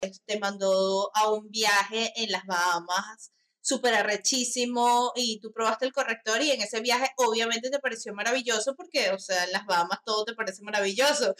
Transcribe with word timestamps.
te 0.00 0.38
mandó 0.38 1.10
a 1.14 1.30
un 1.30 1.50
viaje 1.50 2.10
en 2.16 2.32
las 2.32 2.46
Bahamas 2.46 3.32
súper 3.60 3.92
arrechísimo 3.92 5.12
y 5.14 5.40
tú 5.40 5.52
probaste 5.52 5.84
el 5.84 5.92
corrector 5.92 6.40
y 6.40 6.50
en 6.50 6.62
ese 6.62 6.80
viaje 6.80 7.10
obviamente 7.18 7.68
te 7.68 7.78
pareció 7.80 8.14
maravilloso 8.14 8.74
porque, 8.74 9.10
o 9.10 9.18
sea, 9.18 9.44
en 9.44 9.52
las 9.52 9.66
Bahamas 9.66 9.98
todo 10.02 10.24
te 10.24 10.32
parece 10.32 10.62
maravilloso. 10.62 11.34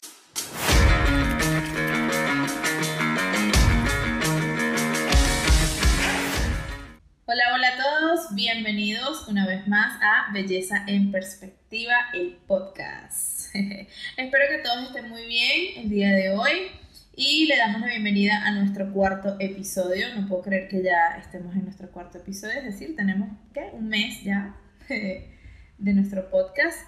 Hola, 7.24 7.44
hola 7.54 7.68
a 7.68 7.82
todos, 7.82 8.34
bienvenidos 8.34 9.26
una 9.26 9.46
vez 9.46 9.66
más 9.68 9.98
a 10.02 10.30
Belleza 10.34 10.84
en 10.86 11.10
Perspectiva, 11.10 11.94
el 12.12 12.36
podcast. 12.46 13.54
Espero 14.18 14.44
que 14.50 14.58
todos 14.62 14.88
estén 14.88 15.08
muy 15.08 15.24
bien 15.24 15.78
el 15.78 15.88
día 15.88 16.10
de 16.10 16.36
hoy 16.36 16.72
y 17.14 17.46
le 17.46 17.56
damos 17.56 17.80
la 17.80 17.88
bienvenida 17.88 18.44
a 18.44 18.52
nuestro 18.52 18.92
cuarto 18.92 19.36
episodio. 19.40 20.14
No 20.14 20.28
puedo 20.28 20.42
creer 20.42 20.68
que 20.68 20.82
ya 20.82 21.16
estemos 21.18 21.54
en 21.54 21.64
nuestro 21.64 21.90
cuarto 21.90 22.18
episodio, 22.18 22.58
es 22.58 22.64
decir, 22.64 22.96
tenemos 22.96 23.30
¿qué? 23.52 23.70
un 23.72 23.88
mes 23.88 24.22
ya 24.22 24.56
de 24.88 25.94
nuestro 25.94 26.30
podcast. 26.30 26.78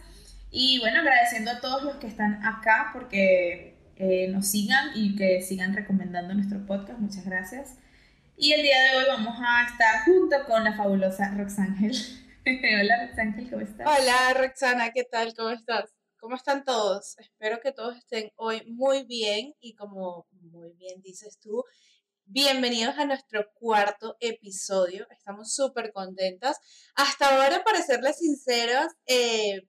Y 0.51 0.79
bueno, 0.81 1.01
agradeciendo 1.01 1.51
a 1.51 1.61
todos 1.61 1.83
los 1.83 1.97
que 1.97 2.07
están 2.07 2.45
acá 2.45 2.91
porque 2.93 3.77
eh, 3.97 4.29
nos 4.29 4.47
sigan 4.49 4.91
y 4.95 5.17
que 5.17 5.43
sigan 5.43 5.75
recomendando 5.75 6.35
nuestro 6.35 6.65
podcast. 6.67 6.99
Muchas 7.01 7.25
gracias. 7.25 7.79
Y 8.37 8.53
el 8.53 8.63
día 8.63 8.83
de 8.83 8.97
hoy 8.99 9.05
vamos 9.09 9.39
a 9.39 9.67
estar 9.67 10.05
junto 10.05 10.37
con 10.47 10.65
la 10.65 10.75
fabulosa 10.75 11.35
Roxángel. 11.37 11.93
Hola 12.81 13.07
Roxángel, 13.07 13.51
¿cómo 13.51 13.63
estás? 13.63 13.87
Hola 13.87 14.35
Roxana, 14.35 14.91
¿qué 14.93 15.05
tal? 15.05 15.35
¿Cómo 15.35 15.51
estás? 15.51 16.02
¿Cómo 16.23 16.37
están 16.37 16.65
todos? 16.65 17.19
Espero 17.19 17.59
que 17.61 17.73
todos 17.73 17.97
estén 17.97 18.31
hoy 18.37 18.63
muy 18.69 19.03
bien 19.03 19.57
y 19.59 19.75
como 19.75 20.29
muy 20.31 20.71
bien 20.75 21.03
dices 21.03 21.41
tú, 21.41 21.65
bienvenidos 22.27 22.97
a 22.97 23.07
nuestro 23.07 23.51
cuarto 23.55 24.17
episodio. 24.21 25.05
Estamos 25.11 25.53
súper 25.53 25.93
contentas. 25.93 26.61
Hasta 26.95 27.27
ahora, 27.27 27.65
para 27.65 27.83
serles 27.83 28.19
sinceros, 28.19 28.87
eh, 29.07 29.63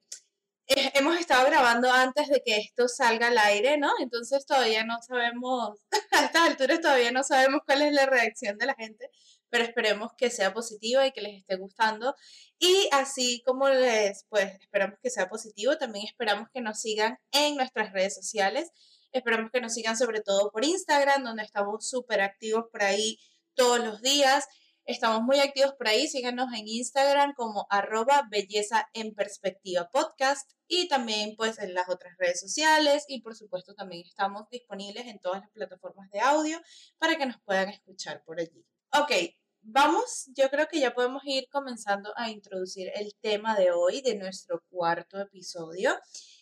eh, 0.67 0.91
hemos 0.93 1.17
estado 1.17 1.43
grabando 1.47 1.91
antes 1.91 2.27
de 2.29 2.43
que 2.45 2.57
esto 2.57 2.87
salga 2.87 3.29
al 3.29 3.37
aire, 3.39 3.79
¿no? 3.79 3.89
Entonces 3.99 4.45
todavía 4.45 4.85
no 4.85 5.01
sabemos, 5.01 5.79
a 6.11 6.25
estas 6.25 6.49
alturas 6.49 6.81
todavía 6.81 7.11
no 7.11 7.23
sabemos 7.23 7.61
cuál 7.65 7.81
es 7.81 7.93
la 7.93 8.05
reacción 8.05 8.59
de 8.59 8.67
la 8.67 8.75
gente, 8.75 9.09
pero 9.53 9.65
esperemos 9.65 10.09
que 10.17 10.31
sea 10.31 10.51
positiva 10.51 11.05
y 11.05 11.11
que 11.11 11.21
les 11.21 11.37
esté 11.37 11.57
gustando. 11.57 12.15
Y 12.57 12.89
así 12.91 13.43
como 13.45 13.69
les, 13.69 14.25
pues, 14.27 14.51
esperamos 14.59 14.97
que 14.99 15.11
sea 15.11 15.29
positivo, 15.29 15.77
también 15.77 16.07
esperamos 16.07 16.47
que 16.51 16.59
nos 16.59 16.81
sigan 16.81 17.19
en 17.31 17.55
nuestras 17.55 17.93
redes 17.93 18.15
sociales. 18.15 18.71
Esperamos 19.11 19.51
que 19.51 19.61
nos 19.61 19.75
sigan 19.75 19.95
sobre 19.95 20.21
todo 20.21 20.49
por 20.49 20.65
Instagram, 20.65 21.23
donde 21.23 21.43
estamos 21.43 21.87
súper 21.87 22.21
activos 22.21 22.63
por 22.71 22.81
ahí 22.81 23.19
todos 23.53 23.77
los 23.77 24.01
días. 24.01 24.45
Estamos 24.85 25.21
muy 25.21 25.39
activos 25.39 25.73
por 25.77 25.87
ahí, 25.87 26.07
síganos 26.07 26.51
en 26.51 26.67
Instagram 26.67 27.35
como 27.35 27.67
arroba 27.69 28.27
belleza 28.31 28.89
en 28.93 29.13
perspectiva 29.13 29.87
podcast 29.91 30.49
y 30.67 30.87
también 30.87 31.35
pues 31.37 31.59
en 31.59 31.75
las 31.75 31.89
otras 31.89 32.15
redes 32.17 32.39
sociales 32.39 33.05
y 33.07 33.21
por 33.21 33.35
supuesto 33.35 33.75
también 33.75 34.01
estamos 34.03 34.49
disponibles 34.49 35.05
en 35.05 35.19
todas 35.19 35.41
las 35.41 35.51
plataformas 35.51 36.09
de 36.09 36.21
audio 36.21 36.59
para 36.97 37.17
que 37.17 37.27
nos 37.27 37.39
puedan 37.45 37.69
escuchar 37.69 38.23
por 38.25 38.39
allí. 38.39 38.65
Ok, 38.95 39.11
vamos, 39.63 40.29
yo 40.35 40.49
creo 40.49 40.67
que 40.67 40.79
ya 40.79 40.93
podemos 40.93 41.23
ir 41.25 41.47
comenzando 41.49 42.13
a 42.15 42.29
introducir 42.29 42.91
el 42.95 43.15
tema 43.21 43.55
de 43.55 43.71
hoy, 43.71 44.01
de 44.01 44.15
nuestro 44.15 44.63
cuarto 44.69 45.19
episodio. 45.19 45.97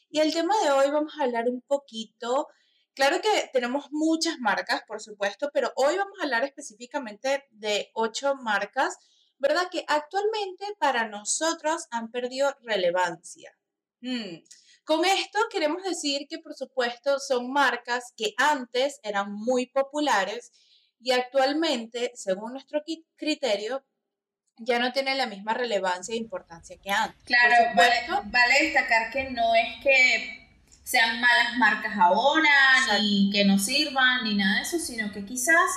Y 0.10 0.20
el 0.20 0.34
tema 0.34 0.54
de 0.64 0.72
hoy 0.72 0.92
vamos 0.92 1.14
a 1.18 1.24
hablar 1.24 1.48
un 1.48 1.62
poquito 1.62 2.48
Claro 2.94 3.22
que 3.22 3.50
tenemos 3.54 3.86
muchas 3.92 4.38
marcas, 4.40 4.82
por 4.86 5.02
supuesto, 5.02 5.50
pero 5.54 5.72
hoy 5.76 5.96
vamos 5.96 6.20
a 6.20 6.24
hablar 6.24 6.44
específicamente 6.44 7.46
de 7.52 7.90
ocho 7.94 8.36
marcas, 8.36 8.98
¿verdad? 9.38 9.70
Que 9.72 9.86
actualmente 9.88 10.66
para 10.78 11.08
nosotros 11.08 11.88
han 11.90 12.12
perdido 12.12 12.54
relevancia. 12.62 13.58
Hmm. 14.02 14.44
Con 14.84 15.06
esto 15.06 15.40
queremos 15.50 15.84
decir 15.84 16.28
que, 16.28 16.40
por 16.40 16.54
supuesto, 16.54 17.20
son 17.20 17.50
marcas 17.52 18.14
que 18.18 18.34
antes 18.38 19.00
eran 19.04 19.32
muy 19.32 19.68
populares 19.68 20.52
y 21.02 21.12
actualmente, 21.12 22.12
según 22.16 22.54
nuestro 22.54 22.84
criterio, 23.16 23.84
ya 24.58 24.80
no 24.80 24.92
tienen 24.92 25.18
la 25.18 25.26
misma 25.26 25.54
relevancia 25.54 26.14
e 26.14 26.18
importancia 26.18 26.78
que 26.82 26.92
antes. 26.92 27.24
Claro, 27.24 27.56
vale 27.76 28.64
destacar 28.64 29.12
que 29.12 29.32
no 29.32 29.56
es 29.56 29.84
que 29.84 30.42
sean 30.84 31.22
malas 31.22 31.58
marcas 31.58 31.98
ahora, 31.98 32.50
ni 33.00 33.30
que 33.32 33.46
no 33.46 33.58
sirvan, 33.58 34.24
ni 34.24 34.36
nada 34.36 34.58
de 34.58 34.62
eso, 34.64 34.78
sino 34.78 35.12
que 35.12 35.26
quizás 35.26 35.70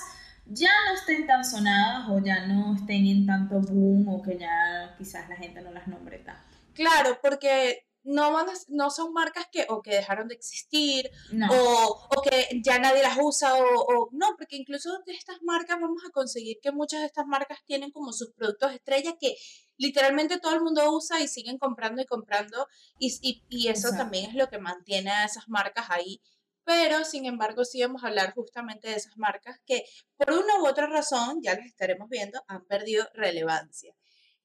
ya 0.46 0.70
no 0.86 0.94
estén 0.94 1.26
tan 1.26 1.44
sonadas 1.44 2.08
o 2.10 2.22
ya 2.22 2.46
no 2.46 2.74
estén 2.74 3.06
en 3.06 3.26
tanto 3.26 3.60
boom 3.60 4.08
o 4.08 4.22
que 4.22 4.38
ya 4.38 4.94
quizás 4.98 5.28
la 5.28 5.36
gente 5.36 5.62
no 5.62 5.70
las 5.70 5.86
nombre 5.86 6.18
tanto. 6.18 6.42
Claro, 6.74 7.18
porque 7.22 7.83
no, 8.04 8.32
van 8.32 8.46
no 8.68 8.90
son 8.90 9.12
marcas 9.12 9.46
que 9.50 9.66
o 9.68 9.82
que 9.82 9.96
dejaron 9.96 10.28
de 10.28 10.34
existir 10.34 11.10
o, 11.50 12.06
o, 12.10 12.22
que 12.22 12.60
ya 12.62 12.78
nadie 12.78 13.02
las 13.02 13.18
usa 13.20 13.54
o, 13.54 13.64
o, 13.64 14.08
no, 14.12 14.36
porque 14.36 14.56
incluso 14.56 14.90
de 15.06 15.14
estas 15.14 15.42
marcas 15.42 15.80
vamos 15.80 16.02
a 16.06 16.10
conseguir 16.10 16.58
que 16.62 16.70
muchas 16.70 17.00
de 17.00 17.06
estas 17.06 17.26
marcas 17.26 17.58
tienen 17.64 17.90
como 17.90 18.12
sus 18.12 18.32
productos 18.32 18.72
estrella 18.72 19.16
que 19.18 19.36
literalmente 19.76 20.38
todo 20.38 20.54
el 20.54 20.62
mundo 20.62 20.92
usa 20.92 21.20
y 21.20 21.28
siguen 21.28 21.58
comprando 21.58 22.02
y 22.02 22.06
comprando 22.06 22.66
y, 22.98 23.42
y, 23.48 23.68
eso 23.68 23.90
también 23.90 24.30
es 24.30 24.34
lo 24.34 24.48
que 24.48 24.58
mantiene 24.58 25.10
a 25.10 25.24
esas 25.24 25.48
marcas 25.48 25.86
ahí. 25.88 26.20
Pero, 26.64 27.04
sin 27.04 27.26
embargo, 27.26 27.64
sí 27.64 27.82
vamos 27.82 28.04
a 28.04 28.06
hablar 28.06 28.32
justamente 28.32 28.88
de 28.88 28.94
esas 28.94 29.18
marcas 29.18 29.60
que 29.66 29.84
por 30.16 30.30
una 30.32 30.62
u 30.62 30.66
otra 30.66 30.86
razón, 30.86 31.40
ya 31.42 31.54
las 31.54 31.66
estaremos 31.66 32.08
viendo, 32.08 32.42
han 32.48 32.64
perdido 32.64 33.06
relevancia. 33.12 33.94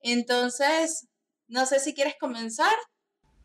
Entonces, 0.00 1.08
no 1.48 1.64
sé 1.66 1.80
si 1.80 1.94
quieres 1.94 2.16
comenzar. 2.20 2.74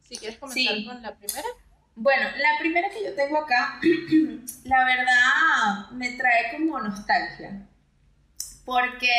Si 0.08 0.18
quieres 0.18 0.38
comenzar 0.38 0.84
con 0.86 1.02
la 1.02 1.16
primera. 1.16 1.48
Bueno, 1.96 2.26
la 2.38 2.60
primera 2.60 2.90
que 2.90 3.04
yo 3.04 3.16
tengo 3.16 3.38
acá, 3.38 3.80
la 4.66 4.86
verdad 4.86 5.92
me 5.92 6.12
trae 6.12 6.52
como 6.52 6.80
nostalgia. 6.80 7.66
Porque 8.66 9.10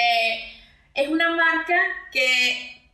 es 0.94 1.08
una 1.08 1.30
marca 1.30 1.76
que 2.12 2.90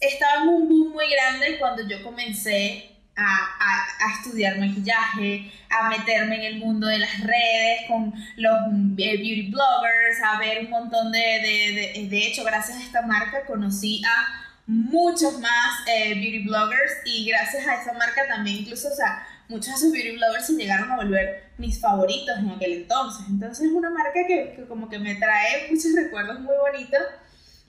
estaba 0.00 0.42
en 0.42 0.48
un 0.48 0.68
boom 0.68 0.92
muy 0.92 1.06
grande 1.10 1.58
cuando 1.58 1.86
yo 1.86 2.02
comencé 2.02 2.90
a, 3.16 4.16
estudiar 4.18 4.58
maquillaje, 4.58 5.52
a 5.70 5.88
meterme 5.88 6.36
en 6.36 6.54
el 6.54 6.56
mundo 6.58 6.86
de 6.86 6.98
las 6.98 7.20
redes 7.20 7.86
con 7.88 8.12
los 8.36 8.54
eh, 8.98 9.16
beauty 9.16 9.50
bloggers, 9.50 10.22
a 10.24 10.38
ver 10.38 10.64
un 10.64 10.70
montón 10.70 11.12
de, 11.12 11.18
de, 11.18 12.08
de, 12.08 12.26
hecho, 12.26 12.44
gracias 12.44 12.78
a 12.78 12.82
esta 12.82 13.02
marca 13.02 13.44
conocí 13.46 14.02
a 14.04 14.53
muchos 14.66 15.38
más 15.40 15.86
eh, 15.86 16.14
beauty 16.14 16.44
bloggers 16.44 16.92
y 17.04 17.26
gracias 17.26 17.66
a 17.66 17.82
esa 17.82 17.92
marca 17.92 18.26
también 18.26 18.58
incluso, 18.58 18.88
o 18.88 18.94
sea, 18.94 19.26
muchos 19.48 19.66
de 19.66 19.72
esos 19.72 19.92
beauty 19.92 20.16
bloggers 20.16 20.46
se 20.46 20.54
llegaron 20.54 20.90
a 20.90 20.96
volver 20.96 21.52
mis 21.58 21.80
favoritos 21.80 22.38
en 22.38 22.50
aquel 22.50 22.72
entonces. 22.72 23.26
Entonces 23.28 23.66
es 23.66 23.72
una 23.72 23.90
marca 23.90 24.20
que, 24.26 24.54
que 24.56 24.66
como 24.66 24.88
que 24.88 24.98
me 24.98 25.14
trae 25.16 25.70
muchos 25.70 25.94
recuerdos 25.94 26.40
muy 26.40 26.56
bonitos 26.56 27.02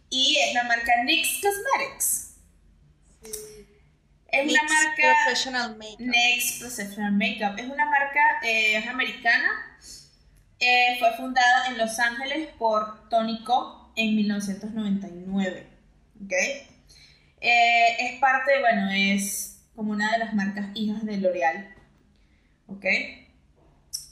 y 0.10 0.38
es 0.38 0.54
la 0.54 0.64
marca 0.64 0.92
NYX 1.04 1.42
Cosmetics. 1.42 2.36
Es 4.28 4.52
una 4.52 4.64
marca 4.64 5.16
Professional 5.26 5.78
Makeup. 5.78 6.00
NYX 6.00 6.60
Professional 6.60 7.12
Makeup. 7.14 7.58
Es 7.58 7.66
una 7.66 7.86
marca 7.86 8.22
eh, 8.44 8.78
es 8.78 8.88
americana. 8.88 9.78
Eh, 10.60 10.96
fue 11.00 11.14
fundada 11.18 11.68
en 11.68 11.78
Los 11.78 12.00
Ángeles 12.00 12.50
por 12.58 13.10
Tony 13.10 13.44
Ko 13.44 13.92
en 13.96 14.16
1999. 14.16 15.68
¿okay? 16.24 16.75
Eh, 17.48 17.96
es 18.00 18.20
parte, 18.20 18.60
bueno, 18.60 18.90
es 18.92 19.60
como 19.76 19.92
una 19.92 20.12
de 20.14 20.18
las 20.18 20.34
marcas 20.34 20.66
hijas 20.74 21.06
de 21.06 21.18
L'Oreal. 21.18 21.76
¿Ok? 22.66 22.86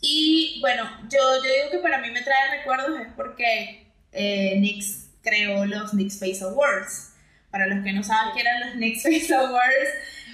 Y 0.01 0.59
bueno, 0.61 0.87
yo, 1.09 1.17
yo 1.37 1.41
digo 1.41 1.71
que 1.71 1.79
para 1.79 1.97
mí 1.97 2.11
me 2.11 2.21
trae 2.21 2.59
recuerdos 2.59 2.99
es 3.01 3.07
porque 3.15 3.87
eh, 4.11 4.59
NYX 4.59 5.07
creó 5.23 5.65
los 5.65 5.95
Nick 5.95 6.11
Face 6.11 6.43
Awards. 6.43 7.13
Para 7.49 7.65
los 7.65 7.83
que 7.83 7.91
no 7.93 8.03
saben 8.03 8.33
qué 8.35 8.41
eran 8.41 8.59
los 8.67 8.75
Nick 8.75 9.01
Face 9.01 9.33
Awards, 9.33 9.89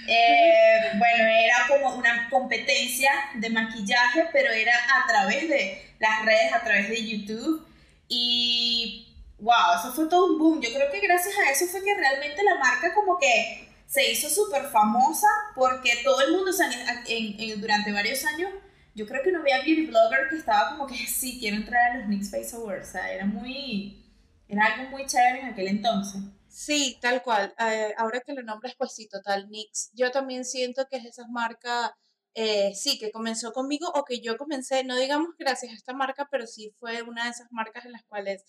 eh, 0.06 0.90
bueno, 0.98 1.24
era 1.24 1.54
como 1.68 1.96
una 1.96 2.28
competencia 2.28 3.10
de 3.36 3.48
maquillaje, 3.48 4.26
pero 4.30 4.50
era 4.50 4.74
a 4.74 5.06
través 5.06 5.48
de 5.48 5.82
las 6.00 6.26
redes, 6.26 6.52
a 6.52 6.62
través 6.62 6.90
de 6.90 7.06
YouTube. 7.06 7.66
Y 8.08 9.09
wow, 9.40 9.78
eso 9.78 9.92
fue 9.92 10.06
todo 10.08 10.32
un 10.32 10.38
boom. 10.38 10.60
Yo 10.60 10.72
creo 10.72 10.90
que 10.90 11.00
gracias 11.00 11.34
a 11.38 11.50
eso 11.50 11.66
fue 11.66 11.82
que 11.82 11.94
realmente 11.94 12.42
la 12.42 12.56
marca 12.56 12.94
como 12.94 13.18
que 13.18 13.68
se 13.86 14.10
hizo 14.10 14.28
súper 14.28 14.64
famosa 14.66 15.26
porque 15.54 15.90
todo 16.04 16.20
el 16.20 16.32
mundo, 16.32 16.50
o 16.50 16.52
sea, 16.52 16.70
en, 17.06 17.60
durante 17.60 17.92
varios 17.92 18.24
años, 18.24 18.50
yo 18.94 19.06
creo 19.06 19.22
que 19.22 19.32
no 19.32 19.40
había 19.40 19.62
beauty 19.62 19.86
blogger 19.86 20.28
que 20.28 20.36
estaba 20.36 20.70
como 20.70 20.86
que 20.86 20.94
sí, 21.06 21.38
quiero 21.38 21.56
entrar 21.56 21.92
a 21.92 21.98
los 21.98 22.08
Nick 22.08 22.24
Face 22.24 22.54
Awards. 22.54 22.88
O 22.88 22.92
sea, 22.92 23.12
era 23.12 23.26
muy 23.26 24.00
era 24.48 24.66
algo 24.66 24.90
muy 24.90 25.06
chévere 25.06 25.40
en 25.40 25.46
aquel 25.46 25.68
entonces. 25.68 26.20
Sí, 26.48 26.98
tal 27.00 27.22
cual. 27.22 27.54
Eh, 27.58 27.94
ahora 27.96 28.20
que 28.20 28.32
lo 28.34 28.42
nombres, 28.42 28.74
pues 28.76 28.92
sí, 28.92 29.08
total, 29.08 29.48
NYX. 29.48 29.92
Yo 29.94 30.10
también 30.10 30.44
siento 30.44 30.86
que 30.90 30.96
es 30.96 31.04
esas 31.04 31.28
marcas 31.28 31.92
eh, 32.34 32.72
sí, 32.74 32.98
que 32.98 33.10
comenzó 33.10 33.52
conmigo 33.52 33.90
o 33.94 34.04
que 34.04 34.20
yo 34.20 34.36
comencé, 34.36 34.84
no 34.84 34.96
digamos 34.96 35.30
gracias 35.36 35.72
a 35.72 35.74
esta 35.74 35.92
marca, 35.94 36.28
pero 36.30 36.46
sí 36.46 36.72
fue 36.78 37.02
una 37.02 37.24
de 37.24 37.30
esas 37.30 37.50
marcas 37.50 37.84
en 37.86 37.92
las 37.92 38.04
cuales 38.04 38.44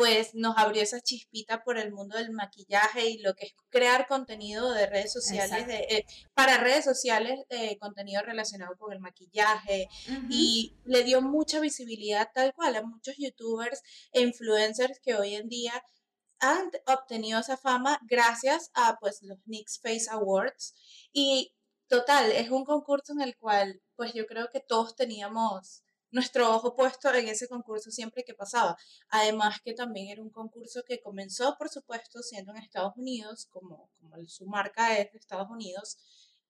pues 0.00 0.34
nos 0.34 0.56
abrió 0.56 0.80
esa 0.80 1.02
chispita 1.02 1.62
por 1.62 1.76
el 1.76 1.92
mundo 1.92 2.16
del 2.16 2.30
maquillaje 2.30 3.10
y 3.10 3.18
lo 3.18 3.34
que 3.34 3.44
es 3.44 3.54
crear 3.68 4.06
contenido 4.06 4.72
de 4.72 4.86
redes 4.86 5.12
sociales, 5.12 5.66
de, 5.66 5.76
eh, 5.90 6.06
para 6.32 6.56
redes 6.56 6.86
sociales, 6.86 7.40
eh, 7.50 7.76
contenido 7.76 8.22
relacionado 8.22 8.78
con 8.78 8.94
el 8.94 9.00
maquillaje. 9.00 9.90
Y 10.30 10.74
le 10.86 11.04
dio 11.04 11.20
mucha 11.20 11.60
visibilidad 11.60 12.30
tal 12.32 12.54
cual 12.54 12.76
a 12.76 12.82
muchos 12.82 13.16
youtubers 13.18 13.82
e 14.12 14.22
influencers 14.22 14.98
que 15.00 15.16
hoy 15.16 15.34
en 15.34 15.50
día 15.50 15.74
han 16.38 16.70
obtenido 16.86 17.38
esa 17.38 17.58
fama 17.58 18.00
gracias 18.08 18.70
a 18.72 18.96
pues 19.00 19.18
los 19.20 19.36
NYX 19.44 19.80
Face 19.82 20.06
Awards. 20.10 20.72
Y 21.12 21.52
total, 21.88 22.32
es 22.32 22.48
un 22.48 22.64
concurso 22.64 23.12
en 23.12 23.20
el 23.20 23.36
cual 23.36 23.82
pues 23.96 24.14
yo 24.14 24.24
creo 24.24 24.48
que 24.50 24.60
todos 24.60 24.96
teníamos 24.96 25.82
nuestro 26.10 26.54
ojo 26.54 26.74
puesto 26.74 27.12
en 27.14 27.28
ese 27.28 27.48
concurso 27.48 27.90
siempre 27.90 28.24
que 28.24 28.34
pasaba. 28.34 28.76
Además 29.08 29.60
que 29.64 29.74
también 29.74 30.08
era 30.08 30.22
un 30.22 30.30
concurso 30.30 30.82
que 30.86 31.00
comenzó, 31.00 31.56
por 31.58 31.68
supuesto, 31.68 32.22
siendo 32.22 32.52
en 32.52 32.58
Estados 32.58 32.96
Unidos, 32.96 33.46
como, 33.50 33.90
como 34.00 34.16
su 34.26 34.46
marca 34.46 34.98
es 34.98 35.12
de 35.12 35.18
Estados 35.18 35.50
Unidos, 35.50 35.96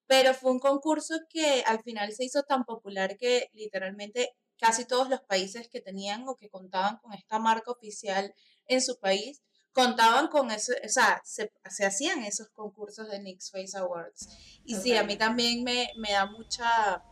pero 0.07 0.35
fue 0.35 0.51
un 0.51 0.59
concurso 0.59 1.15
que 1.29 1.63
al 1.67 1.83
final 1.83 2.13
se 2.13 2.25
hizo 2.25 2.43
tan 2.43 2.65
popular 2.65 3.17
que 3.17 3.49
literalmente 3.53 4.35
casi 4.59 4.85
todos 4.85 5.09
los 5.09 5.21
países 5.23 5.69
que 5.69 5.81
tenían 5.81 6.29
o 6.29 6.37
que 6.37 6.51
contaban 6.51 6.99
con 6.99 7.13
esta 7.13 7.39
marca 7.39 7.71
oficial 7.71 8.35
en 8.67 8.83
su 8.83 8.99
país 8.99 9.43
contaban 9.73 10.29
con 10.29 10.51
eso, 10.51 10.73
o 10.85 10.89
sea, 10.89 11.23
se, 11.25 11.53
hacían 11.85 12.25
esos 12.25 12.51
concursos 12.51 13.09
de 13.09 13.21
Nick's 13.21 13.51
Face 13.51 13.77
Awards. 13.79 14.29
Y 14.65 14.75
sí, 14.75 14.97
a 14.97 15.05
mí 15.05 15.17
también 15.17 15.63
me, 15.63 15.91
me 15.97 16.13
da 16.13 16.27
mucha 16.27 17.05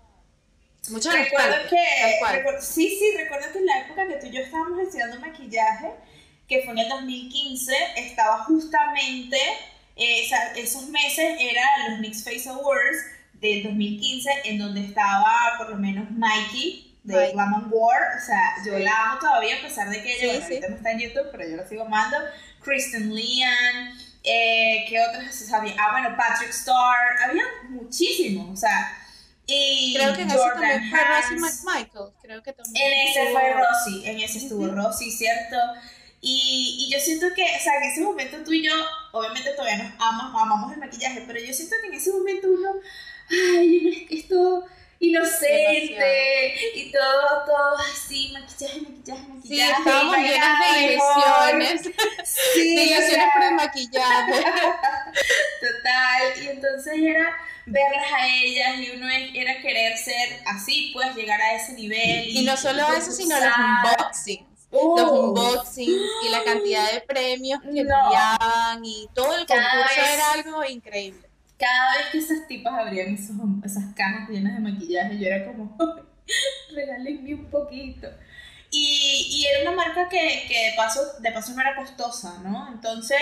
Recuerdo 0.91 1.69
que, 2.57 2.63
sí, 2.63 2.97
sí, 2.99 3.17
recuerdo 3.17 3.53
que 3.53 3.59
en 3.59 3.67
la 3.67 3.81
época 3.81 4.07
que 4.07 4.15
tú 4.15 4.27
y 4.27 4.31
yo 4.31 4.41
estábamos 4.41 4.79
estudiando 4.81 5.21
maquillaje, 5.21 5.91
que 6.49 6.63
fue 6.63 6.73
en 6.73 6.79
el 6.79 6.89
2015, 6.89 7.73
estaba 7.97 8.45
justamente, 8.45 9.39
eh, 9.97 10.29
esos 10.57 10.89
meses 10.89 11.37
eran 11.39 11.91
los 11.91 12.01
Mixed 12.01 12.25
Face 12.25 12.49
Awards 12.49 12.99
del 13.35 13.65
2015, 13.65 14.31
en 14.45 14.59
donde 14.59 14.81
estaba 14.85 15.55
por 15.59 15.71
lo 15.71 15.77
menos 15.77 16.11
Mikey 16.11 16.97
de 17.05 17.33
Glam 17.33 17.71
War, 17.71 18.01
o 18.17 18.25
sea, 18.25 18.57
yo 18.65 18.79
la 18.79 18.91
amo 18.91 19.21
todavía 19.21 19.59
a 19.59 19.63
pesar 19.63 19.89
de 19.89 20.03
que 20.03 20.15
ella 20.15 20.43
ahorita 20.43 20.69
no 20.69 20.77
está 20.77 20.93
en 20.93 21.01
YouTube, 21.01 21.29
pero 21.33 21.49
yo 21.49 21.57
la 21.57 21.67
sigo 21.67 21.83
amando. 21.83 22.17
Kristen 22.61 23.15
Leon, 23.15 23.99
eh, 24.25 24.85
¿qué 24.89 25.01
otras 25.01 25.35
se 25.35 25.47
sabía? 25.47 25.75
Ah, 25.79 25.93
bueno, 25.93 26.17
Patrick 26.17 26.51
Starr, 26.51 27.23
había 27.25 27.45
muchísimos, 27.71 28.51
o 28.51 28.57
sea, 28.57 28.91
y 29.51 29.95
creo 29.95 30.15
que 30.15 30.23
en 30.23 30.31
ese 30.31 30.39
también 30.39 30.91
fue 30.91 31.01
Rosie 31.05 31.37
McMichael. 31.39 32.13
Creo 32.21 32.43
que 32.43 32.53
también. 32.53 32.93
En 32.93 33.09
ese 33.09 33.33
fue 33.33 33.55
Rosie, 33.55 34.11
en 34.11 34.21
ese 34.21 34.39
estuvo 34.39 34.67
Rosie, 34.67 35.11
¿cierto? 35.11 35.57
Y, 36.21 36.87
y, 36.87 36.93
yo 36.93 37.01
siento 37.01 37.27
que, 37.35 37.43
o 37.45 37.63
sea, 37.63 37.77
en 37.77 37.85
ese 37.85 38.01
momento 38.03 38.37
tú 38.45 38.53
y 38.53 38.63
yo, 38.63 38.73
obviamente 39.13 39.53
todavía 39.53 39.85
nos 39.85 39.93
amamos, 40.01 40.43
amamos 40.43 40.73
el 40.73 40.79
maquillaje, 40.81 41.25
pero 41.27 41.41
yo 41.41 41.55
siento 41.55 41.77
que 41.81 41.87
en 41.87 41.95
ese 41.95 42.11
momento 42.13 42.49
uno, 42.49 42.73
ay, 43.31 44.07
esto 44.11 44.67
inocente 45.01 46.55
y 46.75 46.91
todo, 46.91 47.45
todo 47.47 47.77
así, 47.91 48.33
maquillaje, 48.33 48.81
maquillaje, 48.81 49.29
maquillaje. 49.29 49.49
Sí, 49.49 49.79
estábamos 49.79 50.17
llenas 50.17 50.75
de 50.75 50.83
ilusiones. 50.83 51.83
Sí, 52.25 52.75
de 52.77 52.83
ilusiones 52.85 53.27
por 53.33 53.43
el 53.45 53.55
maquillaje. 53.55 54.33
Total, 55.61 56.43
y 56.43 56.49
entonces 56.49 56.95
era 56.99 57.33
verlas 57.71 58.13
a 58.13 58.27
ellas 58.27 58.79
y 58.79 58.97
uno 58.97 59.07
era 59.09 59.61
querer 59.61 59.97
ser 59.97 60.41
así, 60.47 60.91
pues 60.93 61.15
llegar 61.15 61.41
a 61.41 61.55
ese 61.55 61.73
nivel. 61.75 62.29
Y, 62.29 62.45
no 62.45 62.57
solo 62.57 62.83
eso, 62.93 63.13
sino 63.13 63.37
los 63.39 63.53
unboxings. 63.57 64.47
los 64.71 65.11
unboxings 65.11 66.03
y 66.27 66.29
la 66.31 66.45
cantidad 66.45 66.93
de 66.93 67.01
premios 67.03 67.61
que 67.63 67.81
enviaban 67.81 68.85
y 68.85 69.09
todo 69.15 69.35
el 69.37 69.47
concurso 69.47 70.01
era 70.01 70.33
algo 70.33 70.65
increíble. 70.65 71.29
Cada 71.59 71.97
vez 71.99 72.07
que 72.13 72.19
esas 72.19 72.47
tipas 72.47 72.75
abrían 72.75 73.15
esos, 73.15 73.37
esas 73.65 73.93
cajas 73.95 74.29
llenas 74.29 74.55
de 74.55 74.61
maquillaje, 74.61 75.19
yo 75.19 75.27
era 75.27 75.45
como, 75.45 75.77
regálenme 76.73 77.35
un 77.35 77.51
poquito. 77.51 78.09
Y, 78.71 79.27
y, 79.31 79.47
era 79.47 79.71
una 79.71 79.85
marca 79.85 80.09
que, 80.09 80.45
que 80.47 80.71
de, 80.71 80.77
paso, 80.77 81.01
de 81.21 81.33
paso 81.33 81.55
no 81.55 81.61
era 81.63 81.75
costosa, 81.75 82.39
¿no? 82.45 82.69
Entonces, 82.71 83.19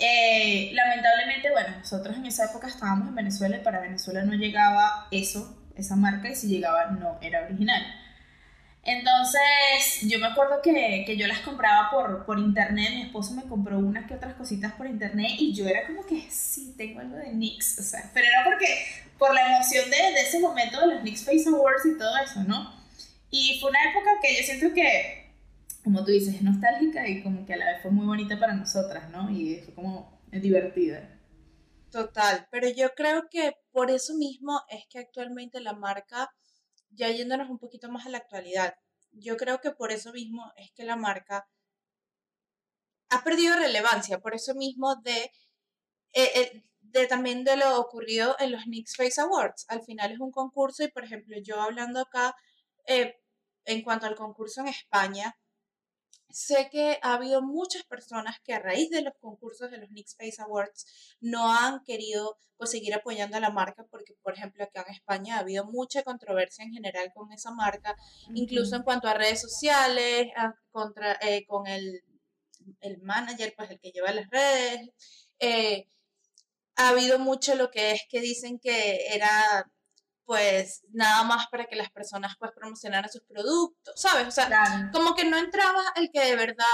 eh, 0.00 0.70
lamentablemente, 0.72 1.50
bueno, 1.50 1.76
nosotros 1.78 2.16
en 2.16 2.26
esa 2.26 2.46
época 2.46 2.66
estábamos 2.68 3.08
en 3.08 3.14
Venezuela 3.14 3.58
y 3.58 3.60
para 3.60 3.80
Venezuela 3.80 4.22
no 4.22 4.32
llegaba 4.32 5.06
eso, 5.10 5.58
esa 5.76 5.94
marca, 5.94 6.30
y 6.30 6.34
si 6.34 6.48
llegaba 6.48 6.86
no 6.86 7.18
era 7.20 7.44
original. 7.44 7.82
Entonces, 8.82 10.08
yo 10.08 10.18
me 10.18 10.28
acuerdo 10.28 10.62
que, 10.62 11.04
que 11.06 11.18
yo 11.18 11.26
las 11.26 11.40
compraba 11.40 11.90
por, 11.90 12.24
por, 12.24 12.38
internet, 12.38 12.92
mi 12.94 13.02
esposo 13.02 13.34
me 13.34 13.42
compró 13.42 13.78
unas 13.78 14.06
que 14.06 14.14
otras 14.14 14.34
cositas 14.34 14.72
por 14.72 14.86
internet 14.86 15.32
y 15.38 15.52
yo 15.52 15.68
era 15.68 15.86
como 15.86 16.06
que, 16.06 16.26
sí, 16.30 16.74
tengo 16.78 17.00
algo 17.00 17.16
de 17.16 17.32
NYX, 17.34 17.80
o 17.80 17.82
sea, 17.82 18.10
pero 18.14 18.26
era 18.26 18.42
porque, 18.42 18.66
por 19.18 19.34
la 19.34 19.54
emoción 19.54 19.90
de, 19.90 19.96
de 19.96 20.22
ese 20.22 20.40
momento 20.40 20.80
de 20.80 20.94
los 20.94 21.04
NYX 21.04 21.24
Face 21.26 21.44
Awards 21.46 21.84
y 21.84 21.98
todo 21.98 22.16
eso, 22.24 22.42
¿no? 22.44 22.74
Y 23.30 23.58
fue 23.60 23.68
una 23.68 23.90
época 23.90 24.10
que 24.22 24.34
yo 24.34 24.42
siento 24.42 24.74
que 24.74 25.29
como 25.82 26.04
tú 26.04 26.10
dices, 26.10 26.34
es 26.34 26.42
nostálgica 26.42 27.08
y 27.08 27.22
como 27.22 27.46
que 27.46 27.54
a 27.54 27.56
la 27.56 27.66
vez 27.66 27.82
fue 27.82 27.90
muy 27.90 28.06
bonita 28.06 28.38
para 28.38 28.54
nosotras, 28.54 29.10
¿no? 29.10 29.30
Y 29.30 29.56
fue 29.56 29.74
como 29.74 30.20
divertida. 30.30 31.18
Total, 31.90 32.46
pero 32.50 32.68
yo 32.68 32.94
creo 32.94 33.28
que 33.28 33.56
por 33.72 33.90
eso 33.90 34.14
mismo 34.14 34.62
es 34.68 34.86
que 34.88 35.00
actualmente 35.00 35.60
la 35.60 35.72
marca, 35.72 36.32
ya 36.90 37.10
yéndonos 37.10 37.50
un 37.50 37.58
poquito 37.58 37.90
más 37.90 38.06
a 38.06 38.10
la 38.10 38.18
actualidad, 38.18 38.74
yo 39.12 39.36
creo 39.36 39.60
que 39.60 39.72
por 39.72 39.90
eso 39.90 40.12
mismo 40.12 40.52
es 40.56 40.70
que 40.72 40.84
la 40.84 40.96
marca 40.96 41.48
ha 43.08 43.24
perdido 43.24 43.56
relevancia, 43.56 44.20
por 44.20 44.34
eso 44.34 44.54
mismo 44.54 44.94
de, 45.02 45.32
eh, 46.12 46.30
eh, 46.34 46.62
de 46.80 47.06
también 47.08 47.42
de 47.42 47.56
lo 47.56 47.80
ocurrido 47.80 48.36
en 48.38 48.52
los 48.52 48.62
Knicks 48.64 48.96
Face 48.96 49.20
Awards. 49.20 49.66
Al 49.68 49.82
final 49.82 50.12
es 50.12 50.20
un 50.20 50.30
concurso 50.30 50.84
y, 50.84 50.92
por 50.92 51.04
ejemplo, 51.04 51.36
yo 51.42 51.60
hablando 51.60 52.00
acá, 52.00 52.36
eh, 52.86 53.20
en 53.64 53.82
cuanto 53.82 54.06
al 54.06 54.14
concurso 54.14 54.60
en 54.60 54.68
España, 54.68 55.36
sé 56.32 56.68
que 56.70 56.98
ha 57.02 57.14
habido 57.14 57.42
muchas 57.42 57.84
personas 57.84 58.36
que 58.44 58.54
a 58.54 58.58
raíz 58.58 58.90
de 58.90 59.02
los 59.02 59.14
concursos 59.20 59.70
de 59.70 59.78
los 59.78 59.90
Nick 59.90 60.06
Space 60.06 60.40
Awards 60.42 60.86
no 61.20 61.52
han 61.52 61.82
querido 61.84 62.36
pues, 62.56 62.70
seguir 62.70 62.94
apoyando 62.94 63.36
a 63.36 63.40
la 63.40 63.50
marca 63.50 63.84
porque, 63.90 64.14
por 64.22 64.34
ejemplo, 64.34 64.64
acá 64.64 64.84
en 64.86 64.94
España 64.94 65.36
ha 65.36 65.40
habido 65.40 65.64
mucha 65.64 66.02
controversia 66.02 66.64
en 66.64 66.72
general 66.72 67.10
con 67.14 67.32
esa 67.32 67.50
marca, 67.52 67.96
incluso 68.34 68.76
en 68.76 68.82
cuanto 68.82 69.08
a 69.08 69.14
redes 69.14 69.40
sociales, 69.40 70.28
contra, 70.70 71.18
eh, 71.22 71.44
con 71.46 71.66
el, 71.66 72.02
el, 72.80 72.98
manager, 73.02 73.54
pues 73.56 73.70
el 73.70 73.80
que 73.80 73.92
lleva 73.92 74.12
las 74.12 74.28
redes. 74.28 74.90
Eh, 75.38 75.88
ha 76.76 76.90
habido 76.90 77.18
mucho 77.18 77.54
lo 77.54 77.70
que 77.70 77.92
es 77.92 78.02
que 78.08 78.20
dicen 78.20 78.58
que 78.58 79.14
era 79.14 79.70
pues 80.30 80.84
nada 80.92 81.24
más 81.24 81.48
para 81.48 81.64
que 81.64 81.74
las 81.74 81.90
personas 81.90 82.36
pues 82.38 82.52
promocionaran 82.52 83.10
sus 83.10 83.22
productos, 83.22 84.00
¿sabes? 84.00 84.28
O 84.28 84.30
sea, 84.30 84.88
como 84.92 85.16
que 85.16 85.24
no 85.24 85.36
entraba 85.36 85.82
el 85.96 86.08
que 86.12 86.24
de 86.24 86.36
verdad 86.36 86.64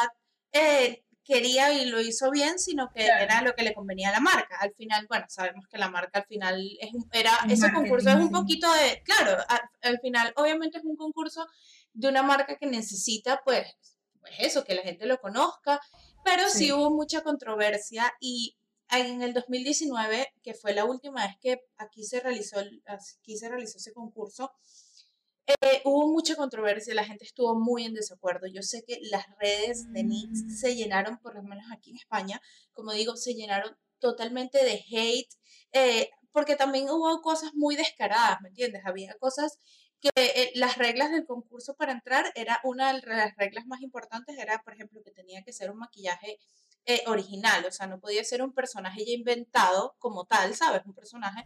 eh, 0.52 1.06
quería 1.25 1.72
y 1.72 1.86
lo 1.86 1.98
hizo 2.02 2.30
bien, 2.30 2.58
sino 2.58 2.90
que 2.90 3.06
era 3.06 3.40
lo 3.40 3.54
que 3.54 3.62
le 3.62 3.72
convenía 3.72 4.10
a 4.10 4.12
la 4.12 4.20
marca. 4.20 4.58
Al 4.60 4.75
final, 4.75 5.06
bueno, 5.08 5.25
sabemos 5.30 5.66
que 5.68 5.78
la 5.78 5.88
marca 5.88 6.18
al 6.18 6.26
final 6.26 6.60
es 6.78 6.90
era 7.12 7.32
ese 7.48 7.72
concurso 7.72 8.10
es 8.10 8.16
un 8.16 8.30
poquito 8.30 8.70
de, 8.75 9.02
claro, 9.02 9.42
al, 9.80 10.00
final 10.00 10.34
obviamente 10.36 10.76
es 10.76 10.84
un 10.84 10.96
concurso 10.96 11.46
de 11.94 12.10
una 12.10 12.22
marca 12.22 12.56
que 12.56 12.66
necesita 12.66 13.40
pues, 13.42 13.66
pues 14.20 14.34
eso, 14.38 14.64
que 14.64 14.75
la 14.75 14.82
gente 14.82 15.06
lo 15.06 15.18
conozca, 15.18 15.80
pero 16.22 16.50
sí 16.50 16.72
hubo 16.72 16.90
mucha 16.90 17.22
controversia 17.22 18.12
y 18.20 18.54
en 18.90 19.23
el 19.23 19.35
2019, 19.35 20.28
que 20.43 20.55
fue 20.55 20.73
la 20.75 20.85
última 20.85 21.26
vez 21.26 21.37
que 21.40 21.61
aquí 21.76 22.05
se 22.05 22.21
realizó, 22.21 22.61
aquí 22.87 23.37
se 23.37 23.49
realizó 23.49 23.78
ese 23.78 23.93
concurso, 23.93 24.52
eh, 25.47 25.81
hubo 25.85 26.09
mucha 26.12 26.35
controversia, 26.35 26.95
la 26.95 27.05
gente 27.05 27.25
estuvo 27.25 27.55
muy 27.55 27.85
en 27.85 27.95
desacuerdo. 27.95 28.49
Yo 28.49 28.62
sé 28.62 28.85
que 28.85 28.99
las 29.11 29.26
redes 29.38 29.93
de 29.93 30.02
Nix 30.02 30.45
mm. 30.45 30.50
se 30.50 30.75
llenaron, 30.75 31.19
por 31.19 31.37
lo 31.37 31.43
menos 31.43 31.66
aquí 31.73 31.90
en 31.90 31.97
España, 31.97 32.40
como 32.73 32.93
digo, 32.93 33.16
se 33.16 33.35
llenaron 33.35 33.76
totalmente 34.00 34.64
de 34.64 34.85
hate, 34.90 35.33
eh, 35.73 36.11
porque 36.33 36.57
también 36.57 36.90
hubo 36.90 37.23
cosas 37.23 37.55
muy 37.55 37.76
descaradas, 37.76 38.40
¿me 38.43 38.49
entiendes? 38.49 38.83
Había 38.85 39.14
cosas 39.19 39.59
que 40.00 40.11
eh, 40.16 40.52
las 40.55 40.76
reglas 40.78 41.11
del 41.11 41.25
concurso 41.25 41.75
para 41.76 41.93
entrar 41.93 42.33
era 42.35 42.61
una 42.64 42.93
de 42.93 43.00
las 43.07 43.37
reglas 43.37 43.66
más 43.66 43.81
importantes, 43.83 44.37
era, 44.38 44.62
por 44.62 44.75
ejemplo, 44.75 45.00
que 45.02 45.12
tenía 45.12 45.43
que 45.43 45.52
ser 45.52 45.71
un 45.71 45.78
maquillaje 45.78 46.38
eh, 46.87 47.02
original, 47.07 47.64
o 47.66 47.73
sea, 47.73 47.88
no 47.88 47.99
podía 47.99 48.23
ser 48.23 48.43
un 48.43 48.52
personaje 48.52 49.05
ya 49.05 49.12
inventado 49.12 49.97
como 49.99 50.25
tal, 50.25 50.55
¿sabes? 50.55 50.83
Un 50.87 50.95
personaje. 50.95 51.45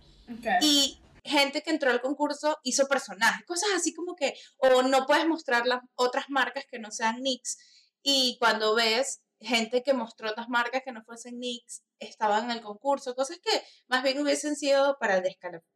Y 0.61 1.01
gente 1.25 1.63
que 1.63 1.71
entró 1.71 1.91
al 1.91 2.03
concurso 2.03 2.59
hizo 2.63 2.87
personajes, 2.87 3.47
cosas 3.47 3.71
así 3.75 3.95
como 3.95 4.17
que, 4.17 4.35
o 4.59 4.83
no 4.83 5.07
puedes 5.07 5.27
mostrar 5.27 5.67
las 5.67 5.81
otras 5.95 6.27
marcas 6.29 6.67
que 6.71 6.79
no 6.79 6.91
sean 6.91 7.23
NYX, 7.23 7.57
y 8.03 8.37
cuando 8.39 8.75
ves 8.75 9.23
gente 9.41 9.83
que 9.83 9.95
mostró 9.95 10.31
otras 10.31 10.51
marcas 10.51 10.83
que 10.85 10.93
no 10.93 11.03
fuesen 11.03 11.39
NYX, 11.39 11.83
estaban 11.99 12.45
en 12.45 12.51
el 12.51 12.61
concurso, 12.61 13.15
cosas 13.15 13.39
que 13.39 13.63
más 13.89 14.03
bien 14.03 14.21
hubiesen 14.21 14.57
sido 14.57 14.99
para 14.99 15.23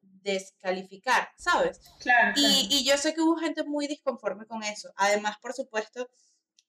descalificar, 0.01 1.31
¿sabes? 1.39 1.81
Claro, 2.01 2.35
Y, 2.37 2.69
y 2.71 2.85
yo 2.85 2.99
sé 2.99 3.15
que 3.15 3.23
hubo 3.23 3.37
gente 3.37 3.65
muy 3.65 3.87
disconforme 3.87 4.47
con 4.47 4.63
eso. 4.63 4.93
Además, 4.97 5.37
por 5.41 5.55
supuesto, 5.55 6.09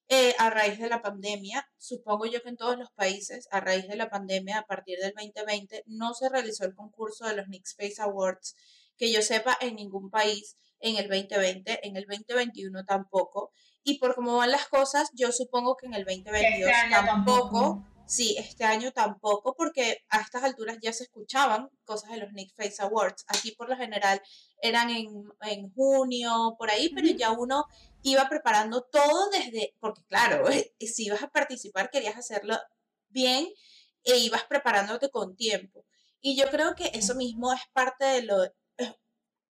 eh, 0.07 0.35
a 0.38 0.50
raíz 0.50 0.79
de 0.79 0.89
la 0.89 1.01
pandemia, 1.01 1.67
supongo 1.77 2.25
yo 2.25 2.41
que 2.41 2.50
en 2.50 2.57
todos 2.57 2.77
los 2.77 2.91
países, 2.91 3.47
a 3.51 3.59
raíz 3.59 3.88
de 3.88 3.95
la 3.95 4.09
pandemia, 4.09 4.59
a 4.59 4.65
partir 4.65 5.00
del 5.00 5.13
2020, 5.15 5.83
no 5.88 6.13
se 6.13 6.29
realizó 6.29 6.65
el 6.65 6.75
concurso 6.75 7.25
de 7.25 7.35
los 7.35 7.47
Nick 7.47 7.65
Space 7.65 8.01
Awards, 8.01 8.55
que 8.97 9.12
yo 9.12 9.21
sepa 9.21 9.57
en 9.62 9.75
ningún 9.75 10.09
país 10.09 10.57
en 10.79 10.97
el 10.97 11.09
2020, 11.09 11.88
en 11.88 11.95
el 11.95 12.05
2021 12.05 12.83
tampoco. 12.85 13.51
Y 13.83 13.97
por 13.97 14.15
cómo 14.15 14.38
van 14.38 14.51
las 14.51 14.67
cosas, 14.67 15.09
yo 15.13 15.31
supongo 15.31 15.75
que 15.75 15.88
en 15.88 15.95
el 15.95 16.05
2022 16.05 16.71
este 16.71 16.89
tampoco 16.91 17.83
Sí, 18.07 18.35
este 18.38 18.63
año 18.65 18.91
tampoco, 18.91 19.55
porque 19.55 20.03
a 20.09 20.21
estas 20.21 20.43
alturas 20.43 20.77
ya 20.81 20.93
se 20.93 21.03
escuchaban 21.03 21.69
cosas 21.85 22.12
de 22.12 22.17
los 22.17 22.33
Nick 22.33 22.53
Face 22.55 22.81
Awards. 22.81 23.25
Aquí 23.27 23.51
por 23.51 23.67
lo 23.67 23.75
general 23.75 24.21
eran 24.62 24.89
en, 24.91 25.07
en 25.41 25.74
junio, 25.74 26.55
por 26.57 26.69
ahí, 26.69 26.89
pero 26.93 27.07
ya 27.07 27.31
uno 27.31 27.65
iba 28.03 28.29
preparando 28.29 28.83
todo 28.83 29.29
desde, 29.31 29.74
porque 29.79 30.03
claro, 30.05 30.45
si 30.79 31.05
ibas 31.05 31.24
a 31.24 31.29
participar 31.29 31.89
querías 31.89 32.15
hacerlo 32.15 32.55
bien 33.09 33.47
e 34.03 34.17
ibas 34.17 34.43
preparándote 34.43 35.09
con 35.09 35.35
tiempo. 35.35 35.85
Y 36.21 36.35
yo 36.35 36.45
creo 36.50 36.75
que 36.75 36.91
eso 36.93 37.15
mismo 37.15 37.53
es 37.53 37.62
parte 37.74 38.05
de 38.05 38.21
lo, 38.24 38.38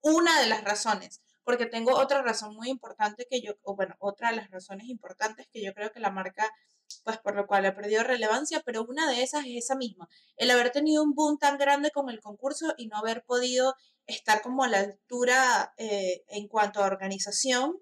una 0.01 0.39
de 0.39 0.47
las 0.47 0.63
razones, 0.63 1.21
porque 1.43 1.65
tengo 1.65 1.95
otra 1.97 2.21
razón 2.21 2.55
muy 2.55 2.69
importante 2.69 3.27
que 3.29 3.41
yo, 3.41 3.53
o 3.63 3.75
bueno, 3.75 3.95
otra 3.99 4.29
de 4.29 4.37
las 4.37 4.49
razones 4.49 4.87
importantes 4.87 5.47
que 5.51 5.63
yo 5.63 5.73
creo 5.73 5.91
que 5.91 5.99
la 5.99 6.11
marca 6.11 6.51
pues 7.03 7.17
por 7.17 7.35
lo 7.35 7.47
cual 7.47 7.65
ha 7.65 7.75
perdido 7.75 8.03
relevancia, 8.03 8.61
pero 8.65 8.85
una 8.85 9.09
de 9.09 9.23
esas 9.23 9.45
es 9.45 9.65
esa 9.65 9.75
misma, 9.75 10.07
el 10.37 10.51
haber 10.51 10.71
tenido 10.71 11.03
un 11.03 11.13
boom 11.13 11.37
tan 11.37 11.57
grande 11.57 11.91
con 11.91 12.09
el 12.09 12.19
concurso 12.19 12.73
y 12.77 12.87
no 12.87 12.97
haber 12.97 13.23
podido 13.23 13.75
estar 14.07 14.41
como 14.41 14.63
a 14.63 14.67
la 14.67 14.79
altura 14.79 15.73
eh, 15.77 16.23
en 16.29 16.47
cuanto 16.47 16.83
a 16.83 16.87
organización 16.87 17.77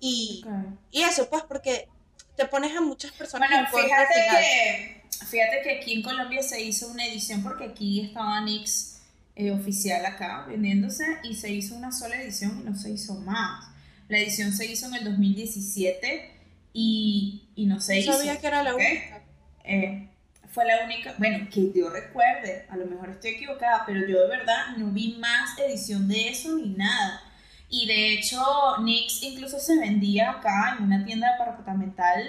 y, 0.00 0.44
y, 0.90 1.02
eso, 1.02 1.28
pues 1.28 1.42
porque 1.42 1.88
te 2.36 2.46
pones 2.46 2.76
a 2.76 2.80
muchas 2.80 3.12
personas 3.12 3.50
bueno, 3.50 3.68
fíjate 3.68 4.14
que 4.30 5.02
fíjate 5.26 5.62
que 5.62 5.78
aquí 5.78 5.94
en 5.94 6.02
Colombia 6.02 6.42
se 6.42 6.62
hizo 6.62 6.88
una 6.88 7.04
edición 7.04 7.42
porque 7.42 7.64
aquí 7.64 8.00
estaba 8.00 8.40
Nix 8.40 9.00
eh, 9.34 9.50
oficial 9.50 10.04
acá 10.06 10.46
vendiéndose 10.48 11.04
y 11.24 11.34
se 11.34 11.50
hizo 11.50 11.74
una 11.74 11.92
sola 11.92 12.20
edición 12.20 12.60
y 12.60 12.64
no 12.64 12.76
se 12.76 12.90
hizo 12.90 13.14
más. 13.14 13.66
La 14.08 14.18
edición 14.18 14.52
se 14.52 14.66
hizo 14.66 14.86
en 14.86 14.94
el 14.94 15.04
2017 15.04 16.37
y, 16.80 17.50
y 17.56 17.66
no 17.66 17.80
sé. 17.80 18.04
Yo 18.04 18.12
sabía 18.12 18.40
que 18.40 18.46
era 18.46 18.62
la 18.62 18.76
única. 18.76 19.24
Eh, 19.64 20.08
fue 20.46 20.64
la 20.64 20.84
única, 20.84 21.12
bueno, 21.18 21.48
que 21.52 21.72
yo 21.74 21.90
recuerde, 21.90 22.66
a 22.70 22.76
lo 22.76 22.86
mejor 22.86 23.10
estoy 23.10 23.32
equivocada, 23.32 23.82
pero 23.84 24.06
yo 24.06 24.20
de 24.20 24.28
verdad 24.28 24.76
no 24.76 24.92
vi 24.92 25.16
más 25.18 25.58
edición 25.58 26.06
de 26.06 26.28
eso 26.28 26.56
ni 26.56 26.68
nada. 26.68 27.20
Y 27.68 27.88
de 27.88 28.14
hecho, 28.14 28.40
NYX 28.80 29.24
incluso 29.24 29.58
se 29.58 29.76
vendía 29.76 30.30
acá 30.30 30.76
en 30.78 30.84
una 30.84 31.04
tienda 31.04 31.32
departamental 31.32 32.22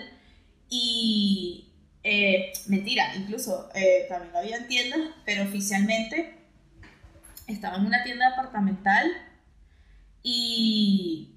y, 0.67 1.71
eh, 2.03 2.51
mentira, 2.65 3.15
incluso 3.15 3.69
eh, 3.75 4.07
también 4.09 4.33
lo 4.33 4.39
había 4.39 4.57
en 4.57 4.67
tiendas, 4.67 4.99
pero 5.25 5.43
oficialmente 5.43 6.39
estaba 7.45 7.77
en 7.77 7.85
una 7.85 8.03
tienda 8.03 8.31
departamental 8.31 9.11
y 10.23 11.35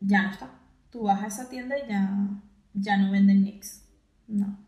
ya 0.00 0.22
no 0.22 0.32
está 0.32 0.59
tú 0.90 1.02
vas 1.04 1.22
a 1.22 1.26
esa 1.26 1.48
tienda 1.48 1.78
y 1.78 1.88
ya, 1.88 2.10
ya 2.74 2.96
no 2.96 3.10
venden 3.10 3.42
NYX. 3.42 3.84
No. 4.26 4.58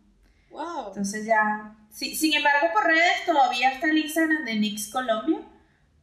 Wow. 0.50 0.88
Entonces 0.88 1.26
ya. 1.26 1.76
Sí, 1.90 2.16
sin 2.16 2.34
embargo, 2.34 2.68
por 2.72 2.84
redes 2.84 3.24
todavía 3.26 3.72
está 3.72 3.90
el 3.90 3.98
Instagram 3.98 4.44
de 4.44 4.56
NYX 4.56 4.90
Colombia. 4.90 5.40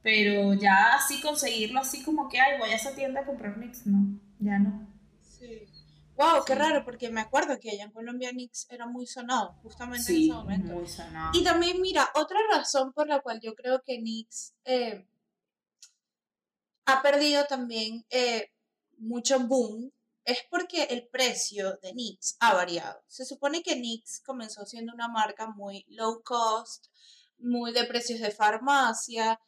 Pero 0.02 0.54
ya 0.54 0.96
así 0.96 1.20
conseguirlo 1.22 1.82
así 1.82 2.04
como 2.04 2.30
que, 2.30 2.40
ay, 2.40 2.58
voy 2.58 2.70
a 2.70 2.76
esa 2.76 2.96
tienda 2.96 3.22
a 3.22 3.26
comprar 3.26 3.58
NYX. 3.58 3.86
No, 3.88 4.20
ya 4.40 4.58
no. 4.60 4.88
Sí. 5.22 5.68
Wow, 6.16 6.44
qué 6.46 6.56
raro, 6.56 6.84
porque 6.84 7.10
me 7.10 7.22
acuerdo 7.22 7.60
que 7.60 7.72
allá 7.72 7.86
en 7.86 7.92
Colombia 7.92 8.32
NYX 8.34 8.68
era 8.70 8.88
muy 8.88 9.08
sonado, 9.08 9.54
justamente 9.64 10.12
en 10.12 10.24
ese 10.24 10.34
momento. 10.34 10.74
Muy 10.74 10.88
sonado. 10.88 11.32
Y 11.34 11.44
también, 11.44 11.82
mira, 11.82 12.10
otra 12.16 12.38
razón 12.52 12.92
por 12.94 13.08
la 13.08 13.22
cual 13.22 13.40
yo 13.42 13.56
creo 13.56 13.82
que 13.86 14.00
NYX 14.02 14.54
eh, 14.66 15.08
ha 16.86 17.02
perdido 17.02 17.46
también 17.46 18.06
eh, 18.10 18.52
mucho 18.98 19.40
boom 19.40 19.92
es 20.26 20.40
porque 20.50 20.84
el 20.86 21.08
precio 21.08 21.78
de 21.82 21.94
NYX 21.94 22.38
ha 22.40 22.54
variado. 22.54 23.04
Se 23.08 23.26
supone 23.26 23.64
que 23.64 23.76
NYX 23.76 24.22
comenzó 24.22 24.66
siendo 24.66 24.94
una 24.94 25.08
marca 25.08 25.48
muy 25.48 25.86
low 25.90 26.22
cost, 26.24 26.88
muy 27.38 27.74
de 27.74 27.86
precios 27.86 28.20
de 28.20 28.32
farmacia, 28.32 29.40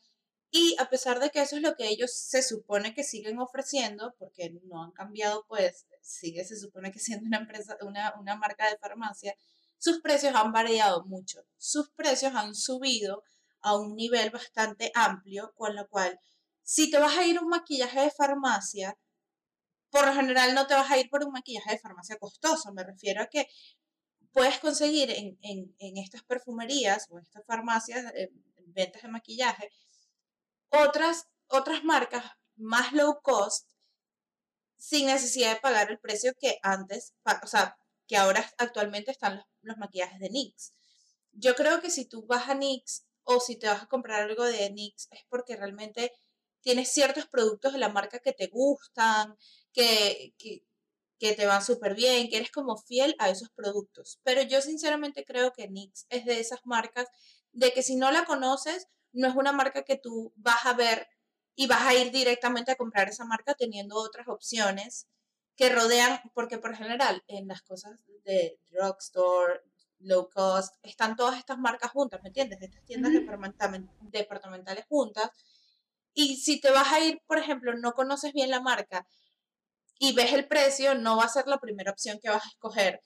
y 0.53 0.75
a 0.79 0.89
pesar 0.89 1.19
de 1.19 1.29
que 1.29 1.41
eso 1.41 1.55
es 1.55 1.61
lo 1.61 1.75
que 1.75 1.87
ellos 1.87 2.11
se 2.13 2.43
supone 2.43 2.93
que 2.93 3.03
siguen 3.03 3.39
ofreciendo, 3.39 4.13
porque 4.19 4.53
no 4.63 4.83
han 4.83 4.91
cambiado, 4.91 5.45
pues 5.47 5.85
sigue 6.01 6.43
se 6.43 6.57
supone 6.59 6.91
que 6.91 6.99
siendo 6.99 7.25
una 7.25 7.37
empresa, 7.37 7.77
una, 7.81 8.13
una 8.19 8.35
marca 8.35 8.69
de 8.69 8.77
farmacia, 8.77 9.35
sus 9.77 10.01
precios 10.01 10.35
han 10.35 10.51
variado 10.51 11.05
mucho. 11.05 11.41
Sus 11.57 11.89
precios 11.91 12.33
han 12.35 12.53
subido 12.53 13.23
a 13.61 13.77
un 13.77 13.95
nivel 13.95 14.29
bastante 14.29 14.91
amplio, 14.93 15.53
con 15.55 15.75
lo 15.75 15.87
cual, 15.87 16.19
si 16.63 16.91
te 16.91 16.99
vas 16.99 17.17
a 17.17 17.25
ir 17.25 17.37
a 17.37 17.41
un 17.41 17.47
maquillaje 17.47 18.01
de 18.01 18.11
farmacia, 18.11 18.97
por 19.91 20.05
lo 20.05 20.13
general 20.13 20.55
no 20.55 20.65
te 20.67 20.73
vas 20.73 20.89
a 20.89 20.97
ir 20.97 21.09
por 21.09 21.23
un 21.23 21.33
maquillaje 21.33 21.71
de 21.71 21.79
farmacia 21.79 22.17
costoso. 22.17 22.71
Me 22.73 22.83
refiero 22.83 23.21
a 23.21 23.27
que 23.27 23.47
puedes 24.31 24.57
conseguir 24.59 25.11
en, 25.11 25.37
estas 25.97 26.23
perfumerías 26.23 27.07
o 27.09 27.17
en 27.17 27.25
estas 27.25 27.45
farmacias, 27.45 28.11
eh, 28.15 28.31
ventas 28.67 29.01
de 29.03 29.09
maquillaje, 29.09 29.69
otras, 30.69 31.27
otras 31.47 31.83
marcas 31.83 32.23
más 32.55 32.93
low 32.93 33.21
cost 33.21 33.69
sin 34.77 35.07
necesidad 35.07 35.55
de 35.55 35.59
pagar 35.59 35.91
el 35.91 35.99
precio 35.99 36.33
que 36.39 36.57
antes, 36.63 37.13
o 37.43 37.47
sea, 37.47 37.77
que 38.07 38.17
ahora 38.17 38.49
actualmente 38.57 39.11
están 39.11 39.37
los, 39.37 39.45
los 39.61 39.77
maquillajes 39.77 40.19
de 40.19 40.29
NYX. 40.29 40.73
Yo 41.33 41.55
creo 41.55 41.81
que 41.81 41.91
si 41.91 42.05
tú 42.05 42.25
vas 42.25 42.49
a 42.49 42.55
NYX 42.55 43.05
o 43.23 43.39
si 43.39 43.57
te 43.57 43.67
vas 43.67 43.83
a 43.83 43.87
comprar 43.87 44.23
algo 44.23 44.45
de 44.45 44.69
NYX 44.69 45.09
es 45.11 45.23
porque 45.29 45.55
realmente 45.55 46.11
tienes 46.61 46.89
ciertos 46.91 47.27
productos 47.27 47.73
de 47.73 47.79
la 47.79 47.89
marca 47.89 48.19
que 48.19 48.33
te 48.33 48.47
gustan, 48.47 49.37
que, 49.73 50.33
que, 50.37 50.63
te 51.35 51.45
van 51.45 51.63
súper 51.63 51.93
bien, 51.93 52.29
que 52.29 52.37
eres 52.37 52.51
como 52.51 52.77
fiel 52.77 53.15
a 53.19 53.29
esos 53.29 53.49
productos. 53.51 54.19
Pero 54.23 54.41
yo 54.41 54.61
sinceramente 54.61 55.23
creo 55.23 55.53
que 55.53 55.67
NYX 55.67 56.07
es 56.09 56.25
de 56.25 56.39
esas 56.39 56.61
marcas 56.65 57.07
de 57.51 57.71
que 57.73 57.83
si 57.83 57.95
no 57.95 58.11
la 58.11 58.25
conoces, 58.25 58.87
no 59.13 59.27
es 59.27 59.35
una 59.35 59.51
marca 59.51 59.83
que 59.83 59.97
tú 59.97 60.33
vas 60.35 60.65
a 60.65 60.73
ver 60.73 61.07
y 61.55 61.67
vas 61.67 61.81
a 61.81 61.93
ir 61.93 62.11
directamente 62.11 62.71
a 62.71 62.75
comprar 62.75 63.09
esa 63.09 63.25
marca 63.25 63.53
teniendo 63.53 63.97
otras 63.97 64.27
opciones 64.27 65.07
que 65.55 65.69
rodean, 65.69 66.19
porque 66.33 66.57
por 66.57 66.75
general 66.75 67.23
en 67.27 67.47
las 67.47 67.61
cosas 67.61 67.99
de 68.23 68.57
drugstore, 68.71 69.61
low 69.99 70.29
cost, 70.29 70.75
están 70.83 71.15
todas 71.15 71.37
estas 71.37 71.59
marcas 71.59 71.91
juntas, 71.91 72.21
¿me 72.23 72.29
entiendes? 72.29 72.61
Estas 72.61 72.83
tiendas 72.85 73.11
departamentales 74.11 74.85
juntas. 74.87 75.29
Y 76.13 76.37
si 76.37 76.59
te 76.59 76.71
vas 76.71 76.91
a 76.91 76.99
ir, 76.99 77.21
por 77.27 77.37
ejemplo, 77.37 77.73
no 77.77 77.93
conoces 77.93 78.33
bien 78.33 78.49
la 78.49 78.59
marca 78.59 79.07
y 80.01 80.13
ves 80.13 80.33
el 80.33 80.47
precio, 80.47 80.95
no 80.95 81.15
va 81.15 81.25
a 81.25 81.29
ser 81.29 81.45
la 81.45 81.59
primera 81.59 81.91
opción 81.91 82.17
que 82.19 82.29
vas 82.29 82.43
a 82.43 82.49
escoger, 82.49 83.03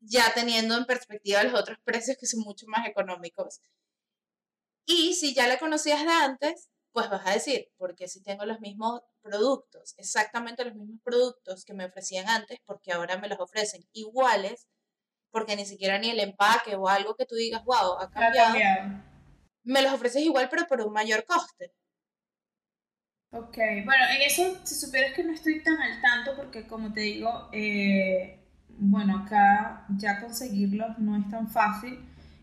ya 0.00 0.34
teniendo 0.34 0.76
en 0.76 0.84
perspectiva 0.84 1.42
los 1.42 1.58
otros 1.58 1.78
precios 1.82 2.18
que 2.20 2.26
son 2.26 2.40
mucho 2.40 2.66
más 2.68 2.86
económicos. 2.86 3.60
Y 4.84 5.14
si 5.14 5.34
ya 5.34 5.48
la 5.48 5.58
conocías 5.58 6.04
de 6.04 6.12
antes, 6.12 6.68
pues 6.92 7.08
vas 7.08 7.26
a 7.26 7.32
decir, 7.32 7.68
porque 7.78 8.06
si 8.06 8.22
tengo 8.22 8.44
los 8.44 8.60
mismos 8.60 9.00
productos, 9.22 9.94
exactamente 9.96 10.62
los 10.62 10.74
mismos 10.74 11.00
productos 11.02 11.64
que 11.64 11.72
me 11.72 11.86
ofrecían 11.86 12.28
antes, 12.28 12.58
porque 12.66 12.92
ahora 12.92 13.16
me 13.16 13.28
los 13.28 13.40
ofrecen 13.40 13.82
iguales, 13.92 14.68
porque 15.30 15.56
ni 15.56 15.64
siquiera 15.64 15.98
ni 15.98 16.10
el 16.10 16.20
empaque 16.20 16.76
o 16.76 16.86
algo 16.86 17.16
que 17.16 17.24
tú 17.24 17.34
digas, 17.34 17.64
wow, 17.64 17.94
ha 17.98 18.10
cambiado, 18.10 18.50
ha 18.50 18.52
cambiado. 18.52 19.02
me 19.64 19.80
los 19.80 19.94
ofreces 19.94 20.20
igual, 20.20 20.50
pero 20.50 20.66
por 20.66 20.82
un 20.82 20.92
mayor 20.92 21.24
coste. 21.24 21.72
Ok, 23.32 23.56
bueno, 23.84 24.04
en 24.14 24.22
eso, 24.22 24.60
si 24.64 24.74
supieras 24.74 25.12
que 25.12 25.22
no 25.24 25.32
estoy 25.32 25.62
tan 25.62 25.76
al 25.80 26.00
tanto, 26.00 26.34
porque 26.36 26.66
como 26.66 26.92
te 26.92 27.00
digo, 27.00 27.50
eh, 27.52 28.40
bueno, 28.78 29.18
acá 29.18 29.84
ya 29.96 30.20
conseguirlos 30.20 30.98
no 30.98 31.16
es 31.18 31.28
tan 31.28 31.48
fácil. 31.50 31.98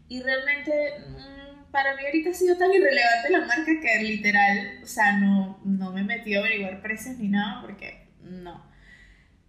Y 0.08 0.22
realmente, 0.22 0.72
mm, 1.00 1.72
para 1.72 1.96
mí 1.96 2.06
ahorita 2.06 2.30
ha 2.32 2.34
sido 2.34 2.58
tan 2.58 2.72
irrelevante 2.72 3.30
la 3.32 3.46
marca 3.46 3.72
que 3.82 4.04
literal, 4.04 4.80
o 4.84 4.86
sea, 4.86 5.14
no, 5.18 5.60
no 5.66 5.92
me 5.92 6.02
he 6.02 6.04
metido 6.04 6.42
a 6.42 6.46
averiguar 6.46 6.82
precios 6.82 7.18
ni 7.18 7.30
nada, 7.30 7.62
porque 7.62 8.10
no. 8.22 8.64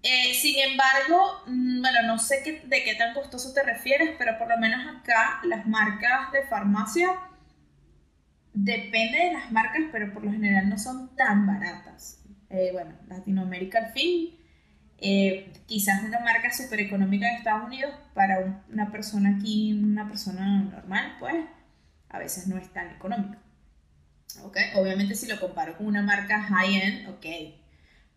Eh, 0.03 0.35
sin 0.35 0.59
embargo, 0.71 1.43
mm, 1.47 1.81
bueno, 1.83 2.03
no 2.07 2.19
sé 2.19 2.43
qué, 2.45 2.63
de 2.67 2.85
qué 2.85 2.95
tan 2.95 3.15
costoso 3.15 3.53
te 3.55 3.63
refieres, 3.63 4.11
pero 4.19 4.39
por 4.39 4.49
lo 4.49 4.59
menos 4.59 4.81
acá 4.87 5.41
las 5.45 5.67
marcas 5.67 6.33
de 6.33 6.43
farmacia 6.45 7.11
Depende 8.55 9.19
de 9.19 9.33
las 9.33 9.51
marcas, 9.51 9.83
pero 9.91 10.15
por 10.15 10.25
lo 10.25 10.31
general 10.31 10.69
no 10.69 10.79
son 10.79 11.15
tan 11.17 11.47
baratas. 11.47 12.23
Eh, 12.51 12.71
bueno, 12.73 12.93
Latinoamérica 13.09 13.79
al 13.79 13.93
fin, 13.93 14.39
eh, 14.99 15.53
quizás 15.67 16.05
una 16.05 16.21
marca 16.21 16.53
súper 16.53 16.81
económica 16.81 17.27
de 17.27 17.35
Estados 17.35 17.67
Unidos 17.67 17.93
para 18.15 18.65
una 18.73 18.93
persona 18.93 19.37
aquí, 19.37 19.73
una 19.73 20.09
persona 20.09 20.63
normal, 20.63 21.17
pues 21.19 21.35
a 22.09 22.19
veces 22.21 22.47
no 22.47 22.57
es 22.57 22.73
tan 22.73 22.91
económica. 22.91 23.39
¿ok? 24.43 24.57
Obviamente 24.77 25.15
si 25.15 25.27
lo 25.27 25.41
comparo 25.41 25.77
con 25.77 25.87
una 25.87 26.03
marca 26.03 26.41
high-end, 26.43 27.09
ok. 27.09 27.27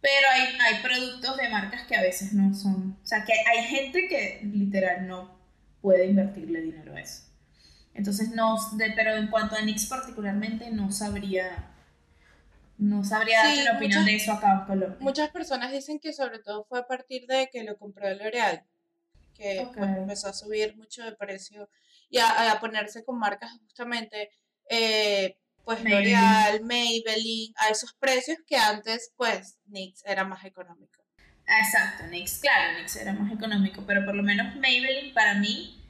Pero 0.01 0.27
hay, 0.31 0.57
hay 0.59 0.83
productos 0.83 1.37
de 1.37 1.49
marcas 1.49 1.81
que 1.87 1.95
a 1.95 2.01
veces 2.01 2.33
no 2.33 2.53
son, 2.53 2.97
o 3.01 3.05
sea, 3.05 3.25
que 3.25 3.33
hay 3.33 3.63
gente 3.63 4.07
que 4.07 4.41
literal 4.43 5.07
no 5.07 5.39
puede 5.81 6.05
invertirle 6.05 6.61
dinero 6.61 6.95
a 6.95 7.01
eso. 7.01 7.23
Entonces, 7.97 8.29
no, 8.29 8.55
de, 8.77 8.91
pero 8.95 9.15
en 9.15 9.27
cuanto 9.27 9.55
a 9.55 9.61
NYX 9.61 9.87
particularmente, 9.87 10.69
no 10.69 10.91
sabría, 10.91 11.71
no 12.77 13.03
sabría 13.03 13.41
Sí, 13.53 13.61
una 13.63 13.71
opinión 13.77 14.01
muchas- 14.01 14.05
de 14.05 14.15
eso 14.15 14.31
acá 14.33 14.51
en 14.61 14.65
Colombia. 14.67 14.97
Muchas 15.01 15.29
personas 15.31 15.71
dicen 15.71 15.99
que 15.99 16.13
sobre 16.13 16.39
todo 16.39 16.63
fue 16.69 16.79
a 16.79 16.87
partir 16.87 17.25
de 17.27 17.49
que 17.51 17.63
lo 17.63 17.77
compró 17.77 18.07
L'Oreal, 18.13 18.63
que 19.33 19.67
pues, 19.75 19.97
empezó 19.97 20.27
a 20.29 20.33
subir 20.33 20.77
mucho 20.77 21.03
de 21.03 21.13
precio 21.15 21.69
y 22.09 22.19
a, 22.19 22.51
a 22.51 22.59
ponerse 22.59 23.03
con 23.03 23.17
marcas 23.19 23.51
justamente, 23.65 24.29
eh, 24.69 25.37
pues. 25.65 25.83
L'Oreal, 25.83 26.63
Maybelline, 26.63 27.53
a 27.57 27.69
esos 27.69 27.93
precios 27.93 28.37
que 28.47 28.55
antes 28.57 29.11
pues 29.17 29.57
NYX 29.65 30.05
era 30.05 30.23
más 30.23 30.45
económico. 30.45 31.03
Exacto, 31.47 32.03
NYX, 32.11 32.39
claro, 32.39 32.79
NYX 32.79 32.95
era 32.97 33.13
más 33.13 33.31
económico, 33.33 33.83
pero 33.87 34.05
por 34.05 34.13
lo 34.15 34.21
menos 34.23 34.55
Maybelline 34.55 35.13
para 35.15 35.33
mí 35.33 35.83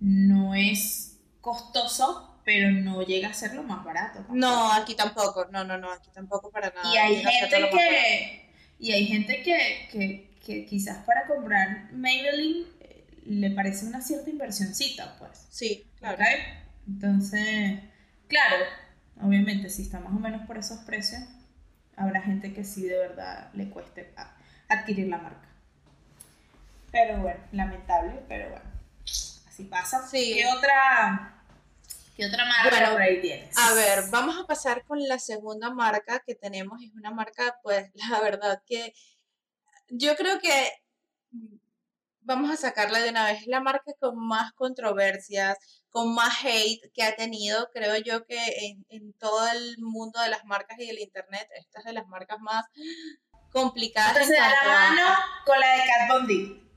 no 0.00 0.54
es 0.54 1.09
costoso, 1.40 2.40
pero 2.44 2.70
no 2.70 3.02
llega 3.02 3.28
a 3.28 3.34
ser 3.34 3.54
lo 3.54 3.62
más 3.62 3.84
barato. 3.84 4.18
tampoco. 4.18 4.34
No, 4.34 4.72
aquí 4.72 4.94
tampoco, 4.94 5.46
no, 5.50 5.64
no, 5.64 5.78
no, 5.78 5.90
aquí 5.92 6.10
tampoco 6.12 6.50
para 6.50 6.70
nada. 6.70 6.92
Y 6.92 6.96
hay 6.96 7.16
llega 7.16 7.30
gente 7.30 7.70
que, 7.70 8.50
y 8.78 8.92
hay 8.92 9.06
gente 9.06 9.42
que, 9.42 9.88
que, 9.90 10.38
que 10.44 10.66
quizás 10.66 11.04
para 11.04 11.26
comprar 11.26 11.92
Maybelline 11.92 12.66
eh, 12.80 13.04
le 13.26 13.50
parece 13.50 13.86
una 13.86 14.00
cierta 14.00 14.30
inversioncita, 14.30 15.16
pues. 15.18 15.46
Sí, 15.50 15.86
claro. 15.98 16.16
¿ok? 16.16 16.24
Entonces, 16.88 17.80
claro, 18.26 18.64
obviamente 19.22 19.70
si 19.70 19.82
está 19.82 20.00
más 20.00 20.12
o 20.12 20.18
menos 20.18 20.46
por 20.46 20.58
esos 20.58 20.78
precios, 20.80 21.22
habrá 21.96 22.22
gente 22.22 22.52
que 22.52 22.64
sí 22.64 22.82
de 22.82 22.96
verdad 22.96 23.50
le 23.54 23.68
cueste 23.70 24.12
adquirir 24.68 25.08
la 25.08 25.18
marca. 25.18 25.48
Pero 26.90 27.20
bueno, 27.20 27.40
lamentable, 27.52 28.20
pero 28.28 28.50
bueno, 28.50 28.64
así 29.60 29.68
pasa. 29.68 30.06
Sí. 30.08 30.34
¿Qué 30.34 30.46
otra, 30.46 31.44
qué 32.16 32.26
otra 32.26 32.44
marca 32.44 32.70
Bueno, 32.70 32.92
por 32.92 33.02
ahí 33.02 33.20
tienes? 33.20 33.56
A 33.58 33.72
ver, 33.74 34.04
vamos 34.10 34.38
a 34.38 34.46
pasar 34.46 34.84
con 34.84 34.98
la 35.06 35.18
segunda 35.18 35.70
marca 35.70 36.22
que 36.26 36.34
tenemos. 36.34 36.80
Es 36.82 36.92
una 36.94 37.10
marca, 37.10 37.56
pues, 37.62 37.90
la 38.10 38.20
verdad 38.20 38.62
que 38.66 38.92
yo 39.88 40.14
creo 40.16 40.38
que 40.40 40.70
vamos 42.20 42.50
a 42.50 42.56
sacarla 42.56 43.00
de 43.00 43.10
una 43.10 43.24
vez. 43.26 43.42
Es 43.42 43.46
la 43.48 43.60
marca 43.60 43.92
con 43.98 44.16
más 44.16 44.52
controversias, 44.52 45.56
con 45.90 46.14
más 46.14 46.44
hate 46.44 46.80
que 46.94 47.02
ha 47.02 47.16
tenido. 47.16 47.68
Creo 47.72 47.96
yo 47.98 48.24
que 48.24 48.38
en, 48.66 48.86
en 48.88 49.12
todo 49.14 49.46
el 49.48 49.76
mundo 49.78 50.20
de 50.20 50.28
las 50.28 50.44
marcas 50.44 50.78
y 50.78 50.88
el 50.88 50.98
internet, 51.00 51.48
esta 51.58 51.80
es 51.80 51.84
de 51.86 51.92
las 51.92 52.06
marcas 52.06 52.38
más 52.40 52.64
complicadas. 53.50 54.16
en 54.16 54.22
Entonces 54.22 54.38
da 54.38 54.48
la 54.48 54.86
a- 54.86 54.90
mano 54.90 55.18
con 55.44 55.58
la 55.58 55.66
de 56.26 56.34
D. 56.34 56.69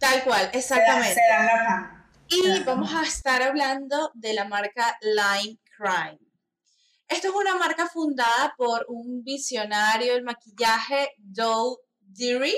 Tal 0.00 0.24
cual, 0.24 0.48
Se 0.50 0.58
exactamente. 0.58 1.14
Se 1.14 1.20
dan 1.28 1.46
la 1.46 1.62
mano. 1.62 2.04
Y 2.28 2.64
vamos 2.64 2.94
a 2.94 3.02
estar 3.02 3.42
hablando 3.42 4.10
de 4.14 4.32
la 4.34 4.46
marca 4.46 4.98
Lime 5.02 5.58
Crime. 5.76 6.18
Esto 7.06 7.28
es 7.28 7.34
una 7.34 7.56
marca 7.56 7.86
fundada 7.88 8.54
por 8.56 8.86
un 8.88 9.22
visionario 9.22 10.14
del 10.14 10.22
maquillaje, 10.22 11.10
Joe 11.36 11.76
Deary. 11.98 12.56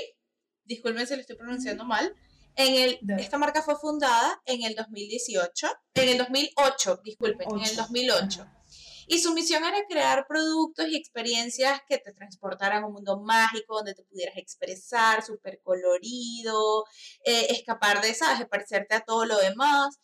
Disculpen 0.63 1.05
si 1.05 1.15
lo 1.15 1.21
estoy 1.21 1.35
pronunciando 1.35 1.85
mal. 1.85 2.15
En 2.55 2.75
el, 2.75 2.99
esta 3.19 3.37
marca 3.37 3.61
fue 3.61 3.75
fundada 3.75 4.41
en 4.45 4.63
el 4.63 4.75
2018, 4.75 5.67
en 5.95 6.09
el 6.09 6.17
2008, 6.19 7.01
disculpen, 7.03 7.47
en 7.49 7.57
el 7.57 7.71
Ocho. 7.71 7.81
2008. 7.81 8.41
Ajá. 8.43 8.62
Y 9.07 9.19
su 9.19 9.33
misión 9.33 9.63
era 9.63 9.77
crear 9.87 10.25
productos 10.27 10.87
y 10.89 10.95
experiencias 10.97 11.81
que 11.87 11.97
te 11.97 12.13
transportaran 12.13 12.83
a 12.83 12.87
un 12.87 12.93
mundo 12.93 13.19
mágico, 13.19 13.75
donde 13.75 13.93
te 13.95 14.03
pudieras 14.03 14.37
expresar, 14.37 15.23
súper 15.23 15.59
colorido, 15.61 16.85
eh, 17.25 17.47
escapar 17.49 18.01
de, 18.01 18.13
¿sabes?, 18.13 18.39
de 18.39 18.45
parecerte 18.45 18.95
a 18.95 19.01
todo 19.01 19.25
lo 19.25 19.37
demás. 19.37 19.99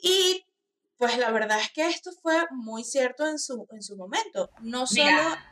Y 0.00 0.44
pues 0.96 1.18
la 1.18 1.30
verdad 1.30 1.58
es 1.60 1.70
que 1.72 1.86
esto 1.86 2.10
fue 2.22 2.44
muy 2.50 2.84
cierto 2.84 3.26
en 3.26 3.38
su, 3.38 3.66
en 3.72 3.82
su 3.82 3.96
momento. 3.96 4.50
No 4.60 4.86
solo... 4.86 5.04
Mira, 5.04 5.50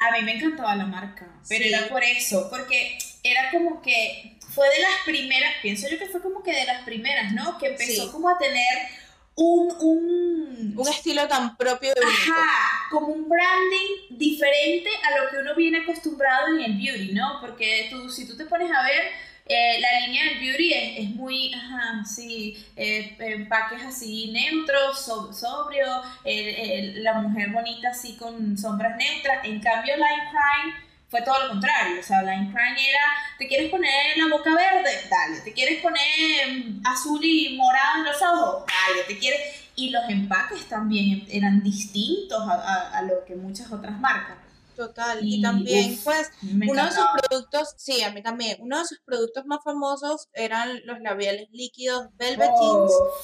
A 0.00 0.10
mí 0.10 0.22
me 0.22 0.36
encantaba 0.36 0.74
la 0.76 0.86
marca, 0.86 1.40
pero 1.48 1.64
Sí. 1.64 1.72
era 1.72 1.88
por 1.88 2.02
eso, 2.02 2.48
porque 2.50 2.98
era 3.22 3.50
como 3.52 3.80
que 3.80 4.38
fue 4.52 4.68
de 4.68 4.80
las 4.80 5.02
primeras, 5.06 5.52
pienso 5.62 5.88
yo 5.88 5.98
que 5.98 6.06
fue 6.06 6.20
como 6.20 6.42
que 6.42 6.52
de 6.52 6.64
las 6.64 6.84
primeras, 6.84 7.32
¿no? 7.32 7.56
Que 7.58 7.68
empezó 7.68 8.04
Sí. 8.06 8.10
como 8.10 8.28
a 8.28 8.36
tener 8.36 8.88
un, 9.36 9.68
un, 9.80 10.74
un 10.76 10.88
estilo 10.88 11.26
tan 11.28 11.56
propio 11.56 11.92
único. 11.96 12.32
Ajá, 12.32 12.88
como 12.90 13.08
un 13.08 13.28
branding 13.28 14.16
diferente 14.18 14.88
a 15.02 15.18
lo 15.24 15.30
que 15.30 15.38
uno 15.38 15.54
viene 15.56 15.78
acostumbrado 15.78 16.48
en 16.56 16.60
el 16.64 16.76
beauty, 16.78 17.12
¿no? 17.12 17.38
Porque 17.40 17.88
tú, 17.90 18.08
si 18.08 18.26
tú 18.28 18.36
te 18.36 18.44
pones 18.46 18.70
a 18.70 18.82
ver, 18.82 19.02
eh, 19.46 19.78
la 19.80 20.06
línea 20.06 20.24
del 20.24 20.38
beauty 20.38 20.72
es, 20.72 20.98
es 21.00 21.10
muy, 21.16 21.52
ajá, 21.52 22.04
sí, 22.04 22.56
eh, 22.76 23.14
empaques 23.18 23.82
así 23.82 24.30
neutros, 24.32 25.04
so- 25.04 25.32
sobrio, 25.32 25.86
el- 26.24 26.48
el- 26.94 27.04
la 27.04 27.14
mujer 27.14 27.50
bonita 27.50 27.90
así 27.90 28.16
con 28.16 28.56
sombras 28.56 28.96
neutras. 28.96 29.44
En 29.44 29.60
cambio, 29.60 29.96
Line 29.96 30.30
Crime 30.30 30.83
fue 31.14 31.22
todo 31.22 31.40
lo 31.44 31.48
contrario. 31.50 32.00
O 32.00 32.02
sea, 32.02 32.22
Line 32.22 32.50
Crime 32.52 32.88
era, 32.88 32.98
¿te 33.38 33.46
quieres 33.46 33.70
poner 33.70 33.92
la 34.16 34.36
boca 34.36 34.50
verde? 34.52 34.90
Dale. 35.08 35.40
¿Te 35.42 35.52
quieres 35.52 35.80
poner 35.80 36.00
mm, 36.48 36.82
azul 36.84 37.20
y 37.24 37.56
morado 37.56 37.98
en 37.98 38.04
los 38.04 38.20
ojos? 38.20 38.64
Dale. 38.66 39.02
¿Te 39.06 39.16
quieres...? 39.18 39.40
Y 39.76 39.90
los 39.90 40.02
empaques 40.08 40.68
también 40.68 41.24
eran 41.30 41.62
distintos 41.62 42.40
a, 42.48 42.54
a- 42.54 42.98
a 42.98 43.02
lo 43.02 43.24
que 43.24 43.36
muchas 43.36 43.70
otras 43.72 43.98
marcas. 44.00 44.36
Total. 44.76 45.18
Y, 45.24 45.36
Y, 45.36 45.42
también, 45.42 45.92
uf, 45.94 46.02
pues, 46.04 46.32
uno 46.42 46.84
de 46.84 46.90
sus 46.90 47.04
productos, 47.28 47.74
sí, 47.76 48.02
a 48.02 48.10
mí 48.10 48.22
también, 48.24 48.56
uno 48.60 48.78
de 48.80 48.86
sus 48.86 48.98
productos 49.00 49.46
más 49.46 49.60
famosos 49.62 50.28
eran 50.32 50.80
los 50.84 50.98
labiales 51.00 51.48
líquidos 51.52 52.08
Velvetins. 52.16 52.58
Oh, 52.60 53.14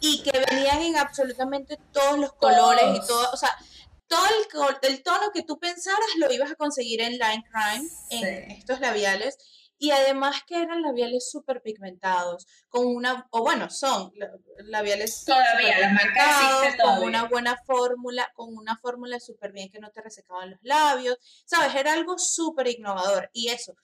y 0.00 0.22
que 0.22 0.32
venían 0.50 0.80
en 0.82 0.96
absolutamente 0.96 1.78
todos 1.92 2.18
los 2.18 2.32
colores 2.34 2.84
y 2.96 3.06
todo, 3.06 3.30
o 3.32 3.36
sea, 3.36 3.50
todo 4.10 4.26
el, 4.26 4.90
el 4.90 5.02
tono 5.04 5.30
que 5.32 5.44
tú 5.44 5.58
pensaras 5.60 6.00
lo 6.16 6.30
ibas 6.32 6.50
a 6.50 6.56
conseguir 6.56 7.00
en 7.00 7.12
Line 7.12 7.44
Crime, 7.50 7.88
en 8.10 8.20
Sí. 8.48 8.54
estos 8.58 8.80
labiales, 8.80 9.38
y 9.78 9.92
además 9.92 10.42
que 10.46 10.60
eran 10.60 10.82
labiales 10.82 11.30
súper 11.30 11.62
pigmentados, 11.62 12.44
con 12.68 12.86
una, 12.86 13.26
o 13.30 13.40
bueno, 13.42 13.70
son 13.70 14.10
la- 14.16 14.28
labiales 14.64 15.24
Todavía, 15.24 15.78
la 15.78 15.90
marca 15.90 16.76
con 16.82 17.04
una 17.04 17.24
buena 17.24 17.56
fórmula, 17.64 18.28
con 18.34 18.54
una 18.58 18.76
fórmula 18.78 19.20
súper 19.20 19.52
bien 19.52 19.70
que 19.70 19.78
no 19.78 19.90
te 19.90 20.02
resecaban 20.02 20.50
los 20.50 20.58
labios, 20.62 21.16
¿sabes? 21.46 21.72
Era 21.76 21.92
algo 21.92 22.18
súper 22.18 22.66
innovador, 22.66 23.30
y 23.32 23.48
eso, 23.48 23.74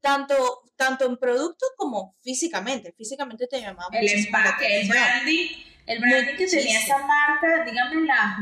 tanto, 0.00 0.62
tanto 0.76 1.04
en 1.04 1.18
producto 1.18 1.66
como 1.76 2.16
físicamente, 2.22 2.92
físicamente 2.96 3.46
te 3.46 3.60
llamaba 3.60 3.90
el 3.98 4.08
empaque, 4.08 4.80
el 4.80 4.88
branding, 4.88 5.48
el 5.86 5.98
branding 6.00 6.36
que 6.36 6.46
tenía 6.48 6.80
esa 6.80 6.98
marca, 6.98 7.64
dígame 7.64 8.06
las, 8.06 8.38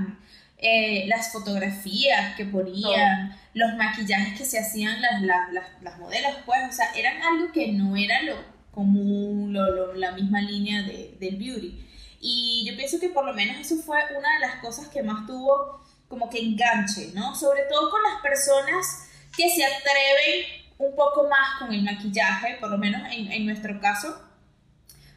eh, 0.63 1.05
las 1.09 1.33
fotografías 1.33 2.37
que 2.37 2.45
ponían, 2.47 3.37
los 3.53 3.75
maquillajes 3.75 4.39
que 4.39 4.45
se 4.47 4.59
hacían 4.59 5.03
las, 5.03 5.21
las, 5.23 5.53
las, 5.53 5.65
las 5.83 5.99
modelos, 5.99 6.33
pues, 6.47 6.61
o 6.69 6.73
sea, 6.73 6.87
eran 6.95 7.21
algo 7.23 7.53
que 7.53 7.73
no 7.73 7.97
era 7.97 8.23
lo 8.23 8.37
común, 8.71 9.53
lo, 9.53 9.71
lo- 9.75 9.95
la 9.95 10.13
misma 10.13 10.41
línea 10.41 10.83
de, 10.83 11.17
del 11.21 11.37
beauty. 11.37 11.85
Y 12.21 12.65
yo 12.67 12.77
pienso 12.77 12.99
que 13.01 13.09
por 13.11 13.25
lo 13.27 13.35
menos 13.35 13.57
eso 13.59 13.77
fue 13.83 13.99
una 14.17 14.35
de 14.35 14.39
las 14.41 14.55
cosas 14.61 14.89
que 14.89 15.03
más 15.03 15.27
tuvo 15.27 15.83
como 16.09 16.31
que 16.31 16.39
enganche, 16.39 17.11
¿no? 17.15 17.35
Sobre 17.35 17.63
todo 17.71 17.91
con 17.91 18.01
las 18.03 18.23
personas 18.23 19.09
que 19.37 19.51
se 19.51 19.65
atreven 19.65 20.47
un 20.79 20.95
poco 20.95 21.27
más 21.29 21.59
con 21.59 21.73
el 21.73 21.83
maquillaje, 21.83 22.57
por 22.61 22.71
lo 22.71 22.79
menos 22.79 23.03
en, 23.11 23.33
en 23.33 23.47
nuestro 23.47 23.81
caso. 23.81 24.23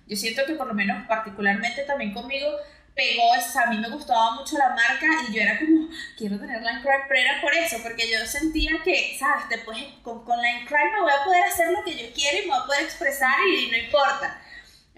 Yo 0.07 0.15
siento 0.15 0.43
que 0.45 0.53
por 0.55 0.67
lo 0.67 0.73
menos 0.73 1.07
particularmente 1.07 1.83
también 1.83 2.13
conmigo 2.13 2.47
pegó, 2.95 3.29
o 3.29 3.41
sea, 3.41 3.63
a 3.63 3.69
mí 3.69 3.77
me 3.77 3.89
gustaba 3.89 4.35
mucho 4.35 4.57
la 4.57 4.69
marca 4.69 5.05
y 5.29 5.33
yo 5.33 5.41
era 5.41 5.59
como, 5.59 5.89
quiero 6.17 6.39
tener 6.39 6.61
Line 6.61 6.81
Crime, 6.81 7.03
pero 7.09 7.19
era 7.19 7.41
por 7.41 7.53
eso, 7.53 7.77
porque 7.83 8.09
yo 8.09 8.25
sentía 8.25 8.71
que, 8.83 9.17
¿sabes? 9.19 9.49
Después 9.49 9.77
con, 10.01 10.23
con 10.23 10.41
Line 10.41 10.65
Crime 10.65 10.91
me 10.93 11.01
voy 11.01 11.11
a 11.11 11.23
poder 11.25 11.43
hacer 11.43 11.71
lo 11.71 11.83
que 11.83 11.91
yo 11.91 12.13
quiero 12.13 12.37
y 12.37 12.41
me 12.43 12.53
voy 12.53 12.63
a 12.63 12.65
poder 12.65 12.83
expresar 12.83 13.35
y, 13.47 13.69
no 13.69 13.77
importa, 13.77 14.41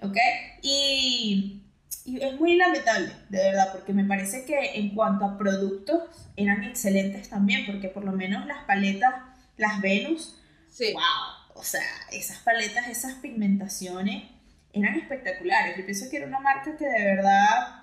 ¿ok? 0.02 0.16
Y, 0.62 1.62
y 2.04 2.22
es 2.22 2.34
muy 2.38 2.56
lamentable, 2.56 3.12
de 3.28 3.38
verdad, 3.38 3.72
porque 3.72 3.92
me 3.92 4.04
parece 4.04 4.44
que 4.44 4.76
en 4.78 4.94
cuanto 4.94 5.24
a 5.24 5.36
productos 5.36 6.04
eran 6.36 6.62
excelentes 6.64 7.28
también, 7.28 7.66
porque 7.66 7.88
por 7.88 8.04
lo 8.04 8.12
menos 8.12 8.46
las 8.46 8.64
paletas, 8.64 9.14
las 9.56 9.80
Venus, 9.80 10.36
Sí. 10.70 10.92
wow, 10.92 11.02
o 11.54 11.64
sea, 11.64 11.82
esas 12.12 12.38
paletas, 12.38 12.86
esas 12.86 13.14
pigmentaciones 13.14 14.24
eran 14.72 14.94
espectaculares. 14.96 15.76
Yo 15.76 15.84
pienso 15.84 16.08
que 16.08 16.18
era 16.18 16.26
una 16.26 16.40
marca 16.40 16.76
que 16.76 16.86
de 16.86 17.04
verdad 17.04 17.77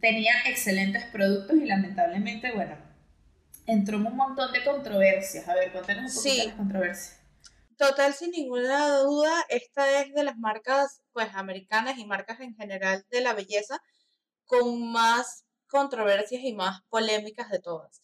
tenía 0.00 0.32
excelentes 0.46 1.04
productos 1.06 1.56
y 1.56 1.64
lamentablemente, 1.66 2.52
bueno, 2.52 2.76
entró 3.66 3.96
en 3.98 4.06
un 4.06 4.16
montón 4.16 4.52
de 4.52 4.64
controversias. 4.64 5.48
A 5.48 5.54
ver, 5.54 5.72
cuéntanos 5.72 6.16
un 6.16 6.22
poquito 6.22 6.34
Sí. 6.34 6.40
de 6.40 6.46
las 6.46 6.56
controversias. 6.56 7.20
Total, 7.76 8.12
sin 8.12 8.30
ninguna 8.32 8.98
duda, 8.98 9.32
esta 9.48 10.02
es 10.02 10.12
de 10.12 10.24
las 10.24 10.36
marcas, 10.36 11.00
pues, 11.12 11.28
americanas 11.34 11.96
y 11.98 12.04
marcas 12.06 12.40
en 12.40 12.54
general 12.56 13.04
de 13.10 13.20
la 13.20 13.34
belleza 13.34 13.80
con 14.46 14.90
más 14.90 15.44
controversias 15.68 16.42
y 16.42 16.54
más 16.54 16.80
polémicas 16.88 17.50
de 17.50 17.60
todas. 17.60 18.00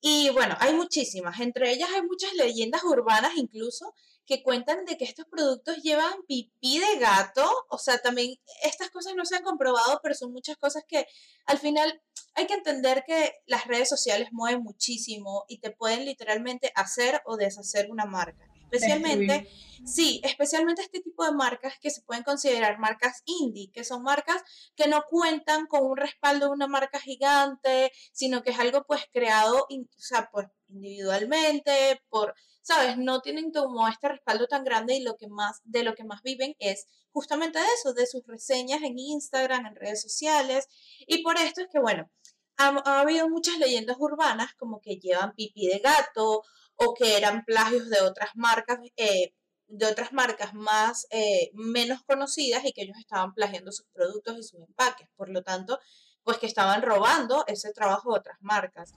Y 0.00 0.30
bueno, 0.30 0.56
hay 0.60 0.74
muchísimas, 0.74 1.40
entre 1.40 1.72
ellas 1.72 1.88
hay 1.92 2.02
muchas 2.02 2.32
leyendas 2.34 2.84
urbanas 2.84 3.32
incluso 3.36 3.92
que 4.28 4.42
cuentan 4.42 4.84
de 4.84 4.98
que 4.98 5.06
estos 5.06 5.24
productos 5.24 5.78
llevan 5.78 6.12
pipí 6.28 6.78
de 6.78 6.98
gato, 6.98 7.50
o 7.70 7.78
sea, 7.78 7.96
también 7.98 8.34
estas 8.62 8.90
cosas 8.90 9.14
no 9.16 9.24
se 9.24 9.36
han 9.36 9.42
comprobado, 9.42 10.00
pero 10.02 10.14
son 10.14 10.32
muchas 10.32 10.58
cosas 10.58 10.84
que 10.86 11.06
al 11.46 11.58
final 11.58 12.02
hay 12.34 12.46
que 12.46 12.52
entender 12.52 13.04
que 13.06 13.32
las 13.46 13.66
redes 13.66 13.88
sociales 13.88 14.28
mueven 14.32 14.62
muchísimo 14.62 15.46
y 15.48 15.60
te 15.60 15.70
pueden 15.70 16.04
literalmente 16.04 16.70
hacer 16.74 17.22
o 17.24 17.38
deshacer 17.38 17.90
una 17.90 18.04
marca. 18.04 18.47
Especialmente, 18.70 19.48
sí, 19.86 20.20
especialmente 20.22 20.82
este 20.82 21.00
tipo 21.00 21.24
de 21.24 21.32
marcas 21.32 21.74
que 21.80 21.90
se 21.90 22.02
pueden 22.02 22.22
considerar 22.22 22.78
marcas 22.78 23.22
indie, 23.24 23.70
que 23.72 23.84
son 23.84 24.02
marcas 24.02 24.42
que 24.76 24.88
no 24.88 25.04
cuentan 25.08 25.66
con 25.66 25.84
un 25.84 25.96
respaldo 25.96 26.46
de 26.46 26.52
una 26.52 26.66
marca 26.66 27.00
gigante, 27.00 27.90
sino 28.12 28.42
que 28.42 28.50
es 28.50 28.58
algo 28.58 28.84
pues 28.86 29.02
creado, 29.12 29.66
o 29.70 29.84
sea, 29.96 30.30
individualmente, 30.68 32.02
por, 32.10 32.34
sabes, 32.62 32.98
no 32.98 33.22
tienen 33.22 33.50
como 33.52 33.88
este 33.88 34.08
respaldo 34.08 34.46
tan 34.46 34.64
grande 34.64 34.96
y 34.96 35.02
lo 35.02 35.16
que 35.16 35.28
más, 35.28 35.60
de 35.64 35.82
lo 35.82 35.94
que 35.94 36.04
más 36.04 36.22
viven 36.22 36.54
es 36.58 36.86
justamente 37.10 37.58
de 37.58 37.66
eso, 37.78 37.94
de 37.94 38.06
sus 38.06 38.26
reseñas 38.26 38.82
en 38.82 38.98
Instagram, 38.98 39.64
en 39.66 39.76
redes 39.76 40.02
sociales, 40.02 40.68
y 41.06 41.22
por 41.22 41.38
esto 41.38 41.62
es 41.62 41.68
que, 41.72 41.80
bueno, 41.80 42.10
ha, 42.58 43.00
habido 43.00 43.28
muchas 43.28 43.58
leyendas 43.58 43.96
urbanas 43.98 44.54
como 44.54 44.80
que 44.80 44.96
llevan 44.96 45.34
pipí 45.34 45.68
de 45.68 45.78
gato 45.78 46.42
o 46.78 46.94
que 46.94 47.16
eran 47.16 47.44
plagios 47.44 47.90
de 47.90 48.00
otras 48.00 48.30
marcas, 48.34 48.78
eh, 48.96 49.34
de 49.66 49.86
otras 49.86 50.12
marcas 50.12 50.54
más 50.54 51.06
eh, 51.10 51.50
menos 51.52 52.02
conocidas 52.04 52.64
y 52.64 52.72
que 52.72 52.82
ellos 52.82 52.96
estaban 52.98 53.34
plagiando 53.34 53.72
sus 53.72 53.86
productos 53.92 54.38
y 54.38 54.42
sus 54.42 54.60
empaques. 54.60 55.08
Por 55.16 55.28
lo 55.28 55.42
tanto, 55.42 55.78
pues 56.22 56.38
que 56.38 56.46
estaban 56.46 56.82
robando 56.82 57.44
ese 57.46 57.72
trabajo 57.72 58.12
de 58.12 58.20
otras 58.20 58.38
marcas. 58.40 58.94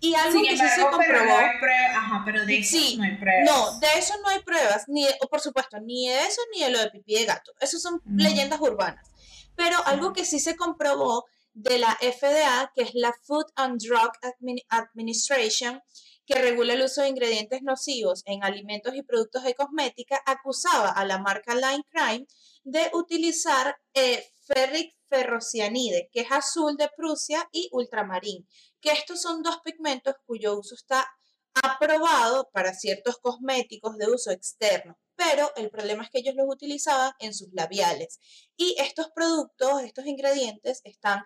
Y 0.00 0.14
algo 0.14 0.42
que 0.42 0.56
sí 0.56 0.68
se 0.68 0.82
comprobó. 0.82 1.00
Pero 1.00 1.24
no 1.24 1.36
hay 1.36 1.58
pruebas, 1.58 1.96
ajá, 1.96 2.22
pero 2.26 2.44
de 2.44 2.58
eso 2.58 2.78
no 2.96 3.04
hay 3.04 3.16
pruebas. 3.16 3.44
No, 3.46 3.78
de 3.78 3.86
eso 3.98 4.14
no 4.22 4.28
hay 4.28 4.42
pruebas, 4.42 4.84
ni 4.88 5.06
o 5.22 5.28
por 5.28 5.40
supuesto, 5.40 5.80
ni 5.80 6.08
de 6.08 6.26
eso 6.26 6.42
ni 6.52 6.62
de 6.62 6.70
lo 6.70 6.78
de 6.78 6.90
pipí 6.90 7.14
de 7.14 7.24
gato. 7.24 7.52
Esas 7.60 7.80
son 7.80 8.02
leyendas 8.04 8.60
urbanas. 8.60 9.08
Pero 9.56 9.78
algo 9.86 10.12
que 10.12 10.26
sí 10.26 10.40
se 10.40 10.56
comprobó 10.56 11.24
de 11.54 11.78
la 11.78 11.96
FDA, 12.02 12.70
que 12.74 12.82
es 12.82 12.90
la 12.94 13.14
Food 13.22 13.46
and 13.54 13.80
Drug 13.80 14.10
Administration, 14.68 15.80
que 16.26 16.40
regula 16.40 16.74
el 16.74 16.82
uso 16.82 17.02
de 17.02 17.08
ingredientes 17.08 17.62
nocivos 17.62 18.22
en 18.26 18.42
alimentos 18.44 18.94
y 18.94 19.02
productos 19.02 19.44
de 19.44 19.54
cosmética, 19.54 20.20
acusaba 20.24 20.90
a 20.90 21.04
la 21.04 21.18
marca 21.18 21.54
Line 21.54 21.84
Crime 21.90 22.26
de 22.64 22.90
utilizar 22.94 23.76
eh, 23.92 24.24
ferric 24.46 24.94
ferrocianide, 25.08 26.08
que 26.12 26.22
es 26.22 26.32
azul 26.32 26.76
de 26.76 26.88
Prusia 26.96 27.48
y 27.52 27.68
ultramarín, 27.72 28.48
que 28.80 28.92
estos 28.92 29.22
son 29.22 29.42
dos 29.42 29.58
pigmentos 29.62 30.14
cuyo 30.26 30.58
uso 30.58 30.74
está 30.74 31.06
aprobado 31.62 32.50
para 32.52 32.74
ciertos 32.74 33.18
cosméticos 33.18 33.96
de 33.96 34.10
uso 34.10 34.30
externo, 34.32 34.98
pero 35.14 35.52
el 35.56 35.70
problema 35.70 36.02
es 36.02 36.10
que 36.10 36.18
ellos 36.18 36.34
los 36.34 36.46
utilizaban 36.48 37.12
en 37.20 37.32
sus 37.32 37.48
labiales. 37.52 38.18
Y 38.56 38.74
estos 38.78 39.08
productos, 39.14 39.82
estos 39.82 40.06
ingredientes 40.06 40.80
están 40.84 41.22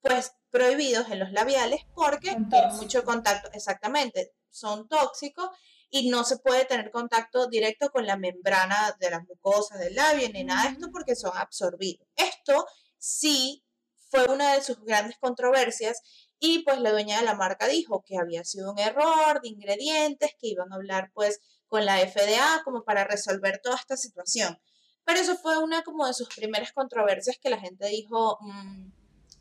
pues 0.00 0.32
prohibidos 0.56 1.10
en 1.10 1.18
los 1.18 1.32
labiales 1.32 1.82
porque 1.94 2.34
tienen 2.48 2.74
mucho 2.76 3.04
contacto, 3.04 3.50
exactamente, 3.52 4.32
son 4.48 4.88
tóxicos 4.88 5.50
y 5.90 6.08
no 6.08 6.24
se 6.24 6.38
puede 6.38 6.64
tener 6.64 6.90
contacto 6.90 7.46
directo 7.46 7.90
con 7.90 8.06
la 8.06 8.16
membrana 8.16 8.96
de 8.98 9.10
las 9.10 9.22
mucosas 9.28 9.78
del 9.78 9.94
labio 9.94 10.30
ni 10.32 10.44
nada 10.44 10.62
de 10.62 10.68
esto 10.70 10.88
porque 10.90 11.14
son 11.14 11.32
absorbidos. 11.36 12.08
Esto 12.16 12.64
sí 12.96 13.66
fue 14.08 14.24
una 14.32 14.54
de 14.54 14.62
sus 14.62 14.80
grandes 14.80 15.18
controversias 15.18 16.00
y 16.38 16.60
pues 16.60 16.80
la 16.80 16.90
dueña 16.90 17.18
de 17.18 17.26
la 17.26 17.34
marca 17.34 17.66
dijo 17.66 18.02
que 18.02 18.16
había 18.16 18.42
sido 18.42 18.72
un 18.72 18.78
error 18.78 19.42
de 19.42 19.48
ingredientes, 19.48 20.30
que 20.40 20.48
iban 20.48 20.72
a 20.72 20.76
hablar 20.76 21.10
pues 21.12 21.40
con 21.66 21.84
la 21.84 21.98
FDA 21.98 22.62
como 22.64 22.82
para 22.82 23.04
resolver 23.04 23.60
toda 23.62 23.76
esta 23.76 23.98
situación. 23.98 24.58
Pero 25.04 25.20
eso 25.20 25.36
fue 25.36 25.58
una 25.58 25.82
como 25.82 26.06
de 26.06 26.14
sus 26.14 26.34
primeras 26.34 26.72
controversias 26.72 27.36
que 27.38 27.50
la 27.50 27.60
gente 27.60 27.88
dijo, 27.88 28.38
mm, 28.40 28.95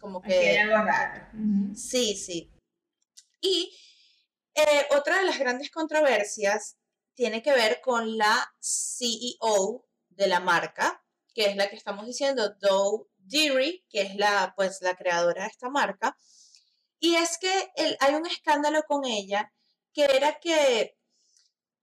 como 0.06 0.22
que... 0.22 0.64
Sí, 1.76 2.16
sí. 2.16 2.54
Y 3.42 3.76
eh, 4.54 4.88
otra 4.92 5.18
de 5.18 5.26
las 5.26 5.40
grandes 5.40 5.72
controversias 5.72 6.78
tiene 7.16 7.42
que 7.42 7.52
ver 7.54 7.82
con 7.82 8.16
la 8.16 8.54
CEO 8.60 9.88
de 10.10 10.28
la 10.28 10.40
marca, 10.40 11.04
que 11.34 11.48
es 11.48 11.56
la 11.56 11.72
que 11.72 11.76
estamos 11.76 12.06
diciendo, 12.06 12.54
Doe 12.60 13.08
Deary, 13.18 13.84
que 13.90 14.04
es 14.04 14.16
la, 14.16 14.54
pues, 14.56 14.80
la 14.84 14.96
creadora 14.96 15.42
de 15.42 15.50
esta 15.50 15.70
marca. 15.70 16.16
Y 17.00 17.16
es 17.16 17.40
que 17.40 17.72
hay 18.00 18.14
un 18.14 18.28
escándalo 18.28 18.84
con 18.84 19.06
ella 19.06 19.52
que 19.92 20.06
era 20.06 20.40
que 20.40 21.00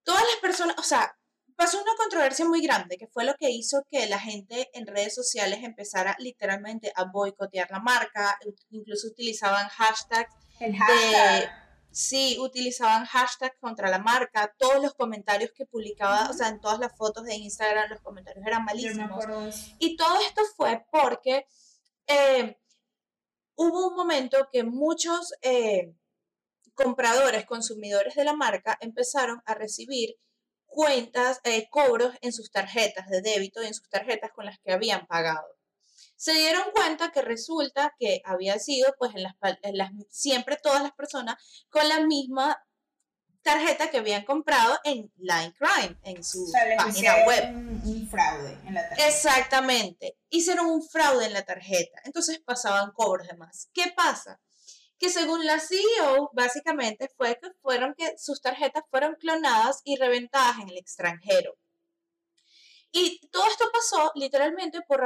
todas 0.05 0.23
las 0.23 0.37
personas, 0.41 0.77
o 0.79 0.85
sea, 0.85 1.19
pasó 1.63 1.81
una 1.81 1.95
controversia 1.97 2.45
muy 2.45 2.61
grande, 2.61 2.99
que 2.99 3.07
fue 3.07 3.25
lo 3.25 3.37
que 3.37 3.49
hizo 3.49 3.87
que 3.89 4.09
la 4.09 4.19
gente 4.19 4.69
en 4.75 4.85
redes 4.85 5.15
sociales 5.15 5.61
empezara 5.63 6.17
literalmente 6.19 6.93
a 6.97 7.05
boicotear 7.05 7.71
la 7.71 7.79
marca, 7.79 8.37
incluso 8.71 9.07
utilizaban 9.07 9.69
hashtags. 9.69 10.35
El 10.59 10.77
hashtag. 10.77 11.53
sí, 11.93 12.37
utilizaban 12.41 13.05
hashtags 13.05 13.57
contra 13.61 13.89
la 13.89 14.01
marca, 14.01 14.53
todos 14.59 14.83
los 14.83 14.95
comentarios 14.95 15.53
que 15.53 15.65
publicaba, 15.65 16.31
o 16.31 16.33
sea, 16.33 16.49
en 16.49 16.59
todas 16.59 16.81
las 16.81 16.97
fotos 16.97 17.25
de 17.27 17.37
Instagram, 17.37 17.91
los 17.91 18.01
comentarios 18.01 18.45
eran 18.45 18.65
malísimos. 18.65 19.25
Y 19.79 19.97
todo 19.97 20.21
esto 20.21 20.43
fue 20.57 20.85
porque 20.91 21.47
eh, 22.09 22.59
hubo 23.55 23.87
un 23.87 23.95
momento 23.95 24.49
que 24.51 24.65
muchos 24.65 25.33
eh, 25.43 25.95
compradores, 26.75 27.47
consumidores 27.47 28.17
de 28.17 28.25
la 28.25 28.35
marca 28.35 28.77
empezaron 28.81 29.41
a 29.47 29.55
recibir 29.55 30.17
cuentas, 30.73 31.41
eh, 31.45 31.69
cobros 31.71 32.15
en 32.21 32.33
sus 32.33 32.51
tarjetas 32.51 33.09
de 33.09 33.23
débito 33.23 33.63
y 33.63 33.67
en 33.67 33.75
sus 33.75 33.89
tarjetas 33.89 34.33
con 34.33 34.47
las 34.47 34.59
que 34.59 34.73
habían 34.73 35.07
pagado. 35.07 35.47
Se 36.17 36.33
dieron 36.33 36.65
cuenta 36.73 37.11
que 37.11 37.23
resulta 37.23 37.95
que 37.99 38.23
había 38.25 38.59
sido, 38.59 38.95
pues, 38.99 39.13
en 39.15 39.23
las, 39.77 39.91
siempre 40.09 40.57
todas 40.63 40.83
las 40.83 40.93
personas 40.93 41.37
con 41.69 41.89
la 41.89 42.01
misma 42.01 42.63
tarjeta 43.43 43.91
que 43.91 43.99
habían 43.99 44.25
comprado 44.25 44.79
en 44.85 45.13
Line 45.17 45.55
Crime, 45.59 45.99
en 46.05 46.23
su 46.23 46.51
página 46.77 47.27
web. 47.27 47.55
Un, 47.55 48.09
fraude 48.09 48.59
en 48.67 48.75
la 48.75 48.89
tarjeta. 48.89 49.09
Exactamente. 49.09 50.17
Hicieron 50.31 50.67
un 50.67 50.89
fraude 50.89 51.27
en 51.27 51.33
la 51.33 51.43
tarjeta. 51.43 52.01
Entonces 52.05 52.41
pasaban 52.41 52.93
cobros 52.93 53.27
de 53.27 53.37
más. 53.37 53.69
¿Qué 53.73 53.93
pasa? 53.97 54.41
Que 55.03 55.11
según 55.11 55.45
la 55.45 55.59
CEO, 55.59 56.31
básicamente 56.33 57.11
fue 57.17 57.37
que 57.41 57.51
fueron 57.61 57.95
que 57.95 58.15
sus 58.17 58.41
tarjetas 58.41 58.85
fueron 58.89 59.17
clonadas 59.17 59.81
y 59.85 59.97
reventadas 59.97 60.61
en 60.61 60.69
el 60.69 60.79
extranjero. 60.79 61.57
Y 62.93 63.19
todo 63.33 63.47
esto 63.49 63.65
pasó 63.73 64.13
literalmente 64.15 64.81
por 64.87 65.03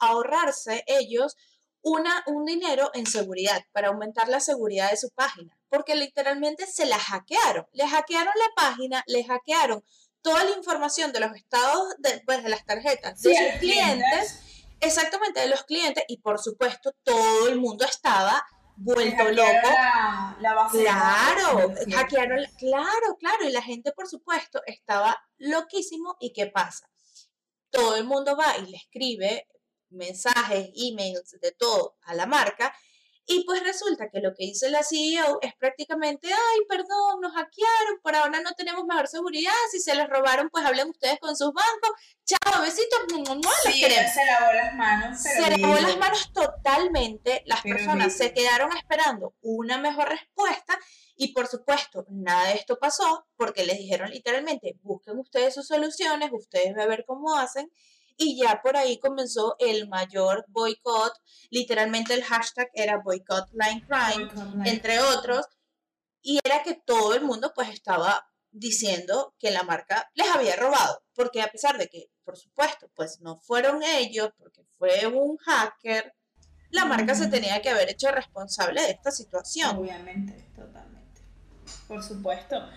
ahorrarse 0.00 0.82
ellos 0.88 1.36
una, 1.80 2.24
un 2.26 2.44
dinero 2.44 2.90
en 2.94 3.06
seguridad, 3.06 3.62
para 3.72 3.88
aumentar 3.88 4.28
la 4.28 4.40
seguridad 4.40 4.90
de 4.90 4.96
su 4.96 5.10
página 5.10 5.56
porque 5.74 5.96
literalmente 5.96 6.66
se 6.66 6.86
la 6.86 6.98
hackearon. 6.98 7.66
Le 7.72 7.88
hackearon 7.88 8.32
la 8.36 8.62
página, 8.62 9.02
le 9.08 9.24
hackearon 9.24 9.84
toda 10.22 10.44
la 10.44 10.56
información 10.56 11.12
de 11.12 11.20
los 11.20 11.34
estados 11.34 11.94
de, 11.98 12.22
pues, 12.24 12.44
de 12.44 12.48
las 12.48 12.64
tarjetas 12.64 13.20
de 13.20 13.34
sus 13.34 13.58
clientes, 13.58 14.38
exactamente 14.80 15.40
de 15.40 15.48
los 15.48 15.64
clientes, 15.64 16.04
y 16.06 16.18
por 16.18 16.38
supuesto 16.38 16.92
todo 17.02 17.48
el 17.48 17.58
mundo 17.58 17.84
estaba 17.84 18.46
vuelto 18.76 19.30
loco. 19.30 19.68
La, 20.40 20.68
claro, 20.70 21.74
hackearon, 21.92 22.44
claro, 22.58 23.16
claro, 23.18 23.44
y 23.48 23.52
la 23.52 23.62
gente 23.62 23.92
por 23.92 24.08
supuesto 24.08 24.62
estaba 24.66 25.18
loquísimo. 25.38 26.16
¿Y 26.20 26.32
qué 26.32 26.46
pasa? 26.46 26.88
Todo 27.70 27.96
el 27.96 28.04
mundo 28.04 28.36
va 28.36 28.56
y 28.58 28.70
le 28.70 28.76
escribe 28.76 29.48
mensajes, 29.90 30.70
emails, 30.74 31.36
de 31.40 31.52
todo 31.52 31.96
a 32.02 32.14
la 32.14 32.26
marca 32.26 32.74
y 33.26 33.44
pues 33.44 33.62
resulta 33.62 34.10
que 34.10 34.20
lo 34.20 34.34
que 34.34 34.44
hizo 34.44 34.68
la 34.68 34.82
CEO 34.82 35.38
es 35.40 35.54
prácticamente, 35.54 36.28
ay, 36.28 36.60
perdón, 36.68 37.20
nos 37.22 37.32
hackearon, 37.32 38.00
por 38.02 38.14
ahora 38.14 38.40
no 38.40 38.52
tenemos 38.52 38.84
mejor 38.84 39.08
seguridad, 39.08 39.52
si 39.70 39.80
se 39.80 39.94
les 39.94 40.08
robaron, 40.08 40.50
pues 40.50 40.64
hablen 40.64 40.90
ustedes 40.90 41.18
con 41.20 41.34
sus 41.34 41.52
bancos, 41.52 41.90
chao, 42.24 42.60
besitos, 42.60 42.98
no, 43.10 43.18
no, 43.18 43.34
no 43.36 43.50
sí, 43.64 43.80
se 43.82 44.26
lavó 44.26 44.52
las 44.52 44.74
manos. 44.74 45.22
se 45.22 45.58
lavó 45.58 45.74
las 45.74 45.96
manos 45.96 46.32
totalmente, 46.32 47.42
las 47.46 47.62
personas 47.62 48.14
se 48.14 48.34
quedaron 48.34 48.76
esperando 48.76 49.34
una 49.40 49.78
mejor 49.78 50.08
respuesta 50.08 50.78
y 51.16 51.32
por 51.32 51.46
supuesto, 51.46 52.04
nada 52.08 52.48
de 52.48 52.54
esto 52.54 52.78
pasó 52.78 53.26
porque 53.36 53.64
les 53.64 53.78
dijeron 53.78 54.10
literalmente, 54.10 54.78
busquen 54.82 55.18
ustedes 55.18 55.54
sus 55.54 55.66
soluciones, 55.66 56.30
ustedes 56.32 56.76
a 56.76 56.86
ver 56.86 57.04
cómo 57.06 57.36
hacen 57.36 57.70
y 58.16 58.40
ya 58.40 58.60
por 58.62 58.76
ahí 58.76 58.98
comenzó 58.98 59.56
el 59.58 59.88
mayor 59.88 60.44
boicot, 60.48 61.12
literalmente 61.50 62.14
el 62.14 62.24
hashtag 62.24 62.68
era 62.74 62.98
boycott 62.98 63.48
line 63.52 63.84
crime, 63.86 64.30
entre 64.64 65.00
otros, 65.00 65.46
y 66.22 66.38
era 66.44 66.62
que 66.62 66.74
todo 66.74 67.14
el 67.14 67.22
mundo 67.22 67.52
pues 67.54 67.68
estaba 67.70 68.26
diciendo 68.50 69.34
que 69.38 69.50
la 69.50 69.64
marca 69.64 70.10
les 70.14 70.28
había 70.28 70.56
robado, 70.56 71.02
porque 71.14 71.42
a 71.42 71.48
pesar 71.48 71.76
de 71.76 71.88
que, 71.88 72.10
por 72.24 72.36
supuesto, 72.36 72.88
pues 72.94 73.20
no 73.20 73.40
fueron 73.40 73.82
ellos, 73.82 74.30
porque 74.38 74.64
fue 74.78 75.06
un 75.06 75.36
hacker, 75.38 76.14
la 76.70 76.84
marca 76.84 77.14
se 77.14 77.28
tenía 77.28 77.60
que 77.62 77.70
haber 77.70 77.90
hecho 77.90 78.10
responsable 78.10 78.82
de 78.82 78.90
esta 78.92 79.10
situación. 79.10 79.76
Obviamente, 79.76 80.32
totalmente. 80.54 81.22
Por 81.86 82.02
supuesto. 82.02 82.68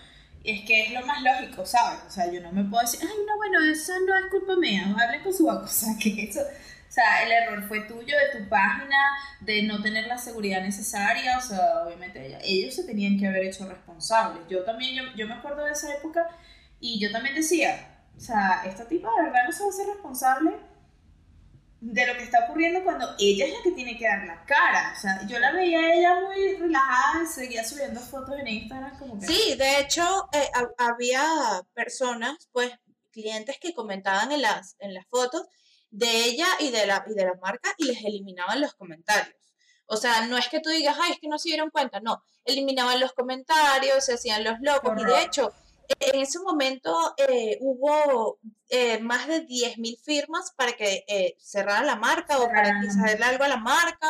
Es 0.44 0.64
que 0.64 0.86
es 0.86 0.92
lo 0.92 1.04
más 1.04 1.22
lógico, 1.22 1.66
¿sabes? 1.66 2.00
O 2.06 2.10
sea, 2.10 2.30
yo 2.32 2.40
no 2.40 2.52
me 2.52 2.64
puedo 2.64 2.82
decir, 2.82 3.00
ay, 3.02 3.16
no, 3.26 3.36
bueno, 3.36 3.58
eso 3.70 3.92
no 4.06 4.16
es 4.16 4.30
culpa 4.30 4.56
mía, 4.56 4.94
hable 4.98 5.22
con 5.22 5.32
su 5.32 5.46
banco. 5.46 5.64
O 5.64 5.68
sea, 5.68 5.94
que 6.00 6.24
eso, 6.24 6.40
o 6.40 6.90
sea, 6.90 7.22
el 7.24 7.32
error 7.32 7.66
fue 7.68 7.80
tuyo, 7.82 8.14
de 8.16 8.38
tu 8.38 8.48
página, 8.48 8.96
de 9.40 9.62
no 9.62 9.82
tener 9.82 10.06
la 10.06 10.16
seguridad 10.16 10.62
necesaria. 10.62 11.38
O 11.38 11.40
sea, 11.40 11.82
obviamente 11.84 12.38
ellos 12.42 12.74
se 12.74 12.84
tenían 12.84 13.18
que 13.18 13.26
haber 13.26 13.44
hecho 13.44 13.68
responsables. 13.68 14.42
Yo 14.48 14.64
también, 14.64 14.94
yo, 14.94 15.02
yo 15.16 15.26
me 15.26 15.34
acuerdo 15.34 15.64
de 15.64 15.72
esa 15.72 15.92
época 15.94 16.26
y 16.80 16.98
yo 17.00 17.10
también 17.12 17.34
decía, 17.34 17.98
o 18.16 18.20
sea, 18.20 18.62
esta 18.64 18.86
tipa 18.86 19.08
de 19.16 19.24
verdad 19.24 19.44
no 19.46 19.52
se 19.52 19.60
va 19.60 19.66
a 19.66 19.70
hacer 19.70 19.86
responsable 19.86 20.50
de 21.80 22.06
lo 22.06 22.16
que 22.16 22.24
está 22.24 22.44
ocurriendo 22.44 22.82
cuando 22.82 23.14
ella 23.18 23.46
es 23.46 23.52
la 23.52 23.62
que 23.62 23.70
tiene 23.70 23.96
que 23.96 24.04
dar 24.04 24.26
la 24.26 24.44
cara. 24.44 24.94
O 24.96 25.00
sea, 25.00 25.26
yo 25.26 25.38
la 25.38 25.52
veía 25.52 25.78
a 25.78 25.94
ella 25.94 26.20
muy 26.20 26.56
relajada 26.56 27.26
seguía 27.26 27.64
subiendo 27.64 28.00
fotos 28.00 28.36
en 28.38 28.48
Instagram 28.48 28.98
como 28.98 29.18
que... 29.18 29.26
Sí, 29.26 29.54
de 29.56 29.80
hecho, 29.80 30.28
eh, 30.32 30.50
había 30.76 31.22
personas, 31.74 32.48
pues, 32.52 32.72
clientes 33.12 33.58
que 33.60 33.74
comentaban 33.74 34.32
en 34.32 34.42
las, 34.42 34.76
en 34.80 34.92
las 34.92 35.06
fotos 35.08 35.46
de 35.90 36.24
ella 36.24 36.46
y 36.60 36.70
de, 36.70 36.86
la, 36.86 37.04
y 37.08 37.14
de 37.14 37.24
la 37.24 37.34
marca 37.40 37.72
y 37.78 37.86
les 37.86 38.04
eliminaban 38.04 38.60
los 38.60 38.74
comentarios. 38.74 39.36
O 39.86 39.96
sea, 39.96 40.26
no 40.26 40.36
es 40.36 40.48
que 40.48 40.60
tú 40.60 40.68
digas, 40.68 40.98
ay, 41.00 41.12
es 41.12 41.18
que 41.18 41.28
no 41.28 41.38
se 41.38 41.48
dieron 41.48 41.70
cuenta, 41.70 42.00
no, 42.00 42.22
eliminaban 42.44 43.00
los 43.00 43.12
comentarios, 43.12 44.04
se 44.04 44.14
hacían 44.14 44.44
los 44.44 44.58
locos 44.60 44.92
y 45.00 45.04
de 45.04 45.22
hecho 45.22 45.52
en 46.00 46.20
ese 46.20 46.38
momento 46.40 47.14
eh, 47.16 47.58
hubo 47.60 48.38
eh, 48.68 48.98
más 49.00 49.26
de 49.26 49.46
10.000 49.46 49.98
firmas 50.02 50.52
para 50.56 50.72
que 50.72 51.04
eh, 51.08 51.36
cerrara 51.38 51.84
la 51.84 51.96
marca 51.96 52.38
o 52.38 52.46
para 52.46 52.80
hacerle 52.80 53.24
algo 53.24 53.44
a 53.44 53.48
la 53.48 53.56
marca, 53.56 54.08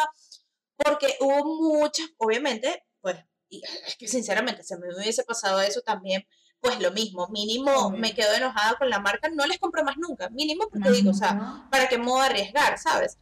porque 0.77 1.17
hubo 1.21 1.45
muchas, 1.45 2.09
obviamente, 2.19 2.85
pues, 3.01 3.17
y 3.49 3.63
es 3.87 3.97
que 3.97 4.09
sinceramente, 4.09 4.63
si 4.63 4.77
me 4.77 4.95
hubiese 4.95 5.25
pasado 5.25 5.61
eso 5.61 5.81
también, 5.81 6.27
pues 6.61 6.81
lo 6.81 6.91
mismo, 6.91 7.29
mínimo 7.29 7.91
me 7.91 8.15
quedo 8.15 8.35
enojada 8.35 8.77
con 8.77 8.91
la 8.91 8.99
marca, 8.99 9.29
no 9.29 9.47
les 9.47 9.59
compro 9.59 9.85
más 9.85 9.97
nunca, 9.97 10.29
mínimo 10.31 10.69
porque 10.69 10.91
digo, 10.91 11.11
o 11.11 11.15
sea, 11.15 11.67
¿para 11.71 11.89
qué 11.89 11.97
a 11.97 12.25
arriesgar, 12.25 12.79
sabes? 12.79 13.17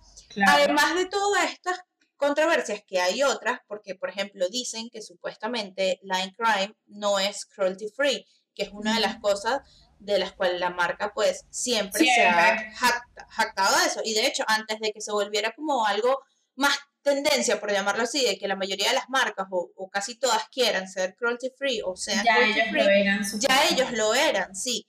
Además 0.47 0.95
de 0.95 1.07
todas 1.07 1.53
estas 1.53 1.81
controversias, 2.17 2.83
que 2.87 2.99
hay 2.99 3.23
otras, 3.23 3.61
porque 3.69 3.95
por 3.95 4.09
ejemplo 4.09 4.49
dicen 4.49 4.89
que 4.91 5.03
supuestamente 5.03 6.01
Line 6.03 6.35
Crime 6.35 6.75
no 6.87 7.19
es 7.19 7.45
cruelty 7.45 7.89
free, 7.95 8.27
que 8.57 8.65
es 8.65 8.71
una 8.73 8.95
de 8.95 9.01
las 9.01 9.19
cosas 9.21 9.61
de 9.99 10.19
las 10.19 10.33
cuales 10.33 10.61
la 10.61 10.71
marca 10.71 11.13
pues 11.15 11.47
siempre, 11.51 12.05
se 12.05 12.27
ha 12.27 12.57
jactado 13.29 13.79
de 13.79 13.87
eso. 13.87 14.01
Y 14.05 14.15
de 14.15 14.27
hecho, 14.27 14.45
antes 14.47 14.81
de 14.81 14.93
que 14.93 15.01
se 15.01 15.13
volviera 15.13 15.53
como 15.55 15.87
algo 15.87 16.21
más 16.55 16.77
tendencia, 17.03 17.61
por 17.61 17.71
llamarlo 17.71 18.03
así, 18.03 18.25
de 18.25 18.37
que 18.37 18.49
la 18.49 18.57
mayoría 18.57 18.89
de 18.89 18.95
las 18.95 19.09
marcas 19.09 19.47
o, 19.51 19.89
casi 19.91 20.19
todas 20.19 20.49
quieran 20.49 20.89
ser 20.89 21.15
cruelty 21.15 21.51
free 21.57 21.81
o 21.85 21.97
sean 21.97 22.25
ya 22.25 22.39
ellos 22.39 22.73
lo 22.73 22.83
eran, 22.83 23.25
ya 23.39 23.69
ellos 23.71 23.93
lo 23.93 24.15
eran, 24.15 24.55
sí. 24.57 24.87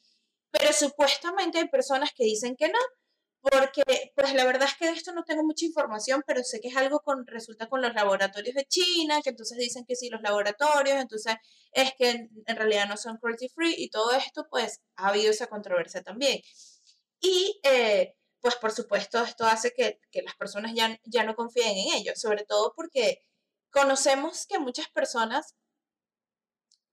Pero 0.49 0.73
supuestamente 0.73 1.59
hay 1.59 1.67
personas 1.67 2.11
que 2.15 2.23
dicen 2.23 2.55
que 2.57 2.69
no, 2.69 2.79
porque 3.41 3.83
pues 4.15 4.33
la 4.33 4.45
verdad 4.45 4.67
es 4.67 4.75
que 4.75 4.87
de 4.87 4.93
esto 4.93 5.13
no 5.13 5.23
tengo 5.23 5.43
mucha 5.43 5.65
información, 5.65 6.23
pero 6.25 6.43
sé 6.43 6.59
que 6.59 6.69
es 6.69 6.77
algo 6.77 6.99
con, 7.01 7.25
resulta 7.27 7.67
con 7.67 7.81
los 7.81 7.93
laboratorios 7.93 8.55
de 8.55 8.65
China, 8.65 9.21
que 9.23 9.29
entonces 9.29 9.57
dicen 9.57 9.85
que 9.85 9.95
sí, 9.95 10.09
los 10.09 10.21
laboratorios, 10.21 10.97
entonces 10.97 11.35
es 11.71 11.93
que 11.97 12.09
en, 12.09 12.57
realidad 12.57 12.87
no 12.87 12.97
son 12.97 13.17
cruelty 13.17 13.49
free 13.49 13.75
y 13.77 13.89
todo 13.89 14.11
esto 14.13 14.47
pues 14.49 14.81
ha 14.95 15.09
habido 15.09 15.31
esa 15.31 15.47
controversia 15.47 16.01
también. 16.03 16.41
Y 17.19 17.59
eh, 17.63 18.15
pues 18.41 18.55
por 18.55 18.71
supuesto 18.71 19.21
esto 19.23 19.45
hace 19.45 19.71
que, 19.71 19.99
que, 20.11 20.21
las 20.21 20.35
personas 20.35 20.73
ya, 20.75 20.99
ya 21.05 21.23
no 21.23 21.35
confíen 21.35 21.77
en 21.77 21.93
ellos, 21.95 22.19
sobre 22.19 22.45
todo 22.45 22.73
porque 22.75 23.21
conocemos 23.71 24.45
que 24.47 24.59
muchas 24.59 24.89
personas 24.89 25.55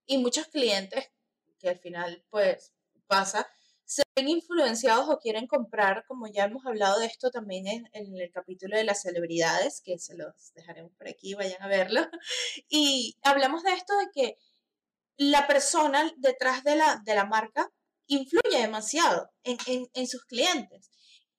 y 0.06 0.18
muchos 0.18 0.48
clientes, 0.48 1.10
que 1.58 1.70
al 1.70 1.78
final 1.78 2.24
pues 2.30 2.72
pasa, 3.06 3.48
se 3.84 4.02
ven 4.16 4.28
influenciados 4.28 5.08
o 5.08 5.18
quieren 5.18 5.46
comprar, 5.46 6.04
como 6.06 6.26
ya 6.26 6.44
hemos 6.44 6.64
hablado 6.66 6.98
de 6.98 7.06
esto 7.06 7.30
también 7.30 7.66
en, 7.66 7.88
en, 7.92 8.16
el 8.16 8.30
capítulo 8.30 8.76
de 8.76 8.84
las 8.84 9.02
celebridades, 9.02 9.82
que 9.82 9.98
se 9.98 10.16
los 10.16 10.52
dejaremos 10.54 10.92
por 10.96 11.08
aquí, 11.08 11.34
vayan 11.34 11.62
a 11.62 11.68
verlo. 11.68 12.00
Y 12.68 13.16
hablamos 13.22 13.62
de 13.62 13.74
esto 13.74 13.96
de 13.98 14.10
que 14.12 14.38
la 15.16 15.46
persona 15.46 16.10
detrás 16.16 16.64
de 16.64 16.76
la, 16.76 17.02
de 17.04 17.14
la 17.14 17.24
marca 17.24 17.70
influye 18.06 18.58
demasiado 18.58 19.30
en, 19.42 19.58
en, 19.66 19.86
en 19.92 20.06
sus 20.06 20.24
clientes. 20.24 20.90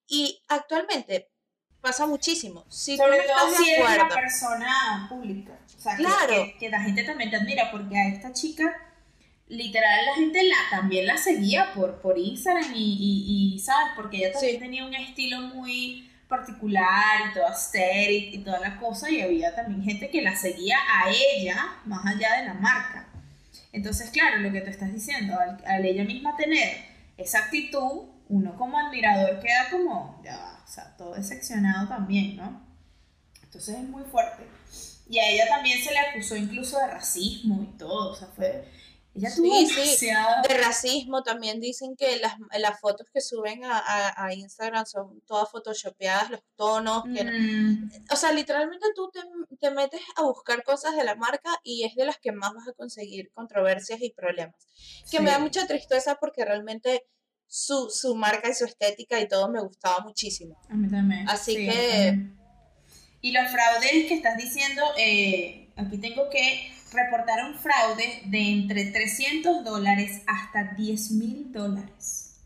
Y 0.08 0.44
actualmente 0.48 1.30
pasa 1.82 2.06
muchísimo. 2.06 2.66
Si 2.70 2.98
Sobre 2.98 3.22
todo 3.22 3.56
si 3.56 3.72
eres 3.72 3.90
una 3.90 4.10
persona 4.10 5.08
pública. 5.10 5.60
O 5.66 5.80
sea, 5.80 5.96
claro. 5.96 6.34
que, 6.34 6.58
que 6.60 6.70
la 6.70 6.82
gente 6.82 7.04
también 7.04 7.30
te 7.30 7.38
admira, 7.38 7.72
porque 7.72 7.98
a 7.98 8.08
esta 8.10 8.32
chica 8.34 8.74
literal 9.48 10.06
la 10.06 10.16
gente 10.16 10.44
la 10.44 10.56
también 10.70 11.06
la 11.06 11.18
seguía 11.18 11.74
por, 11.74 12.02
por 12.02 12.18
Instagram 12.18 12.74
y, 12.76 13.54
y, 13.56 13.60
¿sabes? 13.60 13.94
Porque 13.96 14.18
ella 14.18 14.32
también 14.34 14.60
tenía 14.60 14.86
un 14.86 14.96
estilo 14.96 15.42
muy 15.42 16.10
particular 16.28 17.30
y 17.30 17.34
todo 17.34 17.48
aesthetic 17.48 18.34
y 18.34 18.38
toda 18.40 18.60
la 18.60 18.80
cosa 18.80 19.10
y 19.10 19.22
había 19.22 19.54
también 19.54 19.84
gente 19.84 20.10
que 20.10 20.22
la 20.22 20.36
seguía 20.36 20.78
a 20.78 21.10
ella 21.10 21.78
más 21.86 22.06
allá 22.06 22.40
de 22.40 22.48
la 22.48 22.54
marca. 22.56 23.08
Entonces, 23.72 24.10
claro, 24.10 24.38
lo 24.38 24.52
que 24.52 24.62
tú 24.62 24.70
estás 24.70 24.92
diciendo, 24.94 25.38
al, 25.66 25.86
ella 25.86 26.04
misma 26.04 26.36
tener 26.38 26.78
esa 27.18 27.40
actitud, 27.40 28.10
uno 28.30 28.56
como 28.58 28.80
admirador 28.80 29.40
queda 29.40 29.70
como, 29.70 30.22
ya, 30.24 30.62
o 30.64 30.68
sea, 30.68 30.96
todo 30.98 31.14
decepcionado 31.14 31.88
también, 31.88 32.38
¿no? 32.38 32.62
Entonces 33.44 33.76
es 33.76 33.84
muy 33.84 34.04
fuerte. 34.04 34.44
Y 35.08 35.20
a 35.20 35.30
ella 35.30 35.48
también 35.50 35.80
se 35.84 35.92
le 35.92 36.00
acusó 36.00 36.36
incluso 36.36 36.80
de 36.80 36.88
racismo 36.88 37.62
y 37.64 37.78
todo, 37.78 38.12
o 38.12 38.16
sea, 38.16 38.28
fue 38.30 38.66
ella 39.16 39.30
sí, 39.30 39.66
sí. 39.98 40.10
De 40.48 40.58
racismo 40.58 41.24
también 41.24 41.62
dicen 41.62 41.96
que 41.96 42.18
las, 42.18 42.36
las 42.60 42.80
fotos 42.82 43.08
que 43.14 43.22
suben 43.22 43.64
a, 43.64 44.14
a, 44.18 44.34
Instagram 44.34 44.86
son 44.86 45.22
todas 45.22 45.50
photoshopeadas, 45.50 46.30
los 46.32 46.42
tonos. 46.58 47.06
Mm. 47.06 47.90
o 48.12 48.16
sea, 48.16 48.34
literalmente 48.34 48.86
tú 48.94 49.10
te, 49.12 49.22
te, 49.58 49.72
metes 49.72 50.02
a 50.18 50.24
buscar 50.24 50.64
cosas 50.64 50.98
de 50.98 51.06
la 51.06 51.16
marca 51.16 51.50
y 51.64 51.86
es 51.86 51.96
de 51.96 52.06
las 52.06 52.18
que 52.18 52.34
más 52.34 52.54
vas 52.54 52.68
a 52.68 52.74
conseguir 52.74 53.32
controversias 53.32 54.02
y 54.02 54.12
problemas. 54.12 54.68
Que 55.10 55.22
me 55.22 55.32
da 55.32 55.40
mucha 55.40 55.66
tristeza 55.66 56.18
porque 56.20 56.44
realmente 56.44 57.06
su, 57.48 57.90
su, 57.90 58.16
marca 58.16 58.50
y 58.50 58.54
su 58.54 58.66
estética 58.66 59.22
y 59.22 59.30
todo 59.30 59.50
me 59.50 59.62
gustaba 59.62 60.00
muchísimo. 60.04 60.60
A 60.70 60.76
mí 60.76 60.90
también. 60.90 61.30
Así 61.30 61.56
que... 61.56 62.32
Y 63.22 63.32
los 63.32 63.50
fraudes 63.50 64.08
que 64.08 64.14
estás 64.14 64.38
diciendo, 64.38 64.84
eh, 64.98 65.72
aquí 65.78 65.98
tengo 65.98 66.30
que 66.30 66.75
reportaron 66.96 67.56
fraude 67.56 68.22
de 68.26 68.40
entre 68.50 68.86
300 68.86 69.64
dólares 69.64 70.22
hasta 70.28 70.74
10 70.76 71.12
mil 71.12 71.52
dólares. 71.52 72.42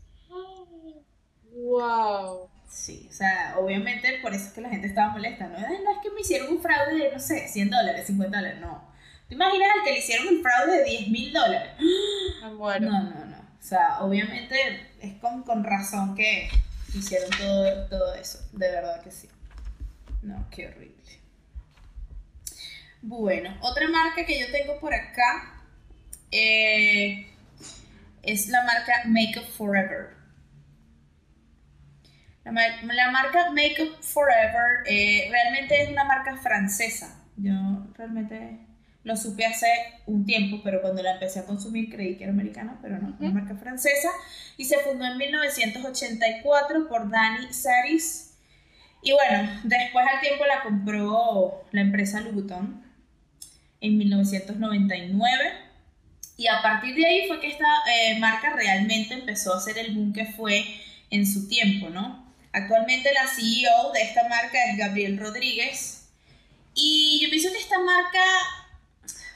¡Wow! 1.52 2.48
Sí, 2.68 3.08
o 3.10 3.12
sea, 3.12 3.56
obviamente 3.58 4.18
por 4.22 4.32
eso 4.32 4.46
es 4.46 4.52
que 4.52 4.60
la 4.60 4.68
gente 4.68 4.86
estaba 4.86 5.12
molesta, 5.12 5.48
¿no? 5.48 5.58
No 5.58 5.66
es 5.66 5.98
que 6.02 6.10
me 6.10 6.20
hicieron 6.20 6.52
un 6.52 6.62
fraude 6.62 6.96
de, 6.96 7.12
no 7.12 7.18
sé, 7.18 7.48
100 7.48 7.70
dólares, 7.70 8.06
50 8.06 8.36
dólares, 8.36 8.60
no. 8.60 8.90
¿Te 9.28 9.34
imaginas 9.34 9.68
al 9.76 9.84
que 9.84 9.92
le 9.92 9.98
hicieron 9.98 10.28
un 10.28 10.42
fraude 10.42 10.78
de 10.78 10.84
10 10.84 11.08
mil 11.08 11.32
dólares? 11.32 11.72
No, 12.42 12.78
no, 12.80 13.26
no. 13.26 13.36
O 13.38 13.62
sea, 13.62 14.00
obviamente 14.00 14.56
es 15.00 15.14
con, 15.20 15.42
con 15.42 15.64
razón 15.64 16.14
que 16.14 16.48
hicieron 16.94 17.30
todo, 17.30 17.86
todo 17.88 18.14
eso, 18.14 18.38
de 18.52 18.70
verdad 18.70 19.02
que 19.02 19.10
sí. 19.10 19.28
No, 20.22 20.46
qué 20.50 20.68
horrible. 20.68 20.99
Bueno, 23.02 23.56
otra 23.62 23.88
marca 23.88 24.26
que 24.26 24.38
yo 24.38 24.50
tengo 24.52 24.78
por 24.78 24.92
acá 24.92 25.62
eh, 26.30 27.26
es 28.22 28.48
la 28.48 28.62
marca 28.64 29.02
Makeup 29.06 29.48
Forever. 29.56 30.20
La, 32.44 33.10
marca 33.10 33.50
Makeup 33.52 34.02
Forever 34.02 34.86
eh, 34.86 35.28
realmente 35.30 35.82
es 35.82 35.88
una 35.90 36.04
marca 36.04 36.36
francesa. 36.36 37.24
Yo 37.36 37.52
realmente 37.96 38.66
lo 39.02 39.16
supe 39.16 39.46
hace 39.46 39.66
un 40.06 40.26
tiempo, 40.26 40.60
pero 40.62 40.82
cuando 40.82 41.02
la 41.02 41.12
empecé 41.12 41.40
a 41.40 41.46
consumir 41.46 41.90
creí 41.90 42.16
que 42.16 42.24
era 42.24 42.32
americana, 42.32 42.78
pero 42.82 42.98
no, 42.98 43.14
es 43.14 43.20
una 43.20 43.30
marca 43.30 43.56
francesa. 43.56 44.10
Y 44.58 44.66
se 44.66 44.78
fundó 44.78 45.06
en 45.06 45.16
1984 45.16 46.86
por 46.88 47.08
Dani 47.08 47.50
Saris. 47.52 48.34
Y 49.02 49.12
bueno, 49.12 49.48
después 49.64 50.06
al 50.12 50.20
tiempo 50.20 50.44
la 50.44 50.62
compró 50.62 51.64
la 51.70 51.80
empresa 51.80 52.20
Louboutin 52.20 52.89
en 53.80 53.98
1999. 53.98 55.70
Y 56.36 56.46
a 56.46 56.62
partir 56.62 56.94
de 56.94 57.06
ahí 57.06 57.28
fue 57.28 57.40
que 57.40 57.48
esta 57.48 57.66
eh, 57.92 58.18
marca 58.18 58.54
realmente 58.54 59.14
empezó 59.14 59.54
a 59.54 59.58
hacer 59.58 59.78
el 59.78 59.94
boom 59.94 60.12
que 60.12 60.26
fue 60.26 60.64
en 61.10 61.26
su 61.26 61.48
tiempo, 61.48 61.90
¿no? 61.90 62.32
Actualmente 62.52 63.12
la 63.12 63.26
CEO 63.26 63.92
de 63.92 64.02
esta 64.02 64.28
marca 64.28 64.58
es 64.70 64.78
Gabriel 64.78 65.18
Rodríguez. 65.18 66.08
Y 66.74 67.20
yo 67.22 67.28
pienso 67.28 67.50
que 67.52 67.58
esta 67.58 67.78
marca 67.78 68.24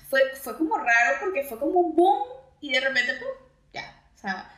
fue, 0.08 0.20
fue 0.40 0.56
como 0.56 0.76
raro 0.78 1.16
porque 1.20 1.44
fue 1.44 1.58
como 1.58 1.80
un 1.80 1.94
boom 1.94 2.22
y 2.60 2.72
de 2.72 2.80
repente, 2.80 3.12
¡pum! 3.14 3.48
Ya. 3.72 4.02
O 4.14 4.18
sea, 4.18 4.50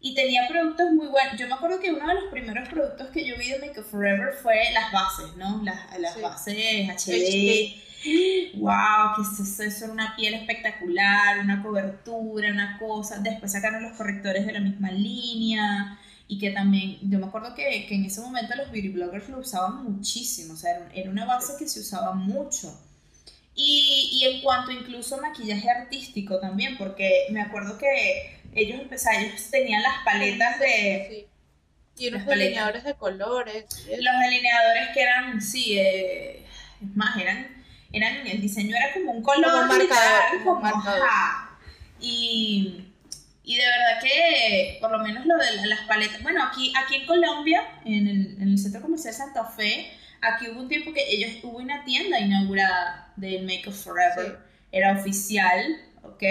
y 0.00 0.14
tenía 0.14 0.48
productos 0.48 0.90
muy 0.92 1.08
buenos. 1.08 1.38
Yo 1.38 1.46
me 1.46 1.54
acuerdo 1.54 1.78
que 1.80 1.92
uno 1.92 2.06
de 2.06 2.14
los 2.14 2.30
primeros 2.30 2.68
productos 2.68 3.08
que 3.08 3.26
yo 3.26 3.36
vi 3.36 3.50
de 3.50 3.58
Make 3.58 3.82
Forever 3.82 4.32
fue 4.32 4.72
las 4.72 4.90
bases, 4.92 5.36
¿no? 5.36 5.60
Las, 5.62 5.98
las 5.98 6.20
bases 6.20 6.88
HD. 6.88 7.89
¡Wow! 8.54 9.14
Que 9.16 9.22
eso, 9.22 9.62
eso 9.62 9.84
era 9.84 9.92
una 9.92 10.16
piel 10.16 10.34
espectacular, 10.34 11.38
una 11.40 11.62
cobertura, 11.62 12.50
una 12.50 12.78
cosa. 12.78 13.18
Después 13.18 13.52
sacaron 13.52 13.82
los 13.82 13.96
correctores 13.96 14.46
de 14.46 14.52
la 14.52 14.60
misma 14.60 14.90
línea 14.90 15.98
y 16.30 16.38
que 16.38 16.50
también, 16.52 16.98
yo 17.02 17.18
me 17.18 17.26
acuerdo 17.26 17.56
que, 17.56 17.86
que 17.88 17.94
en 17.96 18.04
ese 18.04 18.20
momento 18.20 18.54
los 18.54 18.70
beauty 18.70 18.90
bloggers 18.90 19.28
lo 19.28 19.38
usaban 19.38 19.82
muchísimo, 19.82 20.54
o 20.54 20.56
sea, 20.56 20.88
era, 20.94 21.10
una 21.10 21.26
base 21.26 21.54
que 21.58 21.68
se 21.68 21.80
usaba 21.80 22.14
mucho. 22.14 22.80
Y, 23.52 24.10
y, 24.12 24.24
en 24.26 24.40
cuanto 24.40 24.70
incluso 24.70 25.20
maquillaje 25.20 25.68
artístico 25.68 26.38
también, 26.38 26.78
porque 26.78 27.26
me 27.30 27.42
acuerdo 27.42 27.76
que 27.76 28.40
ellos 28.54 28.80
empezaron, 28.80 29.24
ellos 29.24 29.50
tenían 29.50 29.82
las 29.82 30.04
paletas 30.04 30.60
de... 30.60 31.28
Y 31.98 32.08
unos 32.08 32.24
delineadores 32.24 32.84
de 32.84 32.94
colores. 32.94 33.64
Los 33.88 34.20
delineadores 34.20 34.88
que 34.94 35.02
eran, 35.02 35.42
sí, 35.42 35.78
eh, 35.78 36.46
es 36.80 36.96
más, 36.96 37.16
eran, 37.16 37.59
eran, 37.92 38.26
el 38.26 38.40
diseño 38.40 38.76
era 38.76 38.92
como 38.92 39.12
un 39.12 39.22
color. 39.22 39.50
Como 39.50 39.66
marcador. 39.66 40.44
Como, 40.44 40.60
marcador. 40.60 41.08
Y, 42.00 42.92
y 43.44 43.56
de 43.56 43.64
verdad 43.64 44.02
que, 44.02 44.78
por 44.80 44.90
lo 44.90 44.98
menos 45.00 45.26
lo 45.26 45.36
de 45.36 45.66
las 45.66 45.80
paletas, 45.80 46.22
bueno, 46.22 46.44
aquí, 46.44 46.72
aquí 46.76 46.96
en 46.96 47.06
Colombia, 47.06 47.62
en 47.84 48.06
el, 48.06 48.36
en 48.40 48.48
el 48.48 48.58
Centro 48.58 48.80
Comercial 48.80 49.14
Santa 49.14 49.44
Fe, 49.44 49.90
aquí 50.22 50.48
hubo 50.48 50.60
un 50.60 50.68
tiempo 50.68 50.92
que 50.92 51.02
ellos, 51.10 51.42
hubo 51.42 51.58
una 51.58 51.84
tienda 51.84 52.20
inaugurada 52.20 53.12
del 53.16 53.44
Make 53.44 53.68
Up 53.68 53.74
Forever, 53.74 54.38
era 54.72 54.92
oficial, 54.92 55.80
¿ok? 56.02 56.22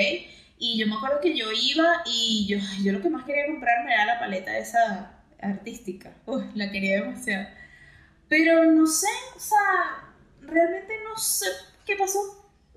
Y 0.57 0.77
yo 0.77 0.87
me 0.87 0.95
acuerdo 0.95 1.21
que 1.21 1.35
yo 1.35 1.47
iba 1.51 2.03
y 2.05 2.45
yo, 2.47 2.57
yo 2.83 2.91
lo 2.91 3.01
que 3.01 3.09
más 3.09 3.25
quería 3.25 3.47
comprarme 3.47 3.93
era 3.93 4.05
la 4.05 4.19
paleta 4.19 4.57
esa 4.57 5.11
artística. 5.41 6.11
Uy, 6.25 6.43
la 6.55 6.71
quería 6.71 7.01
demasiado. 7.01 7.47
Pero 8.27 8.65
no 8.65 8.85
sé, 8.85 9.07
o 9.35 9.39
sea, 9.39 10.09
realmente 10.41 10.93
no 11.09 11.17
sé 11.17 11.47
qué 11.85 11.95
pasó. 11.95 12.19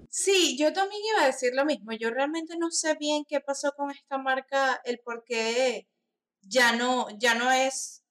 Sí, 0.08 0.56
yo 0.58 0.72
también 0.72 1.00
iba 1.14 1.22
a 1.22 1.26
decir 1.26 1.54
lo 1.54 1.64
mismo. 1.64 1.92
Yo 1.92 2.10
realmente 2.10 2.56
no 2.58 2.70
sé 2.70 2.94
bien 2.96 3.24
qué 3.26 3.40
pasó 3.40 3.72
con 3.72 3.90
esta 3.90 4.18
marca, 4.18 4.80
el 4.84 4.98
por 4.98 5.24
qué 5.24 5.88
ya 6.42 6.72
no, 6.72 7.08
ya 7.18 7.34
no 7.34 7.50
es 7.50 8.02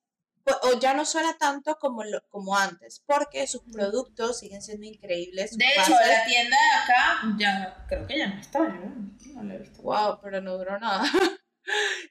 o 0.63 0.79
ya 0.79 0.93
no 0.93 1.05
suena 1.05 1.38
tanto 1.38 1.77
como, 1.77 2.03
lo, 2.03 2.21
como 2.29 2.57
antes, 2.57 3.03
porque 3.05 3.45
sus 3.45 3.62
productos 3.71 4.39
siguen 4.39 4.62
siendo 4.62 4.88
increíbles. 4.88 5.57
De 5.57 5.65
hecho, 5.65 5.91
la 5.91 6.25
tienda 6.25 6.57
de 6.57 6.81
acá 6.84 7.36
ya 7.38 7.86
creo 7.88 8.07
que 8.07 8.17
ya 8.17 8.27
no 8.27 8.41
está, 8.41 8.60
no 8.60 9.43
la 9.43 9.53
he 9.53 9.57
visto. 9.60 9.81
Wow, 9.84 10.19
pero 10.21 10.41
no 10.41 10.57
duró 10.57 10.79
nada. 10.79 11.03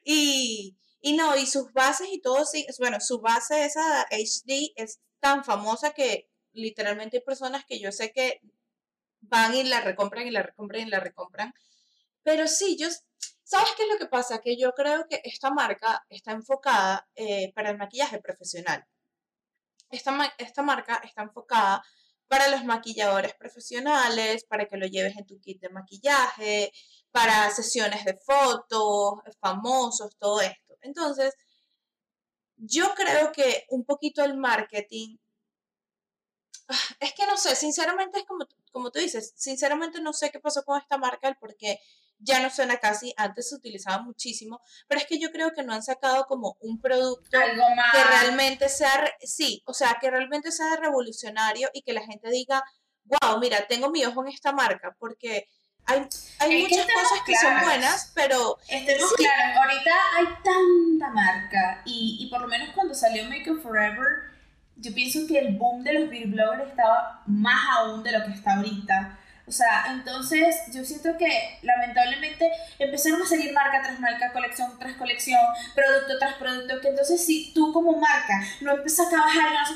y, 0.05 0.79
y 1.01 1.15
no, 1.15 1.37
y 1.37 1.47
sus 1.47 1.73
bases 1.73 2.09
y 2.13 2.21
todo, 2.21 2.45
bueno, 2.79 3.01
su 3.01 3.21
base 3.21 3.65
esa 3.65 4.07
HD 4.11 4.73
es 4.77 5.01
tan 5.19 5.45
famosa 5.45 5.91
que 5.91 6.30
literalmente 6.53 7.19
hay 7.19 7.23
personas 7.23 7.65
que 7.67 7.81
yo 7.81 7.93
sé 7.93 8.13
que 8.13 8.41
van 9.21 9.55
y 9.55 9.65
la 9.65 9.81
recompran 9.81 10.27
y 10.27 10.31
la 10.31 10.43
recompran 10.43 10.87
y 10.87 10.91
la 10.91 11.01
recompran. 11.01 11.53
Pero 12.23 12.47
sí, 12.49 12.77
yo 12.79 12.89
¿Sabes 13.51 13.71
qué 13.77 13.83
es 13.83 13.89
lo 13.89 13.99
que 13.99 14.07
pasa? 14.07 14.41
Que 14.41 14.57
yo 14.57 14.73
creo 14.75 15.09
que 15.09 15.21
esta 15.25 15.51
marca 15.51 16.05
está 16.09 16.31
enfocada 16.31 17.09
eh, 17.17 17.53
para 17.53 17.71
el 17.71 17.79
maquillaje 17.79 18.21
profesional. 18.21 18.87
Esta, 19.91 20.35
esta 20.39 20.63
marca 20.63 21.01
está 21.05 21.23
enfocada 21.23 21.83
para 22.29 22.47
los 22.49 22.65
maquilladores 22.65 23.35
profesionales, 23.35 24.45
para 24.45 24.67
que 24.67 24.77
lo 24.77 24.87
lleves 24.87 25.17
en 25.17 25.27
tu 25.27 25.41
kit 25.41 25.61
de 25.61 25.69
maquillaje, 25.69 26.73
para 27.11 27.51
sesiones 27.51 28.05
de 28.05 28.17
fotos, 28.19 29.19
famosos, 29.41 30.17
todo 30.17 30.41
esto. 30.43 30.77
Entonces, 30.83 31.35
yo 32.57 32.95
creo 32.95 33.33
que 33.33 33.65
un 33.71 33.85
poquito 33.85 34.23
el 34.23 34.37
marketing, 34.37 35.17
es 37.01 37.13
que 37.15 37.27
no 37.27 37.37
sé, 37.37 37.57
sinceramente 37.57 38.21
es 38.21 38.25
como, 38.25 38.47
como 38.73 38.91
tú 38.91 38.99
dices, 38.99 39.33
sinceramente 39.37 40.01
no 40.01 40.13
sé 40.13 40.31
qué 40.31 40.41
pasó 40.41 40.65
con 40.65 40.81
esta 40.81 40.99
marca, 40.99 41.37
porque 41.41 41.81
ya 42.21 42.41
no 42.41 42.51
suena 42.51 42.77
casi, 42.77 43.15
antes 43.17 43.49
se 43.49 43.55
utilizaba 43.55 44.03
muchísimo, 44.03 44.61
pero 44.87 45.01
es 45.01 45.07
que 45.07 45.19
yo 45.19 45.31
creo 45.31 45.53
que 45.53 45.63
no 45.63 45.73
han 45.73 45.83
sacado 45.83 46.27
como 46.27 46.57
un 46.61 46.81
producto 46.81 47.31
que 47.31 48.05
realmente 48.05 48.69
sea, 48.69 49.11
sí, 49.21 49.63
o 49.67 49.73
sea, 49.73 49.99
que 50.01 50.11
realmente 50.11 50.53
sea 50.53 50.77
revolucionario 50.77 51.71
y 51.73 51.83
que 51.83 51.93
la 51.93 52.03
gente 52.03 52.31
diga, 52.31 52.63
wow, 53.05 53.39
mira, 53.41 53.67
tengo 53.67 53.91
mi 53.91 54.05
ojo 54.05 54.23
en 54.23 54.29
esta 54.29 54.53
marca, 54.53 54.95
porque 54.99 55.49
hay, 55.87 56.07
hay 56.39 56.63
muchas 56.63 56.87
cosas 56.87 57.21
que 57.25 57.35
son 57.37 57.61
buenas, 57.63 58.13
pero... 58.15 58.59
Estemos 58.69 59.13
claros, 59.15 59.57
ahorita 59.57 59.95
hay 60.17 60.27
tanta 60.45 61.11
marca 61.13 61.83
y, 61.87 62.19
y 62.21 62.31
por 62.31 62.43
lo 62.43 62.49
menos 62.49 62.69
cuando 62.75 62.95
salió 62.95 63.25
Make 63.25 63.51
Up 63.51 63.63
Forever, 63.63 64.30
yo 64.81 64.95
pienso 64.95 65.27
que 65.27 65.39
el 65.39 65.57
boom 65.57 65.83
de 65.85 65.95
los 65.95 66.11
beauty 66.11 66.31
bloggers 66.31 66.71
estaba 66.71 67.23
más 67.27 67.61
aún 67.79 68.03
de 68.03 68.13
lo 68.13 68.25
que 68.25 68.33
está 68.33 68.57
ahorita 68.57 69.19
o 69.51 69.53
sea, 69.53 69.87
entonces 69.91 70.55
yo 70.73 70.85
siento 70.85 71.19
que 71.19 71.59
lamentablemente 71.63 72.49
empezaron 72.79 73.21
a 73.21 73.27
salir 73.27 73.53
marca 73.53 73.83
tras 73.83 73.99
marca, 73.99 74.33
colección 74.33 74.79
tras 74.79 74.97
colección, 74.97 75.41
producto 75.75 76.19
tras 76.21 76.35
producto, 76.37 76.81
que 76.81 76.91
entonces 76.91 77.27
si 77.27 77.53
tú 77.53 77.73
como 77.73 77.99
marca 77.99 78.41
no 78.61 78.77
empiezas 78.77 79.09
a 79.09 79.11
trabajar, 79.11 79.67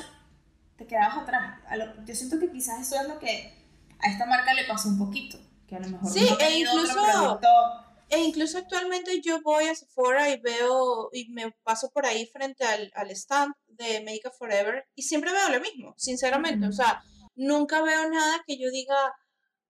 te 0.76 0.86
quedabas 0.86 1.18
atrás. 1.18 1.58
Yo 2.06 2.14
siento 2.14 2.38
que 2.38 2.52
quizás 2.52 2.82
eso 2.82 3.00
es 3.00 3.08
lo 3.08 3.18
que 3.18 3.52
a 3.98 4.08
esta 4.08 4.26
marca 4.26 4.54
le 4.54 4.62
pasó 4.62 4.90
un 4.90 4.98
poquito, 4.98 5.40
que 5.66 5.74
a 5.74 5.80
lo 5.80 5.88
mejor 5.88 6.08
sí, 6.08 6.24
e 6.38 6.58
incluso, 6.60 7.40
e 8.10 8.18
incluso 8.20 8.58
actualmente 8.58 9.20
yo 9.22 9.42
voy 9.42 9.66
a 9.66 9.74
Sephora 9.74 10.30
y 10.30 10.38
veo 10.38 11.10
y 11.12 11.30
me 11.30 11.50
paso 11.64 11.90
por 11.90 12.06
ahí 12.06 12.26
frente 12.26 12.64
al, 12.64 12.92
al 12.94 13.10
stand 13.10 13.52
de 13.76 14.00
Make 14.00 14.22
Up 14.26 14.34
Forever 14.38 14.86
y 14.94 15.02
siempre 15.02 15.32
veo 15.32 15.48
lo 15.50 15.60
mismo, 15.60 15.94
sinceramente. 15.96 16.66
O 16.66 16.72
sea, 16.72 17.02
nunca 17.34 17.82
veo 17.82 18.08
nada 18.10 18.42
que 18.46 18.58
yo 18.58 18.70
diga, 18.70 19.14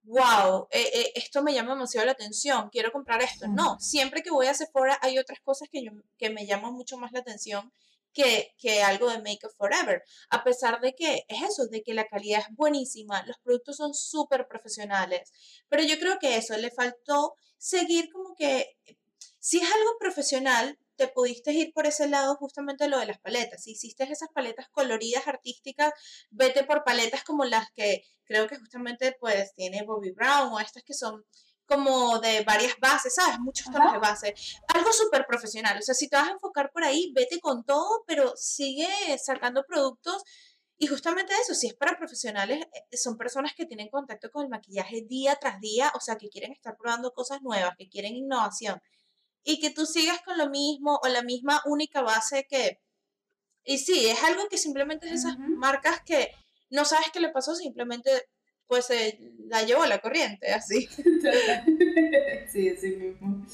wow, 0.05 0.69
eh, 0.71 0.91
eh, 0.93 1.13
esto 1.15 1.43
me 1.43 1.55
llama 1.55 1.75
demasiado 1.75 2.07
la 2.07 2.13
atención, 2.13 2.69
quiero 2.71 2.93
comprar 2.93 3.23
esto. 3.23 3.49
No, 3.49 3.79
siempre 3.81 4.23
que 4.23 4.31
voy 4.31 4.47
a 4.47 4.55
Sephora 4.55 4.99
hay 5.03 5.19
otras 5.19 5.41
cosas 5.41 5.69
que, 5.71 5.83
yo, 5.85 5.93
que 6.19 6.31
me 6.31 6.47
llaman 6.47 6.75
mucho 6.75 6.99
más 6.99 7.13
la 7.13 7.21
atención 7.21 7.73
que, 8.13 8.55
que, 8.59 8.83
algo 8.83 9.11
de 9.11 9.19
Make 9.19 9.47
Up 9.47 9.55
Forever. 9.57 10.05
A 10.31 10.45
pesar 10.45 10.81
de 10.81 10.95
que 10.95 11.25
es 11.29 11.43
eso, 11.43 11.67
de 11.67 11.83
que 11.83 11.95
la 11.95 12.07
calidad 12.07 12.41
es 12.41 12.55
buenísima, 12.55 13.25
los 13.27 13.39
productos 13.39 13.77
son 13.77 13.93
súper 13.95 14.47
profesionales. 14.47 15.33
Pero 15.69 15.83
yo 15.83 15.99
creo 15.99 16.19
que 16.19 16.37
eso, 16.37 16.57
le 16.57 16.71
faltó 16.71 17.35
seguir 17.59 18.11
como 18.13 18.35
que, 18.37 18.77
si 19.41 19.59
es 19.59 19.65
algo 19.65 19.99
profesional, 19.99 20.79
te 20.97 21.09
pudiste 21.09 21.53
ir 21.53 21.73
por 21.73 21.87
ese 21.87 22.09
lado 22.09 22.37
justamente 22.37 22.89
lo 22.89 22.99
de 22.99 23.07
las 23.07 23.19
paletas. 23.19 23.63
Si 23.63 23.73
hiciste 23.73 24.05
esas 24.05 24.29
paletas 24.31 24.69
coloridas, 24.71 25.27
artísticas, 25.27 25.93
vete 26.31 26.65
por 26.65 26.85
paletas 26.85 27.25
como 27.25 27.45
las 27.45 27.71
que 27.73 28.05
creo 28.25 28.47
que 28.49 28.57
justamente 28.57 29.17
pues 29.21 29.55
tiene 29.55 29.85
Bobby 29.85 30.11
Brown 30.13 30.53
o 30.53 30.61
estas 30.61 30.83
que 30.83 30.95
son 30.95 31.25
como 31.67 32.19
de 32.19 32.45
varias 32.45 32.79
bases, 32.79 33.15
¿sabes? 33.15 33.39
Muchos 33.41 33.73
tonos 33.73 33.93
de 33.93 33.99
base. 33.99 34.35
Algo 34.69 34.93
súper 34.93 35.27
profesional. 35.27 35.79
O 35.79 35.83
sea, 35.83 35.95
si 35.95 36.09
te 36.09 36.17
vas 36.17 36.29
a 36.29 36.33
enfocar 36.33 36.71
por 36.71 36.85
ahí, 36.85 37.13
vete 37.15 37.41
con 37.41 37.65
todo, 37.65 38.05
pero 38.07 38.35
sigue 38.37 38.89
sacando 39.19 39.65
productos. 39.65 40.23
Y 40.77 40.89
justamente 40.89 41.33
eso, 41.41 41.55
si 41.55 41.69
es 41.69 41.75
para 41.75 41.97
profesionales, 41.97 42.67
eh, 42.91 42.97
son 42.97 43.17
personas 43.17 43.55
que 43.55 43.65
tienen 43.65 43.89
contacto 43.89 44.31
con 44.31 44.45
el 44.45 44.51
maquillaje 44.51 45.03
día 45.03 45.37
tras 45.37 45.61
día, 45.61 45.91
o 45.95 46.01
sea, 46.01 46.17
que 46.17 46.29
quieren 46.29 46.53
estar 46.53 46.77
probando 46.77 47.13
cosas 47.13 47.41
nuevas, 47.43 47.75
que 47.79 47.89
quieren 47.89 48.17
innovación 48.17 48.81
y 49.45 49.61
que 49.61 49.71
tú 49.71 49.87
sigas 49.87 50.23
con 50.23 50.39
lo 50.39 50.49
mismo 50.49 50.99
o 51.03 51.09
la 51.09 51.23
misma 51.23 51.63
única 51.67 52.03
base 52.03 52.47
que... 52.49 52.81
Y 53.65 53.79
sí, 53.79 54.09
es 54.09 54.23
algo 54.23 54.49
que 54.49 54.59
simplemente 54.59 55.07
es 55.07 55.13
esas 55.21 55.39
marcas 55.39 56.01
que 56.05 56.33
no 56.71 56.85
sabes 56.85 57.11
qué 57.13 57.21
le 57.21 57.31
pasó, 57.31 57.55
simplemente 57.55 58.11
pues 58.67 58.87
se 58.87 59.19
la 59.47 59.63
llevó 59.63 59.87
la 59.87 59.99
corriente, 59.99 60.53
así. 60.53 60.87
sí, 62.53 62.71
así 62.71 62.89
mismo. 62.97 63.47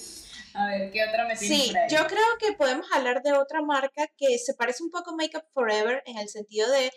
A 0.55 0.67
ver, 0.67 0.91
¿qué 0.91 1.05
otra 1.05 1.27
me 1.27 1.37
Sí, 1.37 1.73
yo 1.91 2.07
creo 2.07 2.27
que 2.41 2.53
podemos 2.53 2.87
hablar 2.93 3.23
de 3.23 3.33
otra 3.33 3.63
marca 3.63 4.09
que 4.17 4.39
se 4.39 4.55
parece 4.55 4.83
un 4.83 4.91
poco 4.91 5.11
a 5.11 5.17
Makeup 5.17 5.45
Forever 5.53 6.03
en 6.07 6.19
el 6.19 6.29
sentido 6.29 6.71
de 6.71 6.93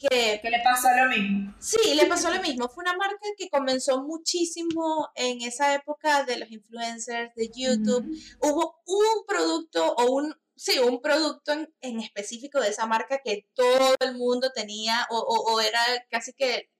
que, 0.00 0.40
le 0.42 0.60
pasó 0.64 0.88
lo 0.96 1.08
mismo. 1.10 1.54
Sí, 1.58 1.94
le 1.94 2.06
pasó 2.06 2.30
lo 2.30 2.40
mismo. 2.40 2.68
Fue 2.68 2.82
una 2.82 2.96
marca 2.96 3.26
que 3.36 3.50
comenzó 3.50 4.02
muchísimo 4.02 5.10
en 5.14 5.42
esa 5.42 5.74
época 5.74 6.24
de 6.24 6.38
los 6.38 6.50
influencers 6.50 7.34
de 7.34 7.50
YouTube. 7.54 8.06
Hubo 8.40 8.80
un 8.86 9.26
producto 9.26 9.92
o 9.94 10.10
un, 10.12 10.34
sí, 10.56 10.78
un 10.78 11.00
producto 11.02 11.52
en, 11.80 12.00
específico 12.00 12.60
de 12.60 12.68
esa 12.68 12.86
marca 12.86 13.20
que 13.22 13.46
todo 13.54 13.94
el 14.00 14.16
mundo 14.16 14.50
tenía 14.54 15.06
o, 15.10 15.18
o, 15.18 15.60
era 15.60 15.80
casi 16.10 16.32
que 16.32 16.70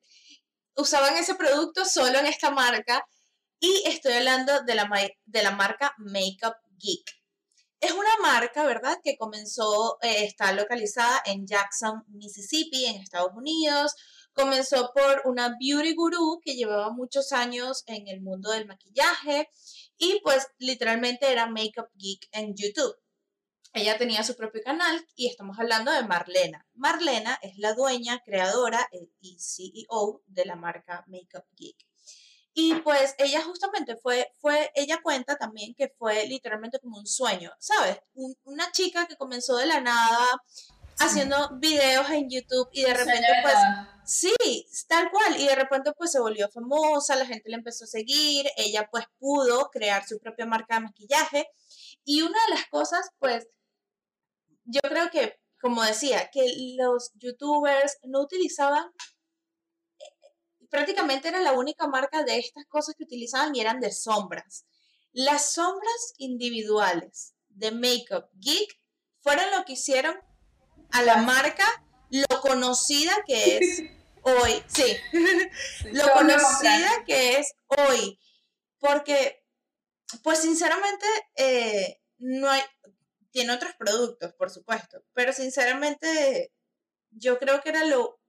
usaban 0.76 1.16
ese 1.16 1.34
producto 1.34 1.84
solo 1.84 2.18
en 2.18 2.26
esta 2.26 2.50
marca. 2.50 3.06
Y 3.60 3.82
estoy 3.86 4.14
hablando 4.14 4.62
de 4.62 4.74
la, 4.74 4.88
de 5.26 5.42
la 5.42 5.50
marca 5.50 5.94
Makeup 5.98 6.56
Geek. 6.78 7.19
Es 7.80 7.92
una 7.92 8.16
marca, 8.22 8.64
¿verdad?, 8.64 8.98
que 9.02 9.16
comenzó, 9.16 9.98
eh, 10.02 10.24
está 10.24 10.52
localizada 10.52 11.22
en 11.24 11.46
Jackson, 11.46 12.04
Mississippi, 12.08 12.84
en 12.84 13.00
Estados 13.00 13.32
Unidos. 13.34 13.94
Comenzó 14.34 14.92
por 14.94 15.22
una 15.24 15.56
beauty 15.58 15.94
guru 15.94 16.40
que 16.44 16.56
llevaba 16.56 16.90
muchos 16.90 17.32
años 17.32 17.82
en 17.86 18.06
el 18.08 18.20
mundo 18.20 18.50
del 18.50 18.66
maquillaje 18.66 19.48
y 19.96 20.20
pues 20.22 20.46
literalmente 20.58 21.32
era 21.32 21.46
Makeup 21.46 21.88
Geek 21.94 22.28
en 22.32 22.54
YouTube. 22.54 22.94
ella 23.72 23.96
tenía 23.98 24.24
su 24.24 24.36
propio 24.36 24.62
canal 24.62 25.06
y 25.16 25.28
estamos 25.28 25.58
hablando 25.58 25.90
de 25.92 26.02
Marlena. 26.04 26.66
Marlena 26.74 27.38
es 27.42 27.56
la 27.58 27.74
dueña, 27.74 28.20
creadora 28.24 28.88
y 29.20 29.38
CEO 29.38 30.22
de 30.26 30.44
la 30.44 30.56
marca 30.56 31.04
Makeup 31.08 31.46
Geek. 31.56 31.89
Y 32.52 32.74
pues 32.76 33.14
ella 33.18 33.42
justamente 33.42 33.96
fue, 33.96 34.32
fue, 34.40 34.72
ella 34.74 35.00
cuenta 35.02 35.36
también 35.36 35.74
que 35.74 35.88
fue 35.98 36.26
literalmente 36.26 36.80
como 36.80 36.98
un 36.98 37.06
sueño, 37.06 37.52
¿sabes? 37.58 37.98
una 38.44 38.70
chica 38.72 39.06
que 39.06 39.16
comenzó 39.16 39.56
de 39.56 39.66
la 39.66 39.80
nada 39.80 40.42
haciendo 40.98 41.50
videos 41.58 42.10
en 42.10 42.28
YouTube 42.28 42.68
y 42.72 42.82
de 42.82 42.92
repente 42.92 43.28
pues 43.42 43.54
sí, 44.04 44.66
tal 44.88 45.10
cual 45.10 45.40
y 45.40 45.46
de 45.46 45.54
repente 45.54 45.92
pues 45.96 46.12
se 46.12 46.20
volvió 46.20 46.48
famosa, 46.50 47.16
la 47.16 47.24
gente 47.24 47.48
le 47.48 47.56
empezó 47.56 47.84
a 47.84 47.88
seguir, 47.88 48.46
ella 48.56 48.88
pues 48.90 49.06
pudo 49.18 49.70
crear 49.70 50.06
su 50.06 50.18
propia 50.18 50.44
marca 50.44 50.74
de 50.74 50.80
maquillaje. 50.80 51.48
Y 52.04 52.22
una 52.22 52.38
de 52.46 52.54
las 52.54 52.66
cosas 52.66 53.10
pues 53.18 53.46
yo 54.64 54.80
creo 54.82 55.10
que, 55.10 55.38
como 55.60 55.82
decía, 55.82 56.30
que 56.32 56.46
los 56.76 57.12
youtubers 57.14 57.98
no 58.04 58.20
utilizaban, 58.20 58.90
prácticamente 60.70 61.28
era 61.28 61.40
la 61.40 61.52
única 61.52 61.86
marca 61.86 62.22
de 62.22 62.38
estas 62.38 62.64
cosas 62.66 62.94
que 62.96 63.04
utilizaban 63.04 63.54
y 63.54 63.60
eran 63.60 63.80
de 63.80 63.92
sombras. 63.92 64.64
Las 65.12 65.52
sombras 65.52 66.14
individuales 66.18 67.34
de 67.48 67.72
Makeup 67.72 68.30
Geek 68.34 68.78
fueron 69.20 69.50
lo 69.50 69.64
que 69.64 69.74
hicieron 69.74 70.16
a 70.92 71.02
la 71.02 71.16
marca 71.18 71.64
lo 72.10 72.40
conocida 72.40 73.12
que 73.26 73.58
es 73.58 73.82
hoy. 74.22 74.62
Sí, 74.66 74.96
lo 75.92 76.12
conocida 76.12 77.04
que 77.06 77.38
es 77.38 77.54
hoy. 77.66 78.18
Porque, 78.78 79.44
pues 80.22 80.40
sinceramente, 80.40 81.06
eh, 81.36 82.00
no 82.18 82.48
hay, 82.48 82.62
tiene 83.30 83.52
otros 83.52 83.74
productos, 83.74 84.32
por 84.34 84.50
supuesto, 84.50 85.04
pero 85.12 85.32
sinceramente 85.32 86.52
yo 87.10 87.38
creo 87.38 87.60
que 87.60 87.70
era 87.70 87.84
lo, 87.84 88.19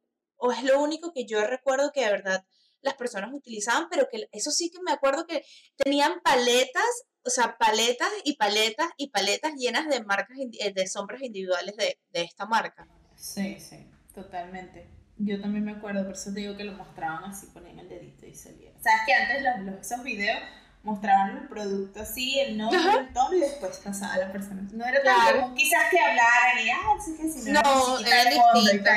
o 0.42 0.52
es 0.52 0.64
lo 0.64 0.82
único 0.82 1.14
que 1.14 1.26
yo 1.26 1.46
recuerdo 1.46 1.92
que 1.94 2.04
de 2.04 2.12
verdad 2.12 2.44
las 2.82 2.96
personas 2.96 3.32
utilizaban, 3.32 3.88
pero 3.90 4.08
que 4.12 4.28
eso 4.32 4.50
sí 4.50 4.72
que 4.72 4.80
me 4.84 4.92
acuerdo 4.92 5.28
que 5.28 5.46
tenían 5.78 6.20
paletas, 6.24 7.06
o 7.24 7.30
sea, 7.30 7.58
paletas 7.60 8.10
y 8.24 8.36
paletas 8.38 8.90
y 8.98 9.12
paletas 9.12 9.54
llenas 9.56 9.88
de 9.88 10.04
marcas, 10.04 10.38
eh, 10.40 10.74
de 10.74 10.88
sombras 10.88 11.22
individuales 11.22 11.76
de, 11.78 12.00
de 12.10 12.22
esta 12.24 12.48
marca. 12.48 12.88
Sí, 13.16 13.60
sí, 13.60 13.88
totalmente. 14.16 14.90
Yo 15.18 15.40
también 15.40 15.64
me 15.64 15.74
acuerdo, 15.74 16.04
por 16.04 16.14
eso 16.14 16.34
te 16.34 16.40
digo 16.40 16.58
que 16.58 16.64
lo 16.64 16.74
mostraban 16.74 17.24
así, 17.26 17.46
ponían 17.54 17.78
el 17.78 17.88
dedito 17.88 18.26
y 18.26 18.34
salía. 18.34 18.72
O 18.72 18.82
sea, 18.82 18.94
es 18.96 19.02
que 19.06 19.14
antes 19.14 19.66
los, 19.66 19.80
esos 19.80 20.04
videos 20.04 20.40
mostraban 20.82 21.38
el 21.38 21.48
producto 21.48 22.00
así, 22.02 22.40
el 22.40 22.58
nombre, 22.58 22.80
el 22.80 23.14
tono 23.14 23.36
y 23.36 23.42
después 23.42 23.78
pasaba 23.78 24.16
a 24.16 24.18
la 24.18 24.32
persona. 24.32 24.68
No 24.74 24.84
era 24.84 25.04
tan 25.04 25.42
como 25.42 25.54
quizás 25.54 25.92
que 25.92 26.00
hablaran 26.00 26.66
y, 26.66 26.70
ah, 26.72 26.98
sí 27.06 27.16
que 27.16 27.30
si 27.30 27.52
no, 27.52 27.62
no 27.62 28.00
era 28.00 28.32
distinto. 28.32 28.90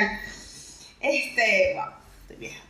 Este, 1.05 1.73
wow, 1.75 1.93
estoy 2.21 2.37
vieja. 2.37 2.63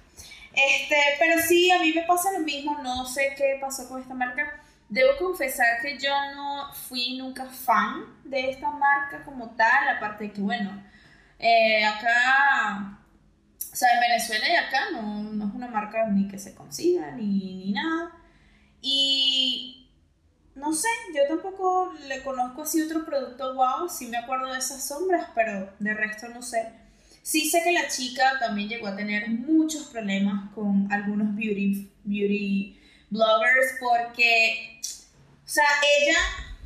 Este, 0.54 0.96
pero 1.20 1.42
sí, 1.42 1.72
a 1.72 1.80
mí 1.80 1.92
me 1.94 2.04
pasa 2.04 2.32
lo 2.32 2.40
mismo, 2.40 2.78
no 2.82 3.06
sé 3.06 3.34
qué 3.38 3.58
pasó 3.60 3.88
con 3.88 4.02
esta 4.02 4.14
marca. 4.14 4.62
Debo 4.88 5.18
confesar 5.18 5.82
que 5.82 5.98
yo 5.98 6.12
no 6.36 6.74
fui 6.74 7.18
nunca 7.18 7.46
fan 7.46 8.06
de 8.24 8.52
esta 8.52 8.70
marca 8.72 9.24
como 9.24 9.50
tal, 9.52 9.90
aparte 9.90 10.26
de 10.26 10.32
que, 10.32 10.42
bueno, 10.42 10.84
eh, 11.40 11.84
acá, 11.84 13.00
o 13.72 13.76
sea, 13.76 13.90
en 13.94 14.00
Venezuela 14.00 14.48
y 14.48 14.56
acá 14.56 14.92
no, 14.92 15.02
no, 15.02 15.48
es 15.48 15.54
una 15.54 15.68
marca 15.68 16.06
ni 16.08 16.28
que 16.28 16.38
se 16.38 16.56
consiga 16.56 17.12
ni, 17.12 17.66
ni 17.66 17.72
nada. 17.74 18.12
Y 18.82 19.90
no 20.56 20.74
sé, 20.74 20.88
yo 21.14 21.28
tampoco 21.28 21.94
le 22.08 22.24
conozco 22.24 22.62
así 22.62 22.82
otro 22.82 23.06
producto 23.06 23.56
wow, 23.56 23.90
sí 23.90 24.08
me 24.08 24.18
acuerdo 24.18 24.54
de 24.54 24.60
esas 24.60 24.88
sombras, 24.88 25.30
pero 25.36 25.74
de 25.80 25.94
resto 25.94 26.30
no 26.30 26.42
sé. 26.42 26.85
Sí 27.26 27.50
sé 27.50 27.64
que 27.64 27.72
la 27.72 27.88
chica 27.88 28.38
también 28.40 28.70
llegó 28.70 28.86
a 28.86 28.96
tener 28.96 29.28
muchos 29.28 29.86
problemas 29.86 30.54
con 30.54 30.88
algunos 30.94 31.36
beauty, 31.36 31.90
beauty 32.04 32.80
bloggers 33.10 33.80
porque, 33.80 34.80
o 34.80 35.48
sea, 35.50 35.66
ella, 36.00 36.20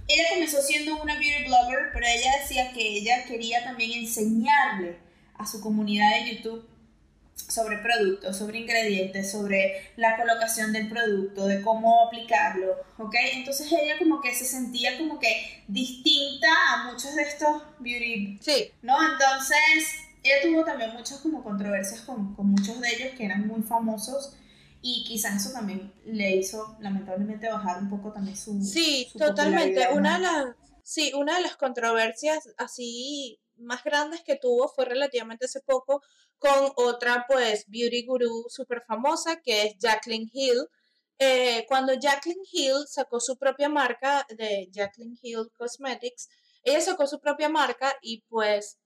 ella 0.10 0.24
comenzó 0.34 0.62
siendo 0.62 1.02
una 1.02 1.18
beauty 1.18 1.46
blogger, 1.46 1.92
pero 1.94 2.06
ella 2.06 2.40
decía 2.42 2.74
que 2.74 2.86
ella 2.86 3.24
quería 3.24 3.64
también 3.64 4.00
enseñarle 4.00 4.98
a 5.36 5.48
su 5.48 5.62
comunidad 5.62 6.12
de 6.16 6.36
YouTube 6.36 6.68
sobre 7.36 7.78
productos, 7.78 8.38
sobre 8.38 8.60
ingredientes, 8.60 9.32
sobre 9.32 9.94
la 9.96 10.18
colocación 10.18 10.74
del 10.74 10.90
producto, 10.90 11.48
de 11.48 11.62
cómo 11.62 12.06
aplicarlo, 12.06 12.76
¿ok? 12.98 13.16
Entonces 13.32 13.72
ella 13.72 13.98
como 13.98 14.20
que 14.20 14.36
se 14.36 14.44
sentía 14.44 14.98
como 14.98 15.20
que 15.20 15.64
distinta 15.70 16.50
a 16.74 16.92
muchos 16.92 17.16
de 17.16 17.22
estos 17.22 17.64
beauty, 17.80 18.40
sí. 18.42 18.72
¿no? 18.82 18.98
Entonces 19.10 20.09
ella 20.30 20.42
tuvo 20.42 20.64
también 20.64 20.94
muchas 20.94 21.20
como 21.20 21.44
controversias 21.44 22.02
con, 22.02 22.36
con 22.36 22.48
muchos 22.48 22.80
de 22.80 22.90
ellos 22.90 23.16
que 23.18 23.26
eran 23.26 23.48
muy 23.48 23.62
famosos 23.64 24.36
y 24.82 25.04
quizás 25.04 25.44
eso 25.44 25.52
también 25.54 25.94
le 26.06 26.38
hizo 26.38 26.78
lamentablemente 26.80 27.50
bajar 27.50 27.82
un 27.82 27.90
poco 27.90 28.14
también 28.14 28.38
su 28.38 28.62
Sí, 28.64 29.10
totalmente. 29.18 29.90
Una 29.92 30.18
de 30.18 30.24
las 30.24 30.56
sí, 30.84 31.12
una 31.16 31.36
de 31.36 31.42
las 31.42 31.58
controversias 31.58 32.50
así 32.58 33.40
más 33.58 33.84
grandes 33.84 34.22
que 34.24 34.38
tuvo 34.38 34.70
fue 34.70 34.86
relativamente 34.86 35.46
hace 35.46 35.60
poco 35.62 36.02
con 36.38 36.72
otra 36.78 37.26
pues 37.28 37.66
beauty 37.68 38.06
guru 38.06 38.46
súper 38.48 38.84
famosa 38.88 39.42
que 39.42 39.64
es 39.64 39.78
Jacqueline 39.78 40.30
Hill. 40.32 40.66
Eh, 41.22 41.66
cuando 41.68 41.94
Jacqueline 41.94 42.46
Hill 42.50 42.88
sacó 42.88 43.20
su 43.20 43.38
propia 43.38 43.68
marca 43.68 44.26
de 44.30 44.70
Jacqueline 44.72 45.20
Hill 45.22 45.50
Cosmetics, 45.58 46.30
ella 46.64 46.80
sacó 46.80 47.06
su 47.08 47.20
propia 47.20 47.50
marca 47.50 47.94
y 48.02 48.24
pues 48.30 48.80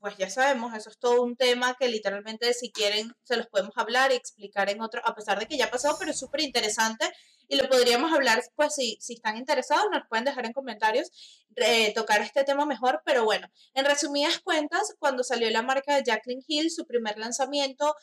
pues 0.00 0.16
ya 0.16 0.30
sabemos, 0.30 0.74
eso 0.74 0.90
es 0.90 0.98
todo 0.98 1.22
un 1.22 1.36
tema 1.36 1.76
que 1.78 1.88
literalmente 1.88 2.52
si 2.54 2.70
quieren 2.70 3.12
se 3.22 3.36
los 3.36 3.46
podemos 3.46 3.76
hablar 3.76 4.12
y 4.12 4.16
explicar 4.16 4.70
en 4.70 4.80
otro, 4.80 5.00
a 5.04 5.14
pesar 5.14 5.38
de 5.38 5.46
que 5.46 5.56
ya 5.56 5.70
pasó, 5.70 5.96
pero 5.98 6.10
es 6.10 6.18
súper 6.18 6.40
interesante 6.40 7.10
y 7.48 7.56
lo 7.56 7.68
podríamos 7.68 8.12
hablar, 8.12 8.42
pues 8.56 8.74
si, 8.74 8.98
si 9.00 9.14
están 9.14 9.36
interesados, 9.36 9.86
nos 9.92 10.02
pueden 10.08 10.24
dejar 10.24 10.46
en 10.46 10.52
comentarios 10.52 11.10
eh, 11.56 11.92
tocar 11.94 12.20
este 12.20 12.44
tema 12.44 12.66
mejor, 12.66 13.02
pero 13.04 13.24
bueno, 13.24 13.48
en 13.74 13.84
resumidas 13.84 14.40
cuentas, 14.40 14.94
cuando 14.98 15.22
salió 15.22 15.48
la 15.50 15.62
marca 15.62 15.94
de 15.94 16.02
Jacqueline 16.04 16.44
Hill, 16.46 16.70
su 16.70 16.86
primer 16.86 17.18
lanzamiento 17.18 17.94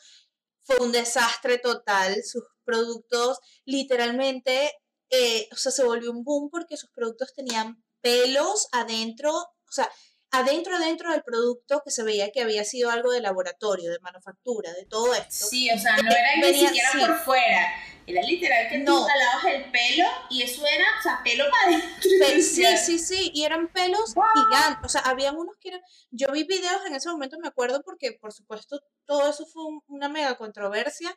fue 0.62 0.76
un 0.78 0.92
desastre 0.92 1.58
total, 1.58 2.22
sus 2.24 2.44
productos 2.64 3.38
literalmente, 3.64 4.72
eh, 5.10 5.48
o 5.52 5.56
sea, 5.56 5.70
se 5.72 5.84
volvió 5.84 6.10
un 6.10 6.24
boom 6.24 6.48
porque 6.50 6.76
sus 6.76 6.90
productos 6.90 7.34
tenían 7.34 7.84
pelos 8.00 8.68
adentro, 8.72 9.32
o 9.32 9.72
sea, 9.72 9.90
adentro, 10.38 10.76
adentro 10.76 11.10
del 11.12 11.22
producto 11.22 11.82
que 11.84 11.90
se 11.90 12.02
veía 12.02 12.30
que 12.30 12.42
había 12.42 12.64
sido 12.64 12.90
algo 12.90 13.12
de 13.12 13.20
laboratorio, 13.20 13.90
de 13.90 13.98
manufactura, 14.00 14.72
de 14.72 14.84
todo 14.86 15.14
esto. 15.14 15.46
Sí, 15.46 15.70
o 15.70 15.78
sea, 15.78 15.96
no 15.96 16.10
era 16.10 16.36
ni 16.36 16.54
siquiera 16.54 16.90
por 16.98 17.18
fuera. 17.18 17.72
Era 18.06 18.22
literal 18.22 18.68
que 18.68 18.78
no. 18.78 18.84
tú 18.84 19.06
lavabas 19.06 19.44
el 19.46 19.70
pelo 19.70 20.04
y 20.28 20.42
eso 20.42 20.62
era, 20.66 20.84
o 20.98 21.02
sea, 21.02 21.20
pelo 21.24 21.44
para 21.50 21.76
adentro. 21.76 22.10
Sí, 22.42 22.64
sí, 22.76 22.98
sí, 22.98 23.30
y 23.32 23.44
eran 23.44 23.68
pelos 23.72 24.14
gigantes. 24.14 24.84
O 24.84 24.88
sea, 24.88 25.00
habían 25.02 25.36
unos 25.36 25.56
que 25.58 25.70
eran. 25.70 25.80
Yo 26.10 26.28
vi 26.32 26.44
videos 26.44 26.84
en 26.86 26.94
ese 26.94 27.08
momento, 27.08 27.38
me 27.38 27.48
acuerdo, 27.48 27.82
porque 27.82 28.12
por 28.20 28.32
supuesto 28.32 28.80
todo 29.06 29.30
eso 29.30 29.46
fue 29.46 29.62
una 29.86 30.08
mega 30.08 30.36
controversia. 30.36 31.14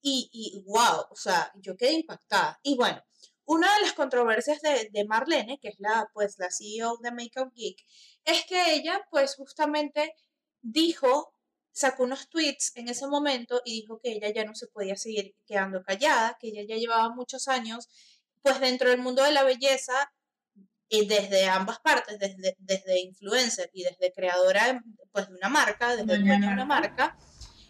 Y, 0.00 0.30
y 0.32 0.62
wow, 0.64 1.06
o 1.10 1.16
sea, 1.16 1.50
yo 1.56 1.76
quedé 1.76 1.94
impactada. 1.94 2.60
Y 2.62 2.76
bueno, 2.76 3.02
una 3.48 3.74
de 3.76 3.80
las 3.80 3.94
controversias 3.94 4.60
de, 4.60 4.90
de, 4.92 5.06
Marlene, 5.06 5.58
que 5.58 5.68
es 5.68 5.76
la, 5.78 6.10
pues, 6.12 6.36
la 6.38 6.50
CEO 6.50 6.98
de 7.02 7.10
Makeup 7.10 7.50
Geek, 7.54 7.78
es 8.28 8.44
que 8.44 8.74
ella, 8.74 9.06
pues, 9.10 9.36
justamente 9.36 10.14
dijo, 10.60 11.34
sacó 11.72 12.02
unos 12.02 12.28
tweets 12.28 12.72
en 12.76 12.88
ese 12.88 13.06
momento 13.06 13.62
y 13.64 13.80
dijo 13.80 14.00
que 14.00 14.12
ella 14.12 14.30
ya 14.30 14.44
no 14.44 14.54
se 14.54 14.66
podía 14.68 14.96
seguir 14.96 15.34
quedando 15.46 15.82
callada, 15.82 16.36
que 16.38 16.48
ella 16.48 16.62
ya 16.68 16.76
llevaba 16.76 17.08
muchos 17.08 17.48
años, 17.48 17.88
pues, 18.42 18.60
dentro 18.60 18.90
del 18.90 19.00
mundo 19.00 19.22
de 19.22 19.32
la 19.32 19.44
belleza, 19.44 20.12
y 20.90 21.06
desde 21.06 21.46
ambas 21.46 21.80
partes, 21.80 22.18
desde, 22.18 22.56
desde 22.58 23.00
influencer 23.00 23.70
y 23.74 23.84
desde 23.84 24.12
creadora, 24.12 24.82
pues, 25.12 25.28
de 25.28 25.34
una 25.34 25.48
marca, 25.48 25.96
desde 25.96 26.18
de 26.18 26.22
una 26.22 26.64
marca, 26.64 27.16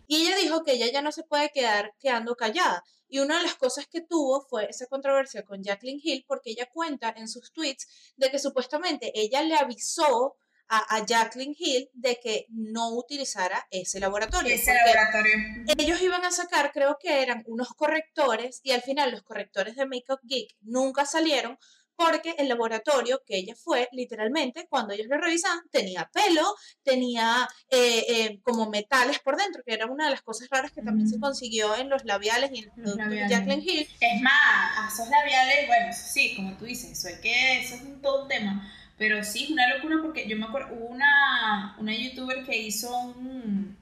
y 0.06 0.26
ella 0.26 0.36
dijo 0.36 0.64
que 0.64 0.72
ella 0.72 0.90
ya 0.90 1.02
no 1.02 1.12
se 1.12 1.22
puede 1.22 1.50
quedar 1.50 1.94
quedando 2.00 2.34
callada. 2.34 2.82
Y 3.08 3.18
una 3.20 3.38
de 3.38 3.42
las 3.44 3.56
cosas 3.56 3.86
que 3.86 4.00
tuvo 4.00 4.40
fue 4.40 4.68
esa 4.68 4.86
controversia 4.86 5.44
con 5.44 5.62
Jacqueline 5.62 6.00
Hill, 6.02 6.24
porque 6.26 6.50
ella 6.50 6.68
cuenta 6.72 7.12
en 7.16 7.28
sus 7.28 7.52
tweets 7.52 7.86
de 8.16 8.30
que 8.30 8.38
supuestamente 8.38 9.12
ella 9.14 9.42
le 9.42 9.54
avisó 9.54 10.36
a, 10.68 11.04
Jacqueline 11.06 11.56
Hill 11.58 11.90
de 11.92 12.18
que 12.22 12.46
no 12.50 12.90
utilizara 12.90 13.66
ese 13.70 14.00
laboratorio. 14.00 14.54
Ese 14.54 14.74
laboratorio. 14.74 15.32
Ellos 15.78 16.00
iban 16.02 16.24
a 16.24 16.30
sacar, 16.30 16.72
creo 16.72 16.98
que 17.00 17.22
eran 17.22 17.42
unos 17.46 17.68
correctores, 17.74 18.60
y 18.62 18.72
al 18.72 18.82
final 18.82 19.10
los 19.10 19.22
correctores 19.22 19.76
de 19.76 19.86
Makeup 19.86 20.20
Geek 20.22 20.56
nunca 20.60 21.06
salieron 21.06 21.58
porque 21.98 22.36
el 22.38 22.48
laboratorio 22.48 23.22
que 23.26 23.36
ella 23.36 23.56
fue, 23.56 23.88
literalmente, 23.90 24.68
cuando 24.70 24.94
ellos 24.94 25.08
lo 25.10 25.18
revisaban, 25.18 25.58
tenía 25.72 26.08
pelo, 26.12 26.54
tenía 26.84 27.48
eh, 27.70 28.04
eh, 28.08 28.40
como 28.44 28.70
metales 28.70 29.18
por 29.18 29.36
dentro, 29.36 29.64
que 29.66 29.74
era 29.74 29.86
una 29.86 30.04
de 30.04 30.12
las 30.12 30.22
cosas 30.22 30.48
raras 30.48 30.70
que 30.70 30.80
también 30.80 31.08
se 31.08 31.16
mm. 31.16 31.20
consiguió 31.20 31.74
en 31.74 31.90
los 31.90 32.04
labiales 32.04 32.52
y 32.52 32.60
en 32.60 32.70
los, 32.76 32.96
de 32.96 33.28
Jacqueline 33.28 33.62
Hill. 33.62 33.88
Es 34.00 34.22
más, 34.22 34.92
esos 34.94 35.08
labiales, 35.08 35.66
bueno, 35.66 35.92
sí, 35.92 36.36
como 36.36 36.56
tú 36.56 36.66
dices, 36.66 36.92
eso, 36.92 37.08
es 37.08 37.18
que, 37.18 37.62
eso 37.62 37.74
es 37.74 37.80
un, 37.82 38.00
todo 38.00 38.22
un 38.22 38.28
tema, 38.28 38.72
Pero 38.98 39.22
sí, 39.24 39.44
es 39.44 39.50
una 39.50 39.74
locura 39.76 39.96
porque 40.02 40.26
yo 40.28 40.36
me 40.36 40.46
acuerdo, 40.46 40.74
hubo 40.74 40.86
una, 40.86 41.76
una 41.78 41.94
youtuber 41.94 42.44
que 42.44 42.56
hizo 42.58 42.94
un, 42.98 43.76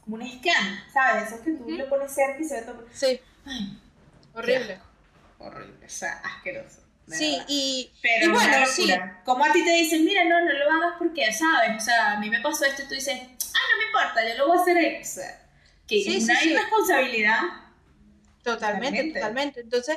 como 0.00 0.16
un 0.16 0.22
scan, 0.26 0.80
¿sabes? 0.92 1.26
Eso 1.26 1.36
es 1.36 1.40
que 1.42 1.52
tú 1.52 1.70
le 1.70 1.84
pones 1.84 2.12
cerca 2.12 2.40
y 2.40 2.44
se 2.44 2.60
ve 2.60 2.62
todo. 2.62 2.86
Sí. 2.92 3.20
horrible. 4.34 4.78
Horrible, 5.38 5.86
o 5.86 5.88
sea, 5.88 6.20
asqueroso. 6.24 6.80
Sí, 7.08 7.38
y, 7.48 7.90
Pero 8.00 8.26
y 8.26 8.28
bueno, 8.28 8.56
sí. 8.66 8.90
Como 9.24 9.44
a 9.44 9.52
ti 9.52 9.62
te 9.64 9.72
dicen, 9.72 10.04
mira, 10.04 10.24
no, 10.24 10.40
no 10.40 10.52
lo 10.52 10.70
hagas 10.70 10.94
porque, 10.98 11.30
¿sabes? 11.32 11.76
O 11.76 11.80
sea, 11.84 12.12
a 12.12 12.20
mí 12.20 12.30
me 12.30 12.40
pasó 12.40 12.64
esto 12.64 12.82
y 12.82 12.88
tú 12.88 12.94
dices, 12.94 13.20
ah, 13.20 13.58
no 13.72 13.78
me 13.78 13.84
importa, 13.86 14.26
yo 14.28 14.38
lo 14.38 14.48
voy 14.48 14.58
a 14.58 14.62
hacer. 14.62 15.00
O 15.02 15.04
sea, 15.04 15.48
que 15.86 16.02
Sí, 16.02 16.16
es 16.16 16.24
sí, 16.26 16.30
una 16.30 16.42
irresponsabilidad. 16.44 17.40
Totalmente, 18.42 18.98
Totalmente. 18.98 19.20
totalmente. 19.20 19.60
Entonces, 19.60 19.96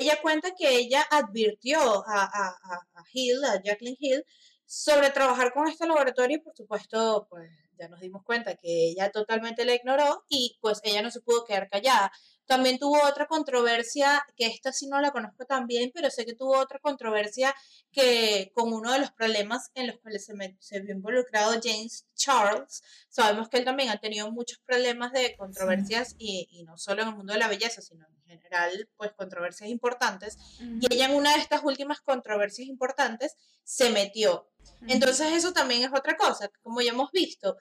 ella 0.00 0.20
cuenta 0.20 0.54
que 0.54 0.76
ella 0.76 1.06
advirtió 1.10 1.78
a, 1.80 2.24
a, 2.24 2.48
a, 2.94 3.04
Hill, 3.12 3.44
a 3.44 3.62
Jacqueline 3.62 3.96
Hill, 3.98 4.24
sobre 4.66 5.10
trabajar 5.10 5.52
con 5.52 5.68
este 5.68 5.86
laboratorio 5.86 6.38
y 6.38 6.40
por 6.40 6.54
supuesto, 6.56 7.26
pues 7.30 7.50
ya 7.78 7.88
nos 7.88 8.00
dimos 8.00 8.22
cuenta 8.24 8.54
que 8.56 8.90
ella 8.90 9.10
totalmente 9.10 9.64
la 9.64 9.74
ignoró 9.74 10.24
y 10.28 10.56
pues 10.60 10.80
ella 10.84 11.02
no 11.02 11.10
se 11.10 11.20
pudo 11.20 11.44
quedar 11.44 11.68
callada. 11.68 12.12
También 12.46 12.78
tuvo 12.78 13.02
otra 13.06 13.26
controversia, 13.26 14.22
que 14.36 14.46
esta 14.46 14.72
sí 14.72 14.86
no 14.86 15.00
la 15.00 15.10
conozco 15.12 15.44
tan 15.46 15.66
bien, 15.66 15.90
pero 15.94 16.10
sé 16.10 16.26
que 16.26 16.34
tuvo 16.34 16.58
otra 16.58 16.78
controversia 16.78 17.54
que 17.90 18.50
con 18.54 18.72
uno 18.72 18.92
de 18.92 18.98
los 18.98 19.12
problemas 19.12 19.70
en 19.74 19.86
los 19.86 19.98
cuales 20.00 20.24
se, 20.24 20.34
me- 20.34 20.56
se 20.60 20.80
vio 20.80 20.94
involucrado 20.94 21.52
James 21.62 22.06
Charles. 22.14 22.82
Sabemos 23.08 23.48
que 23.48 23.58
él 23.58 23.64
también 23.64 23.88
ha 23.90 23.98
tenido 23.98 24.30
muchos 24.30 24.58
problemas 24.66 25.12
de 25.12 25.36
controversias 25.36 26.14
y, 26.18 26.46
y 26.50 26.64
no 26.64 26.76
solo 26.76 27.02
en 27.02 27.08
el 27.08 27.16
mundo 27.16 27.32
de 27.32 27.38
la 27.38 27.48
belleza, 27.48 27.80
sino 27.80 28.06
en 28.06 28.22
general, 28.40 28.88
pues 28.96 29.12
controversias 29.12 29.70
importantes. 29.70 30.36
Y 30.80 30.92
ella 30.92 31.06
en 31.06 31.14
una 31.14 31.32
de 31.34 31.40
estas 31.40 31.62
últimas 31.64 32.00
controversias 32.00 32.68
importantes 32.68 33.36
se 33.62 33.90
metió. 33.90 34.50
Entonces 34.88 35.32
eso 35.32 35.52
también 35.52 35.82
es 35.82 35.90
otra 35.98 36.16
cosa, 36.16 36.50
como 36.62 36.80
ya 36.82 36.90
hemos 36.92 37.10
visto. 37.12 37.56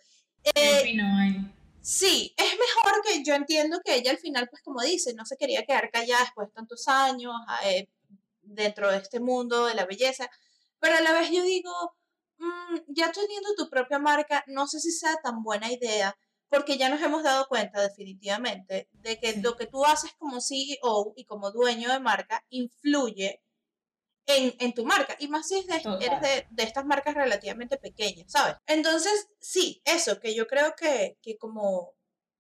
Sí, 1.85 2.33
es 2.37 2.45
mejor 2.45 3.01
que 3.03 3.23
yo 3.25 3.35
entiendo 3.35 3.81
que 3.83 3.95
ella 3.95 4.11
al 4.11 4.17
final, 4.17 4.47
pues 4.49 4.61
como 4.63 4.81
dice, 4.81 5.13
no 5.15 5.25
se 5.25 5.35
quería 5.35 5.65
quedar 5.65 5.91
callada 5.91 6.21
después 6.23 6.47
de 6.47 6.53
tantos 6.53 6.87
años 6.87 7.33
eh, 7.65 7.89
dentro 8.41 8.89
de 8.89 8.97
este 8.99 9.19
mundo 9.19 9.65
de 9.65 9.73
la 9.75 9.85
belleza, 9.85 10.29
pero 10.79 10.95
a 10.95 11.01
la 11.01 11.11
vez 11.11 11.29
yo 11.31 11.43
digo, 11.43 11.71
mm, 12.37 12.77
ya 12.87 13.11
teniendo 13.11 13.49
tu 13.57 13.69
propia 13.69 13.99
marca, 13.99 14.45
no 14.47 14.65
sé 14.67 14.79
si 14.79 14.91
sea 14.91 15.17
tan 15.21 15.43
buena 15.43 15.71
idea, 15.73 16.17
porque 16.47 16.77
ya 16.77 16.87
nos 16.89 17.01
hemos 17.01 17.23
dado 17.23 17.47
cuenta 17.49 17.81
definitivamente 17.81 18.87
de 18.93 19.19
que 19.19 19.35
lo 19.41 19.57
que 19.57 19.67
tú 19.67 19.85
haces 19.85 20.13
como 20.17 20.39
CEO 20.39 21.13
y 21.17 21.25
como 21.25 21.51
dueño 21.51 21.91
de 21.91 21.99
marca 21.99 22.45
influye 22.49 23.42
en, 24.25 24.55
en 24.59 24.73
tu 24.73 24.85
marca, 24.85 25.15
y 25.19 25.27
más 25.27 25.47
si 25.47 25.57
es 25.59 25.67
de, 25.67 25.75
eres 26.05 26.21
de, 26.21 26.47
de 26.49 26.63
estas 26.63 26.85
marcas 26.85 27.13
relativamente 27.13 27.77
pequeñas, 27.77 28.31
¿sabes? 28.31 28.55
Entonces, 28.67 29.27
sí, 29.39 29.81
eso, 29.85 30.19
que 30.19 30.33
yo 30.33 30.47
creo 30.47 30.75
que, 30.75 31.17
que 31.21 31.37
como, 31.37 31.93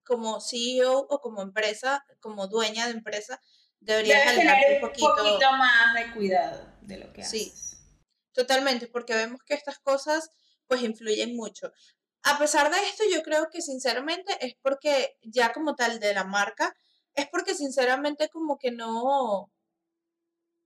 como 0.05 0.39
CEO 0.39 0.99
o 1.09 1.19
como 1.19 1.41
empresa, 1.41 2.05
como 2.21 2.47
dueña 2.47 2.85
de 2.85 2.93
empresa, 2.93 3.39
deberías 3.79 4.25
alejarte 4.27 4.65
tener 4.65 4.83
un 4.83 4.89
poquito. 4.89 5.51
más 5.57 5.93
de 5.95 6.13
cuidado 6.13 6.65
de 6.81 6.97
lo 6.97 7.11
que 7.11 7.23
Sí. 7.23 7.51
haces. 7.53 7.77
Totalmente, 8.31 8.87
porque 8.87 9.13
vemos 9.13 9.41
que 9.45 9.53
estas 9.53 9.79
cosas 9.79 10.29
pues 10.67 10.81
influyen 10.81 11.35
mucho. 11.35 11.71
A 12.23 12.39
pesar 12.39 12.71
de 12.71 12.79
esto, 12.87 13.03
yo 13.13 13.21
creo 13.21 13.49
que 13.51 13.61
sinceramente 13.61 14.33
es 14.45 14.55
porque 14.61 15.17
ya 15.21 15.51
como 15.51 15.75
tal 15.75 15.99
de 15.99 16.13
la 16.13 16.23
marca, 16.23 16.73
es 17.13 17.27
porque 17.29 17.53
sinceramente 17.53 18.29
como 18.29 18.57
que 18.57 18.71
no, 18.71 19.51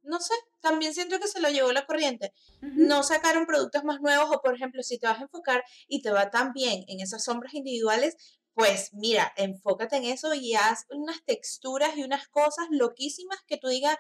no 0.08 0.20
sé, 0.20 0.34
también 0.62 0.94
siento 0.94 1.20
que 1.20 1.28
se 1.28 1.40
lo 1.40 1.50
llevó 1.50 1.72
la 1.72 1.86
corriente. 1.86 2.34
No 2.62 3.04
sacaron 3.04 3.46
productos 3.46 3.84
más 3.84 4.02
nuevos 4.02 4.30
o 4.32 4.42
por 4.42 4.56
ejemplo, 4.56 4.82
si 4.84 4.98
te 4.98 5.08
vas 5.08 5.20
a 5.20 5.24
enfocar 5.24 5.64
y 5.88 6.02
te 6.02 6.12
va 6.12 6.32
tan 6.32 6.54
bien 6.54 6.84
en 6.88 7.02
esas 7.02 7.24
sombras 7.24 7.54
individuales, 7.54 8.16
pues 8.54 8.92
mira, 8.94 9.32
enfócate 9.38 9.98
en 9.98 10.06
eso 10.06 10.34
y 10.34 10.56
haz 10.56 10.86
unas 10.90 11.24
texturas 11.26 11.96
y 11.96 12.04
unas 12.04 12.28
cosas 12.30 12.68
loquísimas 12.72 13.40
que 13.46 13.58
tú 13.58 13.68
digas, 13.68 13.98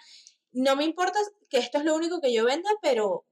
no 0.51 0.75
me 0.75 0.85
importa 0.85 1.19
que 1.49 1.59
esto 1.59 1.77
es 1.77 1.85
lo 1.85 1.95
único 1.95 2.19
que 2.21 2.33
yo 2.33 2.45
venda, 2.45 2.69
pero 2.81 3.25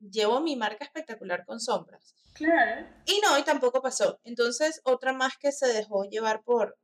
llevo 0.00 0.40
mi 0.40 0.56
marca 0.56 0.84
espectacular 0.84 1.44
con 1.44 1.60
sombras. 1.60 2.14
Claro. 2.34 2.86
Y 3.06 3.20
no, 3.20 3.38
y 3.38 3.44
tampoco 3.44 3.80
pasó. 3.80 4.20
Entonces, 4.24 4.80
otra 4.84 5.12
más 5.12 5.38
que 5.38 5.52
se 5.52 5.68
dejó 5.68 6.04
llevar 6.04 6.42
por, 6.42 6.76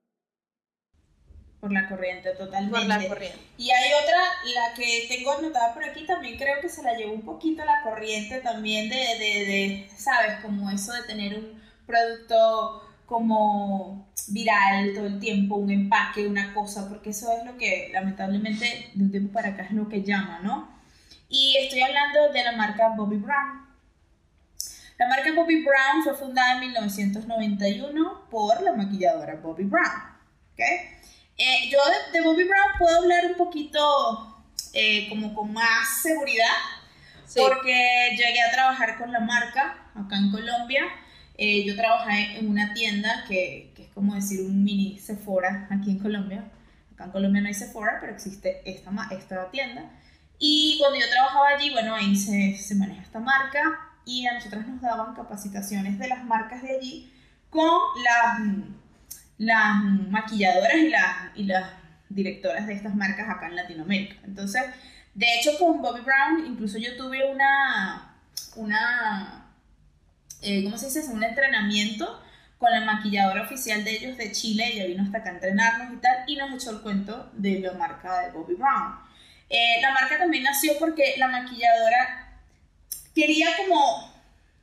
Por 1.63 1.73
la 1.73 1.89
corriente, 1.89 2.31
totalmente. 2.31 2.77
por 2.77 2.89
la 2.89 3.09
corriente. 3.09 3.39
Y 3.57 3.71
hay 3.71 3.93
otra, 3.93 4.19
la 4.53 4.75
que 4.75 5.07
tengo 5.09 5.31
anotada 5.31 5.73
por 5.73 5.85
aquí, 5.85 6.05
también 6.05 6.37
creo 6.37 6.61
que 6.61 6.69
se 6.69 6.83
la 6.83 6.97
llevó 6.97 7.13
un 7.13 7.23
poquito 7.23 7.65
la 7.65 7.83
corriente 7.85 8.41
también 8.41 8.89
de, 8.89 8.97
de, 8.97 9.45
de, 9.47 9.91
¿sabes? 9.97 10.41
Como 10.43 10.69
eso 10.71 10.93
de 10.93 11.05
tener 11.05 11.39
un 11.39 11.63
producto 11.87 12.83
como 13.07 14.11
viral 14.27 14.93
todo 14.93 15.07
el 15.07 15.21
tiempo, 15.21 15.55
un 15.55 15.71
empaque, 15.71 16.27
una 16.27 16.53
cosa, 16.53 16.89
porque 16.89 17.11
eso 17.11 17.31
es 17.31 17.45
lo 17.47 17.57
que 17.57 17.91
lamentablemente 17.93 18.91
de 18.95 19.05
un 19.05 19.13
tiempo 19.13 19.33
para 19.33 19.51
acá 19.51 19.63
es 19.63 19.71
lo 19.71 19.89
que 19.89 20.03
llama, 20.03 20.41
¿no? 20.43 20.69
Y 21.29 21.57
estoy 21.61 21.83
hablando 21.83 22.33
de 22.33 22.43
la 22.43 22.57
marca 22.57 22.89
Bobby 22.97 23.19
Brown. 23.19 23.69
La 24.99 25.07
marca 25.07 25.33
Bobby 25.33 25.63
Brown 25.63 26.03
fue 26.03 26.15
fundada 26.17 26.55
en 26.55 26.61
1991 26.61 28.29
por 28.29 28.61
la 28.63 28.73
maquilladora 28.73 29.37
Bobby 29.37 29.63
Brown, 29.63 30.17
¿ok? 30.55 31.02
Eh, 31.39 31.71
yo 31.71 31.79
de, 31.79 32.19
de 32.19 32.25
Bobby 32.25 32.45
Brown 32.45 32.79
puedo 32.79 32.99
hablar 32.99 33.27
un 33.27 33.37
poquito 33.37 34.45
eh, 34.75 35.09
como 35.09 35.35
con 35.35 35.53
más 35.53 36.03
seguridad 36.03 36.47
Sí, 37.33 37.41
porque 37.41 38.11
llegué 38.11 38.43
a 38.43 38.53
trabajar 38.53 38.99
con 38.99 39.11
la 39.11 39.21
marca 39.21 39.87
acá 39.95 40.17
en 40.19 40.31
Colombia. 40.31 40.85
Eh, 41.39 41.65
yo 41.65 41.75
trabajé 41.75 42.39
en 42.39 42.51
una 42.51 42.75
tienda 42.75 43.25
que, 43.27 43.73
que 43.75 43.85
es 43.85 43.91
como 43.95 44.15
decir 44.15 44.43
un 44.43 44.63
mini 44.63 44.99
Sephora 44.99 45.67
aquí 45.71 45.93
en 45.93 45.99
Colombia. 45.99 46.45
Acá 46.93 47.05
en 47.05 47.11
Colombia 47.11 47.41
no 47.41 47.49
hay 47.49 47.55
Sephora, 47.55 47.97
pero 48.01 48.13
existe 48.13 48.61
esta, 48.71 48.91
esta 49.13 49.51
tienda. 49.51 49.91
Y 50.39 50.77
cuando 50.79 50.99
yo 50.99 51.09
trabajaba 51.09 51.49
allí, 51.49 51.71
bueno, 51.71 51.95
ahí 51.95 52.15
se, 52.17 52.59
se 52.59 52.75
maneja 52.75 53.01
esta 53.01 53.21
marca 53.21 53.63
y 54.05 54.27
a 54.27 54.35
nosotras 54.35 54.67
nos 54.67 54.83
daban 54.83 55.15
capacitaciones 55.15 55.99
de 55.99 56.09
las 56.09 56.25
marcas 56.25 56.63
de 56.63 56.77
allí 56.77 57.13
con 57.49 57.79
las, 58.05 58.41
mm, 58.41 58.75
las 59.43 59.83
maquilladoras 60.09 60.77
y 60.77 60.89
las, 60.89 61.17
y 61.35 61.45
las 61.45 61.71
directoras 62.09 62.67
de 62.69 62.75
estas 62.75 62.95
marcas 62.95 63.29
acá 63.29 63.49
en 63.49 63.57
Latinoamérica. 63.57 64.15
Entonces, 64.25 64.63
de 65.15 65.27
hecho, 65.35 65.59
con 65.59 65.83
Bobby 65.83 66.01
Brown, 66.01 66.47
incluso 66.47 66.79
yo 66.79 66.97
tuve 66.97 67.29
una, 67.29 68.15
una 68.55 69.47
eh, 70.43 70.63
¿cómo 70.63 70.79
se 70.79 70.87
dice? 70.87 71.11
Un 71.11 71.25
entrenamiento 71.25 72.23
con 72.59 72.71
la 72.71 72.83
maquilladora 72.83 73.43
oficial 73.43 73.83
de 73.83 73.91
ellos 73.91 74.17
de 74.17 74.31
Chile. 74.31 74.71
Ella 74.73 74.87
vino 74.87 75.03
hasta 75.03 75.19
acá 75.19 75.31
a 75.31 75.35
entrenarnos 75.35 75.93
y 75.93 75.97
tal, 75.97 76.19
y 76.29 76.37
nos 76.37 76.53
echó 76.55 76.71
el 76.71 76.81
cuento 76.81 77.31
de 77.33 77.59
la 77.59 77.73
marca 77.73 78.21
de 78.21 78.31
Bobby 78.31 78.55
Brown. 78.55 78.95
Eh, 79.51 79.81
la 79.83 79.91
marca 79.93 80.19
también 80.19 80.45
nació 80.45 80.79
porque 80.79 81.15
la 81.17 81.27
maquilladora 81.27 82.39
quería 83.13 83.49
como, 83.57 84.15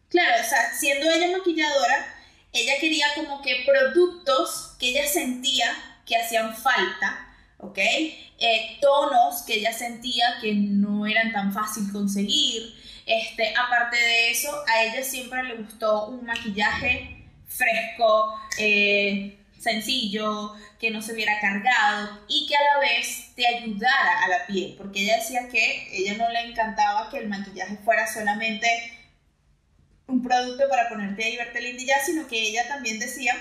claro, 0.08 0.42
o 0.42 0.50
sea, 0.50 0.72
siendo 0.74 1.12
ella 1.12 1.38
maquilladora, 1.38 2.16
ella 2.54 2.74
quería 2.80 3.06
como 3.16 3.42
que 3.42 3.64
productos 3.66 4.76
que 4.80 4.90
ella 4.90 5.08
sentía 5.08 5.68
que 6.06 6.16
hacían 6.16 6.56
falta, 6.56 7.28
¿ok? 7.58 7.78
Eh, 7.78 8.78
tonos 8.82 9.44
que 9.44 9.56
ella 9.56 9.74
sentía 9.74 10.38
que 10.42 10.54
no 10.54 11.06
eran 11.06 11.32
tan 11.32 11.54
fácil 11.54 11.92
conseguir. 11.92 12.76
Este, 13.06 13.54
aparte 13.56 13.98
de 13.98 14.32
eso, 14.32 14.50
a 14.68 14.84
ella 14.84 15.04
siempre 15.04 15.44
le 15.44 15.56
gustó 15.56 16.08
un 16.08 16.26
maquillaje 16.26 17.26
fresco, 17.48 18.40
eh, 18.58 19.38
sencillo, 19.60 20.56
que 20.80 20.92
no 20.92 21.02
se 21.02 21.14
viera 21.14 21.40
cargado 21.42 22.22
y 22.28 22.48
que 22.48 22.56
a 22.56 22.60
la 22.74 22.80
vez 22.80 23.32
te 23.36 23.46
ayudara 23.46 24.24
a 24.24 24.28
la 24.30 24.48
piel, 24.48 24.76
porque 24.78 25.04
ella 25.04 25.18
decía 25.18 25.50
que 25.50 25.90
ella 25.92 26.16
no 26.16 26.30
le 26.30 26.42
encantaba 26.42 27.10
que 27.10 27.18
el 27.18 27.28
maquillaje 27.28 27.78
fuera 27.84 28.12
solamente 28.12 28.68
un 30.10 30.22
producto 30.24 30.68
para 30.70 30.90
ponerte 30.90 31.24
ahí 31.24 31.34
y 31.34 31.38
verte 31.38 31.62
linda 31.62 31.82
y 31.84 31.86
ya, 31.86 32.00
sino 32.04 32.28
que 32.28 32.40
ella 32.50 32.68
también 32.68 33.00
decía 33.00 33.34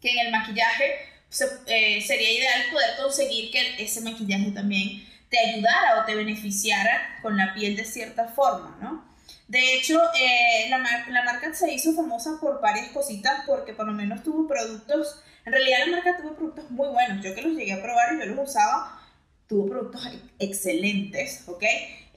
que 0.00 0.10
en 0.10 0.26
el 0.26 0.32
maquillaje 0.32 0.94
se- 1.28 1.46
eh, 1.66 2.00
sería 2.02 2.30
ideal 2.32 2.62
poder 2.72 2.90
conseguir 2.96 3.50
que 3.50 3.82
ese 3.82 4.00
maquillaje 4.00 4.50
también 4.52 5.06
te 5.28 5.38
ayudara 5.38 6.00
o 6.00 6.04
te 6.04 6.14
beneficiara 6.14 7.18
con 7.22 7.36
la 7.36 7.54
piel 7.54 7.76
de 7.76 7.84
cierta 7.84 8.28
forma, 8.28 8.76
¿no? 8.80 9.08
De 9.46 9.74
hecho, 9.74 10.00
eh, 10.14 10.68
la, 10.70 10.78
la 11.08 11.22
marca 11.24 11.52
se 11.54 11.72
hizo 11.72 11.92
famosa 11.94 12.38
por 12.40 12.60
varias 12.60 12.88
cositas 12.88 13.42
porque 13.46 13.72
por 13.74 13.86
lo 13.86 13.92
menos 13.92 14.22
tuvo 14.22 14.46
productos, 14.48 15.20
en 15.44 15.52
realidad 15.52 15.78
la 15.86 15.92
marca 15.96 16.16
tuvo 16.16 16.34
productos 16.34 16.70
muy 16.70 16.88
buenos, 16.88 17.24
yo 17.24 17.34
que 17.34 17.42
los 17.42 17.52
llegué 17.56 17.72
a 17.74 17.82
probar 17.82 18.14
y 18.14 18.18
yo 18.20 18.26
los 18.26 18.48
usaba, 18.48 19.00
tuvo 19.48 19.68
productos 19.68 20.06
ex- 20.06 20.22
excelentes, 20.38 21.44
¿ok? 21.46 21.64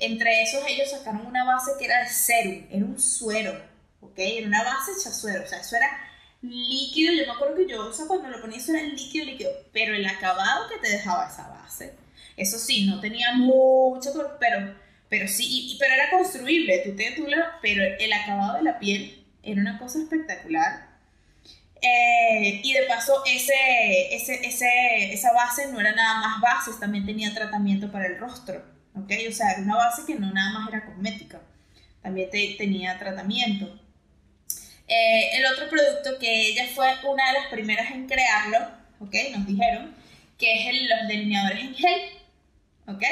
Entre 0.04 0.41
esos 0.41 0.62
ellos 0.68 0.91
sacaron 0.91 1.26
una 1.26 1.45
base 1.45 1.72
que 1.80 1.86
era 1.86 2.04
de 2.04 2.10
serum, 2.10 2.66
era 2.70 2.86
un 2.86 2.99
suero, 2.99 3.54
¿ok? 4.01 4.14
Era 4.18 4.47
una 4.47 4.64
base 4.64 4.91
hecha 4.99 5.12
suero, 5.12 5.43
o 5.43 5.47
sea, 5.47 5.60
eso 5.60 5.78
era 5.78 5.89
líquido, 6.41 7.14
yo 7.14 7.26
me 7.26 7.32
acuerdo 7.32 7.56
que 7.56 7.68
yo, 7.68 7.88
o 7.88 7.93
sea, 7.93 8.06
cuando 8.06 8.28
lo 8.28 8.41
ponía 8.41 8.58
eso 8.58 8.74
era 8.74 8.84
líquido, 8.84 9.26
líquido, 9.26 9.49
pero 9.72 9.95
el 9.95 10.06
acabado 10.06 10.68
que 10.68 10.78
te 10.78 10.89
dejaba 10.89 11.30
esa 11.30 11.47
base, 11.47 11.93
eso 12.36 12.60
sí, 12.60 12.86
no 12.86 12.99
tenía 12.99 13.32
mucho, 13.34 14.12
pero, 14.39 14.76
pero 15.08 15.28
sí, 15.30 15.78
pero 15.80 15.93
era 15.93 16.10
construible, 16.10 16.82
tú 16.84 16.95
te 16.97 17.12
tú, 17.12 17.26
pero 17.62 17.84
el 17.97 18.12
acabado 18.12 18.56
de 18.58 18.64
la 18.64 18.80
piel 18.80 19.24
era 19.41 19.62
una 19.62 19.80
cosa 19.80 19.99
espectacular. 19.99 20.91
Eh, 21.82 22.62
y 22.64 22.74
de 22.74 22.84
paso, 22.84 23.24
ese, 23.26 24.16
ese, 24.16 24.45
ese, 24.45 25.14
esa 25.14 25.34
base 25.34 25.68
no 25.68 25.80
era 25.80 25.93
nada 25.93 26.20
más 26.20 26.41
bases, 26.41 26.80
también 26.80 27.06
tenía 27.06 27.34
tratamiento 27.34 27.91
para 27.91 28.08
el 28.08 28.18
rostro, 28.18 28.64
¿ok? 28.96 29.12
O 29.30 29.32
sea, 29.32 29.52
era 29.52 29.62
una 29.62 29.76
base 29.76 30.04
que 30.06 30.20
no 30.20 30.32
nada 30.32 30.60
más 30.60 30.70
era 30.70 30.86
cosmética, 30.86 31.41
también 32.02 32.30
tenía 32.30 32.98
tratamiento. 33.00 33.80
Eh, 34.88 35.38
el 35.38 35.46
otro 35.46 35.70
producto 35.70 36.20
que 36.20 36.48
ella 36.50 36.68
fue 36.76 36.88
una 37.04 37.28
de 37.28 37.39
las 37.39 37.48
primeras 37.48 37.91
en 37.91 38.08
crearlo, 38.08 38.58
¿ok? 39.00 39.16
Nos 39.36 39.48
dijeron, 39.48 39.96
que 40.38 40.54
es 40.54 40.68
el, 40.68 40.89
los 40.89 41.08
delineadores 41.08 41.64
en 41.64 41.76
gel, 41.76 42.02
¿ok? 42.88 43.04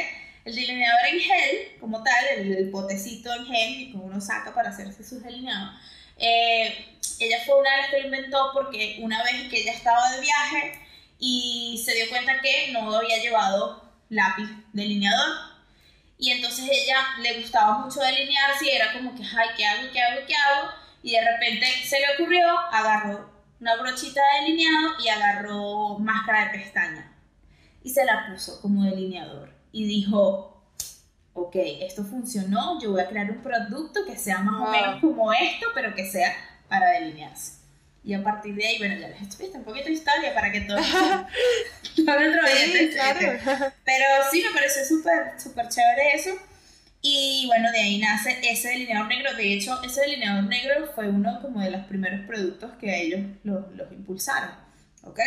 El 0.44 0.56
delineador 0.56 1.06
en 1.14 1.20
gel, 1.20 1.80
como 1.80 2.04
tal, 2.04 2.26
el, 2.38 2.70
potecito 2.72 3.34
en 3.34 3.46
gel 3.46 3.92
que 3.92 3.98
uno 3.98 4.20
saca 4.20 4.54
para 4.54 4.70
hacerse 4.70 5.04
sus 5.04 5.24
delineados, 5.24 5.76
eh, 6.18 6.98
ella 7.20 7.38
fue 7.46 7.60
una 7.60 7.72
de 7.72 7.78
las 7.78 7.90
que 7.90 8.00
lo 8.00 8.06
inventó 8.06 8.52
porque 8.54 8.98
una 9.02 9.24
vez 9.24 9.50
que 9.50 9.62
ella 9.62 9.74
estaba 9.74 10.12
de 10.12 10.22
viaje 10.22 10.74
y 11.20 11.82
se 11.86 11.94
dio 11.94 12.10
cuenta 12.10 12.42
que 12.42 12.72
no 12.72 12.94
había 12.94 13.18
llevado 13.22 13.90
lápiz 14.10 14.50
delineador. 14.74 15.51
Y 16.22 16.30
entonces 16.30 16.69
ella 16.72 16.97
le 17.19 17.41
gustaba 17.41 17.80
mucho 17.80 17.99
delinearse 17.99 18.65
y 18.65 18.69
era 18.69 18.93
como 18.93 19.15
que, 19.15 19.24
ay, 19.24 19.49
¿qué 19.57 19.65
hago? 19.65 19.91
¿Qué 19.91 19.99
hago? 19.99 20.22
¿Qué 20.28 20.36
hago? 20.36 20.69
Y 21.01 21.13
de 21.13 21.22
repente 21.32 21.65
se 21.84 21.97
le 21.99 22.13
ocurrió, 22.13 22.47
agarró 22.72 23.28
una 23.59 23.76
brochita 23.78 24.22
de 24.22 24.41
delineado 24.41 24.99
y 25.03 25.09
agarró 25.09 25.97
máscara 25.97 26.45
de 26.45 26.59
pestaña. 26.59 27.11
Y 27.84 27.89
se 27.89 28.05
la 28.05 28.28
puso 28.30 28.61
como 28.61 28.84
delineador. 28.84 29.51
Y 29.72 29.86
dijo, 29.86 30.63
ok, 31.34 31.55
esto 31.55 32.03
funcionó, 32.03 32.80
yo 32.80 32.91
voy 32.91 33.01
a 33.01 33.09
crear 33.09 33.32
un 33.32 33.41
producto 33.41 34.05
que 34.05 34.15
sea 34.15 34.38
más 34.43 34.61
o 34.61 34.72
menos 34.72 35.01
como 35.01 35.34
esto, 35.34 35.65
pero 35.74 35.95
que 35.95 36.05
sea 36.05 36.36
para 36.69 36.91
delinearse. 36.91 37.61
Y 38.04 38.14
a 38.16 38.24
partir 38.24 38.56
de 38.56 38.66
ahí, 38.66 38.78
bueno, 38.80 38.95
ya 38.99 39.10
les 39.10 39.39
he 39.39 39.58
un 39.58 39.64
poquito 39.64 39.86
de 39.86 39.93
historia 39.93 40.34
para 40.34 40.52
que 40.52 40.62
todos 40.62 40.86
sí, 41.95 42.89
claro. 42.93 43.74
Pero 43.86 44.06
sí, 44.32 44.43
me 44.43 44.54
pareció 44.54 44.84
súper, 44.86 45.39
súper 45.39 45.68
chévere 45.70 46.16
eso. 46.16 46.32
Y 47.04 47.45
bueno, 47.47 47.72
de 47.72 47.80
ahí 47.80 47.99
nace 47.99 48.39
ese 48.43 48.70
delineador 48.70 49.08
negro. 49.08 49.36
De 49.36 49.54
hecho, 49.54 49.80
ese 49.84 50.02
delineador 50.02 50.45
negro 50.45 50.91
fue 50.93 51.10
uno 51.10 51.39
como 51.41 51.62
de 51.62 51.72
los 51.72 51.86
primeros 51.86 52.22
productos 52.26 52.72
que 52.80 53.02
ellos 53.02 53.22
los, 53.43 53.72
los 53.74 53.91
impulsaron. 53.91 54.52
¿Ok? 55.04 55.20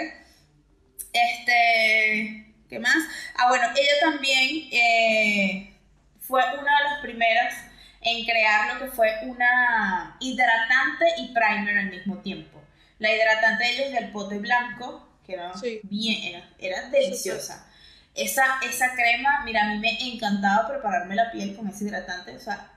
Este, 1.13 2.55
¿qué 2.69 2.79
más? 2.81 2.97
Ah, 3.37 3.49
bueno, 3.49 3.67
ella 3.77 3.93
también 4.01 4.69
eh, 4.73 5.77
fue 6.21 6.43
una 6.59 6.79
de 6.79 6.85
las 6.91 7.01
primeras 7.03 7.55
en 8.01 8.25
crear 8.25 8.75
lo 8.75 8.85
que 8.85 8.93
fue 8.93 9.11
una 9.23 10.17
hidratante 10.21 11.07
y 11.19 11.33
primer 11.33 11.79
al 11.79 11.91
mismo 11.91 12.19
tiempo. 12.19 12.54
La 12.99 13.15
hidratante 13.15 13.65
de 13.65 13.71
ellos 13.71 13.93
del 13.93 14.13
pote 14.13 14.39
blanco, 14.39 15.09
que 15.27 15.35
era 15.35 15.53
bien, 15.83 16.43
era, 16.59 16.89
deliciosa. 16.91 17.67
Esa, 18.15 18.45
esa 18.63 18.95
crema, 18.95 19.43
mira, 19.45 19.65
a 19.65 19.75
mí 19.75 19.79
me 19.81 20.15
encantaba 20.15 20.69
prepararme 20.69 21.17
la 21.17 21.33
piel 21.33 21.57
con 21.57 21.67
ese 21.67 21.85
hidratante, 21.85 22.37
o 22.37 22.41
sea, 22.41 22.71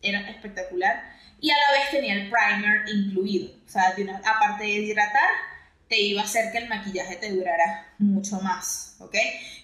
era 0.00 0.28
espectacular. 0.30 1.02
Y 1.40 1.50
a 1.50 1.54
la 1.54 1.78
vez 1.78 1.90
tenía 1.90 2.14
el 2.14 2.30
primer 2.30 2.88
incluido, 2.88 3.50
o 3.66 3.68
sea, 3.68 3.94
aparte 4.24 4.64
de 4.64 4.70
hidratar, 4.70 5.28
te 5.88 6.00
iba 6.00 6.22
a 6.22 6.24
hacer 6.24 6.50
que 6.50 6.58
el 6.58 6.68
maquillaje 6.68 7.16
te 7.16 7.30
durara 7.30 7.92
mucho 7.98 8.40
más, 8.40 8.96
¿ok? 9.00 9.14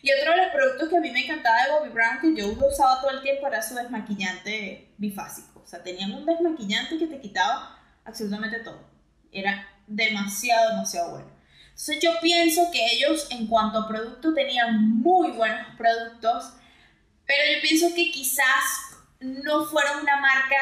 Y 0.02 0.12
otro 0.12 0.32
de 0.32 0.36
los 0.38 0.52
productos 0.52 0.88
que 0.88 0.96
a 0.96 1.00
mí 1.00 1.11
me 1.11 1.24
encantaba 1.24 1.64
de 1.64 1.70
Bobbi 1.72 1.88
Brown, 1.90 2.20
que 2.20 2.40
yo 2.40 2.48
usaba 2.48 3.00
todo 3.00 3.11
el 3.11 3.22
tiempo, 3.22 3.46
era 3.46 3.62
su 3.62 3.74
desmaquillante 3.74 4.88
bifásico. 4.98 5.61
O 5.61 5.66
sea, 5.66 5.82
tenían 5.82 6.12
un 6.12 6.26
desmaquillante 6.26 6.98
que 6.98 7.06
te 7.06 7.20
quitaba 7.20 7.78
absolutamente 8.04 8.61
todo. 8.61 8.88
Era 9.32 9.66
demasiado, 9.91 10.70
demasiado 10.70 11.11
bueno. 11.11 11.30
Entonces 11.70 12.01
yo 12.01 12.12
pienso 12.20 12.70
que 12.70 12.84
ellos 12.95 13.26
en 13.30 13.47
cuanto 13.47 13.78
a 13.78 13.88
producto 13.88 14.34
tenían 14.34 15.01
muy 15.01 15.30
buenos 15.32 15.66
productos, 15.76 16.53
pero 17.26 17.43
yo 17.55 17.61
pienso 17.62 17.95
que 17.95 18.11
quizás 18.11 18.64
no 19.20 19.64
fueron 19.66 20.03
una 20.03 20.16
marca 20.20 20.57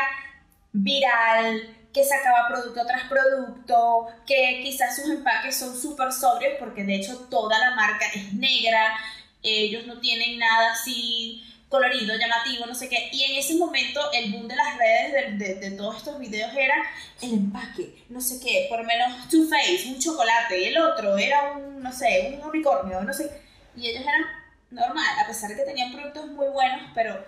viral, 0.72 1.76
que 1.93 2.05
sacaba 2.05 2.49
producto 2.49 2.87
tras 2.87 3.09
producto, 3.09 4.07
que 4.26 4.61
quizás 4.62 4.95
sus 4.97 5.11
empaques 5.11 5.59
son 5.59 5.76
súper 5.76 6.12
sobrios 6.12 6.55
porque 6.59 6.85
de 6.85 6.97
hecho 6.97 7.26
toda 7.31 7.59
la 7.59 7.74
marca 7.74 8.07
es 8.14 8.33
negra, 8.35 8.99
ellos 9.43 9.87
no 9.87 9.99
tienen 9.99 10.39
nada 10.39 10.72
así 10.72 11.43
colorido, 11.69 12.16
llamativo, 12.16 12.66
no 12.66 12.75
sé 12.75 12.89
qué. 12.89 13.11
Y 13.12 13.25
en 13.25 13.39
ese 13.39 13.55
momento 13.57 14.01
el 14.12 14.33
boom 14.33 14.49
de 14.49 14.57
las 14.57 14.77
redes 14.77 15.39
de, 15.39 15.55
de, 15.57 15.71
todos 15.73 15.99
estos 15.99 16.19
videos 16.19 16.51
era 16.55 16.75
el 17.21 17.35
empaque, 17.35 18.05
no 18.09 18.21
sé 18.21 18.41
qué, 18.41 18.66
por 18.69 18.85
menos 18.85 19.29
Too 19.29 19.49
Faced, 19.49 19.89
un 19.89 19.99
chocolate, 19.99 20.69
el 20.69 20.79
otro 20.79 21.19
era 21.19 21.53
un, 21.53 21.83
no 21.83 21.93
sé, 21.93 22.39
un 22.39 22.49
unicornio, 22.49 23.03
no 23.03 23.12
sé. 23.12 23.31
Y 23.77 23.89
ellos 23.89 24.03
eran 24.03 24.23
normal, 24.71 25.19
a 25.23 25.27
pesar 25.27 25.51
de 25.51 25.57
que 25.57 25.62
tenían 25.62 25.93
productos 25.93 26.27
muy 26.29 26.49
buenos, 26.49 26.91
pero 26.95 27.27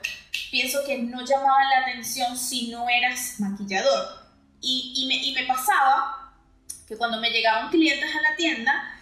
pienso 0.51 0.79
que 0.87 0.99
no 0.99 1.25
llamaban 1.25 1.69
la 1.71 1.79
atención 1.83 2.37
si 2.37 2.71
no 2.71 2.89
eras 2.89 3.37
maquillador. 3.39 4.21
Y, 4.63 4.93
y, 4.97 5.07
me, 5.07 5.17
y 5.17 5.33
me 5.33 5.47
pasaba 5.47 6.35
que 6.87 6.97
cuando 6.97 7.19
me 7.21 7.31
llegaban 7.31 7.71
clientes 7.71 8.11
a 8.15 8.21
la 8.31 8.37
tienda, 8.37 9.00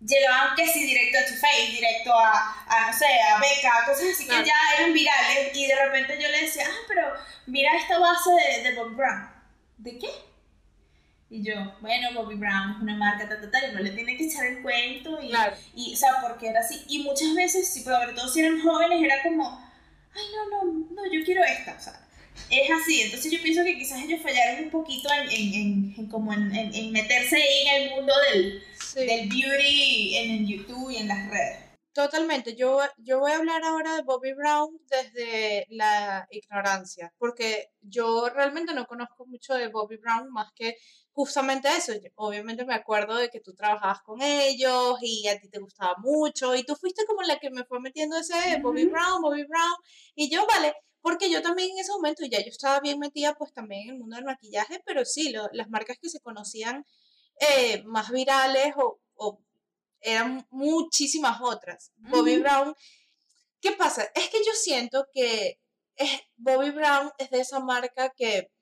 llegaban 0.00 0.54
que 0.54 0.66
sí 0.66 0.84
directo 0.84 1.18
a 1.18 1.26
tu 1.26 1.34
face, 1.34 1.72
directo 1.72 2.12
a, 2.12 2.64
a, 2.68 2.90
no 2.90 2.96
sé, 2.96 3.06
a 3.06 3.38
beca, 3.38 3.84
cosas 3.86 4.10
así 4.12 4.26
que 4.26 4.44
ya 4.44 4.54
eran 4.78 4.92
virales 4.92 5.50
y 5.54 5.66
de 5.66 5.84
repente 5.84 6.18
yo 6.20 6.28
le 6.28 6.42
decía, 6.42 6.64
ah, 6.68 6.84
pero 6.88 7.12
mira 7.46 7.76
esta 7.76 7.98
base 7.98 8.30
de, 8.30 8.68
de 8.68 8.74
Bobby 8.74 8.94
Brown. 8.94 9.30
¿De 9.78 9.98
qué? 9.98 10.08
Y 11.28 11.42
yo, 11.42 11.54
bueno, 11.80 12.08
Bobby 12.14 12.36
Brown 12.36 12.76
es 12.76 12.82
una 12.82 12.96
marca, 12.96 13.28
tal, 13.28 13.40
tal, 13.40 13.50
tal, 13.50 13.70
y 13.70 13.74
no 13.74 13.80
le 13.80 13.90
tiene 13.90 14.16
que 14.16 14.26
echar 14.26 14.46
el 14.46 14.62
cuento 14.62 15.20
y, 15.20 15.32
y, 15.74 15.94
o 15.94 15.96
sea, 15.96 16.20
porque 16.22 16.48
era 16.48 16.60
así. 16.60 16.84
Y 16.88 17.02
muchas 17.02 17.34
veces, 17.34 17.82
sobre 17.82 18.12
todo 18.12 18.28
si 18.28 18.40
eran 18.40 18.62
jóvenes, 18.62 19.02
era 19.02 19.22
como, 19.22 19.44
ay, 20.14 20.22
no, 20.32 20.64
no, 20.64 20.86
no, 20.94 21.12
yo 21.12 21.24
quiero 21.24 21.42
esta, 21.42 21.74
o 21.74 21.80
sea, 21.80 22.00
es 22.48 22.70
así, 22.70 23.02
entonces 23.02 23.32
yo 23.32 23.42
pienso 23.42 23.64
que 23.64 23.76
quizás 23.76 24.02
ellos 24.02 24.20
fallaron 24.22 24.64
un 24.64 24.70
poquito 24.70 25.08
en, 25.12 25.30
en, 25.30 25.94
en, 25.98 26.06
como 26.06 26.32
en, 26.32 26.54
en, 26.54 26.92
meterse 26.92 27.36
ahí 27.36 27.66
en 27.66 27.82
el 27.82 27.90
mundo 27.90 28.12
del, 28.32 28.62
del 29.00 29.28
beauty 29.28 30.16
en, 30.16 30.46
YouTube 30.46 30.90
y 30.90 30.96
en 30.96 31.08
las 31.08 31.30
redes. 31.30 31.58
Totalmente, 31.92 32.54
yo, 32.54 32.80
yo 32.98 33.20
voy 33.20 33.32
a 33.32 33.36
hablar 33.36 33.62
ahora 33.64 33.96
de 33.96 34.02
Bobby 34.02 34.34
Brown 34.34 34.78
desde 34.90 35.66
la 35.70 36.26
ignorancia, 36.30 37.12
porque 37.18 37.70
yo 37.80 38.28
realmente 38.28 38.74
no 38.74 38.86
conozco 38.86 39.26
mucho 39.26 39.54
de 39.54 39.68
Bobby 39.68 39.96
Brown 39.96 40.30
más 40.30 40.52
que 40.54 40.76
justamente 41.12 41.68
eso. 41.74 41.92
obviamente 42.16 42.66
me 42.66 42.74
acuerdo 42.74 43.16
de 43.16 43.30
que 43.30 43.40
tú 43.40 43.54
trabajabas 43.54 44.02
con 44.02 44.20
ellos 44.20 44.98
y 45.00 45.26
a 45.28 45.38
ti 45.38 45.48
te 45.48 45.58
gustaba 45.58 45.94
mucho 45.98 46.54
y 46.54 46.64
tú 46.64 46.76
fuiste 46.76 47.06
como 47.06 47.22
la 47.22 47.38
que 47.38 47.50
me 47.50 47.64
fue 47.64 47.80
metiendo 47.80 48.18
ese 48.18 48.60
Bobby 48.62 48.84
Brown, 48.84 49.22
Bobby 49.22 49.44
Brown 49.44 49.76
y 50.14 50.30
yo, 50.30 50.46
vale, 50.46 50.74
porque 51.00 51.30
yo 51.30 51.40
también 51.40 51.70
en 51.70 51.78
ese 51.78 51.92
momento 51.92 52.26
ya 52.26 52.40
yo 52.40 52.48
estaba 52.48 52.80
bien 52.80 52.98
metida 52.98 53.34
pues 53.34 53.52
también 53.54 53.82
en 53.82 53.94
el 53.94 53.98
mundo 53.98 54.16
del 54.16 54.26
maquillaje, 54.26 54.82
pero 54.84 55.04
sí, 55.06 55.32
las 55.52 55.70
marcas 55.70 55.96
que 56.02 56.10
se 56.10 56.20
conocían 56.20 56.84
eh, 57.38 57.82
más 57.84 58.10
virales 58.10 58.74
o, 58.76 59.00
eran 60.00 60.46
muchísimas 60.50 61.40
otras. 61.40 61.90
Bobby 61.96 62.38
Brown, 62.38 62.76
¿qué 63.60 63.72
pasa? 63.72 64.04
Es 64.14 64.28
que 64.28 64.38
yo 64.44 64.52
siento 64.52 65.08
que 65.12 65.58
es, 65.96 66.10
Bobby 66.36 66.70
Brown 66.70 67.10
es 67.18 67.30
de 67.30 67.40
esa 67.40 67.58
marca 67.58 68.10
que 68.10 68.52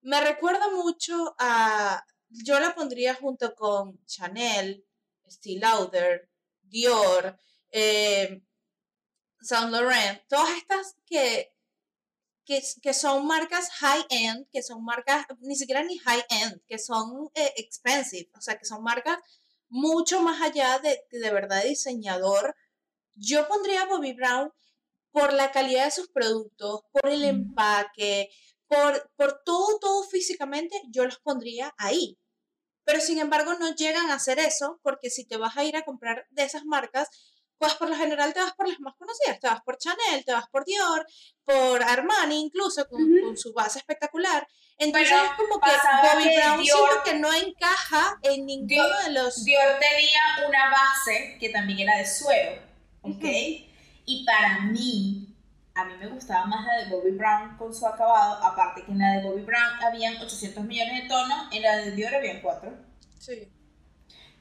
me 0.00 0.20
recuerda 0.20 0.70
mucho 0.70 1.34
a, 1.38 2.02
yo 2.28 2.58
la 2.58 2.74
pondría 2.74 3.14
junto 3.14 3.54
con 3.54 4.02
Chanel, 4.06 4.86
Steve 5.28 5.60
Lauder, 5.60 6.30
Dior, 6.62 7.36
eh, 7.70 8.40
Saint 9.40 9.70
Laurent, 9.70 10.22
todas 10.28 10.56
estas 10.56 10.96
que, 11.04 11.52
que, 12.46 12.94
son 12.94 13.26
marcas 13.26 13.68
high-end, 13.80 14.46
que 14.52 14.62
son 14.62 14.84
marcas, 14.84 15.26
ni 15.40 15.56
siquiera 15.56 15.82
ni 15.82 15.98
high-end, 15.98 16.62
que 16.66 16.78
son 16.78 17.28
eh, 17.34 17.52
expensive, 17.56 18.30
o 18.36 18.40
sea, 18.40 18.56
que 18.56 18.64
son 18.64 18.82
marcas 18.82 19.18
mucho 19.68 20.22
más 20.22 20.40
allá 20.40 20.78
de, 20.78 21.04
de 21.10 21.30
verdad 21.30 21.64
diseñador. 21.64 22.54
Yo 23.14 23.48
pondría 23.48 23.82
a 23.82 23.86
Bobby 23.86 24.12
Brown 24.12 24.52
por 25.10 25.32
la 25.32 25.50
calidad 25.50 25.86
de 25.86 25.90
sus 25.90 26.08
productos, 26.08 26.82
por 26.92 27.10
el 27.10 27.24
empaque, 27.24 28.30
por, 28.68 29.10
por 29.16 29.42
todo, 29.44 29.78
todo 29.80 30.04
físicamente, 30.04 30.80
yo 30.90 31.04
los 31.04 31.18
pondría 31.18 31.74
ahí. 31.78 32.18
Pero 32.84 33.00
sin 33.00 33.18
embargo 33.18 33.54
no 33.54 33.74
llegan 33.74 34.10
a 34.10 34.14
hacer 34.14 34.38
eso 34.38 34.78
porque 34.82 35.10
si 35.10 35.26
te 35.26 35.36
vas 35.36 35.56
a 35.56 35.64
ir 35.64 35.76
a 35.76 35.84
comprar 35.84 36.26
de 36.30 36.44
esas 36.44 36.64
marcas, 36.64 37.08
pues 37.58 37.74
por 37.74 37.88
lo 37.88 37.96
general 37.96 38.32
te 38.32 38.40
vas 38.40 38.52
por 38.54 38.68
las 38.68 38.80
más 38.80 38.94
conocidas, 38.96 39.40
te 39.40 39.46
vas 39.48 39.60
por 39.62 39.78
Chanel, 39.78 40.24
te 40.24 40.32
vas 40.32 40.48
por 40.48 40.64
Dior, 40.64 41.06
por 41.44 41.82
Armani 41.82 42.40
incluso, 42.40 42.86
con, 42.88 43.36
su 43.36 43.52
base 43.52 43.78
espectacual. 43.78 44.46
Entonces 44.78 45.10
es 45.10 45.30
como 45.36 45.58
que 45.60 45.70
Bobby 46.02 46.36
Brown 46.36 46.64
siento 46.64 47.02
que 47.04 47.14
no 47.14 47.32
encaja 47.32 48.18
en 48.22 48.44
ninguno 48.44 48.98
de 49.04 49.12
los... 49.12 49.44
Dior 49.44 49.78
tenía 49.80 50.48
una 50.48 50.70
base 50.70 51.38
que 51.40 51.48
también 51.48 51.80
era 51.80 51.96
de 51.98 52.06
suero, 52.06 52.60
¿ok? 53.02 53.24
Y 54.04 54.24
para 54.26 54.60
mí, 54.60 55.34
a 55.74 55.84
mí 55.84 55.94
me 55.98 56.08
gustaba 56.08 56.44
más 56.44 56.66
la 56.66 56.84
de 56.84 56.90
Bobby 56.90 57.12
Brown 57.12 57.56
con 57.56 57.74
su 57.74 57.86
acabado, 57.86 58.44
aparte 58.44 58.84
que 58.84 58.92
en 58.92 58.98
la 58.98 59.12
de 59.16 59.22
Bobby 59.22 59.42
Brown 59.42 59.82
habían 59.82 60.16
800 60.18 60.64
millones 60.64 61.02
de 61.02 61.08
tonos, 61.08 61.52
en 61.52 61.62
la 61.62 61.76
de 61.76 61.92
Dior 61.92 62.14
habían 62.14 62.42
4. 62.42 62.70
Sí. 63.18 63.48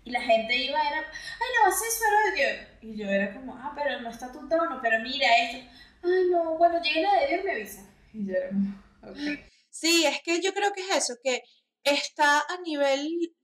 Y 0.06 0.12
la 0.12 0.22
gente 0.22 0.56
iba, 0.56 0.80
era, 0.80 1.00
ay, 1.00 1.48
la 1.60 1.70
base 1.70 1.88
es 1.88 2.00
pero 2.00 2.26
de 2.26 2.32
Dior. 2.36 2.68
Y 2.82 2.98
yo 2.98 3.10
era 3.10 3.34
como, 3.34 3.56
ah, 3.56 3.74
pero 3.76 4.00
no 4.02 4.10
está 4.10 4.32
tu 4.32 4.48
tono, 4.48 4.80
pero 4.82 5.00
mira 5.02 5.28
esto. 5.50 5.68
Ay, 6.04 6.30
no, 6.32 6.58
bueno, 6.58 6.82
llegué 6.82 7.02
la 7.02 7.22
de 7.22 7.28
Dior, 7.28 7.44
me 7.44 7.52
avisa. 7.52 7.90
Y 8.14 8.28
yo 8.28 8.34
era 8.36 8.50
como, 8.50 8.84
ok. 9.12 9.40
Sí, 9.70 10.06
es 10.06 10.22
que 10.22 10.42
yo 10.42 10.54
creo 10.54 10.72
que 10.72 10.82
es 10.82 10.96
eso, 10.96 11.16
que 11.22 11.42
está 11.84 12.40
a 12.40 12.62
nivel 12.64 13.36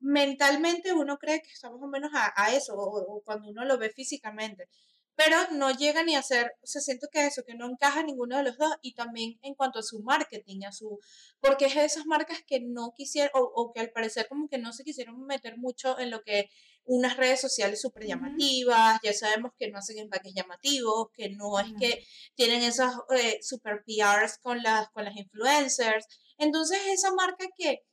mentalmente 0.00 0.92
uno 0.92 1.18
cree 1.18 1.42
que 1.42 1.50
está 1.50 1.70
más 1.70 1.80
o 1.82 1.86
menos 1.86 2.10
a, 2.14 2.54
eso, 2.54 2.74
o, 2.76 3.22
cuando 3.22 3.48
uno 3.50 3.64
lo 3.64 3.78
ve 3.78 3.90
físicamente 3.90 4.68
pero 5.16 5.36
no 5.52 5.70
llega 5.70 6.02
ni 6.02 6.16
a 6.16 6.22
ser, 6.22 6.52
o 6.62 6.66
sea, 6.66 6.80
siento 6.80 7.08
que 7.12 7.26
eso, 7.26 7.42
que 7.44 7.54
no 7.54 7.68
encaja 7.68 8.02
ninguno 8.02 8.38
de 8.38 8.44
los 8.44 8.56
dos, 8.56 8.72
y 8.82 8.94
también 8.94 9.38
en 9.42 9.54
cuanto 9.54 9.78
a 9.78 9.82
su 9.82 10.00
marketing, 10.00 10.64
a 10.64 10.72
su, 10.72 10.98
porque 11.40 11.66
es 11.66 11.74
de 11.74 11.84
esas 11.84 12.06
marcas 12.06 12.42
que 12.46 12.60
no 12.60 12.92
quisieron, 12.96 13.30
o, 13.34 13.72
que 13.72 13.80
al 13.80 13.90
parecer 13.90 14.26
como 14.28 14.48
que 14.48 14.58
no 14.58 14.72
se 14.72 14.84
quisieron 14.84 15.24
meter 15.26 15.58
mucho 15.58 15.98
en 15.98 16.10
lo 16.10 16.22
que 16.22 16.48
unas 16.84 17.16
redes 17.16 17.40
sociales 17.40 17.80
súper 17.80 18.06
llamativas, 18.06 18.98
ya 19.02 19.12
sabemos 19.12 19.52
que 19.58 19.70
no 19.70 19.78
hacen 19.78 19.98
empaques 19.98 20.34
llamativos, 20.34 21.08
que 21.12 21.28
no 21.30 21.60
es 21.60 21.68
que 21.78 22.04
tienen 22.34 22.62
esas 22.62 22.94
eh, 23.16 23.38
super 23.42 23.84
PRs 23.84 24.38
con 24.38 24.62
las, 24.62 24.88
con 24.90 25.04
las 25.04 25.16
influencers, 25.16 26.06
entonces 26.38 26.78
esa 26.88 27.12
marca 27.12 27.46
que 27.56 27.84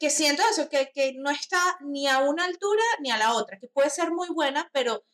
que 0.00 0.08
siento 0.08 0.42
eso, 0.50 0.70
que, 0.70 0.90
que 0.94 1.12
no 1.18 1.30
está 1.30 1.60
ni 1.82 2.08
a 2.08 2.20
una 2.20 2.46
altura 2.46 2.82
ni 3.00 3.10
a 3.10 3.18
la 3.18 3.34
otra, 3.34 3.58
que 3.58 3.68
puede 3.68 3.90
ser 3.90 4.10
muy 4.10 4.28
buena, 4.30 4.70
pero 4.72 5.04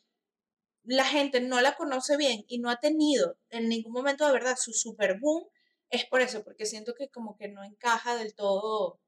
la 0.86 1.04
gente 1.04 1.40
no 1.40 1.60
la 1.60 1.74
conoce 1.74 2.16
bien 2.16 2.44
y 2.48 2.58
no 2.58 2.70
ha 2.70 2.76
tenido 2.76 3.36
en 3.50 3.68
ningún 3.68 3.92
momento 3.92 4.26
de 4.26 4.32
verdad 4.32 4.56
su 4.56 4.72
super 4.72 5.18
boom, 5.18 5.44
es 5.90 6.04
por 6.04 6.20
eso, 6.20 6.42
porque 6.44 6.66
siento 6.66 6.94
que 6.94 7.08
como 7.08 7.36
que 7.36 7.48
no 7.48 7.62
encaja 7.64 8.16
del 8.16 8.34
todo. 8.34 9.00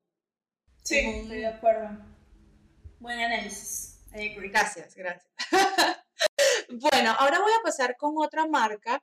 Sí, 0.82 0.98
estoy 0.98 1.38
de 1.38 1.46
acuerdo. 1.46 1.90
Buen 3.00 3.20
análisis. 3.20 4.00
Gracias, 4.10 4.94
gracias. 4.94 5.32
bueno, 6.90 7.14
ahora 7.18 7.40
voy 7.40 7.52
a 7.52 7.62
pasar 7.62 7.96
con 7.96 8.14
otra 8.16 8.46
marca 8.46 9.02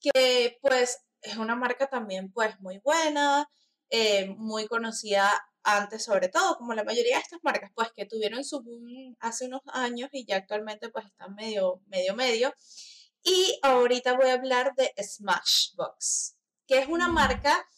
que 0.00 0.58
pues 0.60 1.00
es 1.22 1.36
una 1.36 1.56
marca 1.56 1.88
también 1.88 2.30
pues 2.32 2.58
muy 2.60 2.78
buena, 2.78 3.48
eh, 3.90 4.34
muy 4.36 4.66
conocida 4.66 5.30
antes 5.76 6.04
sobre 6.04 6.28
todo, 6.28 6.56
como 6.56 6.74
la 6.74 6.84
mayoría 6.84 7.16
de 7.16 7.22
estas 7.22 7.40
marcas, 7.42 7.70
pues 7.74 7.92
que 7.92 8.06
tuvieron 8.06 8.44
su 8.44 8.62
boom 8.62 9.16
hace 9.20 9.46
unos 9.46 9.62
años 9.66 10.08
y 10.12 10.24
ya 10.24 10.36
actualmente 10.36 10.88
pues 10.90 11.06
están 11.06 11.34
medio, 11.34 11.82
medio, 11.86 12.14
medio. 12.14 12.54
Y 13.22 13.58
ahorita 13.62 14.16
voy 14.16 14.28
a 14.28 14.34
hablar 14.34 14.74
de 14.76 14.92
Smashbox, 15.02 16.36
que 16.66 16.78
es 16.78 16.88
una 16.88 17.08
mm. 17.08 17.14
marca, 17.14 17.68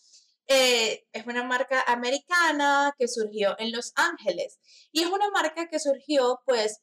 eh, 0.47 1.07
es 1.13 1.27
una 1.27 1.45
marca 1.45 1.83
americana 1.87 2.95
que 2.99 3.09
surgió 3.09 3.57
en 3.59 3.73
Los 3.73 3.93
Ángeles. 3.97 4.59
Y 4.93 5.03
es 5.03 5.09
una 5.09 5.31
marca 5.31 5.69
que 5.69 5.79
surgió 5.79 6.41
pues 6.47 6.81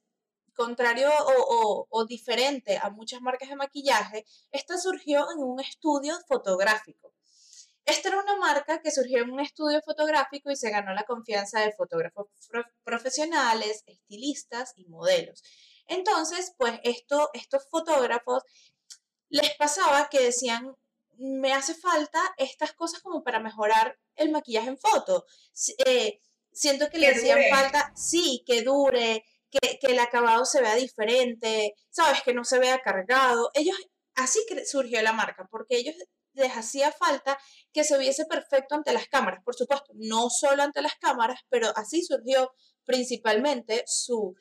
contrario 0.58 1.10
o, 1.20 1.88
o 1.90 2.06
diferente 2.06 2.78
a 2.82 2.90
muchas 2.90 3.22
marcas 3.22 3.48
de 3.50 3.56
maquillaje, 3.56 4.26
esta 4.52 4.78
surgió 4.78 5.28
en 5.32 5.44
un 5.44 5.60
estudio 5.60 6.18
fotográfico. 6.28 7.14
Esta 7.88 8.10
era 8.10 8.20
una 8.20 8.36
marca 8.36 8.82
que 8.82 8.92
surgió 8.92 9.20
en 9.24 9.32
un 9.32 9.40
estudio 9.40 9.82
fotográfico 9.82 10.52
y 10.52 10.58
se 10.58 10.70
ganó 10.70 10.94
la 10.94 11.06
confianza 11.06 11.62
de 11.62 11.72
fotógrafos 11.72 12.28
profesionales, 12.84 13.84
estilistas 13.86 14.74
y 14.76 14.86
modelos. 14.88 15.42
Entonces, 15.88 16.54
pues 16.58 16.82
esto, 16.84 17.30
estos 17.34 17.66
fotógrafos 17.70 18.44
les 19.30 19.56
pasaba 19.56 20.10
que 20.10 20.22
decían, 20.22 20.76
me 21.18 21.54
hace 21.54 21.76
falta 21.76 22.20
estas 22.36 22.74
cosas 22.74 23.00
como 23.00 23.24
para 23.24 23.40
mejorar 23.40 23.98
el 24.16 24.32
maquillaje 24.32 24.68
en 24.68 24.78
foto. 24.78 25.26
Eh, 25.86 26.20
siento 26.52 26.90
que, 26.90 27.00
le 27.00 27.08
hacían 27.08 27.40
falta, 27.50 27.94
sí, 27.96 28.44
que 28.46 28.64
dure, 28.64 29.24
que, 29.50 29.80
que, 29.80 29.94
el 29.94 30.00
acabado 30.00 30.44
se 30.44 30.62
vea 30.62 30.76
diferente, 30.76 31.74
sabes, 31.90 32.22
que 32.22 32.34
no 32.34 32.44
se 32.44 32.60
vea 32.60 32.82
cargado. 32.82 33.50
Ellos, 33.54 33.78
así 34.16 34.42
surgió 34.66 35.02
la 35.02 35.14
marca, 35.14 35.48
porque 35.50 35.78
ellos 35.78 35.96
les 36.38 36.54
hacía 36.54 36.92
falta 36.92 37.38
que 37.74 37.84
se 37.84 37.98
viese 37.98 38.26
perfecto 38.26 38.76
ante 38.76 38.94
las 38.94 39.08
cámaras, 39.08 39.44
por 39.44 39.56
supuesto, 39.56 39.92
no 39.96 40.30
solo 40.30 40.64
ante 40.64 40.82
las 40.82 40.96
cámaras, 40.96 41.42
pero 41.50 41.72
así 41.76 42.04
surgió 42.04 42.54
principalmente 42.86 43.84
su... 43.86 44.36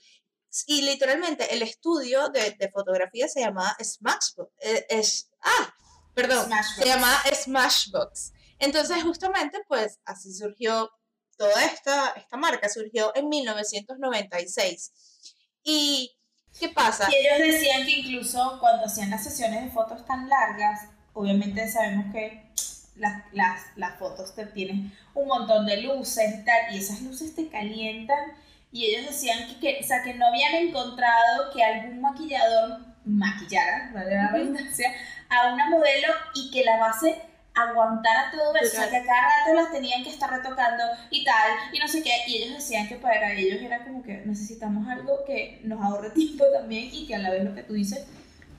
Y 0.67 0.83
literalmente 0.83 1.53
el 1.53 1.63
estudio 1.63 2.29
de, 2.29 2.71
fotografía 2.73 3.29
se 3.29 3.41
llamaba 3.41 3.77
Smashbox. 3.83 4.53
Eh, 4.61 4.87
es, 4.89 5.31
ah, 5.43 5.75
perdón, 6.15 6.49
se 6.79 6.87
llamaba 6.87 7.21
Smashbox. 7.31 8.33
Entonces 8.59 9.03
justamente 9.03 9.63
pues 9.69 10.01
así 10.07 10.33
surgió 10.33 10.91
toda 11.37 11.65
esta, 11.65 12.11
esta 12.11 12.37
marca, 12.37 12.69
surgió 12.69 13.15
en 13.15 13.29
1996. 13.29 14.93
¿Y 15.63 16.17
qué 16.59 16.69
pasa? 16.71 17.09
Y 17.11 17.17
ellos 17.17 17.39
decían 17.39 17.85
que 17.85 17.93
incluso 17.93 18.57
cuando 18.61 18.87
hacían 18.87 19.11
las 19.11 19.25
sesiones 19.25 19.65
de 19.65 19.71
fotos 19.71 20.07
tan 20.07 20.29
largas, 20.29 20.89
obviamente 21.17 21.67
sabemos 21.69 22.13
que 22.13 22.43
las, 22.97 23.23
las, 23.33 23.61
las 23.77 23.99
fotos 23.99 24.35
te 24.35 24.47
tienen 24.47 24.93
un 25.15 25.27
montón 25.27 25.67
de 25.67 25.83
luces 25.83 26.41
y 26.41 26.45
tal, 26.45 26.75
y 26.75 26.79
esas 26.79 27.03
luces 27.03 27.35
te 27.35 27.49
calientan. 27.49 28.33
Y 28.71 28.87
ellos 28.87 29.07
decían 29.07 29.49
que, 29.49 29.59
que, 29.59 29.81
o 29.83 29.87
sea, 29.87 30.03
que 30.03 30.15
no 30.15 30.27
habían 30.27 30.55
encontrado 30.55 31.51
que 31.53 31.65
algún 31.65 32.01
maquillador 32.01 32.81
maquillara, 33.07 33.91
¿vale? 33.95 34.15
la 34.15 34.29
redundancia, 34.29 34.93
a 35.29 35.55
una 35.55 35.71
modelo 35.71 36.09
y 36.35 36.51
que 36.51 36.65
la 36.65 36.79
base 36.79 37.23
aguantara 37.55 38.31
todo 38.31 38.55
eso, 38.57 38.77
o 38.77 38.81
sea, 38.81 38.91
que 38.91 38.97
a 38.97 39.05
cada 39.05 39.23
rato 39.23 39.55
las 39.55 39.73
tenían 39.73 40.05
que 40.05 40.11
estar 40.11 40.31
retocando 40.31 40.83
y 41.11 41.25
tal, 41.25 41.53
y 41.73 41.79
no 41.79 41.89
sé 41.89 42.03
qué, 42.03 42.11
y 42.27 42.43
ellos 42.43 42.57
decían 42.57 42.87
que 42.87 42.97
para 42.97 43.33
ellos 43.33 43.63
era 43.63 43.83
como 43.83 44.03
que 44.03 44.23
necesitamos 44.27 44.87
algo 44.89 45.25
que 45.25 45.61
nos 45.65 45.81
ahorre 45.81 46.11
tiempo 46.15 46.45
también 46.53 46.91
y 46.93 47.07
que 47.07 47.15
a 47.15 47.19
la 47.19 47.31
vez 47.31 47.45
lo 47.45 47.55
que 47.55 47.63
tú 47.63 47.73
dices 47.73 48.07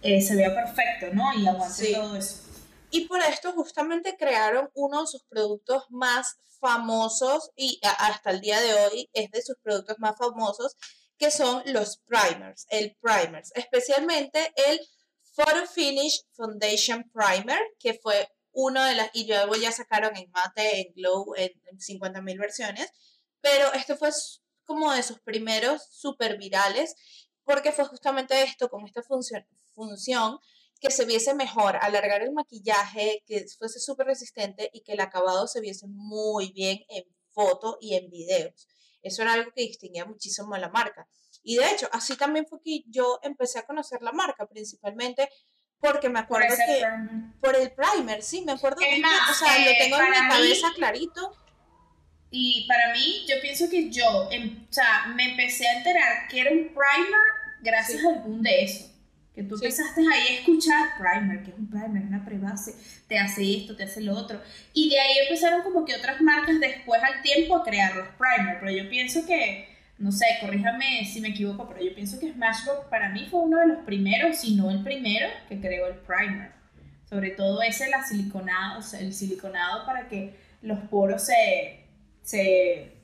eh, 0.02 0.22
se 0.22 0.36
vea 0.36 0.54
perfecto, 0.54 1.08
¿no? 1.14 1.34
Y 1.34 1.46
aguante 1.46 1.94
todo 1.94 2.16
eso. 2.16 2.47
Y 2.90 3.08
por 3.08 3.22
esto 3.22 3.52
justamente 3.52 4.16
crearon 4.18 4.70
uno 4.74 5.02
de 5.02 5.08
sus 5.08 5.24
productos 5.26 5.84
más 5.90 6.38
famosos 6.60 7.52
y 7.56 7.80
hasta 7.84 8.32
el 8.32 8.42
día 8.42 8.60
de 8.60 8.74
hoy 8.74 9.10
es 9.14 9.30
de 9.32 9.42
sus 9.42 9.58
productos 9.62 9.98
más 10.00 10.18
famosos, 10.18 10.76
que 11.18 11.32
son 11.32 11.62
los 11.66 11.98
primers, 12.06 12.66
el 12.70 12.96
primers, 13.02 13.52
especialmente 13.56 14.54
el 14.68 14.80
Photo 15.34 15.68
Finish 15.68 16.24
Foundation 16.34 17.12
Primer, 17.12 17.60
que 17.80 17.94
fue 17.94 18.28
uno 18.52 18.84
de 18.84 18.96
las, 18.96 19.10
y 19.14 19.28
luego 19.28 19.56
ya 19.56 19.72
sacaron 19.72 20.16
en 20.18 20.32
mate, 20.32 20.82
en 20.82 20.94
glow, 20.94 21.36
en, 21.36 21.52
50.000 21.78 22.40
versiones, 22.40 22.92
pero 23.40 23.72
este 23.74 23.96
fue 23.96 24.10
como 24.66 24.92
de 24.92 25.04
sus 25.04 25.20
primeros 25.20 25.84
super 25.92 26.38
virales, 26.38 26.96
porque 27.44 27.72
fue 27.72 27.86
justamente 27.86 28.42
esto, 28.42 28.70
con 28.70 28.86
esta 28.86 29.04
función, 29.04 29.46
función 29.76 30.40
que 30.80 30.92
se 30.92 31.06
viese 31.06 31.34
mejor, 31.34 31.78
alargar 31.82 32.22
el 32.22 32.32
maquillaje, 32.32 33.24
que 33.26 33.46
fuese 33.58 33.80
súper 33.80 34.08
resistente 34.08 34.70
y 34.74 34.82
que 34.82 34.94
el 34.94 35.00
acabado 35.00 35.48
se 35.48 35.62
viese 35.62 35.88
muy 35.88 36.52
bien 36.52 36.80
en 36.90 37.04
foto 37.32 37.78
y 37.82 37.96
en 37.96 38.10
videos. 38.10 38.68
Eso 39.02 39.22
era 39.22 39.34
algo 39.34 39.52
que 39.56 39.62
distinguía 39.62 40.06
muchísimo 40.06 40.54
a 40.56 40.60
la 40.60 40.70
marca. 40.70 41.08
Y 41.44 41.58
de 41.58 41.72
hecho, 41.72 41.88
así 41.92 42.18
también 42.18 42.46
fue 42.46 42.60
que 42.64 42.84
yo 42.88 43.20
empecé 43.24 43.60
a 43.60 43.66
conocer 43.66 44.02
la 44.02 44.12
marca, 44.12 44.46
principalmente 44.48 45.30
porque 45.80 46.10
me 46.10 46.20
acuerdo 46.20 46.56
que 46.56 46.84
por 47.40 47.56
el 47.56 47.72
primer, 47.72 48.24
sí, 48.24 48.42
me 48.42 48.54
acuerdo 48.54 48.78
que, 48.80 49.02
o 49.02 49.34
sea, 49.34 49.60
lo 49.60 49.72
tengo 49.78 49.98
en 49.98 50.10
mi 50.10 50.30
cabeza 50.30 50.68
clarito. 50.76 51.32
Y 52.30 52.68
para 52.68 52.92
mí, 52.94 53.26
yo 53.28 53.36
pienso 53.42 53.70
que 53.70 53.90
yo, 53.90 54.28
em, 54.32 54.68
o 54.70 54.74
sea, 54.74 55.08
me 55.16 55.32
empecé 55.32 55.68
a 55.68 55.78
enterar 55.78 56.28
que 56.28 56.42
era 56.42 56.52
un 56.52 56.68
primer 56.68 57.22
gracias 57.62 58.04
a 58.04 58.10
algún 58.10 58.42
de 58.42 58.64
eso 58.64 58.97
que 59.38 59.44
tú 59.44 59.54
empezaste 59.54 60.02
ahí 60.02 60.36
a 60.36 60.40
escuchar 60.40 60.98
primer, 60.98 61.44
que 61.44 61.52
es 61.52 61.58
un 61.60 61.70
primer, 61.70 62.08
una 62.08 62.26
prebase, 62.26 62.74
te 63.08 63.20
hace 63.20 63.58
esto, 63.58 63.76
te 63.76 63.84
hace 63.84 64.02
lo 64.02 64.16
otro. 64.16 64.42
Y 64.74 64.90
de 64.90 65.00
ahí 65.00 65.14
empezaron 65.22 65.62
como 65.62 65.86
que 65.86 65.94
otras 65.94 66.20
marcas 66.22 66.60
después 66.60 67.00
al 67.04 67.22
tiempo 67.22 67.56
a 67.56 67.64
crear 67.64 67.96
los 67.96 68.08
primer, 68.18 68.60
pero 68.60 68.72
yo 68.72 68.90
pienso 68.90 69.28
que, 69.28 69.68
no 70.00 70.12
sé, 70.12 70.26
corríjame 70.42 71.06
si 71.06 71.22
me 71.22 71.28
equivoco, 71.28 71.70
pero 71.70 71.86
yo 71.86 71.94
pienso 71.94 72.20
que 72.20 72.34
Smashbox 72.34 72.88
para 72.90 73.10
mí 73.10 73.28
fue 73.30 73.42
uno 73.42 73.60
de 73.60 73.68
los 73.68 73.86
primeros, 73.86 74.40
si 74.40 74.56
no 74.56 74.72
el 74.72 74.82
primero, 74.82 75.30
que 75.48 75.62
creó 75.62 75.86
el 75.86 75.98
primer. 75.98 76.54
Sobre 77.08 77.30
todo 77.30 77.62
ese, 77.62 77.86
el 77.86 78.06
siliconado, 78.06 78.82
el 79.00 79.14
siliconado 79.14 79.86
para 79.86 80.10
que 80.10 80.34
los 80.64 80.80
poros 80.90 81.26
se, 81.26 81.84
se 82.24 82.97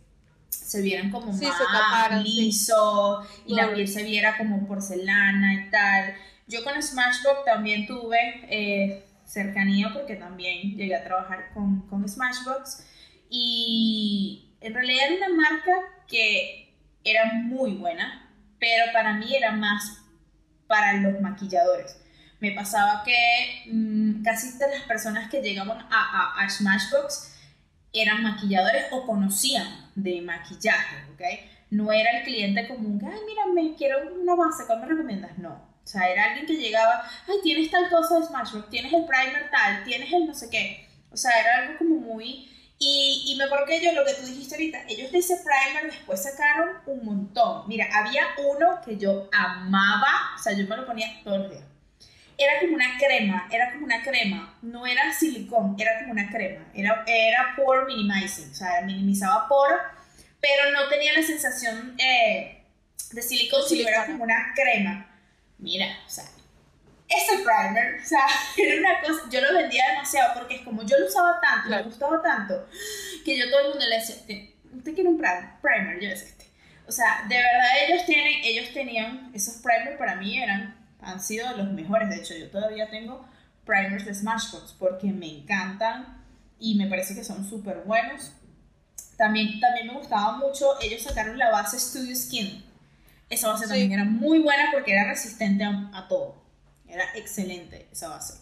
se 0.53 0.81
vieran 0.81 1.11
como 1.11 1.31
más 1.31 2.23
liso 2.23 3.25
y 3.45 3.55
la 3.55 3.73
piel 3.73 3.87
se 3.87 4.03
viera 4.03 4.37
como 4.37 4.67
porcelana 4.67 5.53
y 5.53 5.69
tal. 5.69 6.15
Yo 6.47 6.63
con 6.63 6.81
Smashbox 6.81 7.45
también 7.45 7.87
tuve 7.87 8.17
eh, 8.49 9.05
cercanía 9.25 9.91
porque 9.93 10.15
también 10.15 10.75
llegué 10.75 10.95
a 10.95 11.03
trabajar 11.03 11.51
con, 11.53 11.87
con 11.87 12.07
Smashbox 12.07 12.85
y 13.29 14.55
en 14.61 14.73
realidad 14.73 15.07
era 15.07 15.25
una 15.25 15.35
marca 15.35 15.71
que 16.07 16.73
era 17.03 17.33
muy 17.33 17.71
buena, 17.75 18.29
pero 18.59 18.91
para 18.93 19.13
mí 19.13 19.35
era 19.35 19.51
más 19.51 20.03
para 20.67 20.93
los 20.93 21.19
maquilladores. 21.21 21.99
Me 22.39 22.51
pasaba 22.51 23.03
que 23.03 23.71
mm, 23.71 24.23
casi 24.23 24.57
todas 24.57 24.77
las 24.77 24.83
personas 24.83 25.29
que 25.29 25.41
llegaban 25.41 25.79
a, 25.89 26.35
a, 26.37 26.49
Smashbox 26.49 27.35
eran 27.93 28.23
maquilladores 28.23 28.85
o 28.91 29.05
conocían 29.05 29.82
de 29.95 30.21
maquillaje, 30.21 30.95
¿ok? 31.13 31.21
No 31.71 31.91
era 31.91 32.19
el 32.19 32.23
cliente 32.23 32.67
común 32.67 33.01
ay, 33.03 33.19
mira, 33.25 33.45
me 33.53 33.75
quiero 33.75 34.13
una 34.13 34.35
base, 34.35 34.65
¿cuál 34.67 34.81
me 34.81 34.87
recomiendas? 34.87 35.37
No. 35.37 35.73
O 35.83 35.87
sea, 35.87 36.09
era 36.09 36.25
alguien 36.25 36.45
que 36.45 36.55
llegaba, 36.55 37.03
ay, 37.27 37.35
tienes 37.43 37.69
tal 37.69 37.89
cosa 37.89 38.19
de 38.19 38.25
Smashbox, 38.25 38.69
tienes 38.69 38.93
el 38.93 39.05
primer 39.05 39.49
tal, 39.51 39.83
tienes 39.83 40.11
el 40.13 40.27
no 40.27 40.33
sé 40.33 40.49
qué. 40.49 40.87
O 41.11 41.17
sea, 41.17 41.31
era 41.39 41.57
algo 41.57 41.77
como 41.77 41.95
muy 41.95 42.49
y, 42.79 43.23
y, 43.27 43.35
me 43.37 43.45
acuerdo 43.45 43.65
que 43.65 43.93
lo 43.93 44.03
que 44.03 44.13
tú 44.13 44.25
dijiste 44.25 44.55
ahorita, 44.55 44.83
ellos 44.89 45.11
de 45.11 45.19
ese 45.19 45.37
primer 45.37 45.91
después 45.91 46.21
sacaron 46.21 46.69
un 46.85 47.05
montón. 47.05 47.67
Mira, 47.67 47.87
había 47.93 48.23
uno 48.45 48.81
que 48.83 48.97
yo 48.97 49.29
amaba, 49.31 50.35
o 50.35 50.41
sea, 50.41 50.53
yo 50.53 50.67
me 50.67 50.75
lo 50.75 50.85
ponía 50.85 51.07
todos 51.23 51.39
los 51.39 51.51
días. 51.51 51.63
Era 52.37 52.59
como 52.59 52.75
una 52.75 52.97
crema, 52.97 53.47
era 53.51 53.71
como 53.71 53.85
una 53.85 54.01
crema, 54.01 54.57
no 54.61 54.87
era 54.87 55.13
silicón, 55.13 55.75
era 55.77 55.99
como 55.99 56.13
una 56.13 56.29
crema, 56.29 56.65
era, 56.73 57.03
era 57.05 57.53
pore 57.55 57.85
minimizing, 57.85 58.51
o 58.51 58.55
sea, 58.55 58.81
minimizaba 58.81 59.47
poro, 59.47 59.75
pero 60.41 60.71
no 60.71 60.89
tenía 60.89 61.13
la 61.13 61.21
sensación 61.21 61.95
eh, 61.99 62.63
de 63.11 63.21
silicón, 63.21 63.61
sino 63.67 63.87
era 63.87 64.05
como 64.07 64.23
una 64.23 64.53
crema. 64.55 65.09
Mira, 65.59 65.87
o 66.05 66.09
sea, 66.09 66.25
ese 67.07 67.43
primer, 67.43 68.01
o 68.01 68.05
sea, 68.05 68.25
era 68.57 68.79
una 68.79 69.01
cosa, 69.01 69.29
yo 69.29 69.41
lo 69.41 69.53
vendía 69.53 69.89
demasiado 69.89 70.33
porque 70.33 70.55
es 70.55 70.61
como 70.61 70.83
yo 70.83 70.97
lo 70.97 71.05
usaba 71.05 71.39
tanto, 71.39 71.69
me 71.69 71.83
gustaba 71.83 72.21
tanto, 72.21 72.67
que 73.23 73.37
yo 73.37 73.49
todo 73.49 73.59
el 73.61 73.69
mundo 73.69 73.85
le 73.87 73.95
decía, 73.95 74.15
usted 74.15 74.93
quiere 74.93 75.09
un 75.09 75.17
primer, 75.17 75.99
yo 75.99 76.09
es 76.09 76.23
este. 76.23 76.43
O 76.87 76.91
sea, 76.91 77.23
de 77.29 77.35
verdad 77.35 77.71
ellos 77.87 78.05
tienen, 78.05 78.43
ellos 78.43 78.73
tenían, 78.73 79.31
esos 79.33 79.55
primers 79.61 79.97
para 79.97 80.15
mí 80.15 80.41
eran, 80.41 80.75
han 81.05 81.21
sido 81.21 81.55
los 81.57 81.71
mejores, 81.71 82.09
de 82.09 82.17
hecho 82.17 82.35
yo 82.35 82.49
todavía 82.49 82.89
tengo 82.89 83.25
primers 83.65 84.05
de 84.05 84.13
Smashbox 84.13 84.73
porque 84.77 85.11
me 85.11 85.39
encantan 85.39 86.23
y 86.59 86.75
me 86.75 86.87
parece 86.87 87.15
que 87.15 87.23
son 87.23 87.47
súper 87.47 87.83
buenos. 87.85 88.31
También, 89.17 89.59
también 89.59 89.87
me 89.87 89.93
gustaba 89.93 90.37
mucho, 90.37 90.79
ellos 90.81 91.03
sacaron 91.03 91.37
la 91.37 91.51
base 91.51 91.79
Studio 91.79 92.15
Skin. 92.15 92.63
Esa 93.29 93.49
base 93.49 93.67
también 93.67 93.91
era 93.91 94.03
muy 94.03 94.39
buena 94.39 94.65
porque 94.71 94.91
era 94.91 95.05
resistente 95.05 95.63
a 95.63 96.07
todo. 96.07 96.41
Era 96.87 97.05
excelente 97.15 97.87
esa 97.91 98.09
base. 98.09 98.35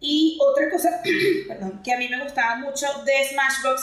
Y 0.00 0.38
otra 0.40 0.70
cosa, 0.70 1.02
perdón, 1.48 1.82
que 1.82 1.92
a 1.92 1.98
mí 1.98 2.08
me 2.08 2.22
gustaba 2.22 2.56
mucho 2.56 2.86
de 3.04 3.12
Smashbox 3.30 3.82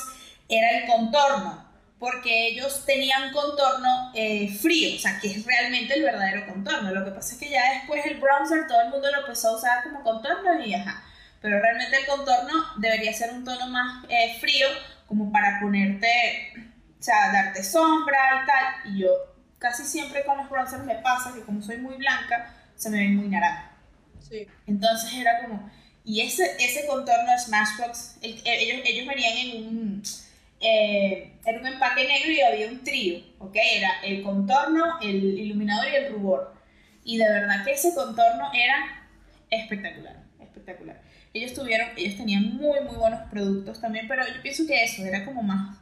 era 0.50 0.80
el 0.80 0.88
contorno, 0.88 1.67
porque 2.00 2.50
ellos 2.50 2.86
tenían 2.86 3.32
contorno 3.32 4.12
eh, 4.14 4.56
frío, 4.62 4.96
o 4.96 5.00
sea, 5.00 5.20
que 5.20 5.32
es 5.32 5.46
realmente 5.46 5.96
el 5.96 6.04
verdadero 6.04 6.46
contorno. 6.46 6.92
Lo 6.92 7.04
que 7.04 7.12
pasa 7.12 7.34
es 7.34 7.40
que 7.40 7.50
ya 7.50 7.74
después 7.74 8.06
el 8.06 8.20
bronzer 8.20 8.68
todo 8.68 8.82
el 8.82 8.90
mundo 8.90 9.10
lo 9.12 9.22
empezó 9.22 9.50
a 9.50 9.58
usar 9.58 9.84
como 9.84 10.04
contorno 10.04 10.64
y 10.64 10.74
ajá. 10.74 11.04
Pero 11.42 11.60
realmente 11.60 11.98
el 11.98 12.06
contorno 12.06 12.54
debería 12.78 13.14
ser 13.14 13.32
un 13.34 13.44
tono 13.44 13.68
más 13.68 14.06
eh, 14.10 14.38
frío, 14.40 14.68
como 15.08 15.32
para 15.32 15.60
ponerte, 15.60 16.54
o 17.00 17.04
sea, 17.04 17.32
darte 17.32 17.64
sombra 17.64 18.44
y 18.44 18.46
tal. 18.46 18.94
Y 18.94 19.00
yo 19.02 19.10
casi 19.58 19.84
siempre 19.84 20.24
con 20.24 20.38
los 20.38 20.50
bronzers 20.50 20.84
me 20.84 20.96
pasa 20.96 21.34
que 21.34 21.42
como 21.42 21.62
soy 21.62 21.78
muy 21.78 21.96
blanca, 21.96 22.54
se 22.76 22.90
me 22.90 22.98
ven 22.98 23.16
muy 23.16 23.28
naranja. 23.28 23.72
Entonces 24.68 25.14
era 25.14 25.42
como, 25.42 25.72
y 26.04 26.22
ese, 26.22 26.56
ese 26.60 26.86
contorno 26.86 27.32
de 27.32 27.40
Smashbox, 27.40 28.18
ellos, 28.22 28.42
ellos 28.46 29.08
venían 29.08 29.38
en 29.38 29.68
un, 29.68 30.04
eh, 30.60 31.34
un 31.46 31.68
empaque 31.68 32.08
negro 32.08 32.32
y 32.32 32.42
había 32.42 32.68
un 32.68 32.84
trío, 32.84 33.22
¿ok? 33.40 33.56
Era 33.56 34.02
el 34.04 34.24
contorno, 34.24 35.00
el 35.02 35.40
iluminador 35.40 35.88
y 35.92 35.96
el 35.96 36.14
rubor. 36.14 36.54
Y 37.04 37.18
de 37.18 37.30
verdad 37.30 37.64
que 37.64 37.72
ese 37.72 37.94
contorno 37.94 38.52
era 38.54 39.08
espectacular, 39.50 40.24
espectacular. 40.40 41.02
Ellos 41.34 41.54
tuvieron, 41.54 41.90
ellos 41.96 42.18
tenían 42.18 42.56
muy, 42.56 42.82
muy 42.82 42.96
buenos 42.96 43.22
productos 43.30 43.80
también, 43.80 44.08
pero 44.08 44.26
yo 44.26 44.42
pienso 44.42 44.66
que 44.66 44.84
eso 44.84 45.06
era 45.06 45.24
como 45.24 45.44
más, 45.44 45.78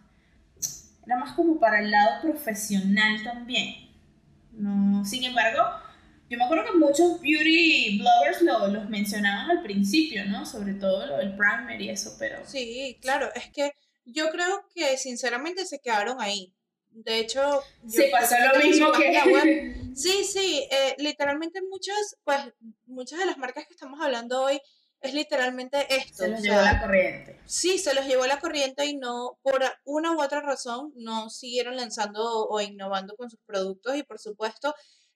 era 1.06 1.18
más 1.18 1.34
como 1.34 1.60
para 1.60 1.80
el 1.80 1.92
lado 1.92 2.22
profesional 2.22 3.24
también. 3.24 3.90
No, 4.52 5.04
sin 5.06 5.24
embargo, 5.24 5.64
yo 6.30 6.38
me 6.38 6.44
acuerdo 6.44 6.66
que 6.66 6.78
muchos 6.78 7.22
beauty 7.22 8.00
bloggers 8.00 8.42
lo, 8.42 8.68
los 8.68 8.90
mencionaban 8.90 9.50
al 9.50 9.64
principio, 9.64 10.26
¿no? 10.26 10.46
Sobre 10.46 10.74
todo 10.74 11.06
lo 11.06 11.18
del 11.18 11.36
primer 11.36 11.82
y 11.82 11.90
eso, 11.90 12.16
pero... 12.20 12.46
Sí, 12.46 12.98
claro, 13.02 13.30
es 13.36 13.50
que 13.50 13.74
yo 14.06 14.30
creo 14.30 14.68
que 14.74 14.98
sinceramente 14.98 15.66
se 15.66 15.80
quedaron 15.80 16.22
ahí. 16.22 16.54
De 16.92 17.20
hecho, 17.20 17.62
se 17.88 18.10
pasó 18.10 18.36
lo 18.54 18.64
mismo 18.64 18.92
que... 18.94 19.76
Sí, 19.96 20.24
sí, 20.26 20.68
eh, 20.72 20.96
literalmente 20.98 21.62
muchas, 21.70 22.18
pues, 22.24 22.40
muchas 22.86 23.20
de 23.20 23.26
las 23.26 23.38
marcas 23.38 23.66
que 23.66 23.74
estamos 23.74 24.00
hablando 24.02 24.42
hoy 24.44 24.60
es 25.02 25.14
literalmente 25.14 25.94
esto. 25.94 26.24
Se 26.24 26.30
los 26.30 26.42
llevó 26.42 26.62
la 26.62 26.82
corriente. 26.82 27.40
Sí, 27.46 27.78
se 27.80 27.94
los 27.94 28.06
llevó 28.06 28.26
la 28.26 28.40
corriente 28.40 28.86
y 28.86 28.98
no, 28.98 29.40
por 29.42 29.62
una 29.84 30.12
u 30.12 30.22
otra 30.22 30.42
razón, 30.42 30.92
no 30.96 31.30
siguieron 31.30 31.76
lanzando 31.76 32.48
o 32.48 32.62
innovando 32.62 33.16
con 33.16 33.30
sus 33.30 33.40
productos 33.46 33.96
y 33.96 34.04
por 34.04 34.20
supuesto 34.20 34.74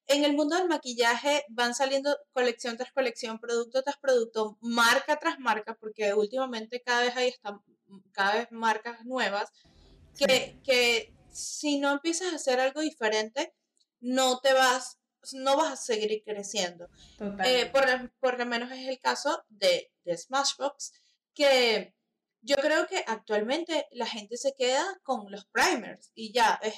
en 0.10 0.24
el 0.26 0.34
mundo 0.34 0.58
del 0.58 0.68
maquillaje 0.68 1.46
van 1.50 1.76
saliendo 1.76 2.18
colección 2.34 2.78
tras 2.78 2.92
colección, 2.92 3.40
producto 3.40 3.84
tras 3.84 3.98
producto, 3.98 4.58
marca 4.60 5.18
tras 5.18 5.40
marca, 5.40 5.78
porque 5.80 6.14
últimamente 6.16 6.82
cada 6.84 7.02
vez 7.04 7.16
hay 7.16 7.28
están, 7.30 7.62
cada 8.12 8.36
vez 8.36 8.52
marcas 8.52 9.06
nuevas, 9.06 9.50
que, 10.18 10.60
que 10.64 11.14
si 11.32 11.80
no 11.80 11.92
empiezas 11.92 12.34
a 12.34 12.36
hacer 12.36 12.60
algo 12.60 12.82
diferente, 12.82 13.54
no 14.00 14.40
te 14.40 14.54
vas, 14.54 15.00
no 15.34 15.58
vas 15.58 15.74
a 15.74 15.78
seguir 15.78 16.24
creciendo. 16.26 16.88
Eh, 17.44 17.68
por, 17.68 18.12
por, 18.20 18.40
lo 18.40 18.46
menos 18.46 18.72
es 18.72 18.88
el 18.88 19.00
caso 19.00 19.44
de, 19.50 19.92
de 20.04 20.18
Smashbox, 20.18 20.94
que 21.34 21.94
yo 22.42 22.56
creo 22.58 22.88
que 22.88 23.04
actualmente 23.08 23.88
la 23.92 24.06
gente 24.06 24.38
se 24.38 24.54
queda 24.54 25.00
con 25.04 25.32
los 25.32 25.46
primers 25.46 26.12
y 26.16 26.32
ya 26.32 26.60
es 26.62 26.76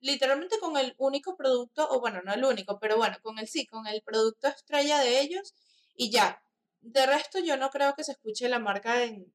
literalmente 0.00 0.58
con 0.58 0.76
el 0.76 0.94
único 0.98 1.36
producto, 1.36 1.88
o 1.90 2.00
bueno, 2.00 2.22
no 2.22 2.32
el 2.32 2.44
único, 2.44 2.78
pero 2.78 2.96
bueno, 2.96 3.18
con 3.22 3.38
el 3.38 3.48
sí, 3.48 3.66
con 3.66 3.86
el 3.86 4.02
producto 4.02 4.48
estrella 4.48 4.98
de 4.98 5.20
ellos 5.20 5.54
y 5.94 6.10
ya. 6.10 6.42
De 6.80 7.04
resto 7.04 7.38
yo 7.38 7.56
no 7.58 7.70
creo 7.70 7.94
que 7.94 8.04
se 8.04 8.12
escuche 8.12 8.48
la 8.48 8.58
marca 8.58 9.04
en 9.04 9.32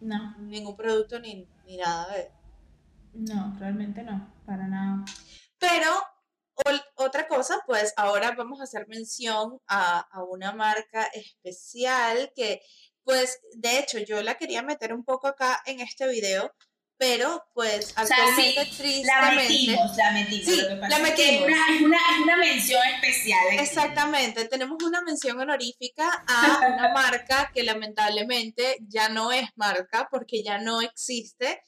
no. 0.00 0.36
ningún 0.38 0.76
producto 0.76 1.18
ni, 1.20 1.46
ni 1.66 1.76
nada 1.76 2.12
de... 2.14 2.30
No, 3.12 3.56
realmente 3.58 4.02
no, 4.02 4.32
para 4.46 4.68
nada. 4.68 5.04
Pero 5.58 5.90
otra 6.94 7.26
cosa, 7.26 7.62
pues 7.66 7.92
ahora 7.96 8.34
vamos 8.36 8.60
a 8.60 8.64
hacer 8.64 8.86
mención 8.88 9.60
a, 9.66 10.00
a, 10.00 10.22
una 10.24 10.52
marca 10.52 11.04
especial 11.14 12.32
que, 12.34 12.60
pues, 13.04 13.40
de 13.54 13.78
hecho, 13.78 13.98
yo 13.98 14.22
la 14.22 14.36
quería 14.36 14.62
meter 14.62 14.92
un 14.92 15.04
poco 15.04 15.26
acá 15.26 15.60
en 15.66 15.80
este 15.80 16.06
video 16.08 16.52
pero 17.00 17.42
pues 17.54 17.94
actualmente 17.96 18.66
tristemente 18.76 19.06
la 19.06 19.30
metimos, 19.32 19.96
la 19.96 20.12
metimos. 20.12 20.44
Sí, 20.44 20.60
la 20.60 20.98
metimos. 20.98 21.48
Es 21.48 21.80
una, 21.80 21.96
una, 22.22 22.36
mención 22.36 22.82
especial. 22.94 23.58
Exactamente, 23.58 24.44
tenemos 24.48 24.82
una 24.82 25.00
mención 25.00 25.40
honorífica 25.40 26.10
a 26.28 26.58
una 26.74 26.92
marca 26.92 27.50
que 27.54 27.62
lamentablemente 27.62 28.76
ya 28.86 29.08
no 29.08 29.32
es 29.32 29.48
marca 29.56 30.08
porque 30.10 30.42
ya 30.42 30.58
no 30.58 30.82
existe 30.82 31.62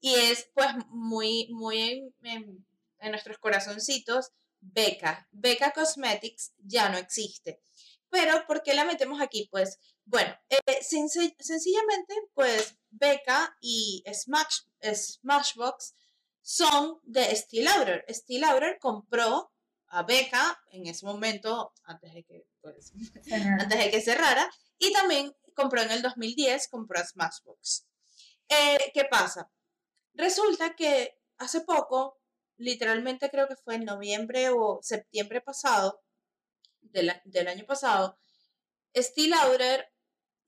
y 0.00 0.14
es 0.14 0.48
pues 0.54 0.68
muy, 0.88 1.48
muy 1.50 1.82
en, 2.22 2.66
en 3.00 3.10
nuestros 3.10 3.36
corazoncitos, 3.36 4.30
Beca. 4.58 5.28
Beca 5.32 5.72
Cosmetics 5.72 6.54
ya 6.64 6.88
no 6.88 6.96
existe. 6.96 7.60
Pero, 8.08 8.46
¿por 8.46 8.62
qué 8.62 8.72
la 8.72 8.86
metemos 8.86 9.20
aquí? 9.20 9.48
Pues, 9.50 9.78
bueno, 10.08 10.34
eh, 10.48 10.82
sencillamente, 10.82 12.14
pues, 12.32 12.78
Beca 12.88 13.56
y 13.60 14.02
Smash, 14.10 14.62
Smashbox 14.82 15.94
son 16.40 16.98
de 17.02 17.36
Steel 17.36 17.64
Lauder. 17.64 18.06
Steel 18.08 18.40
Lauder 18.40 18.78
compró 18.80 19.52
a 19.88 20.02
Beca 20.04 20.62
en 20.70 20.86
ese 20.86 21.04
momento, 21.04 21.74
antes 21.84 22.14
de 22.14 22.24
que, 22.24 22.46
pues, 22.62 22.92
antes 23.60 23.78
de 23.78 23.90
que 23.90 24.00
cerrara, 24.00 24.50
y 24.78 24.92
también 24.94 25.34
compró 25.54 25.82
en 25.82 25.90
el 25.90 26.00
2010, 26.00 26.68
compró 26.68 27.00
a 27.00 27.04
Smashbox. 27.04 27.86
Eh, 28.48 28.90
¿Qué 28.94 29.04
pasa? 29.10 29.50
Resulta 30.14 30.74
que 30.74 31.18
hace 31.36 31.60
poco, 31.60 32.18
literalmente 32.56 33.28
creo 33.28 33.46
que 33.46 33.56
fue 33.56 33.74
en 33.74 33.84
noviembre 33.84 34.48
o 34.48 34.80
septiembre 34.82 35.42
pasado, 35.42 36.02
del, 36.80 37.48
año 37.48 37.66
pasado, 37.66 38.18
Steel 38.96 39.30
Lauder 39.30 39.92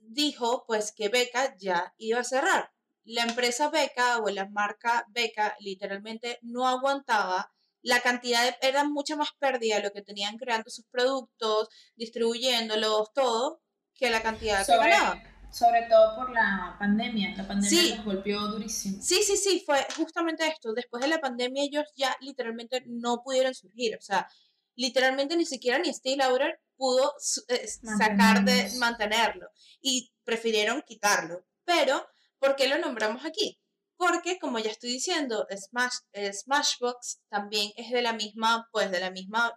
dijo 0.00 0.64
pues 0.66 0.92
que 0.92 1.08
Beca 1.08 1.56
ya 1.56 1.94
iba 1.98 2.20
a 2.20 2.24
cerrar. 2.24 2.70
La 3.04 3.22
empresa 3.22 3.70
Beca 3.70 4.18
o 4.18 4.28
la 4.28 4.48
marca 4.48 5.06
Beca 5.08 5.56
literalmente 5.60 6.38
no 6.42 6.68
aguantaba 6.68 7.50
la 7.82 8.00
cantidad 8.00 8.44
de, 8.44 8.68
era 8.68 8.84
mucha 8.84 9.16
más 9.16 9.30
pérdida 9.38 9.80
lo 9.80 9.90
que 9.90 10.02
tenían 10.02 10.36
creando 10.36 10.70
sus 10.70 10.84
productos, 10.86 11.68
distribuyéndolos, 11.96 13.12
todo, 13.14 13.62
que 13.94 14.10
la 14.10 14.22
cantidad 14.22 14.64
sobre, 14.64 14.82
que 14.82 14.90
ganaban. 14.90 15.22
Sobre 15.50 15.82
todo 15.88 16.16
por 16.16 16.30
la 16.30 16.76
pandemia, 16.78 17.34
la 17.36 17.46
pandemia 17.46 17.96
los 17.96 18.04
golpeó 18.04 18.40
durísimo. 18.46 19.02
Sí, 19.02 19.22
sí, 19.22 19.36
sí, 19.36 19.62
fue 19.64 19.86
justamente 19.96 20.46
esto. 20.46 20.72
Después 20.74 21.02
de 21.02 21.08
la 21.08 21.20
pandemia 21.20 21.64
ellos 21.64 21.84
ya 21.96 22.16
literalmente 22.20 22.82
no 22.86 23.22
pudieron 23.22 23.54
surgir, 23.54 23.96
o 23.96 24.02
sea, 24.02 24.28
literalmente 24.76 25.36
ni 25.36 25.46
siquiera 25.46 25.78
ni 25.78 25.92
Steve 25.92 26.16
Lauder 26.16 26.60
pudo 26.76 27.14
eh, 27.48 27.66
sacar 27.66 28.44
de 28.44 28.70
mantenerlo 28.78 29.48
y 29.80 30.12
prefirieron 30.24 30.82
quitarlo. 30.82 31.44
Pero, 31.64 32.06
¿por 32.38 32.56
qué 32.56 32.68
lo 32.68 32.78
nombramos 32.78 33.24
aquí? 33.24 33.60
Porque, 33.96 34.38
como 34.38 34.58
ya 34.58 34.70
estoy 34.70 34.92
diciendo, 34.92 35.46
Smash, 35.54 35.96
eh, 36.12 36.32
Smashbox 36.32 37.20
también 37.28 37.70
es 37.76 37.90
de 37.90 38.00
la 38.00 38.14
misma, 38.14 38.66
pues 38.72 38.90
de 38.90 39.00
la 39.00 39.10
misma 39.10 39.52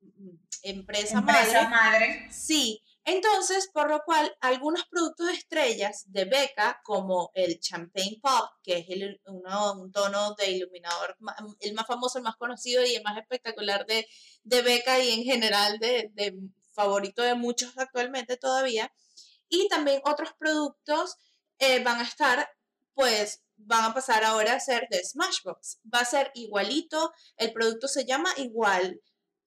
mm, 0.00 0.36
empresa, 0.62 1.18
empresa 1.18 1.68
madre. 1.68 2.28
Sí, 2.32 2.82
entonces, 3.06 3.70
por 3.72 3.88
lo 3.88 4.02
cual, 4.04 4.36
algunos 4.40 4.84
productos 4.86 5.30
estrellas 5.30 6.04
de 6.08 6.24
Beca, 6.24 6.80
como 6.84 7.30
el 7.34 7.60
Champagne 7.60 8.18
Pop, 8.20 8.50
que 8.62 8.78
es 8.78 8.86
el, 8.90 9.20
un 9.26 9.92
tono 9.92 10.34
de 10.34 10.50
iluminador, 10.50 11.16
el 11.60 11.74
más 11.74 11.86
famoso, 11.86 12.18
el 12.18 12.24
más 12.24 12.36
conocido 12.36 12.84
y 12.84 12.96
el 12.96 13.04
más 13.04 13.16
espectacular 13.16 13.86
de, 13.86 14.08
de 14.42 14.62
Beca 14.62 14.98
y 14.98 15.12
en 15.12 15.22
general 15.22 15.78
de, 15.78 16.10
de 16.14 16.36
favorito 16.72 17.22
de 17.22 17.36
muchos 17.36 17.78
actualmente 17.78 18.36
todavía, 18.36 18.92
y 19.48 19.68
también 19.68 20.02
otros 20.04 20.30
productos 20.36 21.16
eh, 21.58 21.82
van 21.84 22.00
a 22.00 22.02
estar, 22.02 22.50
pues, 22.94 23.44
van 23.56 23.84
a 23.84 23.94
pasar 23.94 24.24
ahora 24.24 24.54
a 24.54 24.60
ser 24.60 24.88
de 24.90 25.02
Smashbox. 25.02 25.78
Va 25.92 26.00
a 26.00 26.04
ser 26.04 26.30
igualito, 26.34 27.12
el 27.36 27.52
producto 27.52 27.88
se 27.88 28.04
llama 28.04 28.30
igual, 28.36 29.00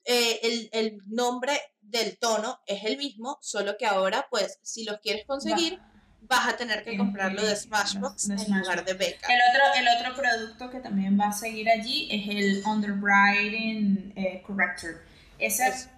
eh, 0.06 0.39
el, 0.43 0.70
el, 0.72 0.97
nombre 1.08 1.54
del 1.82 2.18
tono 2.18 2.60
es 2.66 2.84
el 2.84 2.97
mismo, 2.97 3.38
solo 3.41 3.76
que 3.78 3.86
ahora, 3.86 4.28
pues, 4.30 4.60
si 4.62 4.84
los 4.84 5.00
quieres 5.00 5.26
conseguir, 5.26 5.80
vas 6.22 6.47
a 6.47 6.58
tener 6.58 6.84
que 6.84 6.97
comprarlo 6.97 7.45
de 7.45 7.56
Smashbox 7.56 8.30
en 8.30 8.60
lugar 8.60 8.86
de 8.86 8.93
Becca. 8.93 9.28
El 9.28 9.39
otro, 9.50 9.64
el 9.80 9.88
otro 9.97 10.22
producto 10.22 10.70
que 10.70 10.80
también 10.80 11.20
va 11.20 11.28
a 11.28 11.34
seguir 11.34 11.70
allí 11.70 12.08
es 12.12 12.30
el 12.30 12.64
Underwriting 12.66 14.14
eh, 14.16 14.43
Corrector. 14.45 15.02
Ese, 15.38 15.89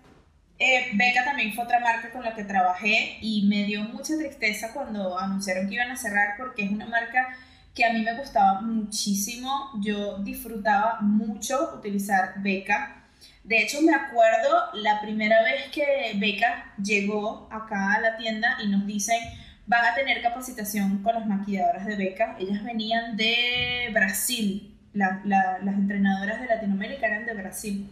eh, 0.64 0.92
Becca 0.94 1.26
también 1.26 1.54
fue 1.54 1.64
otra 1.64 1.80
marca 1.80 2.12
con 2.12 2.24
la 2.24 2.36
que 2.36 2.44
trabajé 2.44 3.18
y 3.20 3.48
me 3.48 3.66
dio 3.66 3.82
mucha 3.82 4.16
tristeza 4.16 4.72
cuando 4.74 5.18
anunciaron 5.18 5.68
que 5.68 5.74
iban 5.74 5.90
a 5.90 5.98
cerrar 5.98 6.36
porque 6.38 6.64
es 6.64 6.72
una 6.72 6.86
marca 6.86 7.36
que 7.74 7.84
a 7.84 7.92
mí 7.92 8.02
me 8.02 8.16
gustaba 8.16 8.62
muchísimo. 8.62 9.72
Yo 9.82 10.20
disfrutaba 10.20 11.00
mucho 11.02 11.74
utilizar 11.76 12.36
Becca. 12.38 13.01
De 13.44 13.62
hecho, 13.62 13.82
me 13.82 13.94
acuerdo 13.94 14.70
la 14.76 15.02
primera 15.02 15.42
vez 15.44 15.70
que 15.72 16.14
Becca 16.16 16.74
llegó 16.82 17.50
acá 17.52 17.96
a 17.96 18.02
la 18.02 18.18
tienda 18.18 18.58
y 18.64 18.68
nos 18.68 18.86
dicen, 18.86 19.18
van 19.66 19.86
a 19.86 19.96
tener 19.96 20.22
capacitación 20.22 21.02
con 21.02 21.16
las 21.16 21.26
maquilladoras 21.26 21.86
de 21.86 21.96
Becca. 21.96 22.36
Ellas 22.40 22.64
venían 22.64 23.18
de 23.18 23.90
Brasil, 23.94 24.78
las 24.94 25.76
entrenadoras 25.76 26.40
de 26.42 26.48
Latinoamérica 26.48 27.08
eran 27.08 27.26
de 27.26 27.34
Brasil. 27.34 27.90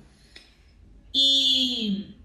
Y 1.11 2.15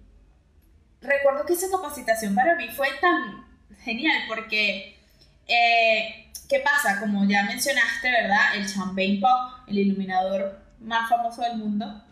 recuerdo 1.01 1.47
que 1.47 1.55
esa 1.55 1.71
capacitación 1.71 2.35
para 2.35 2.57
mí 2.57 2.69
fue 2.69 2.89
tan 3.01 3.47
genial 3.83 4.23
porque, 4.29 4.99
eh, 5.47 6.31
¿qué 6.49 6.61
pasa? 6.61 7.01
Como 7.01 7.25
ya 7.27 7.45
mencionaste, 7.45 8.11
¿verdad? 8.11 8.57
El 8.57 8.67
Champagne 8.67 9.21
Pop, 9.21 9.69
el 9.69 9.79
iluminador 9.79 10.61
más 10.81 11.09
famoso 11.09 11.43
del 11.43 11.57
mundo. 11.57 12.04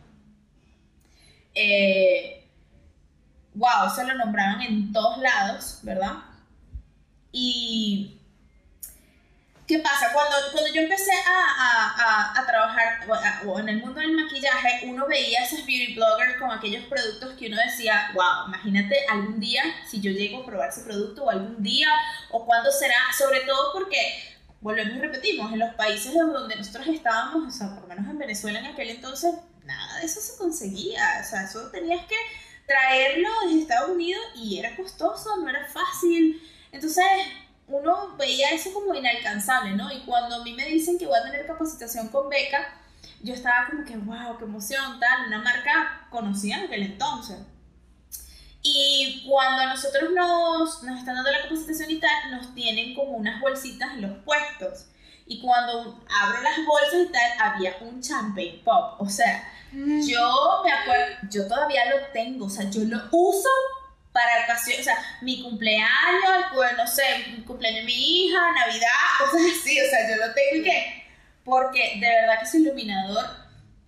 Eh, 1.55 2.48
wow, 3.55 3.90
se 3.94 4.05
lo 4.05 4.14
nombraban 4.14 4.62
en 4.62 4.92
todos 4.92 5.18
lados, 5.18 5.80
¿verdad? 5.82 6.24
Y 7.30 8.22
¿Qué 9.66 9.78
pasa? 9.78 10.12
Cuando, 10.12 10.36
cuando 10.53 10.70
yo 10.74 10.82
empecé 10.82 11.12
a, 11.12 12.34
a, 12.36 12.40
a, 12.40 12.46
trabajar 12.46 13.07
o 13.46 13.59
en 13.61 13.68
el 13.68 13.78
mundo 13.78 14.00
del 14.00 14.12
maquillaje, 14.12 14.86
uno 14.86 15.07
veía 15.07 15.40
a 15.40 15.44
esos 15.44 15.64
beauty 15.64 15.94
bloggers 15.94 16.36
con 16.38 16.50
aquellos 16.50 16.84
productos 16.86 17.32
que 17.38 17.46
uno 17.46 17.57
decía, 17.57 18.11
wow, 18.12 18.48
imagínate 18.48 18.96
algún 19.09 19.38
día 19.38 19.62
si 19.88 20.00
yo 20.00 20.11
llego 20.11 20.42
a 20.42 20.46
probar 20.46 20.68
ese 20.68 20.82
producto 20.82 21.24
o 21.24 21.30
algún 21.30 21.62
día 21.62 21.88
o 22.30 22.44
cuándo 22.44 22.70
será, 22.72 22.96
sobre 23.16 23.40
todo 23.40 23.72
porque, 23.72 23.96
volvemos 24.61 24.96
y 24.96 25.00
repetimos, 25.00 25.53
en 25.53 25.61
los 25.61 25.74
países 25.74 26.12
donde 26.12 26.57
nosotros 26.57 26.88
estábamos, 26.88 27.46
o 27.46 27.57
sea, 27.57 27.70
por 27.70 27.82
lo 27.82 27.88
menos 27.88 28.11
en 28.11 28.18
Venezuela 28.18 28.59
en 28.59 28.66
aquel 28.66 28.90
entonces, 28.90 29.32
nada 29.64 29.98
de 29.98 30.06
eso 30.06 30.20
se 30.20 30.36
conseguía, 30.36 31.20
o 31.24 31.28
sea, 31.28 31.44
eso 31.44 31.70
tenías 31.70 32.04
que 32.06 32.16
traerlo 32.66 33.28
desde 33.46 33.60
Estados 33.62 33.90
Unidos 33.90 34.22
y 34.34 34.58
era 34.58 34.76
costoso, 34.76 35.36
no 35.36 35.48
era 35.48 35.66
fácil. 35.66 36.40
Entonces, 36.70 37.04
uno 37.68 38.16
veía 38.16 38.50
eso 38.50 38.72
como 38.72 38.94
inalcanzable, 38.94 39.72
¿no? 39.72 39.92
Y 39.92 40.00
cuando 40.00 40.36
a 40.36 40.44
mí 40.44 40.52
me 40.54 40.66
dicen 40.66 40.98
que 40.98 41.06
voy 41.06 41.18
a 41.18 41.22
tener 41.22 41.46
capacitación 41.46 42.08
con 42.08 42.28
beca, 42.28 42.80
yo 43.22 43.34
estaba 43.34 43.68
como 43.70 43.84
que, 43.84 43.96
wow, 43.96 44.38
qué 44.38 44.44
emoción, 44.44 44.98
tal, 45.00 45.26
una 45.26 45.38
marca 45.38 46.06
conocida 46.10 46.56
en 46.56 46.64
aquel 46.64 46.82
entonces. 46.82 47.38
Y 48.62 49.24
cuando 49.28 49.66
nosotros 49.66 50.10
nos, 50.14 50.82
nos 50.82 50.98
están 50.98 51.16
dando 51.16 51.30
la 51.30 51.42
capacitación 51.42 51.90
y 51.90 51.98
tal, 51.98 52.30
nos 52.30 52.54
tienen 52.54 52.94
como 52.94 53.12
unas 53.12 53.40
bolsitas 53.40 53.92
en 53.92 54.02
los 54.02 54.18
puestos. 54.24 54.86
Y 55.32 55.40
cuando 55.40 55.98
abro 56.10 56.42
las 56.42 56.66
bolsas 56.66 57.08
y 57.08 57.12
tal, 57.12 57.32
había 57.38 57.74
un 57.80 58.02
champagne 58.02 58.60
pop. 58.62 59.00
O 59.00 59.08
sea, 59.08 59.50
mm. 59.72 60.06
yo 60.06 60.60
me 60.62 60.70
acuerdo, 60.70 61.06
yo 61.30 61.48
todavía 61.48 61.86
lo 61.86 62.06
tengo, 62.12 62.44
o 62.44 62.50
sea, 62.50 62.68
yo 62.68 62.82
lo 62.84 62.98
uso 63.10 63.48
para 64.12 64.44
ocasiones, 64.44 64.82
o 64.82 64.84
sea, 64.84 65.18
mi 65.22 65.42
cumpleaños, 65.42 66.44
pues 66.52 66.76
no 66.76 66.86
sé, 66.86 67.02
cumpleaños 67.46 67.80
de 67.80 67.86
mi 67.86 68.26
hija, 68.26 68.40
Navidad, 68.52 68.88
cosas 69.20 69.40
así, 69.58 69.80
o 69.80 69.88
sea, 69.88 70.10
yo 70.10 70.16
lo 70.16 70.34
tengo 70.34 70.56
y 70.56 70.62
qué, 70.64 71.04
porque 71.44 71.94
de 71.98 72.06
verdad 72.06 72.38
que 72.38 72.44
ese 72.44 72.58
iluminador 72.58 73.24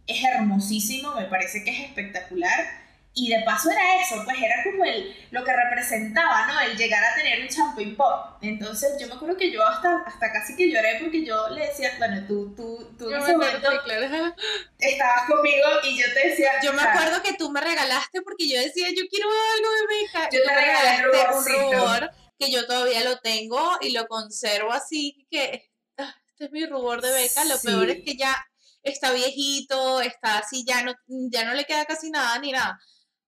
es 0.06 0.24
hermosísimo, 0.24 1.14
me 1.14 1.26
parece 1.26 1.62
que 1.62 1.70
es 1.72 1.88
espectacular 1.90 2.83
y 3.16 3.28
de 3.28 3.42
paso 3.44 3.70
era 3.70 4.02
eso, 4.02 4.20
pues 4.24 4.36
era 4.42 4.56
como 4.64 4.84
el, 4.84 5.14
lo 5.30 5.44
que 5.44 5.52
representaba, 5.52 6.48
¿no? 6.48 6.60
El 6.60 6.76
llegar 6.76 7.02
a 7.04 7.14
tener 7.14 7.40
un 7.42 7.48
champagne 7.48 7.94
pop. 7.94 8.38
Entonces 8.42 8.96
yo 9.00 9.06
me 9.06 9.14
acuerdo 9.14 9.36
que 9.36 9.52
yo 9.52 9.64
hasta, 9.64 10.02
hasta 10.04 10.32
casi 10.32 10.56
que 10.56 10.68
lloré 10.68 10.98
porque 11.00 11.24
yo 11.24 11.48
le 11.50 11.68
decía, 11.68 11.92
bueno, 11.98 12.26
tú, 12.26 12.52
tú, 12.56 12.92
tú 12.98 13.10
en 13.10 13.22
ese 13.22 13.36
momento 13.36 13.70
estabas 14.78 15.28
conmigo 15.28 15.66
y 15.84 16.00
yo 16.00 16.06
te 16.12 16.28
decía... 16.28 16.50
Yo 16.60 16.72
me 16.72 16.82
acuerdo 16.82 17.22
que 17.22 17.34
tú 17.34 17.50
me 17.52 17.60
regalaste 17.60 18.20
porque 18.22 18.48
yo 18.48 18.60
decía, 18.60 18.88
yo 18.88 19.04
quiero 19.08 19.28
algo 19.28 19.70
de 19.70 20.02
beca. 20.02 20.28
Yo 20.32 20.42
te 20.42 20.54
regalé 20.54 21.36
un 21.36 21.44
rubor 21.44 22.10
que 22.36 22.50
yo 22.50 22.66
todavía 22.66 23.04
lo 23.04 23.18
tengo 23.18 23.78
y 23.80 23.92
lo 23.92 24.08
conservo 24.08 24.72
así, 24.72 25.24
que 25.30 25.70
ah, 25.98 26.16
este 26.30 26.46
es 26.46 26.50
mi 26.50 26.66
rubor 26.66 27.00
de 27.00 27.12
beca. 27.12 27.44
Lo 27.44 27.60
peor 27.60 27.90
es 27.90 28.02
que 28.04 28.16
ya 28.16 28.44
está 28.82 29.12
viejito, 29.12 30.00
está 30.00 30.38
así, 30.38 30.64
ya 30.66 30.82
no, 30.82 30.96
ya 31.06 31.44
no 31.44 31.54
le 31.54 31.64
queda 31.64 31.84
casi 31.84 32.10
nada 32.10 32.36
ni 32.40 32.50
nada 32.50 32.80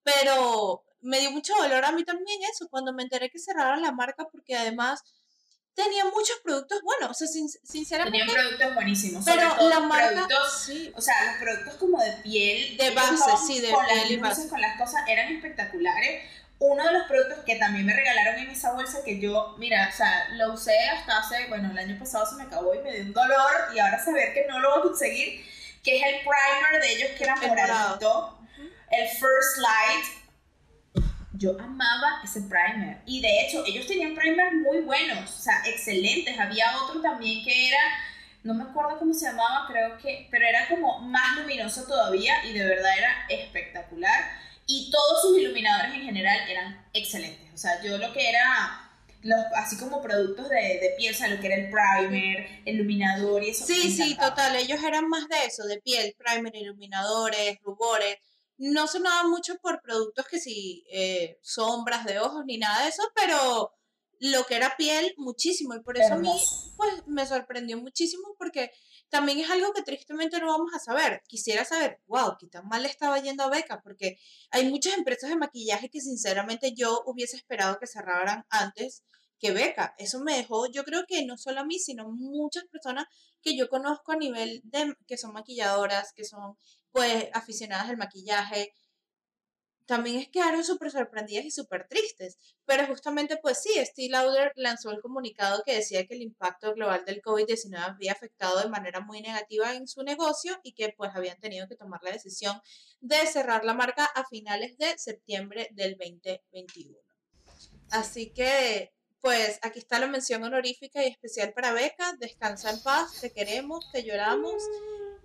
pero 0.07 0.85
me 1.01 1.19
dio 1.19 1.33
mucho 1.33 1.53
dolor 1.61 1.85
a 1.85 1.91
mí 1.91 2.05
también 2.05 2.41
eso, 2.53 2.69
cuando 2.69 2.93
me 2.93 3.03
enteré 3.03 3.29
que 3.29 3.41
cerraron 3.41 3.83
la 3.83 3.91
marca, 3.91 4.29
porque 4.31 4.55
además 4.55 5.03
tenía 5.75 6.05
muchos 6.05 6.39
productos 6.45 6.81
buenos, 6.83 7.11
o 7.11 7.15
sea, 7.15 7.27
sinceramente. 7.65 8.19
Tenían 8.19 8.35
productos 8.35 8.75
buenísimos. 8.75 9.25
Pero 9.25 9.69
la 9.69 9.81
marca. 9.81 10.27
sí. 10.59 10.93
O 10.95 11.01
sea, 11.01 11.15
los 11.25 11.43
productos 11.43 11.75
como 11.75 12.01
de 12.01 12.13
piel. 12.23 12.77
De 12.77 12.91
base, 12.91 13.17
sí, 13.47 13.61
de 13.61 13.69
piel 13.69 14.13
y 14.13 14.17
base. 14.17 14.49
Con 14.49 14.61
las 14.61 14.79
cosas 14.79 15.03
eran 15.09 15.35
espectaculares. 15.35 16.25
Uno 16.61 16.85
de 16.85 16.93
los 16.93 17.07
productos 17.09 17.45
que 17.45 17.57
también 17.57 17.85
me 17.85 17.93
regalaron 17.93 18.37
en 18.37 18.51
esa 18.51 18.73
bolsa 18.73 19.05
que 19.05 19.21
yo, 19.21 19.57
mira, 19.59 19.91
o 19.93 19.95
sea, 19.95 20.29
lo 20.35 20.55
usé 20.55 20.79
hasta 20.89 21.19
hace, 21.19 21.49
bueno, 21.49 21.71
el 21.71 21.79
año 21.79 21.99
pasado 21.99 22.25
se 22.25 22.37
me 22.37 22.45
acabó 22.45 22.75
y 22.75 22.79
me 22.79 22.93
dio 22.93 23.03
un 23.03 23.13
dolor 23.13 23.53
y 23.75 23.79
ahora 23.79 24.03
saber 24.03 24.33
que 24.33 24.47
no 24.49 24.59
lo 24.61 24.71
voy 24.71 24.79
a 24.79 24.83
conseguir, 24.83 25.45
que 25.83 25.97
es 25.99 26.03
el 26.03 26.21
primer 26.21 26.83
de 26.83 26.93
ellos 26.95 27.11
que 27.19 27.25
era 27.25 27.37
moradito 27.37 28.36
el 28.91 29.09
First 29.09 29.59
Light, 29.59 30.27
yo 31.33 31.59
amaba 31.61 32.21
ese 32.25 32.43
primer. 32.43 33.03
Y 33.07 33.21
de 33.21 33.43
hecho, 33.43 33.65
ellos 33.67 33.87
tenían 33.87 34.15
primers 34.15 34.55
muy 34.55 34.81
buenos, 34.81 35.31
o 35.31 35.43
sea, 35.43 35.63
excelentes. 35.67 36.39
Había 36.39 36.77
otro 36.83 37.01
también 37.01 37.45
que 37.45 37.69
era, 37.69 37.81
no 38.43 38.55
me 38.55 38.65
acuerdo 38.65 38.99
cómo 38.99 39.13
se 39.13 39.27
llamaba, 39.27 39.67
creo 39.69 39.99
que, 39.99 40.29
pero 40.31 40.47
era 40.47 40.69
como 40.69 41.01
más 41.01 41.39
luminoso 41.39 41.85
todavía 41.85 42.45
y 42.45 42.53
de 42.53 42.65
verdad 42.65 42.91
era 42.97 43.27
espectacular. 43.29 44.25
Y 44.67 44.91
todos 44.91 45.23
sus 45.23 45.39
iluminadores 45.39 45.95
en 45.95 46.03
general 46.03 46.49
eran 46.49 46.87
excelentes. 46.93 47.53
O 47.55 47.57
sea, 47.57 47.81
yo 47.83 47.99
lo 47.99 48.13
que 48.13 48.29
era 48.29 48.91
los, 49.23 49.39
así 49.55 49.77
como 49.77 50.03
productos 50.03 50.49
de, 50.49 50.57
de 50.57 50.95
piel, 50.97 51.15
o 51.15 51.17
sea, 51.17 51.29
lo 51.29 51.41
que 51.41 51.47
era 51.47 51.57
el 51.57 51.71
primer, 51.71 52.63
el 52.65 52.77
iluminador 52.77 53.45
y 53.45 53.51
eso. 53.51 53.65
Sí, 53.65 53.93
sí, 53.93 54.17
total, 54.17 54.57
ellos 54.57 54.83
eran 54.83 55.09
más 55.09 55.29
de 55.29 55.45
eso, 55.45 55.65
de 55.67 55.81
piel, 55.81 56.17
primer, 56.19 56.55
iluminadores, 56.57 57.59
rubores 57.63 58.17
no 58.59 58.87
sonaba 58.87 59.29
mucho 59.29 59.59
por 59.59 59.83
productos 59.83 60.27
que 60.27 60.41
sí, 60.41 60.85
eh, 60.91 61.39
sombras 61.43 62.05
de 62.05 62.19
ojos 62.19 62.45
ni 62.47 62.59
nada 62.59 62.83
de 62.83 62.89
eso, 62.89 63.03
pero 63.15 63.73
lo 64.19 64.45
que 64.45 64.57
era 64.57 64.77
piel, 64.77 65.15
muchísimo. 65.19 65.75
Y 65.75 65.81
por 65.81 65.99
eso 65.99 66.15
a 66.15 66.19
mí, 66.19 66.33
pues, 66.77 67.07
me 67.07 67.27
sorprendió 67.27 67.77
muchísimo 67.79 68.35
porque 68.39 68.71
también 69.09 69.39
es 69.39 69.51
algo 69.51 69.73
que 69.73 69.83
tristemente 69.83 70.41
no 70.41 70.47
vamos 70.47 70.73
a 70.75 70.79
saber. 70.79 71.23
Quisiera 71.27 71.65
saber, 71.65 72.01
wow, 72.07 72.37
qué 72.39 72.47
tan 72.47 72.67
mal 72.67 72.83
le 72.83 72.89
estaba 72.89 73.21
yendo 73.21 73.45
a 73.45 73.51
Beca, 73.51 73.81
porque 73.83 74.19
hay 74.51 74.69
muchas 74.69 74.95
empresas 74.95 75.31
de 75.31 75.37
maquillaje 75.37 75.91
que 75.91 76.01
sinceramente 76.01 76.73
yo 76.75 77.03
hubiese 77.07 77.37
esperado 77.37 77.79
que 77.79 77.87
cerraran 77.87 78.45
antes 78.49 79.05
que 79.39 79.53
Beca. 79.53 79.95
Eso 79.99 80.21
me 80.21 80.37
dejó, 80.37 80.67
yo 80.71 80.85
creo 80.85 81.05
que 81.07 81.25
no 81.27 81.37
solo 81.37 81.61
a 81.61 81.65
mí, 81.65 81.79
sino 81.79 82.09
muchas 82.11 82.65
personas 82.65 83.07
que 83.43 83.57
yo 83.57 83.69
conozco 83.69 84.13
a 84.13 84.17
nivel 84.17 84.63
de 84.65 84.95
que 85.07 85.19
son 85.19 85.33
maquilladoras, 85.33 86.13
que 86.15 86.25
son 86.25 86.57
pues 86.97 87.29
aficionadas 87.35 87.91
al 87.91 87.99
maquillaje, 87.99 88.73
también 89.85 90.19
es 90.19 90.29
quedaron 90.31 90.65
súper 90.65 90.91
sorprendidas 90.91 91.45
y 91.45 91.51
súper 91.51 91.87
tristes. 91.89 92.39
Pero 92.65 92.87
justamente, 92.87 93.37
pues 93.37 93.61
sí, 93.63 93.71
Steve 93.85 94.09
Lauder 94.09 94.51
lanzó 94.57 94.91
el 94.91 95.03
comunicado 95.03 95.63
que 95.67 95.75
decía 95.75 96.07
que 96.07 96.15
el 96.15 96.23
impacto 96.23 96.73
global 96.73 97.05
del 97.05 97.21
COVID-19 97.21 97.77
había 97.77 98.13
afectado 98.13 98.61
de 98.61 98.71
manera 98.71 99.01
muy 99.01 99.21
negativa 99.21 99.75
en 99.75 99.87
su 99.87 100.03
negocio 100.05 100.59
y 100.63 100.73
que 100.73 100.95
pues 100.97 101.11
habían 101.15 101.39
tenido 101.39 101.69
que 101.69 101.77
tomar 101.77 102.01
la 102.03 102.13
decisión 102.13 102.59
de 103.01 103.27
cerrar 103.27 103.67
la 103.67 103.75
marca 103.75 104.07
a 104.07 104.25
finales 104.25 104.79
de 104.79 104.97
septiembre 104.97 105.69
del 105.73 105.99
2021. 105.99 106.99
Así 107.91 108.33
que, 108.33 108.91
pues 109.21 109.59
aquí 109.61 109.81
está 109.81 109.99
la 109.99 110.07
mención 110.07 110.43
honorífica 110.45 111.05
y 111.05 111.09
especial 111.09 111.53
para 111.53 111.75
Beca. 111.75 112.15
Descansa 112.19 112.71
en 112.71 112.83
paz, 112.83 113.21
te 113.21 113.33
queremos, 113.33 113.93
te 113.93 114.03
lloramos 114.03 114.63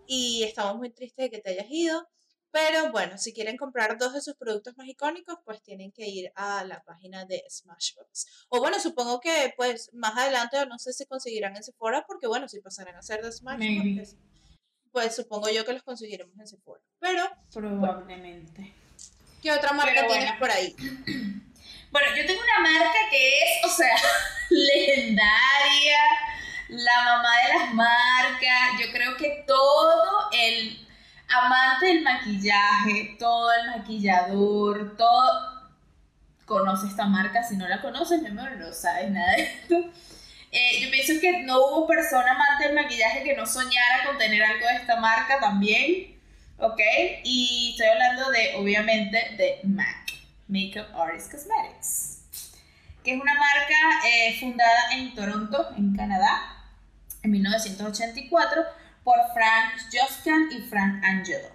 y 0.08 0.44
estamos 0.44 0.78
muy 0.78 0.90
tristes 0.92 1.26
de 1.26 1.30
que 1.30 1.40
te 1.40 1.52
hayas 1.52 1.68
ido. 1.70 2.08
Pero 2.52 2.92
bueno, 2.92 3.18
si 3.18 3.34
quieren 3.34 3.56
comprar 3.56 3.98
dos 3.98 4.14
de 4.14 4.22
sus 4.22 4.36
productos 4.36 4.76
más 4.78 4.88
icónicos, 4.88 5.38
pues 5.46 5.62
tienen 5.62 5.92
que 5.92 6.08
ir 6.08 6.32
a 6.36 6.66
la 6.66 6.84
página 6.84 7.26
de 7.26 7.44
Smashbox. 7.50 8.48
O 8.50 8.60
bueno, 8.60 8.78
supongo 8.80 9.22
que 9.22 9.54
pues 9.56 9.90
más 9.94 10.18
adelante 10.18 10.58
no 10.66 10.78
sé 10.78 10.92
si 10.92 11.06
conseguirán 11.06 11.56
en 11.56 11.64
Sephora, 11.64 12.04
porque 12.06 12.28
bueno, 12.28 12.50
si 12.50 12.60
pasarán 12.60 12.96
a 12.96 13.02
ser 13.02 13.24
de 13.24 13.32
Smashbox, 13.32 14.18
pues 14.92 15.16
supongo 15.16 15.50
yo 15.50 15.64
que 15.64 15.72
los 15.72 15.84
conseguiremos 15.84 16.38
en 16.38 16.48
Sephora. 16.48 16.82
Pero 17.00 17.24
probablemente. 17.54 18.74
¿Qué 19.42 19.52
otra 19.52 19.72
marca 19.72 20.06
tienes 20.08 20.34
por 20.38 20.52
ahí? 20.52 20.76
Bueno, 21.92 22.08
yo 22.16 22.26
tengo 22.26 22.40
una 22.42 22.72
marca 22.72 23.00
que 23.10 23.44
es, 23.44 23.66
o 23.66 23.68
sea, 23.68 23.94
legendaria, 24.50 26.00
la 26.72 27.04
mamá 27.04 27.30
de 27.46 27.60
las 27.60 27.74
marcas. 27.74 28.80
Yo 28.80 28.92
creo 28.92 29.18
que 29.18 29.44
todo 29.46 30.30
el 30.32 30.88
amante 31.28 31.86
del 31.88 32.04
maquillaje, 32.04 33.16
todo 33.20 33.52
el 33.54 33.68
maquillador, 33.78 34.96
todo 34.98 35.72
conoce 36.46 36.88
esta 36.88 37.06
marca. 37.06 37.44
Si 37.44 37.58
no 37.58 37.68
la 37.68 37.82
conoces, 37.82 38.22
mi 38.22 38.30
amor, 38.30 38.52
no 38.58 38.72
sabes 38.74 39.12
nada 39.12 39.34
de 39.34 39.44
esto. 39.44 39.76
Eh, 40.54 40.82
yo 40.82 40.92
pienso 40.92 41.14
que 41.22 41.44
no 41.44 41.60
hubo 41.60 41.88
persona 41.88 42.32
amante 42.32 42.66
del 42.66 42.76
maquillaje 42.76 43.24
que 43.24 43.36
no 43.36 43.46
soñara 43.46 44.06
con 44.06 44.18
tener 44.18 44.44
algo 44.44 44.66
de 44.66 44.76
esta 44.76 44.98
marca 44.98 45.40
también. 45.40 46.20
¿Ok? 46.58 46.80
Y 47.24 47.72
estoy 47.72 47.88
hablando 47.88 48.30
de, 48.30 48.56
obviamente, 48.56 49.18
de 49.38 49.60
MAC, 49.64 50.14
Makeup 50.48 50.96
Artist 50.96 51.32
Cosmetics, 51.32 52.22
que 53.04 53.16
es 53.16 53.20
una 53.20 53.34
marca 53.34 54.08
eh, 54.08 54.38
fundada 54.40 54.92
en 54.94 55.16
Toronto, 55.16 55.70
en 55.76 55.96
Canadá, 55.96 56.61
en 57.24 57.32
1984 57.32 58.64
por 59.04 59.16
Frank 59.34 59.82
Joscan 59.92 60.50
y 60.52 60.62
Frank 60.62 61.04
Angelo. 61.04 61.50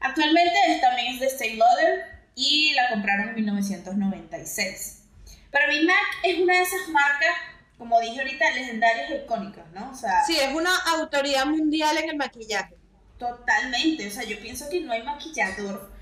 Actualmente 0.00 0.80
también 0.80 1.14
es 1.14 1.20
de 1.20 1.26
Stay 1.26 1.56
Lauder 1.56 2.04
y 2.34 2.74
la 2.74 2.88
compraron 2.90 3.28
en 3.28 3.34
1996. 3.36 5.02
Para 5.50 5.68
mí 5.68 5.84
MAC 5.84 5.96
es 6.24 6.40
una 6.40 6.54
de 6.54 6.62
esas 6.62 6.88
marcas, 6.88 7.30
como 7.78 8.00
dije 8.00 8.20
ahorita, 8.20 8.50
legendarias 8.52 9.10
e 9.10 9.22
icónicas, 9.24 9.70
¿no? 9.72 9.90
O 9.90 9.94
sea, 9.94 10.24
sí, 10.24 10.38
es 10.38 10.52
una 10.54 10.74
autoridad 10.96 11.46
mundial 11.46 11.96
en 11.98 12.10
el 12.10 12.16
maquillaje. 12.16 12.76
Totalmente, 13.18 14.08
o 14.08 14.10
sea, 14.10 14.24
yo 14.24 14.40
pienso 14.40 14.68
que 14.68 14.80
no 14.80 14.92
hay 14.92 15.02
maquillador 15.02 15.92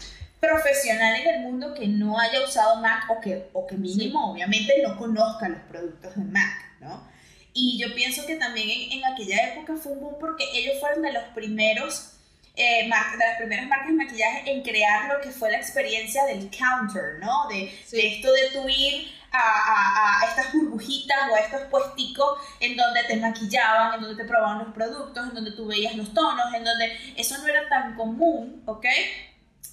profesional 0.40 1.16
en 1.16 1.28
el 1.34 1.40
mundo 1.42 1.74
que 1.74 1.86
no 1.86 2.18
haya 2.18 2.42
usado 2.42 2.80
MAC 2.80 3.10
o 3.10 3.20
que, 3.20 3.50
o 3.52 3.66
que 3.66 3.76
mínimo, 3.76 4.32
obviamente, 4.32 4.72
no 4.82 4.96
conozca 4.96 5.48
los 5.48 5.60
productos 5.62 6.14
de 6.16 6.22
MAC, 6.22 6.80
¿no? 6.80 7.09
Y 7.52 7.78
yo 7.78 7.94
pienso 7.94 8.26
que 8.26 8.36
también 8.36 8.92
en, 8.92 9.04
aquella 9.04 9.52
época 9.52 9.74
fue 9.76 9.92
un 9.92 10.00
boom 10.00 10.16
porque 10.20 10.44
ellos 10.54 10.78
fueron 10.80 11.02
de 11.02 11.12
los 11.12 11.24
primeros, 11.34 12.12
eh, 12.56 12.84
de 12.84 12.88
las 12.88 13.36
primeras 13.38 13.66
marcas 13.66 13.88
de 13.88 13.94
maquillaje 13.94 14.50
en 14.50 14.62
crear 14.62 15.12
lo 15.12 15.20
que 15.20 15.30
fue 15.30 15.50
la 15.50 15.58
experiencia 15.58 16.24
del 16.26 16.50
counter, 16.50 17.18
¿no? 17.20 17.48
De, 17.48 17.72
de 17.90 18.14
esto 18.14 18.32
de 18.32 18.50
tu 18.52 18.68
ir 18.68 19.12
a, 19.32 19.38
a, 19.38 20.20
a, 20.20 20.26
estas 20.26 20.52
burbujitas 20.52 21.18
o 21.30 21.34
a 21.34 21.40
estos 21.40 21.62
puesticos 21.62 22.38
en 22.60 22.76
donde 22.76 23.04
te 23.04 23.16
maquillaban, 23.16 23.94
en 23.94 24.00
donde 24.02 24.22
te 24.22 24.28
probaban 24.28 24.58
los 24.58 24.74
productos, 24.74 25.28
en 25.28 25.34
donde 25.34 25.52
tú 25.52 25.66
veías 25.66 25.94
los 25.96 26.12
tonos, 26.14 26.52
en 26.54 26.64
donde 26.64 26.98
eso 27.16 27.38
no 27.38 27.46
era 27.46 27.68
tan 27.68 27.96
común, 27.96 28.62
¿ok? 28.66 28.86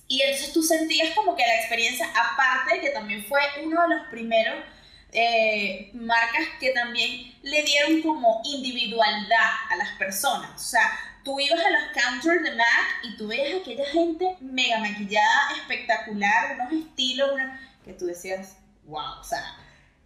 Y 0.07 0.21
entonces 0.21 0.53
tú 0.53 0.63
sentías 0.63 1.13
como 1.15 1.35
que 1.35 1.45
la 1.45 1.55
experiencia, 1.55 2.07
aparte 2.09 2.75
de 2.75 2.81
que 2.81 2.89
también 2.89 3.25
fue 3.25 3.41
uno 3.63 3.81
de 3.83 3.95
los 3.95 4.07
primeros 4.07 4.55
eh, 5.11 5.89
marcas 5.93 6.45
que 6.59 6.71
también 6.71 7.33
le 7.41 7.63
dieron 7.63 8.01
como 8.01 8.41
individualidad 8.43 9.51
a 9.69 9.75
las 9.77 9.89
personas. 9.97 10.51
O 10.55 10.69
sea, 10.69 10.91
tú 11.23 11.39
ibas 11.39 11.59
a 11.59 11.69
los 11.69 11.83
counters 11.93 12.43
de 12.43 12.55
MAC 12.55 13.03
y 13.03 13.17
tú 13.17 13.27
veías 13.27 13.53
a 13.53 13.61
aquella 13.61 13.85
gente 13.85 14.37
mega 14.41 14.79
maquillada, 14.79 15.55
espectacular, 15.57 16.57
unos 16.59 16.85
estilos, 16.85 17.31
que 17.83 17.93
tú 17.93 18.05
decías, 18.05 18.57
wow, 18.85 19.19
o 19.19 19.23
sea, 19.23 19.55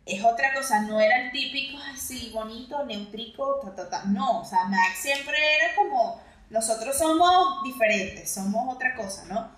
es 0.06 0.24
otra 0.24 0.54
cosa, 0.54 0.82
no 0.82 0.99
era 0.99 1.24
el 1.24 1.32
típico 1.32 1.78
así 1.93 2.32
bonito, 2.32 2.86
neutrico, 2.86 3.60
ta, 3.64 3.76
ta, 3.76 3.89
ta. 3.89 4.06
No, 4.06 4.41
o 4.41 4.45
sea, 4.45 4.66
MAC 4.66 4.95
siempre 4.95 5.36
era 5.56 5.76
como, 5.76 6.22
nosotros 6.49 6.97
somos 6.97 7.64
diferentes, 7.64 8.32
somos 8.32 8.76
otra 8.76 8.95
cosa, 8.95 9.26
¿no? 9.26 9.52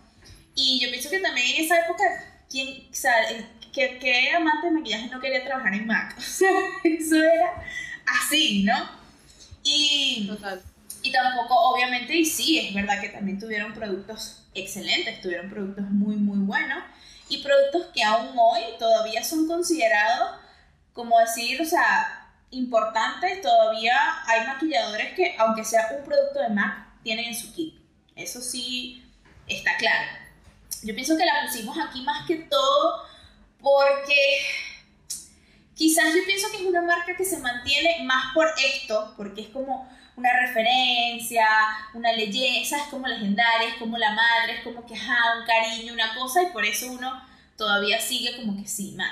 Y 0.55 0.79
yo 0.79 0.89
pienso 0.89 1.09
que 1.09 1.19
también 1.19 1.55
en 1.55 1.65
esa 1.65 1.79
época, 1.79 2.03
¿quién, 2.49 2.87
o 2.89 2.93
sea, 2.93 3.15
que, 3.73 3.97
que 3.99 4.31
amante 4.31 4.67
de 4.67 4.71
maquillaje 4.71 5.07
no 5.09 5.19
quería 5.19 5.43
trabajar 5.43 5.73
en 5.73 5.87
MAC. 5.87 6.17
O 6.17 6.21
sea, 6.21 6.49
eso 6.83 7.15
era 7.15 7.63
así, 8.05 8.63
¿no? 8.63 8.89
Y, 9.63 10.27
Total. 10.27 10.61
y 11.01 11.11
tampoco, 11.11 11.55
obviamente, 11.55 12.15
y 12.15 12.25
sí, 12.25 12.59
es 12.59 12.73
verdad 12.73 13.01
que 13.01 13.09
también 13.09 13.39
tuvieron 13.39 13.73
productos 13.73 14.43
excelentes, 14.53 15.21
tuvieron 15.21 15.49
productos 15.49 15.85
muy, 15.89 16.15
muy 16.15 16.37
buenos 16.37 16.83
y 17.29 17.39
productos 17.39 17.87
que 17.93 18.03
aún 18.03 18.37
hoy 18.37 18.61
todavía 18.77 19.23
son 19.23 19.47
considerados, 19.47 20.39
como 20.93 21.19
decir, 21.19 21.61
o 21.61 21.65
sea, 21.65 22.29
importantes. 22.51 23.41
Todavía 23.41 23.95
hay 24.27 24.45
maquilladores 24.45 25.13
que, 25.13 25.35
aunque 25.39 25.63
sea 25.63 25.89
un 25.97 26.05
producto 26.05 26.39
de 26.39 26.49
MAC, 26.49 27.01
tienen 27.03 27.25
en 27.25 27.35
su 27.35 27.53
kit. 27.53 27.75
Eso 28.15 28.41
sí 28.41 29.03
está 29.47 29.75
claro. 29.77 30.11
Yo 30.83 30.93
pienso 30.93 31.17
que 31.17 31.25
la 31.25 31.47
pusimos 31.47 31.77
aquí 31.79 32.01
más 32.03 32.27
que 32.27 32.35
todo 32.35 33.12
porque 33.63 34.37
quizás 35.73 36.13
yo 36.13 36.23
pienso 36.25 36.51
que 36.51 36.57
es 36.57 36.63
una 36.63 36.81
marca 36.81 37.15
que 37.15 37.25
se 37.25 37.39
mantiene 37.39 38.03
más 38.03 38.33
por 38.35 38.47
esto, 38.57 39.13
porque 39.17 39.41
es 39.41 39.47
como 39.47 39.89
una 40.15 40.29
referencia, 40.41 41.47
una 41.93 42.11
leyenda, 42.11 42.77
es 42.77 42.89
como 42.91 43.07
legendaria, 43.07 43.69
es 43.69 43.75
como 43.75 43.97
la 43.97 44.11
madre, 44.11 44.57
es 44.57 44.63
como 44.63 44.85
que, 44.85 44.93
ajá, 44.93 45.39
un 45.39 45.45
cariño, 45.47 45.93
una 45.93 46.13
cosa, 46.13 46.43
y 46.43 46.47
por 46.47 46.63
eso 46.65 46.91
uno 46.91 47.23
todavía 47.57 47.99
sigue 47.99 48.35
como 48.35 48.61
que 48.61 48.67
sí, 48.67 48.93
Mac. 48.95 49.11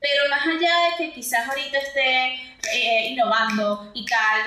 Pero 0.00 0.30
más 0.30 0.46
allá 0.46 0.56
de 0.58 0.96
que 0.96 1.12
quizás 1.12 1.46
ahorita 1.46 1.78
esté 1.78 2.32
eh, 2.72 3.08
innovando 3.10 3.92
y 3.94 4.06
tal, 4.06 4.42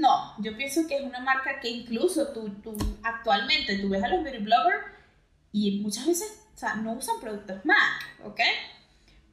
no, 0.00 0.34
yo 0.38 0.56
pienso 0.56 0.86
que 0.88 0.96
es 0.96 1.02
una 1.02 1.20
marca 1.20 1.60
que 1.60 1.68
incluso 1.68 2.28
tú, 2.28 2.48
tú 2.62 2.74
actualmente, 3.02 3.78
tú 3.78 3.90
ves 3.90 4.02
a 4.02 4.08
los 4.08 4.24
beauty 4.24 4.38
bloggers 4.38 4.86
y 5.52 5.80
muchas 5.82 6.06
veces, 6.06 6.40
o 6.54 6.58
sea, 6.58 6.76
no 6.76 6.92
usan 6.92 7.20
productos 7.20 7.64
Mac, 7.64 8.16
¿ok? 8.24 8.40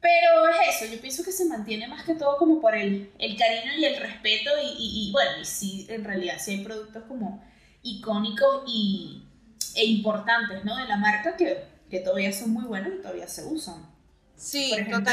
Pero 0.02 0.48
es 0.48 0.82
eso, 0.82 0.92
yo 0.92 1.00
pienso 1.00 1.22
que 1.22 1.30
se 1.30 1.44
mantiene 1.44 1.86
más 1.86 2.04
que 2.04 2.16
todo 2.16 2.36
como 2.36 2.60
por 2.60 2.74
el, 2.74 3.12
el 3.20 3.38
cariño 3.38 3.72
y 3.78 3.84
el 3.84 4.00
respeto 4.00 4.50
y, 4.60 4.74
y, 4.76 5.12
bueno, 5.12 5.30
y 5.40 5.44
sí, 5.44 5.86
en 5.88 6.02
realidad 6.02 6.34
sí 6.40 6.50
hay 6.50 6.64
productos 6.64 7.04
como 7.04 7.40
icónicos 7.82 8.64
y, 8.66 9.22
e 9.76 9.84
importantes, 9.84 10.64
¿no? 10.64 10.76
De 10.76 10.88
la 10.88 10.96
marca 10.96 11.36
que, 11.36 11.64
que 11.88 12.00
todavía 12.00 12.32
son 12.32 12.50
muy 12.50 12.64
buenos 12.64 12.94
y 12.94 13.00
todavía 13.00 13.28
se 13.28 13.44
usan. 13.44 13.86
Sí, 14.34 14.70
por 14.70 14.80
ejemplo, 14.80 15.12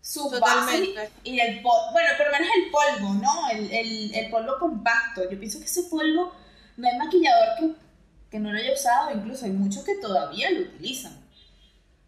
su 0.00 0.28
base 0.28 0.92
y 1.22 1.38
el 1.38 1.62
polvo, 1.62 1.92
bueno, 1.92 2.08
por 2.16 2.26
lo 2.26 2.32
menos 2.32 2.48
el 2.56 2.70
polvo, 2.72 3.14
¿no? 3.14 3.48
El, 3.50 3.72
el, 3.72 4.14
el, 4.16 4.30
polvo 4.30 4.58
compacto. 4.58 5.30
Yo 5.30 5.38
pienso 5.38 5.60
que 5.60 5.66
ese 5.66 5.84
polvo 5.84 6.32
no 6.76 6.88
hay 6.88 6.98
maquillador 6.98 7.48
que, 7.60 7.70
que 8.28 8.40
no 8.40 8.52
lo 8.52 8.58
haya 8.58 8.72
usado, 8.72 9.14
incluso 9.14 9.44
hay 9.44 9.52
muchos 9.52 9.84
que 9.84 9.94
todavía 9.94 10.50
lo 10.50 10.62
utilizan. 10.62 11.16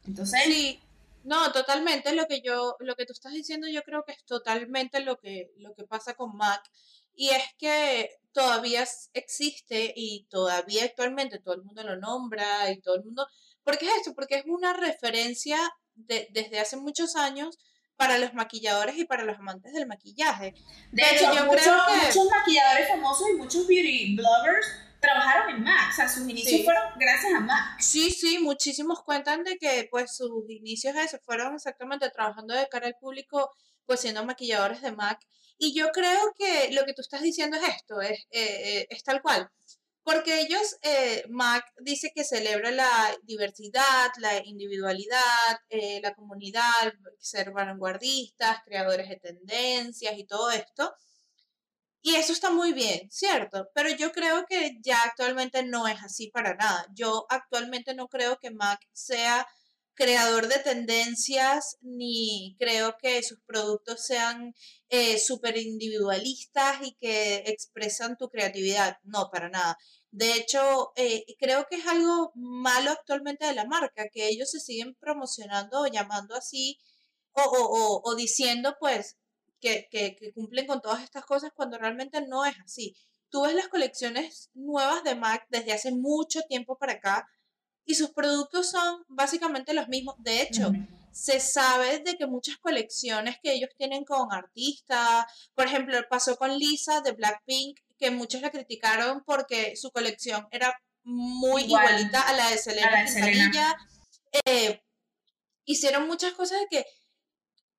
Entonces, 0.04 0.40
sí. 0.44 0.80
No, 1.26 1.50
totalmente. 1.50 2.14
Lo 2.14 2.26
que 2.26 2.40
yo, 2.40 2.76
lo 2.78 2.94
que 2.94 3.04
tú 3.04 3.12
estás 3.12 3.32
diciendo, 3.32 3.66
yo 3.66 3.82
creo 3.82 4.04
que 4.04 4.12
es 4.12 4.24
totalmente 4.24 5.00
lo 5.00 5.18
que, 5.18 5.50
lo 5.56 5.74
que 5.74 5.84
pasa 5.84 6.14
con 6.14 6.36
Mac. 6.36 6.62
Y 7.16 7.30
es 7.30 7.42
que 7.58 8.10
todavía 8.32 8.86
existe 9.12 9.92
y 9.96 10.26
todavía 10.30 10.84
actualmente 10.84 11.40
todo 11.40 11.54
el 11.54 11.64
mundo 11.64 11.82
lo 11.82 11.96
nombra 11.96 12.70
y 12.70 12.80
todo 12.80 12.94
el 12.94 13.02
mundo. 13.02 13.26
¿Por 13.64 13.76
qué 13.76 13.86
es 13.86 13.96
esto? 13.96 14.14
Porque 14.14 14.36
es 14.36 14.44
una 14.46 14.72
referencia 14.72 15.58
de, 15.96 16.28
desde 16.30 16.60
hace 16.60 16.76
muchos 16.76 17.16
años 17.16 17.58
para 17.96 18.18
los 18.18 18.32
maquilladores 18.32 18.96
y 18.96 19.04
para 19.04 19.24
los 19.24 19.38
amantes 19.38 19.72
del 19.72 19.88
maquillaje. 19.88 20.54
De 20.92 21.02
hecho, 21.02 21.34
yo 21.34 21.48
creo 21.48 21.76
que... 21.88 22.06
muchos 22.06 22.30
maquilladores 22.30 22.88
famosos 22.88 23.28
y 23.30 23.36
muchos 23.36 23.66
beauty 23.66 24.14
bloggers 24.14 24.85
trabajaron 25.06 25.56
en 25.56 25.62
Mac, 25.62 25.90
o 25.92 25.94
sea, 25.94 26.08
sus 26.08 26.28
inicios 26.28 26.64
fueron 26.64 26.84
gracias 26.98 27.32
a 27.34 27.40
Mac. 27.40 27.80
Sí, 27.80 28.10
sí, 28.10 28.38
muchísimos 28.38 29.02
cuentan 29.04 29.44
de 29.44 29.56
que 29.56 29.88
pues 29.90 30.16
sus 30.16 30.48
inicios 30.48 30.94
esos 30.96 31.20
fueron 31.24 31.54
exactamente 31.54 32.10
trabajando 32.10 32.54
de 32.54 32.68
cara 32.68 32.86
al 32.88 32.96
público, 33.00 33.50
pues 33.86 34.00
siendo 34.00 34.24
maquilladores 34.24 34.82
de 34.82 34.92
Mac. 34.92 35.18
Y 35.58 35.74
yo 35.74 35.90
creo 35.92 36.20
que 36.36 36.70
lo 36.72 36.84
que 36.84 36.92
tú 36.92 37.00
estás 37.02 37.22
diciendo 37.22 37.56
es 37.56 37.68
esto, 37.76 38.00
es, 38.00 38.26
eh, 38.30 38.86
es 38.90 39.02
tal 39.02 39.22
cual. 39.22 39.50
porque 40.06 40.40
ellos, 40.40 40.76
eh, 40.82 41.24
Mac 41.30 41.64
dice 41.80 42.12
que 42.14 42.22
celebra 42.22 42.70
la 42.70 43.16
diversidad, 43.24 44.12
la 44.18 44.38
individualidad, 44.44 45.58
eh, 45.68 46.00
la 46.00 46.14
comunidad, 46.14 46.92
ser 47.18 47.50
vanguardistas, 47.50 48.60
creadores 48.64 49.08
de 49.08 49.16
tendencias 49.16 50.16
y 50.16 50.24
todo 50.24 50.52
esto. 50.52 50.94
Y 52.06 52.14
eso 52.14 52.32
está 52.32 52.50
muy 52.50 52.72
bien, 52.72 53.10
¿cierto? 53.10 53.68
Pero 53.74 53.88
yo 53.90 54.12
creo 54.12 54.46
que 54.48 54.78
ya 54.80 55.02
actualmente 55.02 55.64
no 55.64 55.88
es 55.88 56.00
así 56.04 56.30
para 56.30 56.54
nada. 56.54 56.86
Yo 56.94 57.26
actualmente 57.28 57.94
no 57.94 58.06
creo 58.06 58.38
que 58.38 58.52
Mac 58.52 58.78
sea 58.92 59.44
creador 59.94 60.46
de 60.46 60.60
tendencias, 60.60 61.76
ni 61.80 62.54
creo 62.60 62.96
que 62.96 63.24
sus 63.24 63.40
productos 63.44 64.06
sean 64.06 64.54
eh, 64.88 65.18
súper 65.18 65.56
individualistas 65.56 66.78
y 66.82 66.94
que 67.00 67.38
expresan 67.46 68.16
tu 68.16 68.28
creatividad. 68.28 68.98
No, 69.02 69.28
para 69.32 69.48
nada. 69.48 69.76
De 70.12 70.34
hecho, 70.34 70.92
eh, 70.94 71.24
creo 71.40 71.66
que 71.68 71.76
es 71.78 71.86
algo 71.88 72.30
malo 72.36 72.92
actualmente 72.92 73.46
de 73.46 73.54
la 73.54 73.66
marca, 73.66 74.04
que 74.12 74.28
ellos 74.28 74.48
se 74.52 74.60
siguen 74.60 74.94
promocionando 75.00 75.80
o 75.80 75.86
llamando 75.88 76.36
así 76.36 76.78
o, 77.32 77.42
o, 77.42 78.00
o, 78.04 78.14
diciendo 78.14 78.76
pues 78.78 79.16
que, 79.60 79.88
que, 79.90 80.16
que 80.16 80.32
cumplen 80.32 80.66
con 80.66 80.80
todas 80.80 81.02
estas 81.02 81.24
cosas 81.24 81.50
cuando 81.54 81.78
realmente 81.78 82.20
no 82.26 82.44
es 82.44 82.54
así. 82.64 82.94
Tú 83.28 83.42
ves 83.42 83.54
las 83.54 83.68
colecciones 83.68 84.50
nuevas 84.54 85.02
de 85.04 85.14
MAC 85.14 85.46
desde 85.48 85.72
hace 85.72 85.92
mucho 85.92 86.42
tiempo 86.42 86.78
para 86.78 86.94
acá 86.94 87.28
y 87.84 87.94
sus 87.94 88.10
productos 88.10 88.70
son 88.70 89.04
básicamente 89.08 89.72
los 89.72 89.88
mismos. 89.88 90.16
De 90.18 90.42
hecho, 90.42 90.72
se 91.12 91.40
sabe 91.40 92.00
de 92.00 92.16
que 92.16 92.26
muchas 92.26 92.58
colecciones 92.58 93.36
que 93.42 93.52
ellos 93.52 93.70
tienen 93.78 94.04
con 94.04 94.32
artistas, 94.32 95.24
por 95.54 95.66
ejemplo, 95.66 95.98
pasó 96.10 96.36
con 96.36 96.58
Lisa 96.58 97.00
de 97.00 97.12
Blackpink, 97.12 97.78
que 97.96 98.10
muchos 98.10 98.42
la 98.42 98.50
criticaron 98.50 99.22
porque 99.24 99.76
su 99.76 99.90
colección 99.90 100.46
era 100.50 100.74
muy 101.04 101.62
igualita 101.62 102.20
a 102.20 102.32
la 102.32 102.50
de 102.50 102.58
Selena, 102.58 103.76
eh, 104.44 104.82
hicieron 105.64 106.06
muchas 106.08 106.32
cosas 106.34 106.60
de 106.60 106.66
que 106.66 106.86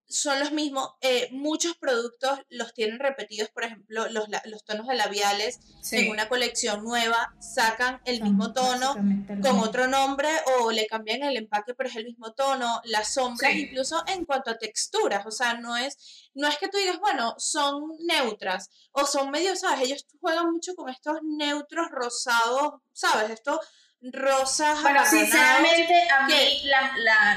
son 0.07 0.39
los 0.39 0.51
mismos. 0.51 0.91
Eh, 1.01 1.29
muchos 1.31 1.75
productos 1.77 2.39
los 2.49 2.73
tienen 2.73 2.99
repetidos, 2.99 3.49
por 3.49 3.63
ejemplo, 3.63 4.07
los, 4.09 4.27
los 4.45 4.63
tonos 4.63 4.87
de 4.87 4.95
labiales 4.95 5.59
en 5.91 6.09
una 6.09 6.29
colección 6.29 6.83
nueva 6.83 7.33
sacan 7.39 8.01
el 8.05 8.21
mismo 8.21 8.53
tono 8.53 8.95
con 9.41 9.59
otro 9.59 9.87
nombre 9.87 10.29
o 10.59 10.71
le 10.71 10.87
cambian 10.87 11.23
el 11.23 11.37
empaque, 11.37 11.73
pero 11.73 11.89
es 11.89 11.95
el 11.95 12.05
mismo 12.05 12.33
tono. 12.33 12.81
Las 12.85 13.13
sombras, 13.13 13.53
incluso 13.55 14.03
en 14.07 14.25
cuanto 14.25 14.51
a 14.51 14.57
texturas, 14.57 15.25
o 15.25 15.31
sea, 15.31 15.55
no 15.55 15.75
es, 15.77 16.29
no 16.33 16.47
es 16.47 16.57
que 16.57 16.69
tú 16.69 16.77
digas, 16.77 16.99
bueno, 16.99 17.35
son 17.37 17.83
neutras 18.05 18.69
o 18.91 19.05
son 19.05 19.29
medio, 19.31 19.55
¿sabes? 19.55 19.81
Ellos 19.81 20.05
juegan 20.21 20.51
mucho 20.51 20.73
con 20.75 20.89
estos 20.89 21.17
neutros 21.23 21.87
rosados, 21.91 22.81
¿sabes? 22.93 23.31
Estos 23.31 23.59
rosas. 24.01 24.81
Bueno, 24.81 25.03
sinceramente, 25.05 26.09
a 26.09 26.27
mí 26.27 26.63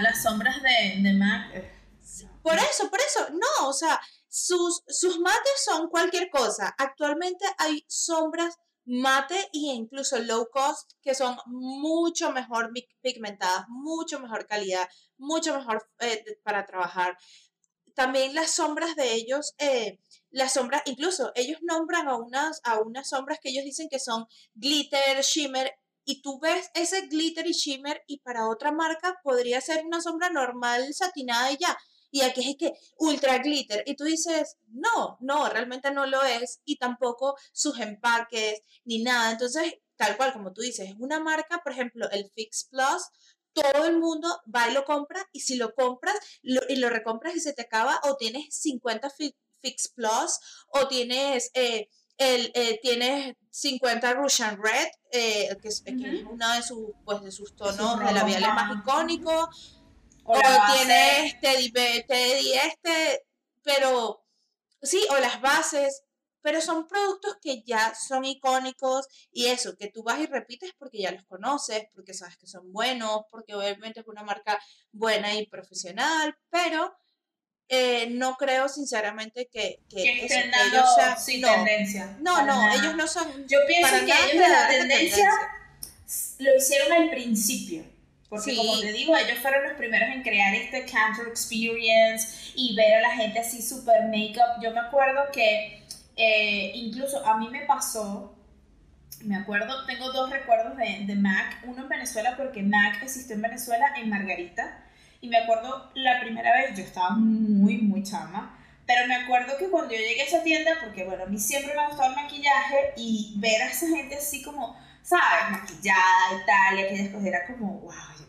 las 0.00 0.22
sombras 0.22 0.62
de, 0.62 1.02
de 1.02 1.12
MAC 1.12 1.79
por 2.42 2.54
eso, 2.54 2.90
por 2.90 3.00
eso, 3.00 3.28
no, 3.30 3.68
o 3.68 3.72
sea, 3.72 4.00
sus, 4.28 4.82
sus 4.88 5.18
mates 5.18 5.64
son 5.64 5.88
cualquier 5.88 6.30
cosa. 6.30 6.74
Actualmente 6.78 7.44
hay 7.58 7.84
sombras 7.88 8.58
mate 8.84 9.38
e 9.52 9.74
incluso 9.74 10.18
low 10.18 10.48
cost 10.50 10.92
que 11.02 11.14
son 11.14 11.36
mucho 11.46 12.32
mejor 12.32 12.72
pigmentadas, 13.02 13.66
mucho 13.68 14.20
mejor 14.20 14.46
calidad, 14.46 14.88
mucho 15.18 15.56
mejor 15.56 15.88
eh, 16.00 16.24
para 16.42 16.66
trabajar. 16.66 17.16
También 17.94 18.34
las 18.34 18.52
sombras 18.52 18.96
de 18.96 19.14
ellos, 19.14 19.54
eh, 19.58 20.00
las 20.30 20.54
sombras, 20.54 20.82
incluso 20.86 21.32
ellos 21.34 21.58
nombran 21.62 22.08
a 22.08 22.16
unas, 22.16 22.60
a 22.64 22.80
unas 22.80 23.10
sombras 23.10 23.38
que 23.40 23.50
ellos 23.50 23.64
dicen 23.64 23.88
que 23.90 23.98
son 23.98 24.26
glitter, 24.54 25.20
shimmer, 25.22 25.72
y 26.04 26.22
tú 26.22 26.40
ves 26.40 26.70
ese 26.74 27.06
glitter 27.06 27.46
y 27.46 27.52
shimmer 27.52 28.02
y 28.06 28.18
para 28.20 28.48
otra 28.48 28.72
marca 28.72 29.20
podría 29.22 29.60
ser 29.60 29.84
una 29.84 30.00
sombra 30.00 30.30
normal 30.30 30.92
satinada 30.94 31.52
y 31.52 31.58
ya 31.58 31.76
y 32.10 32.22
aquí 32.22 32.50
es 32.50 32.56
que 32.56 32.72
ultra 32.98 33.38
glitter. 33.38 33.82
Y 33.86 33.94
tú 33.96 34.04
dices, 34.04 34.56
no, 34.68 35.16
no, 35.20 35.48
realmente 35.48 35.90
no 35.90 36.06
lo 36.06 36.22
es. 36.22 36.60
Y 36.64 36.76
tampoco 36.76 37.36
sus 37.52 37.78
empaques 37.78 38.62
ni 38.84 39.02
nada. 39.02 39.32
Entonces, 39.32 39.74
tal 39.96 40.16
cual 40.16 40.32
como 40.32 40.52
tú 40.52 40.62
dices, 40.62 40.88
es 40.88 40.96
una 40.98 41.20
marca, 41.20 41.60
por 41.62 41.72
ejemplo, 41.72 42.08
el 42.10 42.30
Fix 42.34 42.68
Plus. 42.70 43.02
Todo 43.52 43.86
el 43.86 43.98
mundo 43.98 44.28
va 44.54 44.68
y 44.68 44.74
lo 44.74 44.84
compra 44.84 45.26
y 45.32 45.40
si 45.40 45.56
lo 45.56 45.74
compras 45.74 46.14
y 46.42 46.76
lo 46.76 46.88
recompras 46.88 47.34
y 47.34 47.40
se 47.40 47.52
te 47.52 47.62
acaba 47.62 48.00
o 48.04 48.16
tienes 48.16 48.54
50 48.54 49.10
Fix 49.10 49.88
Plus 49.88 50.38
o 50.72 50.88
tienes... 50.88 51.50
Eh, 51.54 51.88
el, 52.20 52.52
eh, 52.54 52.78
tienes 52.82 53.34
50 53.48 54.12
Russian 54.12 54.62
Red, 54.62 54.88
eh, 55.10 55.56
que, 55.62 55.68
es, 55.68 55.82
uno 56.30 56.52
de 56.52 56.62
sus, 56.62 56.90
pues, 57.02 57.22
de 57.22 57.32
sus 57.32 57.56
tonos 57.56 57.98
de 57.98 58.12
labiales 58.12 58.50
más 58.50 58.76
icónicos 58.76 59.79
o, 60.30 60.72
tienes 60.74 61.40
Teddy, 61.40 61.72
Teddy 61.72 62.52
este, 62.52 63.26
pero 63.62 64.24
sí, 64.82 65.04
o 65.10 65.18
las 65.18 65.40
bases, 65.40 66.02
pero 66.42 66.60
son 66.60 66.86
productos 66.86 67.36
que 67.42 67.62
ya 67.62 67.94
son 67.94 68.24
icónicos 68.24 69.06
y 69.30 69.46
eso, 69.46 69.76
que 69.76 69.88
tú 69.88 70.02
vas 70.02 70.20
y 70.20 70.26
repites 70.26 70.72
porque 70.78 71.02
ya 71.02 71.12
los 71.12 71.24
conoces, 71.24 71.84
porque 71.94 72.14
sabes 72.14 72.36
que 72.36 72.46
son 72.46 72.72
buenos, 72.72 73.22
porque 73.30 73.54
obviamente 73.54 74.00
es 74.00 74.06
una 74.06 74.22
marca 74.22 74.58
buena 74.92 75.34
y 75.34 75.46
profesional, 75.46 76.36
pero 76.48 76.94
eh, 77.68 78.08
no 78.10 78.36
creo 78.36 78.68
sinceramente 78.68 79.48
que, 79.52 79.80
que, 79.88 80.24
estén 80.24 80.50
dando 80.50 80.84
sin 81.18 81.42
tendencia. 81.42 82.16
No, 82.20 82.44
no, 82.44 82.72
ellos 82.72 82.96
no 82.96 83.06
son. 83.06 83.46
Yo 83.46 83.58
pienso 83.66 83.94
que 84.04 84.32
ellos 84.32 84.48
la 84.48 84.68
tendencia 84.68 85.30
lo 86.38 86.56
hicieron 86.56 86.92
al 86.92 87.10
principio 87.10 87.84
porque 88.30 88.56
como 88.56 88.78
te 88.78 88.92
digo, 88.92 89.16
ellos 89.16 89.38
fueron 89.40 89.64
los 89.64 89.72
primeros 89.72 90.08
en 90.08 90.22
crear 90.22 90.54
este 90.54 90.86
counter 90.86 91.26
experience 91.26 92.52
y 92.54 92.76
ver 92.76 92.94
a 92.94 93.00
la 93.00 93.10
gente 93.10 93.40
así 93.40 93.60
super 93.60 94.04
make-up. 94.04 94.62
Yo 94.62 94.70
me 94.70 94.78
acuerdo 94.78 95.24
que 95.32 95.82
eh, 96.16 96.70
incluso 96.76 97.26
a 97.26 97.38
mí 97.38 97.48
me 97.48 97.62
pasó, 97.62 98.38
me 99.22 99.34
acuerdo, 99.34 99.84
tengo 99.84 100.12
dos 100.12 100.30
recuerdos 100.30 100.76
de, 100.76 101.06
de 101.06 101.14
Mac, 101.16 101.58
uno 101.64 101.82
en 101.82 101.88
Venezuela 101.88 102.36
porque 102.36 102.62
Mac 102.62 103.02
existió 103.02 103.34
en 103.34 103.42
Venezuela 103.42 103.94
en 103.96 104.08
Margarita. 104.08 104.86
Y 105.20 105.28
me 105.28 105.36
acuerdo 105.36 105.90
la 105.94 106.20
primera 106.20 106.52
vez, 106.52 106.78
yo 106.78 106.84
estaba 106.84 107.10
muy, 107.10 107.78
muy 107.78 108.04
chama, 108.04 108.56
pero 108.86 109.06
me 109.08 109.16
acuerdo 109.16 109.58
que 109.58 109.68
cuando 109.68 109.92
yo 109.92 110.00
llegué 110.00 110.22
a 110.22 110.24
esa 110.24 110.42
tienda, 110.42 110.70
porque 110.82 111.04
bueno, 111.04 111.24
a 111.24 111.26
mí 111.26 111.38
siempre 111.38 111.74
me 111.74 111.82
ha 111.82 111.88
gustado 111.88 112.10
el 112.10 112.16
maquillaje 112.16 112.94
y 112.96 113.34
ver 113.38 113.60
a 113.62 113.70
esa 113.70 113.88
gente 113.88 114.14
así 114.16 114.40
como, 114.40 114.78
¿sabes? 115.02 115.50
Maquillada 115.50 116.32
y 116.32 116.46
tal, 116.46 116.78
y 116.78 116.82
aquellas 116.82 117.08
cosas, 117.08 117.26
era 117.26 117.46
como, 117.46 117.80
wow, 117.80 118.19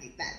y 0.00 0.10
tal. 0.10 0.34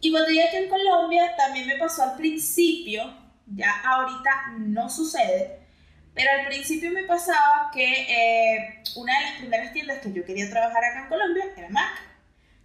Y 0.00 0.10
cuando 0.10 0.28
llegué 0.28 0.48
aquí 0.48 0.56
en 0.56 0.68
Colombia, 0.68 1.34
también 1.36 1.66
me 1.66 1.76
pasó 1.76 2.02
al 2.02 2.16
principio, 2.16 3.02
ya 3.46 3.80
ahorita 3.84 4.54
no 4.58 4.88
sucede, 4.88 5.66
pero 6.14 6.30
al 6.32 6.46
principio 6.46 6.90
me 6.90 7.04
pasaba 7.04 7.70
que 7.72 7.84
eh, 7.84 8.82
una 8.96 9.18
de 9.18 9.24
las 9.24 9.38
primeras 9.38 9.72
tiendas 9.72 10.00
que 10.00 10.12
yo 10.12 10.24
quería 10.24 10.48
trabajar 10.48 10.84
acá 10.84 11.02
en 11.02 11.08
Colombia 11.08 11.44
era 11.56 11.68
MAC. 11.68 11.92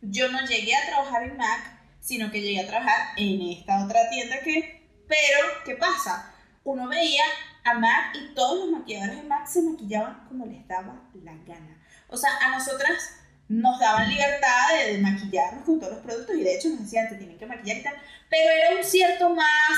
Yo 0.01 0.31
no 0.31 0.39
llegué 0.45 0.75
a 0.75 0.85
trabajar 0.87 1.23
en 1.23 1.37
MAC, 1.37 1.79
sino 1.99 2.31
que 2.31 2.41
llegué 2.41 2.61
a 2.61 2.67
trabajar 2.67 3.09
en 3.17 3.41
esta 3.41 3.83
otra 3.83 4.09
tienda 4.09 4.39
que... 4.39 4.87
Pero, 5.07 5.39
¿qué 5.65 5.75
pasa? 5.75 6.33
Uno 6.63 6.87
veía 6.87 7.23
a 7.65 7.73
MAC 7.73 8.15
y 8.15 8.33
todos 8.33 8.59
los 8.59 8.79
maquilladores 8.79 9.17
de 9.17 9.23
MAC 9.23 9.47
se 9.47 9.61
maquillaban 9.61 10.25
como 10.27 10.45
les 10.45 10.65
daba 10.67 11.01
la 11.21 11.33
gana. 11.45 11.77
O 12.07 12.17
sea, 12.17 12.29
a 12.41 12.57
nosotras 12.57 13.20
nos 13.51 13.77
daban 13.79 14.09
libertad 14.09 14.73
de, 14.85 14.97
maquillarnos 14.99 15.65
con 15.65 15.77
todos 15.77 15.93
los 15.93 16.01
productos 16.03 16.37
y 16.37 16.43
de 16.43 16.55
hecho 16.55 16.69
nos 16.69 16.83
decían, 16.83 17.09
te 17.09 17.15
tienen 17.15 17.37
que 17.37 17.45
maquillar 17.45 17.77
y 17.77 17.83
tal, 17.83 17.95
pero 18.29 18.49
era 18.49 18.77
un 18.77 18.83
cierto 18.83 19.29
más 19.29 19.77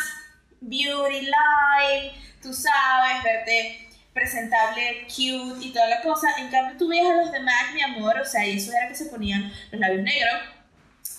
beauty 0.62 1.22
line, 1.22 2.12
tú 2.40 2.54
sabes, 2.54 3.24
verte 3.24 3.90
presentable, 4.14 5.08
cute 5.08 5.66
y 5.66 5.74
toda 5.74 5.88
la 5.88 6.04
cosa. 6.04 6.28
En 6.38 6.50
cambio, 6.50 6.78
tú 6.78 6.88
veías 6.88 7.08
a 7.08 7.16
los 7.16 7.32
de 7.32 7.40
MAC, 7.40 7.74
mi 7.74 7.82
amor, 7.82 8.20
o 8.20 8.26
sea, 8.26 8.46
y 8.46 8.58
eso 8.58 8.72
era 8.72 8.88
que 8.88 8.96
se 8.96 9.08
ponían 9.08 9.52
los 9.72 9.82
labios 9.82 10.04
negros, 10.04 10.36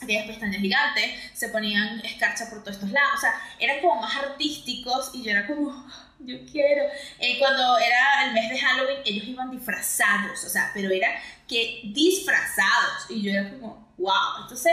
aquellas 0.01 0.27
pestañas 0.27 0.61
gigantes, 0.61 1.11
se 1.35 1.49
ponían 1.49 2.01
escarcha 2.05 2.49
por 2.49 2.61
todos 2.61 2.77
estos 2.77 2.93
lados, 2.93 3.15
o 3.17 3.21
sea, 3.21 3.35
eran 3.59 3.81
como 3.81 4.01
más 4.01 4.15
artísticos 4.17 5.11
y 5.13 5.25
yo 5.25 5.33
era 5.33 5.49
como, 5.49 5.87
yo 6.21 6.37
quiero. 6.51 6.85
Eh, 7.19 7.37
cuando 7.41 7.79
era 7.79 8.27
el 8.27 8.33
mes 8.33 8.49
de 8.49 8.61
Halloween, 8.61 9.01
ellos 9.05 9.27
iban 9.27 9.51
disfrazados, 9.51 10.45
o 10.45 10.49
sea, 10.49 10.71
pero 10.73 10.91
era 10.91 11.09
que 11.49 11.81
disfrazados. 11.85 13.11
Y 13.11 13.23
yo 13.23 13.33
era 13.33 13.51
como, 13.51 13.93
wow. 13.99 14.43
Entonces, 14.43 14.73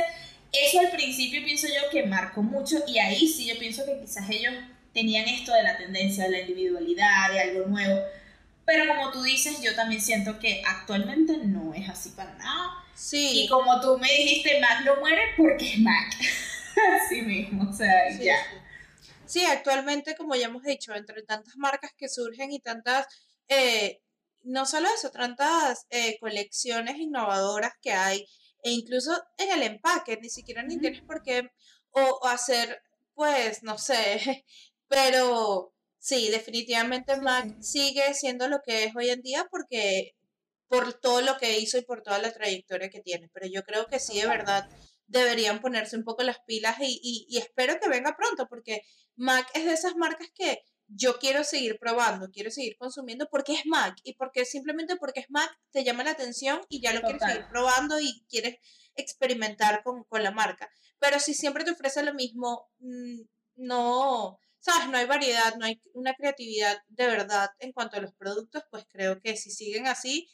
eso 0.52 0.80
al 0.80 0.92
principio 0.92 1.44
pienso 1.44 1.68
yo 1.68 1.90
que 1.92 2.04
marcó 2.04 2.42
mucho 2.42 2.78
y 2.88 3.00
ahí 3.00 3.28
sí 3.28 3.46
yo 3.48 3.58
pienso 3.58 3.86
que 3.86 4.00
quizás 4.00 4.30
ellos 4.30 4.54
tenían 4.94 5.28
esto 5.28 5.54
de 5.54 5.64
la 5.64 5.78
tendencia, 5.78 6.26
de 6.26 6.32
la 6.32 6.40
individualidad, 6.42 7.32
de 7.32 7.40
algo 7.40 7.68
nuevo. 7.68 8.02
Pero 8.66 8.88
como 8.88 9.12
tú 9.12 9.24
dices, 9.24 9.62
yo 9.62 9.76
también 9.76 10.02
siento 10.02 10.40
que 10.40 10.62
actualmente 10.66 11.38
no 11.38 11.74
es 11.74 11.90
así 11.90 12.10
para 12.12 12.34
nada. 12.36 12.72
Sí. 12.94 13.44
Y 13.44 13.48
como 13.48 13.80
tú 13.82 13.98
me 13.98 14.08
dijiste, 14.08 14.60
Mac 14.60 14.86
no 14.86 14.98
muere 14.98 15.22
porque 15.38 15.74
es 15.74 15.80
Mac. 15.80 16.14
así 17.02 17.22
mismo, 17.22 17.70
o 17.70 17.74
sea, 17.74 18.10
ya. 18.20 18.38
Sí. 19.26 19.44
actualmente, 19.46 20.16
como 20.16 20.36
ya 20.36 20.46
hemos 20.46 20.64
dicho, 20.64 20.94
entre 20.94 21.24
tantas 21.24 21.56
marcas 21.56 21.92
que 21.98 22.10
surgen 22.10 22.52
y 22.52 22.60
tantas... 22.60 23.08
Eh, 23.48 24.02
no 24.44 24.66
solo 24.66 24.88
eso, 24.94 25.12
tantas 25.12 25.86
eh, 25.90 26.18
colecciones 26.20 26.98
innovadoras 26.98 27.74
que 27.82 27.92
hay, 27.92 28.26
e 28.64 28.72
incluso 28.72 29.12
en 29.38 29.52
el 29.52 29.64
empaque, 29.64 30.18
ni 30.22 30.30
siquiera 30.30 30.64
ni 30.64 30.78
tienes 30.80 31.02
por 31.04 31.22
qué 31.24 31.50
o, 31.92 32.26
hacer, 32.28 32.82
pues, 33.14 33.64
no 33.64 33.78
sé, 33.78 34.46
pero 34.88 35.74
sí, 36.00 36.30
definitivamente 36.30 37.18
Mac 37.18 37.62
sigue 37.62 38.14
siendo 38.14 38.48
lo 38.48 38.60
que 38.66 38.86
es 38.86 38.96
hoy 38.96 39.10
en 39.10 39.22
día 39.22 39.48
porque 39.52 40.16
por 40.68 40.94
todo 40.94 41.22
lo 41.22 41.38
que 41.38 41.60
hizo 41.60 41.78
y 41.78 41.84
por 41.84 42.02
toda 42.02 42.20
la 42.20 42.32
trayectoria 42.34 42.90
que 42.90 43.02
tiene, 43.02 43.30
pero 43.34 43.48
yo 43.48 43.64
creo 43.64 43.88
que 43.88 44.00
sí, 44.00 44.20
de 44.22 44.28
verdad, 44.28 44.70
deberían 45.08 45.60
ponerse 45.62 45.98
un 45.98 46.06
poco 46.06 46.24
las 46.24 46.40
pilas 46.46 46.78
y, 46.80 47.28
y 47.30 47.38
espero 47.38 47.80
que 47.80 47.90
venga 47.90 48.16
pronto 48.18 48.48
porque 48.48 48.82
Mac 49.16 49.48
es 49.54 49.66
de 49.66 49.74
esas 49.74 49.96
marcas 49.96 50.30
que 50.34 50.64
yo 50.94 51.20
quiero 51.20 51.44
seguir 51.44 51.78
probando, 51.80 52.30
quiero 52.32 52.52
seguir 52.52 52.76
consumiendo 52.78 53.28
porque 53.30 53.54
es 53.54 53.66
Mac 53.66 53.98
y 54.04 54.16
porque 54.16 54.46
simplemente 54.46 54.98
porque 54.98 55.22
es 55.22 55.30
Mac 55.30 55.50
te 55.72 55.84
llama 55.84 56.04
la 56.04 56.12
atención 56.12 56.62
y 56.70 56.82
ya 56.82 56.94
lo 56.94 57.02
quieres 57.02 57.22
seguir 57.22 57.48
probando 57.50 58.00
y 58.00 58.26
quieres 58.30 58.58
experimentar 58.96 59.84
con, 59.84 60.06
la 60.22 60.32
marca. 60.32 60.70
Pero 61.00 61.20
si 61.20 61.34
siempre 61.34 61.64
te 61.64 61.72
ofrece 61.72 62.04
lo 62.04 62.14
mismo, 62.14 62.70
mm, 62.80 63.22
no, 63.56 64.38
sabes, 64.60 64.90
no 64.90 64.98
hay 64.98 65.06
variedad, 65.06 65.56
no 65.56 65.66
hay 65.66 65.82
una 65.94 66.14
creatividad 66.14 66.78
de 66.90 67.08
verdad 67.08 67.50
en 67.60 67.72
cuanto 67.72 67.98
a 67.98 68.02
los 68.02 68.14
productos, 68.14 68.64
pues 68.70 68.86
creo 68.90 69.22
que 69.22 69.38
si 69.38 69.50
siguen 69.50 69.88
así, 69.88 70.28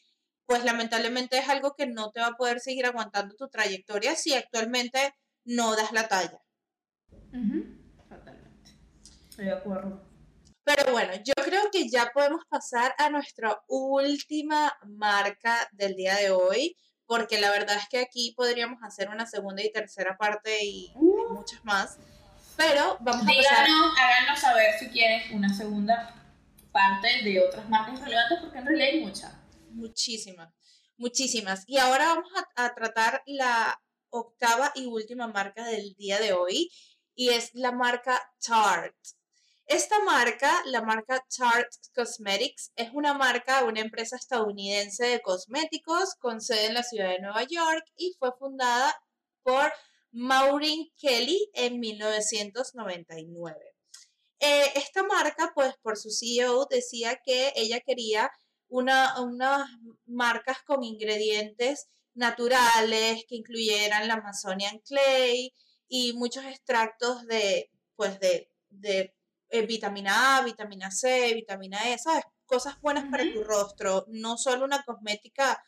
pues 0.45 0.63
lamentablemente 0.63 1.38
es 1.38 1.49
algo 1.49 1.75
que 1.75 1.88
no 1.88 2.11
te 2.11 2.21
va 2.21 2.27
a 2.27 2.38
poder 2.38 2.61
seguir 2.61 2.85
aguantando 2.85 3.35
tu 3.35 3.47
trayectoria 3.49 4.15
si 4.15 4.34
actualmente 4.34 5.13
no 5.45 5.75
das 5.75 5.91
la 5.91 6.07
talla. 6.07 6.41
Totalmente. 8.09 8.71
Estoy 9.29 9.45
de 9.45 9.51
acuerdo. 9.51 10.16
Pero 10.68 10.91
bueno, 10.91 11.14
yo 11.23 11.34
creo 11.45 11.72
que 11.72 11.88
ya 11.88 12.11
podemos 12.14 12.44
pasar 12.49 12.94
a 12.98 13.10
nuestra 13.10 13.57
última 13.69 14.77
marca 14.85 15.65
del 15.72 15.95
día 15.95 16.15
de 16.15 16.31
hoy, 16.31 16.76
porque 17.06 17.39
la 17.39 17.52
verdad 17.52 17.77
es 17.77 17.88
que 17.88 17.99
aquí 17.99 18.34
podríamos 18.35 18.84
hacer 18.84 19.07
una 19.07 19.26
segunda 19.26 19.64
y 19.64 19.72
tercera 19.72 20.18
parte 20.18 20.65
y, 20.65 20.91
uh. 20.95 21.35
muchas 21.35 21.64
más. 21.64 21.98
Pero 22.57 22.98
vamos 22.99 23.23
a 23.23 23.27
pasar. 23.27 23.65
Háganos 23.98 24.39
saber 24.41 24.77
si 24.77 24.89
quieren 24.89 25.34
una 25.38 25.53
segunda 25.53 26.14
parte 26.73 27.23
de 27.23 27.39
otras 27.39 27.69
marcas 27.69 28.02
relevantes, 28.02 28.39
porque 28.41 28.57
en 28.57 28.65
realidad 28.65 28.89
hay 28.89 28.99
muchas. 29.06 29.34
Muchísimas, 29.69 30.53
muchísimas. 30.98 31.64
Y 31.65 31.77
ahora 31.77 32.07
vamos 32.07 32.30
a, 32.35 32.65
a 32.65 32.76
tratar 32.76 33.23
la 33.26 33.81
octava 34.10 34.73
y 34.76 34.85
última 34.85 35.30
marca 35.30 35.64
del 35.64 35.94
día 35.94 36.19
de 36.19 36.34
hoy, 36.34 36.69
y 37.15 37.30
es 37.30 37.52
la 37.53 37.72
marca 37.72 38.22
Tarte. 38.45 39.16
Esta 39.68 39.99
marca, 40.06 40.64
la 40.68 40.81
marca 40.81 41.22
Tarte 41.27 41.77
Cosmetics, 41.94 42.72
es 42.77 42.89
una 42.94 43.14
marca 43.14 43.65
una 43.65 43.81
empresa 43.81 44.15
estadounidense 44.15 45.06
de 45.07 45.22
cosméticos 45.22 46.15
con 46.19 46.39
sede 46.39 46.68
en 46.68 46.73
la 46.73 46.84
ciudad 46.84 47.10
de 47.10 47.19
Nueva 47.19 47.44
York 47.44 47.84
y 47.98 48.15
fue 48.18 48.31
fundada 48.39 48.95
por 49.44 49.73
Maureen 50.14 50.89
Kelly 50.98 51.49
en 51.53 51.81
1999. 51.81 53.76
Eh, 54.39 54.72
esta 54.76 55.03
marca, 55.03 55.52
pues 55.53 55.73
por 55.81 55.98
su 55.98 56.11
CEO, 56.11 56.65
decía 56.69 57.19
que 57.22 57.52
ella 57.57 57.81
quería 57.81 58.31
una, 58.69 59.19
unas 59.19 59.69
marcas 60.06 60.64
con 60.64 60.85
ingredientes 60.85 61.89
naturales 62.14 63.26
que 63.27 63.35
incluyeran 63.35 64.07
la 64.07 64.14
Amazonian 64.14 64.80
Clay 64.80 65.53
y 65.89 66.14
muchos 66.14 66.45
extractos 66.45 67.26
de, 67.27 67.69
pues 67.98 68.18
de 68.22 68.49
eh, 69.49 69.65
vitamina 69.65 70.38
A, 70.38 70.44
vitamina 70.44 70.91
C, 70.91 71.34
vitamina 71.34 71.78
E, 71.90 71.98
¿sabes? 71.98 72.26
Cosas 72.45 72.80
buenas 72.82 73.06
para 73.10 73.24
tu 73.32 73.44
rostro, 73.44 74.06
no 74.10 74.38
solo 74.38 74.65
una 74.65 74.84
cosmética, 74.84 75.61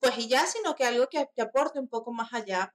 pues 0.00 0.18
y 0.18 0.28
ya, 0.28 0.46
sino 0.46 0.74
que 0.74 0.84
algo 0.84 1.08
que 1.08 1.26
te 1.34 1.42
aporte 1.42 1.78
un 1.78 1.88
poco 1.88 2.12
más 2.12 2.32
allá. 2.32 2.74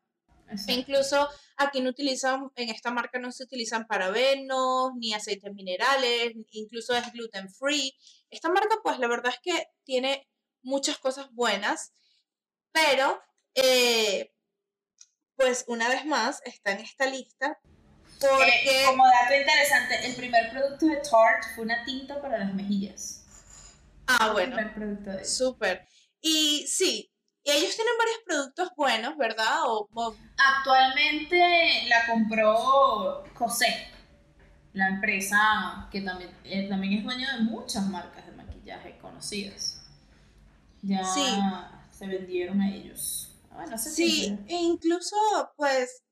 E 0.68 0.74
incluso 0.74 1.30
aquí 1.58 1.80
no 1.80 1.92
utilizan, 1.92 2.50
en 2.56 2.70
esta 2.70 2.90
marca 2.90 3.20
no 3.20 3.32
se 3.32 3.44
utilizan 3.44 3.86
parabenos, 3.86 4.92
ni 4.98 5.14
aceites 5.14 5.54
minerales, 5.54 6.32
incluso 6.52 6.96
es 6.96 7.12
gluten 7.14 7.50
free. 7.52 7.94
Esta 8.32 8.50
marca, 8.50 8.78
pues 8.84 8.98
la 8.98 9.08
verdad 9.08 9.32
es 9.34 9.40
que 9.44 9.68
tiene 9.84 10.28
muchas 10.64 10.98
cosas 10.98 11.32
buenas, 11.34 11.94
pero, 12.72 13.22
eh, 13.54 14.34
pues 15.36 15.66
una 15.68 15.88
vez 15.88 16.06
más, 16.06 16.42
está 16.46 16.72
en 16.72 16.80
esta 16.80 17.06
lista 17.06 17.60
porque... 18.20 18.84
como 18.86 19.06
dato 19.06 19.36
interesante, 19.36 20.06
el 20.06 20.16
primer 20.16 20.52
producto 20.52 20.86
de 20.88 20.98
Tarte 20.98 21.48
fue 21.56 21.64
una 21.64 21.84
tinta 21.86 22.22
para 22.22 22.40
las 22.40 22.54
mejillas. 22.54 23.26
Ah, 24.08 24.32
bueno. 24.32 24.58
El 24.58 24.72
primer 24.72 24.74
producto 24.74 25.12
de 25.12 25.26
Súper. 25.26 25.88
Y 26.22 26.66
sí, 26.68 27.12
y 27.44 27.52
ellos 27.52 27.76
tienen 27.76 27.94
varios 27.98 28.20
productos 28.26 28.70
buenos, 28.76 29.18
¿verdad? 29.18 29.62
O, 29.66 29.88
Actualmente 30.38 31.38
la 31.88 32.06
compró 32.08 33.24
José, 33.34 33.88
la 34.74 34.90
empresa 34.90 35.88
que 35.92 36.02
también, 36.02 36.32
eh, 36.44 36.68
también 36.68 36.94
es 36.94 37.04
dueño 37.04 37.28
de 37.38 37.44
muchas 37.44 37.88
marcas 37.88 38.26
de 38.26 38.34
maquillaje 38.34 38.98
conocidas. 39.00 39.82
Ya 40.82 41.04
se 41.04 42.08
vendieron 42.08 42.62
a 42.62 42.74
ellos. 42.74 43.36
Bueno, 43.52 43.78
sí, 43.78 44.38
e 44.48 44.56
incluso 44.56 45.16
pues 45.58 46.04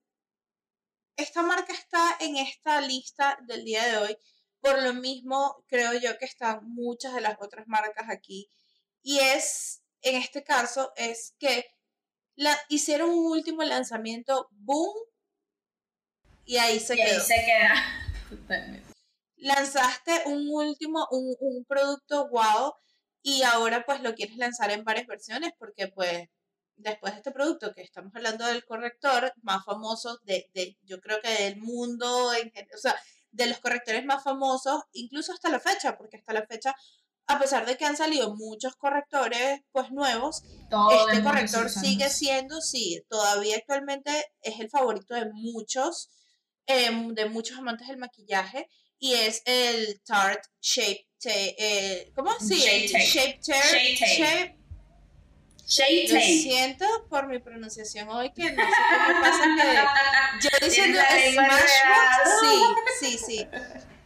esta 1.17 1.41
marca 1.41 1.73
está 1.73 2.15
en 2.19 2.37
esta 2.37 2.79
lista 2.81 3.37
del 3.47 3.65
día 3.65 3.85
de 3.85 3.97
hoy. 3.97 4.17
Por 4.59 4.81
lo 4.81 4.93
mismo, 4.93 5.63
creo 5.67 5.93
yo 5.93 6.17
que 6.17 6.25
están 6.25 6.59
muchas 6.63 7.13
de 7.13 7.21
las 7.21 7.37
otras 7.39 7.67
marcas 7.67 8.09
aquí. 8.09 8.49
Y 9.01 9.19
es, 9.19 9.81
en 10.01 10.15
este 10.15 10.43
caso, 10.43 10.93
es 10.95 11.35
que 11.39 11.65
la, 12.35 12.57
hicieron 12.69 13.09
un 13.09 13.31
último 13.31 13.63
lanzamiento, 13.63 14.47
boom, 14.51 14.93
y 16.45 16.57
ahí 16.57 16.79
se 16.79 16.95
y 16.95 17.01
Ahí 17.01 17.19
se 17.19 17.35
queda. 17.35 18.83
Lanzaste 19.37 20.23
un 20.25 20.47
último, 20.49 21.07
un, 21.11 21.35
un 21.39 21.65
producto 21.65 22.29
wow, 22.29 22.73
y 23.21 23.43
ahora 23.43 23.85
pues 23.85 24.01
lo 24.01 24.15
quieres 24.15 24.37
lanzar 24.37 24.71
en 24.71 24.83
varias 24.83 25.07
versiones 25.07 25.51
porque 25.57 25.87
pues 25.87 26.27
después 26.77 27.13
de 27.13 27.17
este 27.17 27.31
producto, 27.31 27.73
que 27.73 27.81
estamos 27.81 28.15
hablando 28.15 28.45
del 28.45 28.63
corrector 28.63 29.33
más 29.41 29.65
famoso 29.65 30.19
de, 30.23 30.49
de 30.53 30.77
yo 30.83 30.99
creo 31.01 31.19
que 31.21 31.29
del 31.29 31.57
mundo, 31.57 32.33
en, 32.33 32.51
o 32.73 32.77
sea, 32.77 32.95
de 33.31 33.47
los 33.47 33.59
correctores 33.59 34.05
más 34.05 34.23
famosos, 34.23 34.83
incluso 34.93 35.33
hasta 35.33 35.49
la 35.49 35.59
fecha, 35.59 35.97
porque 35.97 36.17
hasta 36.17 36.33
la 36.33 36.45
fecha, 36.45 36.75
a 37.27 37.39
pesar 37.39 37.65
de 37.65 37.75
que 37.77 37.85
han 37.85 37.97
salido 37.97 38.35
muchos 38.35 38.75
correctores 38.75 39.61
pues 39.71 39.91
nuevos, 39.91 40.43
este 40.43 41.23
corrector 41.23 41.69
sigue 41.69 42.09
siendo, 42.09 42.61
sí, 42.61 43.03
todavía 43.09 43.57
actualmente 43.57 44.11
es 44.41 44.59
el 44.59 44.69
favorito 44.69 45.13
de 45.13 45.29
muchos, 45.33 46.09
em, 46.67 47.13
de 47.13 47.25
muchos 47.25 47.57
amantes 47.57 47.87
del 47.87 47.97
maquillaje, 47.97 48.69
y 48.99 49.13
es 49.13 49.41
el 49.45 50.01
Tarte 50.03 50.47
Shape, 50.61 51.07
eh, 51.25 52.11
¿cómo? 52.15 52.31
Sí, 52.39 52.59
Shape 52.59 53.39
Shape 53.41 54.57
lo 56.13 56.19
siento 56.21 56.85
por 57.09 57.27
mi 57.27 57.39
pronunciación 57.39 58.07
hoy, 58.09 58.31
que 58.31 58.51
no 58.53 58.63
sé 58.63 59.13
me 59.13 59.21
pasa 59.21 59.43
que 59.57 60.47
yo 60.47 60.49
diciendo 60.65 60.99
Smashbox, 60.99 62.39
sí, 62.41 62.63
sí, 63.01 63.17
sí. 63.17 63.47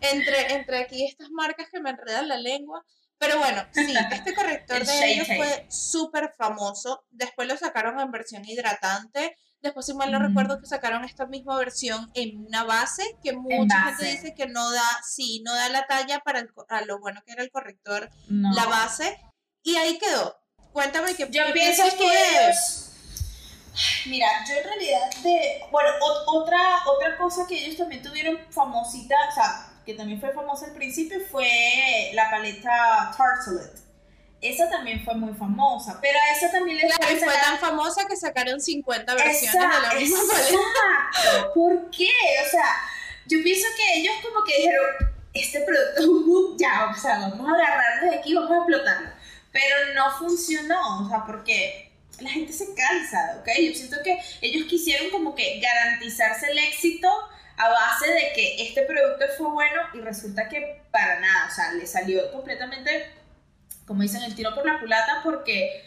Entre, 0.02 0.54
entre 0.56 0.80
aquí 0.80 1.06
estas 1.06 1.30
marcas 1.30 1.70
que 1.70 1.80
me 1.80 1.92
enredan 1.92 2.28
la 2.28 2.38
lengua. 2.38 2.84
Pero 3.20 3.38
bueno, 3.38 3.64
sí, 3.72 3.94
este 4.12 4.34
corrector 4.34 4.84
de 4.84 5.12
ellos 5.12 5.28
fue 5.28 5.68
súper 5.70 6.34
famoso. 6.36 7.06
Después 7.12 7.48
lo 7.48 7.56
sacaron 7.56 8.00
en 8.00 8.10
versión 8.10 8.44
hidratante. 8.44 9.38
Después, 9.62 9.86
si 9.86 9.94
mal 9.94 10.12
no 10.12 10.18
recuerdo, 10.18 10.60
que 10.60 10.66
sacaron 10.66 11.04
esta 11.04 11.28
misma 11.28 11.56
versión 11.56 12.10
en 12.16 12.44
una 12.48 12.64
base, 12.64 13.04
que 13.24 13.34
mucha 13.34 13.80
gente 13.84 14.06
dice 14.06 14.34
que 14.34 14.48
no 14.48 14.72
da, 14.72 14.82
sí, 15.08 15.44
no 15.46 15.54
da 15.54 15.70
la 15.70 15.86
talla 15.86 16.22
para 16.22 16.44
a 16.70 16.82
lo 16.86 17.00
bueno 17.00 17.22
que 17.24 17.34
era 17.34 17.44
el 17.44 17.52
corrector, 17.52 18.10
la 18.28 18.66
base. 18.66 19.20
Y 19.62 19.76
ahí 19.76 20.00
quedó. 20.00 20.41
Cuéntame 20.74 21.16
qué 21.16 21.28
Yo 21.30 21.44
pienso 21.54 21.84
que 21.98 22.06
ellos. 22.06 22.82
Mira, 24.06 24.28
yo 24.48 24.56
en 24.56 24.64
realidad 24.64 25.12
de. 25.24 25.64
Bueno, 25.72 25.90
otra, 26.28 26.60
otra 26.86 27.18
cosa 27.18 27.46
que 27.48 27.56
ellos 27.56 27.78
también 27.78 28.02
tuvieron 28.02 28.40
famosita, 28.50 29.16
o 29.30 29.34
sea, 29.34 29.72
que 29.86 29.94
también 29.94 30.20
fue 30.20 30.32
famosa 30.34 30.66
al 30.66 30.74
principio, 30.74 31.20
fue 31.30 32.12
la 32.14 32.30
paleta 32.30 33.16
Tartlet. 33.18 33.82
Esa 34.42 34.70
también 34.70 35.04
fue 35.06 35.14
muy 35.14 35.34
famosa, 35.36 36.00
pero 36.02 36.18
a 36.18 36.36
esa 36.36 36.52
también 36.52 36.78
les 36.78 36.96
claro, 36.96 37.16
fue 37.16 37.34
tan 37.34 37.60
famosa 37.60 38.08
que 38.08 38.18
sacaron 38.18 38.60
50 38.60 39.14
versiones 39.14 39.54
de 39.54 39.88
la 39.88 39.94
misma 39.94 40.20
paleta. 40.28 41.52
¿Por 41.54 41.92
qué? 41.92 42.10
O 42.46 42.50
sea, 42.50 42.66
yo 43.28 43.38
pienso 43.44 43.68
que 43.78 44.00
ellos 44.00 44.16
como 44.24 44.44
que 44.44 44.58
dijeron, 44.58 44.86
este 45.34 45.62
producto, 45.62 46.56
ya, 46.60 46.92
o 46.92 47.00
sea, 47.00 47.20
vamos 47.20 47.48
a 47.48 47.54
agarrarlo 47.54 48.12
de 48.12 48.18
aquí, 48.18 48.34
vamos 48.34 48.52
a 48.52 48.58
explotarlo. 48.58 49.10
Pero 49.52 49.94
no 49.96 50.12
funcionó, 50.18 51.06
o 51.06 51.10
sea, 51.10 51.26
porque 51.26 51.92
la 52.20 52.30
gente 52.30 52.54
se 52.54 52.74
cansa, 52.74 53.38
¿ok? 53.40 53.48
Yo 53.62 53.74
siento 53.74 53.98
que 54.04 54.18
ellos 54.42 54.68
quisieron 54.68 55.10
como 55.10 55.36
que 55.36 55.60
garantizarse 55.60 56.52
el 56.52 56.58
éxito 56.58 57.08
a 57.58 57.70
base 57.70 58.12
de 58.12 58.32
que 58.34 58.64
este 58.64 58.84
producto 58.84 59.26
fue 59.38 59.50
bueno 59.52 59.82
y 59.94 60.00
resulta 60.00 60.48
que 60.48 60.82
para 60.92 61.20
nada, 61.20 61.48
o 61.52 61.56
sea, 61.56 61.74
le 61.74 61.86
salió 61.86 62.32
completamente 62.32 63.22
como 63.92 64.04
dicen, 64.04 64.24
el 64.24 64.36
tiro 64.36 64.56
por 64.56 64.66
la 64.66 64.80
culata 64.80 65.20
porque 65.22 65.84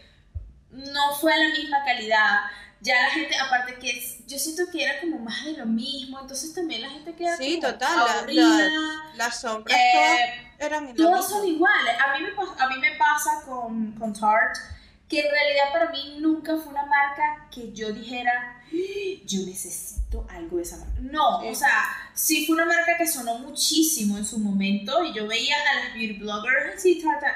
no 0.70 1.14
fue 1.14 1.32
la 1.36 1.48
misma 1.56 1.82
calidad. 1.86 2.40
Ya 2.84 3.00
la 3.02 3.10
gente, 3.10 3.34
aparte 3.36 3.74
que 3.78 4.22
yo 4.26 4.38
siento 4.38 4.70
que 4.70 4.84
era 4.84 5.00
como 5.00 5.18
más 5.18 5.42
de 5.44 5.54
lo 5.56 5.64
mismo, 5.64 6.20
entonces 6.20 6.52
también 6.54 6.82
la 6.82 6.90
gente 6.90 7.14
queda 7.14 7.34
Sí, 7.38 7.58
como 7.58 7.72
total, 7.72 7.96
la- 7.96 8.12
aburrida. 8.18 8.70
Las 9.16 9.40
sombras 9.40 9.76
Eh, 9.76 9.90
todas 9.94 10.70
eran 10.70 10.94
Todas 10.94 11.28
son 11.28 11.46
iguales. 11.48 11.94
A 11.98 12.12
mí 12.18 12.24
me, 12.24 12.62
a 12.62 12.68
mí 12.68 12.74
me 12.78 12.90
pasa 12.96 13.42
con, 13.46 13.92
con 13.92 14.12
Tarte 14.12 14.60
que 15.08 15.20
en 15.20 15.30
realidad 15.30 15.64
para 15.72 15.90
mí 15.90 16.16
nunca 16.18 16.56
fue 16.56 16.68
una 16.72 16.84
marca 16.86 17.48
que 17.50 17.72
yo 17.72 17.92
dijera, 17.92 18.32
"Ah, 18.66 19.22
yo 19.26 19.40
necesito 19.46 20.26
algo 20.30 20.56
de 20.58 20.62
esa 20.62 20.76
marca. 20.78 20.94
No, 21.00 21.40
Sí. 21.42 21.48
o 21.48 21.54
sea, 21.54 21.84
sí 22.14 22.46
fue 22.46 22.56
una 22.56 22.64
marca 22.66 22.96
que 22.98 23.06
sonó 23.06 23.38
muchísimo 23.38 24.16
en 24.18 24.24
su 24.26 24.38
momento 24.38 25.02
y 25.04 25.12
yo 25.14 25.26
veía 25.26 25.54
a 25.56 25.74
las 25.86 25.94
beauty 25.94 26.18
bloggers 26.18 26.74
así, 26.76 27.00
Tarte. 27.02 27.26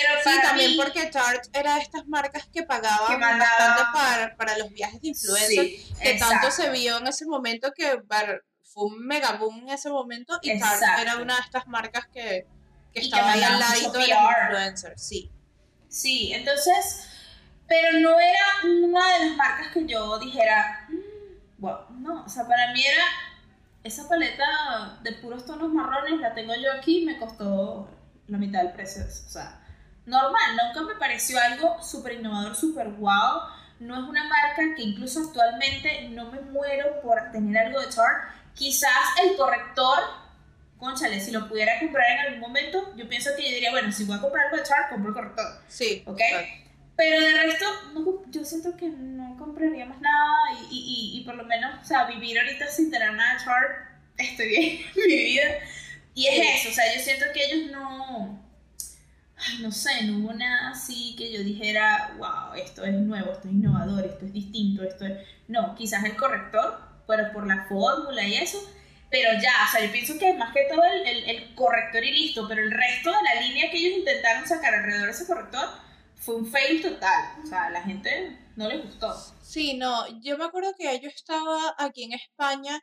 Pero 0.00 0.20
Sí, 0.36 0.40
también 0.42 0.70
mí, 0.72 0.76
porque 0.76 1.06
Tarte 1.06 1.48
era 1.52 1.74
de 1.74 1.80
estas 1.82 2.06
marcas 2.06 2.46
que 2.52 2.62
pagaban 2.62 3.06
Que 3.08 3.18
mandaba- 3.18 3.50
bastante 3.58 3.82
para, 3.92 4.36
para 4.36 4.58
los 4.58 4.70
viajes 4.72 5.00
de 5.00 5.08
influencers, 5.08 5.68
sí, 5.68 5.94
que 6.02 6.14
tanto 6.14 6.50
se 6.50 6.70
vio 6.70 6.98
en 6.98 7.06
ese 7.06 7.26
momento 7.26 7.72
que 7.74 8.00
fue 8.62 8.84
un 8.84 9.06
mega 9.06 9.32
boom 9.32 9.60
en 9.62 9.68
ese 9.70 9.90
momento 9.90 10.38
y 10.42 10.58
Tarte 10.58 10.74
Exacto. 10.84 11.02
era 11.02 11.16
una 11.16 11.34
de 11.36 11.40
estas 11.42 11.66
marcas 11.66 12.06
que, 12.12 12.46
que 12.92 13.00
Y 13.00 13.04
estaba 13.04 13.32
ahí 13.32 13.42
al 13.42 13.54
mucho 13.54 13.90
de 13.92 13.98
los 14.08 14.08
influencers, 14.08 15.02
sí. 15.02 15.30
Sí, 15.88 16.32
entonces, 16.32 17.08
pero 17.66 17.98
no 18.00 18.18
era 18.20 18.44
una 18.64 19.12
de 19.18 19.26
las 19.26 19.36
marcas 19.36 19.72
que 19.72 19.86
yo 19.86 20.18
dijera, 20.18 20.86
"Mm, 20.90 21.60
wow, 21.60 21.78
no, 21.98 22.24
o 22.24 22.28
sea, 22.28 22.46
para 22.46 22.72
mí 22.72 22.84
era 22.86 23.04
esa 23.84 24.06
paleta 24.08 24.98
de 25.02 25.12
puros 25.12 25.46
tonos 25.46 25.72
marrones, 25.72 26.20
la 26.20 26.34
tengo 26.34 26.54
yo 26.54 26.70
aquí, 26.72 27.04
me 27.06 27.18
costó 27.18 27.88
la 28.26 28.36
mitad 28.36 28.62
del 28.62 28.72
precio, 28.72 29.02
o 29.04 29.30
sea, 29.30 29.64
normal, 30.08 30.56
nunca 30.56 30.82
me 30.82 30.98
pareció 30.98 31.38
algo 31.40 31.82
súper 31.82 32.14
innovador, 32.14 32.56
súper 32.56 32.88
wow, 32.88 33.42
no 33.80 33.94
es 33.94 34.08
una 34.08 34.24
marca 34.24 34.74
que 34.76 34.82
incluso 34.82 35.20
actualmente 35.20 36.08
no 36.10 36.30
me 36.32 36.40
muero 36.40 37.00
por 37.02 37.30
tener 37.30 37.66
algo 37.66 37.80
de 37.80 37.86
Tarte, 37.86 38.28
quizás 38.54 38.90
el 39.22 39.36
corrector, 39.36 39.98
conchale, 40.78 41.20
si 41.20 41.30
lo 41.30 41.48
pudiera 41.48 41.78
comprar 41.78 42.04
en 42.10 42.18
algún 42.18 42.40
momento, 42.40 42.92
yo 42.96 43.08
pienso 43.08 43.30
que 43.36 43.44
yo 43.44 43.54
diría, 43.54 43.70
bueno, 43.70 43.92
si 43.92 44.04
voy 44.04 44.16
a 44.16 44.20
comprar 44.20 44.46
algo 44.46 44.56
de 44.56 44.62
Tarte, 44.64 44.94
compro 44.94 45.10
el 45.10 45.14
corrector. 45.14 45.46
Sí, 45.68 46.02
¿Ok? 46.06 46.20
Pero 46.96 47.20
de 47.20 47.32
resto, 47.34 47.64
no, 47.94 48.24
yo 48.28 48.44
siento 48.44 48.76
que 48.76 48.88
no 48.88 49.36
compraría 49.38 49.86
más 49.86 50.00
nada 50.00 50.60
y, 50.68 50.74
y, 50.74 50.78
y, 50.78 51.20
y 51.20 51.24
por 51.24 51.36
lo 51.36 51.44
menos, 51.44 51.80
o 51.80 51.84
sea, 51.84 52.06
vivir 52.06 52.36
ahorita 52.40 52.66
sin 52.66 52.90
tener 52.90 53.12
nada 53.12 53.38
de 53.38 53.44
Tarte, 53.44 53.98
estoy 54.16 54.48
bien 54.48 54.80
en 54.96 55.06
mi 55.06 55.16
vida. 55.24 55.44
Y 56.14 56.26
es 56.26 56.60
eso, 56.60 56.70
o 56.70 56.72
sea, 56.72 56.92
yo 56.92 57.00
siento 57.00 57.26
que 57.32 57.44
ellos 57.44 57.70
no, 57.70 58.47
no 59.60 59.72
sé, 59.72 60.04
no 60.04 60.18
hubo 60.18 60.32
nada 60.32 60.70
así 60.70 61.14
que 61.16 61.32
yo 61.32 61.42
dijera, 61.42 62.14
wow, 62.18 62.54
esto 62.54 62.84
es 62.84 62.94
nuevo, 62.94 63.32
esto 63.32 63.48
es 63.48 63.54
innovador, 63.54 64.04
esto 64.04 64.26
es 64.26 64.32
distinto, 64.32 64.82
esto 64.82 65.06
es... 65.06 65.18
No, 65.48 65.74
quizás 65.74 66.04
el 66.04 66.16
corrector, 66.16 66.80
pero 67.06 67.32
por 67.32 67.46
la 67.46 67.64
fórmula 67.66 68.22
y 68.24 68.34
eso, 68.34 68.58
pero 69.10 69.30
ya, 69.40 69.52
o 69.66 69.72
sea, 69.72 69.84
yo 69.84 69.90
pienso 69.92 70.18
que 70.18 70.34
más 70.34 70.52
que 70.52 70.66
todo 70.70 70.82
el, 70.84 71.06
el, 71.06 71.24
el 71.30 71.54
corrector 71.54 72.04
y 72.04 72.12
listo, 72.12 72.46
pero 72.46 72.62
el 72.62 72.70
resto 72.70 73.10
de 73.10 73.22
la 73.22 73.40
línea 73.40 73.70
que 73.70 73.78
ellos 73.78 73.98
intentaron 73.98 74.46
sacar 74.46 74.74
alrededor 74.74 75.06
de 75.06 75.12
ese 75.12 75.26
corrector 75.26 75.68
fue 76.16 76.36
un 76.36 76.46
fail 76.46 76.82
total. 76.82 77.42
O 77.42 77.46
sea, 77.46 77.64
a 77.64 77.70
la 77.70 77.82
gente 77.82 78.38
no 78.56 78.68
le 78.68 78.78
gustó. 78.78 79.14
Sí, 79.40 79.78
no, 79.78 80.06
yo 80.20 80.36
me 80.36 80.44
acuerdo 80.44 80.74
que 80.76 81.00
yo 81.00 81.08
estaba 81.08 81.74
aquí 81.78 82.04
en 82.04 82.12
España 82.12 82.78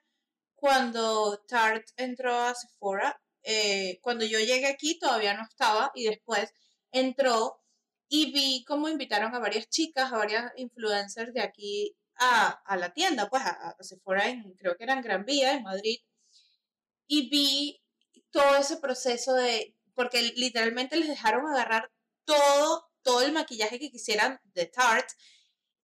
cuando 0.56 1.38
Tarte 1.48 1.92
entró 1.98 2.34
a 2.36 2.56
Sephora. 2.56 3.20
Eh, 3.46 4.00
cuando 4.02 4.26
yo 4.26 4.40
llegué 4.40 4.66
aquí 4.66 4.98
todavía 4.98 5.36
no 5.36 5.44
estaba 5.44 5.92
y 5.94 6.06
después 6.06 6.52
entró 6.92 7.62
y 8.08 8.32
vi 8.32 8.66
cómo 8.66 8.90
invitaron 8.90 9.36
a 9.36 9.40
varias 9.40 9.70
chicas, 9.70 10.12
a 10.12 10.18
varias 10.18 10.52
influencers 10.58 11.34
de 11.34 11.42
aquí 11.42 11.96
a, 12.18 12.50
a 12.66 12.78
la 12.78 12.94
tienda, 12.94 13.30
pues 13.30 13.44
a, 13.44 13.76
a 13.80 13.84
Sephora 13.84 14.30
en, 14.30 14.54
creo 14.56 14.76
que 14.76 14.84
era 14.84 14.94
en 14.94 15.02
Gran 15.02 15.26
Vía, 15.26 15.54
en 15.54 15.64
Madrid, 15.64 16.00
y 17.08 17.30
vi 17.30 17.82
todo 18.32 18.56
ese 18.58 18.78
proceso 18.78 19.34
de, 19.34 19.76
porque 19.94 20.22
literalmente 20.36 20.98
les 20.98 21.08
dejaron 21.08 21.48
agarrar 21.48 21.92
todo, 22.26 22.90
todo 23.02 23.22
el 23.22 23.32
maquillaje 23.32 23.80
que 23.80 23.92
quisieran 23.92 24.40
de 24.54 24.66
Tarte 24.66 25.14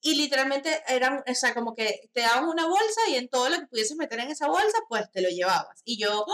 y 0.02 0.16
literalmente 0.16 0.82
eran, 0.88 1.24
o 1.28 1.36
sea, 1.36 1.54
como 1.54 1.76
que 1.76 2.10
te 2.14 2.22
daban 2.22 2.48
una 2.48 2.66
bolsa 2.66 3.02
y 3.10 3.16
en 3.16 3.30
todo 3.30 3.50
lo 3.50 3.60
que 3.60 3.68
pudieses 3.68 3.96
meter 3.96 4.20
en 4.20 4.32
esa 4.32 4.48
bolsa, 4.48 4.78
pues 4.90 5.10
te 5.12 5.22
lo 5.22 5.30
llevabas. 5.30 5.82
Y 5.86 5.98
yo, 6.02 6.26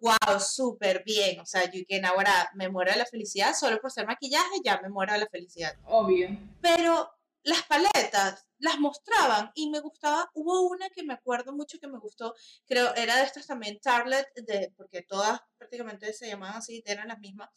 wow, 0.00 0.40
súper 0.40 1.04
bien. 1.04 1.38
O 1.40 1.46
sea, 1.46 1.70
yo 1.70 1.80
que 1.86 2.00
ahora 2.04 2.50
me 2.54 2.70
muero 2.70 2.90
de 2.92 2.98
la 2.98 3.06
felicidad 3.06 3.54
solo 3.54 3.80
por 3.80 3.92
ser 3.92 4.06
maquillaje, 4.06 4.60
ya 4.64 4.80
me 4.80 4.88
muero 4.88 5.12
de 5.12 5.20
la 5.20 5.26
felicidad. 5.26 5.74
Obvio. 5.84 6.28
Pero 6.62 7.10
las 7.42 7.62
paletas 7.64 8.46
las 8.58 8.78
mostraban 8.78 9.50
y 9.54 9.68
me 9.68 9.80
gustaba. 9.80 10.30
Hubo 10.34 10.62
una 10.62 10.88
que 10.88 11.02
me 11.02 11.14
acuerdo 11.14 11.52
mucho 11.52 11.78
que 11.78 11.88
me 11.88 11.98
gustó, 11.98 12.34
creo, 12.66 12.94
era 12.94 13.16
de 13.16 13.24
estas 13.24 13.46
también, 13.46 13.80
Tarlet, 13.80 14.32
de, 14.36 14.72
porque 14.76 15.02
todas 15.02 15.40
prácticamente 15.58 16.12
se 16.12 16.28
llamaban 16.28 16.56
así, 16.56 16.82
eran 16.86 17.08
las 17.08 17.18
mismas, 17.18 17.50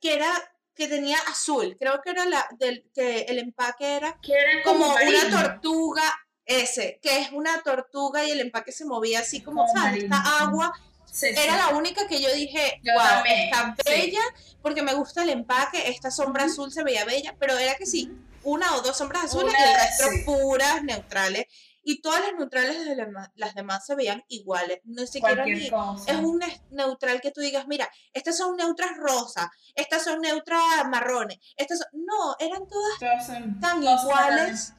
que 0.00 0.14
era 0.14 0.32
que 0.78 0.86
tenía 0.88 1.18
azul, 1.28 1.76
creo 1.78 2.00
que 2.02 2.10
era 2.10 2.24
la 2.24 2.48
del 2.58 2.84
que 2.94 3.22
el 3.22 3.38
empaque 3.40 3.96
era 3.96 4.16
era 4.22 4.62
como 4.64 4.86
como, 4.86 4.94
una 4.94 5.28
tortuga 5.42 6.02
ese, 6.46 6.98
que 7.02 7.18
es 7.18 7.32
una 7.32 7.60
tortuga 7.62 8.24
y 8.24 8.30
el 8.30 8.40
empaque 8.40 8.72
se 8.72 8.84
movía 8.86 9.20
así 9.20 9.42
como, 9.42 9.66
Como 9.66 9.76
¿sabes? 9.76 10.04
Esta 10.04 10.22
agua 10.40 10.72
Sí, 11.10 11.34
sí. 11.34 11.40
era 11.42 11.56
la 11.56 11.68
única 11.70 12.06
que 12.06 12.20
yo 12.22 12.32
dije, 12.32 12.80
Yo 12.84 12.92
wow, 12.92 13.02
también, 13.02 13.40
está 13.46 13.74
sí. 13.84 13.90
bella, 13.90 14.20
porque 14.62 14.82
me 14.82 14.94
gusta 14.94 15.22
el 15.24 15.30
empaque, 15.30 15.88
esta 15.88 16.10
sombra 16.10 16.44
azul 16.44 16.70
se 16.70 16.84
veía 16.84 17.04
bella, 17.04 17.34
pero 17.40 17.58
era 17.58 17.74
que 17.74 17.86
sí, 17.86 18.12
una 18.44 18.76
o 18.76 18.82
dos 18.82 18.96
sombras 18.98 19.24
azules 19.24 19.52
Una, 19.52 19.58
y 19.58 19.68
el 19.68 19.74
resto 19.74 20.04
sí. 20.10 20.22
puras, 20.24 20.84
neutrales, 20.84 21.46
y 21.82 22.00
todas 22.02 22.20
las 22.20 22.32
neutrales 22.34 22.84
de 22.84 22.96
las 22.96 23.06
demás- 23.06 23.30
las 23.34 23.54
demás 23.54 23.86
se 23.86 23.94
veían 23.94 24.22
iguales, 24.28 24.80
no 24.84 25.06
siquiera 25.06 25.42
Cualquier 25.44 25.58
ni... 25.58 25.70
cosa. 25.70 26.12
Es 26.12 26.18
un 26.18 26.38
ne- 26.38 26.62
neutral 26.70 27.20
que 27.20 27.30
tú 27.30 27.40
digas, 27.40 27.66
mira, 27.66 27.88
estas 28.12 28.36
son 28.36 28.56
neutras 28.56 28.96
rosas, 28.96 29.46
estas 29.74 30.04
son 30.04 30.20
neutras 30.20 30.60
marrones, 30.90 31.38
estas 31.56 31.78
son... 31.78 31.88
No, 31.92 32.36
eran 32.38 32.66
todas 32.68 32.98
Todas 32.98 33.26
son 33.26 33.60
tan 33.60 33.80
todas 33.80 34.02
iguales, 34.02 34.74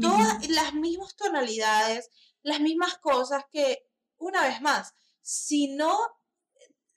todas 0.00 0.48
las 0.50 0.74
mismas 0.74 1.14
tonalidades, 1.16 2.10
las 2.42 2.60
mismas 2.60 2.98
cosas 2.98 3.44
que, 3.50 3.86
una 4.18 4.42
vez 4.42 4.60
más, 4.60 4.94
si 5.22 5.68
no, 5.74 5.98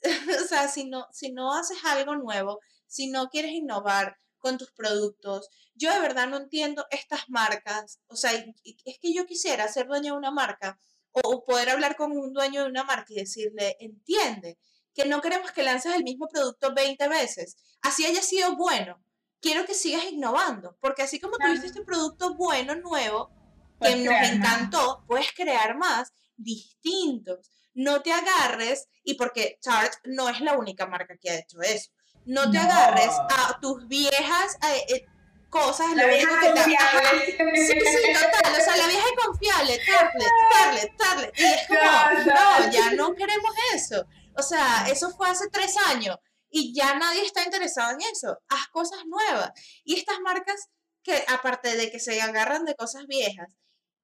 o 0.43 0.47
sea, 0.47 0.67
si 0.67 0.85
no, 0.89 1.07
si 1.11 1.31
no 1.31 1.53
haces 1.53 1.77
algo 1.85 2.15
nuevo, 2.15 2.59
si 2.88 3.09
no 3.09 3.30
quieres 3.30 3.51
innovar 3.51 4.17
con 4.44 4.57
tus 4.57 4.72
productos, 4.74 5.49
yo 5.74 5.91
de 5.94 6.02
verdad 6.02 6.28
no 6.28 6.36
entiendo 6.36 6.86
estas 6.91 7.30
marcas, 7.30 8.02
o 8.07 8.18
sea, 8.18 8.34
es 8.34 8.99
que 8.99 9.14
yo 9.14 9.26
quisiera 9.26 9.70
ser 9.70 9.88
dueña 9.88 10.11
de 10.11 10.18
una 10.18 10.32
marca 10.32 10.78
o, 11.14 11.45
poder 11.45 11.70
hablar 11.70 11.95
con 11.95 12.11
un 12.11 12.34
dueño 12.34 12.64
de 12.64 12.70
una 12.70 12.84
marca 12.84 13.06
y 13.10 13.15
decirle, 13.15 13.78
entiende 13.80 14.57
que 14.94 15.06
no 15.06 15.22
queremos 15.22 15.52
que 15.52 15.64
lances 15.64 15.95
el 15.95 16.03
mismo 16.03 16.28
producto 16.28 16.74
20 16.74 17.07
veces, 17.07 17.56
así 17.82 18.06
haya 18.06 18.22
sido 18.22 18.57
bueno, 18.57 19.02
quiero 19.40 19.65
que 19.65 19.74
sigas 19.74 20.03
innovando, 20.11 20.78
porque 20.82 21.03
así 21.03 21.22
como 21.22 21.38
Claro. 21.38 21.52
tuviste 21.52 21.68
este 21.68 21.86
producto 21.86 22.36
bueno, 22.36 22.76
nuevo, 22.76 23.32
que 23.80 23.95
nos 23.95 24.14
más. 24.14 24.30
encantó, 24.30 25.06
puedes 25.07 25.32
crear 25.34 25.78
más 25.78 26.11
distintos. 26.36 27.49
No 27.74 28.02
te 28.02 28.11
agarres, 28.11 28.88
y 29.03 29.14
porque 29.15 29.57
Tarte 29.61 29.98
no 30.06 30.28
es 30.30 30.41
la 30.41 30.57
única 30.57 30.86
marca 30.86 31.18
que 31.18 31.30
ha 31.30 31.40
hecho 31.40 31.61
eso, 31.61 31.91
no 32.26 32.50
te 32.52 32.58
No. 32.58 32.64
agarres 32.64 33.12
a 33.30 33.60
tus 33.62 33.88
viejas 33.88 34.58
eh, 34.90 35.06
cosas, 35.50 35.94
La 35.95 36.06
vieja 36.08 36.40
que 36.40 36.52
confiable. 36.52 37.26
Sí, 37.56 37.80
sí, 37.80 38.14
total, 38.14 38.54
o 38.60 38.64
sea, 38.64 38.76
la 38.78 38.88
vieja 38.88 39.06
confiable, 39.24 39.80
Tarlet, 39.86 40.32
Tarlet, 40.52 40.98
Tarlet, 40.98 41.40
y 41.40 41.44
es 41.44 41.68
como, 41.68 41.80
Total. 41.80 42.26
no, 42.66 42.72
ya 42.72 42.91
no 42.91 43.14
queremos 43.14 43.54
eso. 43.76 44.04
O 44.36 44.41
sea, 44.41 44.88
eso 44.90 45.12
fue 45.16 45.30
hace 45.30 45.48
tres 45.52 45.76
años 45.90 46.18
y 46.50 46.74
ya 46.74 46.95
nadie 46.95 47.24
está 47.24 47.44
interesado 47.44 47.91
en 47.91 48.02
eso. 48.02 48.36
Haz 48.50 48.68
cosas 48.70 49.00
nuevas. 49.06 49.52
Y 49.84 49.95
estas 50.00 50.20
marcas 50.22 50.70
que, 51.04 51.24
aparte 51.28 51.76
de 51.76 51.91
que 51.91 52.00
se 52.00 52.20
agarran 52.22 52.66
de 52.66 52.76
cosas 52.76 53.06
viejas 53.08 53.48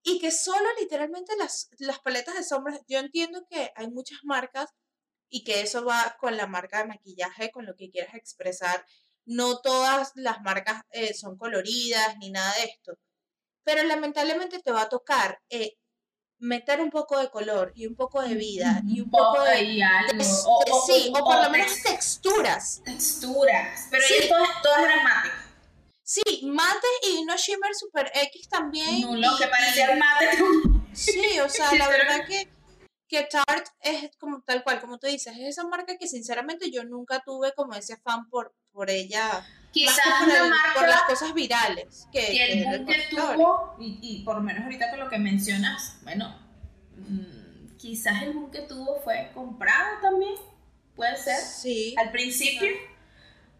y 0.04 0.20
que 0.20 0.30
solo 0.32 0.68
literalmente 0.80 1.36
las, 1.36 1.70
las 1.80 2.00
paletas 2.00 2.36
de 2.36 2.44
sombras, 2.44 2.80
yo 2.88 3.00
entiendo 3.00 3.46
que 3.50 3.72
hay 3.76 3.90
muchas 3.90 4.20
marcas 4.24 4.70
y 5.30 5.44
que 5.44 5.62
eso 5.62 5.86
va 5.86 6.18
con 6.20 6.36
la 6.38 6.48
marca 6.48 6.80
de 6.80 6.86
maquillaje, 6.90 7.52
con 7.52 7.66
lo 7.66 7.76
que 7.76 7.90
quieras 7.90 8.16
expresar. 8.16 8.86
No 9.26 9.60
todas 9.62 10.12
las 10.16 10.42
marcas 10.42 10.82
eh, 10.92 11.14
son 11.14 11.38
coloridas 11.38 12.18
ni 12.18 12.32
nada 12.32 12.54
de 12.56 12.64
esto. 12.64 12.94
Pero 13.64 13.84
lamentablemente 13.84 14.60
te 14.60 14.72
va 14.72 14.84
a 14.84 14.90
tocar 14.90 15.40
eh, 15.50 15.76
meter 16.40 16.82
un 16.82 16.90
poco 16.90 17.20
de 17.20 17.30
color 17.30 17.72
y 17.76 17.86
un 17.86 17.96
poco 17.96 18.22
de 18.22 18.34
vida 18.34 18.82
y 18.88 19.02
un 19.02 19.10
poco 19.12 19.44
de, 19.44 19.50
ahí 19.52 19.82
algo. 19.82 20.14
de- 20.14 20.24
o, 20.46 20.64
de- 20.66 20.72
o- 20.72 20.86
sí, 20.88 21.10
o 21.16 21.24
por 21.24 21.36
lo 21.42 21.48
o 21.48 21.50
menos 21.52 21.72
tex- 21.74 21.84
texturas. 21.84 22.82
texturas. 22.84 23.88
Pero 23.92 24.04
Sí. 24.08 24.28
todas, 24.30 24.50
todas 24.64 24.80
eran 24.84 25.04
mate. 25.04 25.30
Sí, 26.02 26.24
mates 26.46 26.90
y 27.08 27.24
no 27.26 27.36
shimmer 27.38 27.76
super 27.76 28.10
X 28.16 28.50
también. 28.50 29.02
Nulo, 29.02 29.28
y- 29.36 29.38
que 29.38 29.46
y- 29.46 29.50
parecían 29.50 30.00
mate. 30.00 30.38
Sí, 30.94 31.40
o 31.40 31.48
sea, 31.50 31.72
la 31.76 31.88
verdad 31.90 32.26
que, 32.26 32.50
que 33.10 33.24
Tarte 33.24 33.70
es 33.82 34.16
como 34.18 34.42
tal 34.44 34.64
cual, 34.64 34.80
como 34.80 35.00
tú 35.00 35.08
dices, 35.08 35.34
es 35.36 35.42
esa 35.50 35.64
marca 35.68 35.98
que 35.98 36.08
sinceramente 36.08 36.70
yo 36.72 36.84
nunca 36.86 37.22
tuve 37.26 37.54
como 37.56 37.74
ese 37.74 37.94
afán 37.94 38.30
por, 38.30 38.54
por 38.72 38.90
ella. 38.90 39.46
Quizás 39.72 39.98
más 40.06 40.20
que 40.20 40.26
por, 40.26 40.30
una 40.30 40.44
el- 40.46 40.50
marca 40.52 40.74
por 40.80 40.88
las 40.88 41.02
cosas 41.04 41.34
virales 41.34 42.08
que, 42.12 42.20
que 42.26 42.64
el 42.64 42.86
que 42.86 43.04
tuvo, 43.10 43.76
y, 43.80 44.00
y 44.02 44.24
por 44.24 44.36
lo 44.36 44.42
menos 44.42 44.64
ahorita 44.64 44.90
con 44.92 45.00
lo 45.00 45.10
que 45.10 45.18
mencionas, 45.20 45.98
bueno, 46.04 46.40
mm, 46.98 47.76
quizás 47.78 48.22
el 48.24 48.34
boom 48.34 48.52
que 48.52 48.62
tuvo 48.62 49.02
fue 49.02 49.32
comprado 49.34 50.00
también, 50.02 50.36
puede 50.96 51.16
ser, 51.18 51.40
Sí. 51.40 51.96
al 51.98 52.12
principio, 52.12 52.70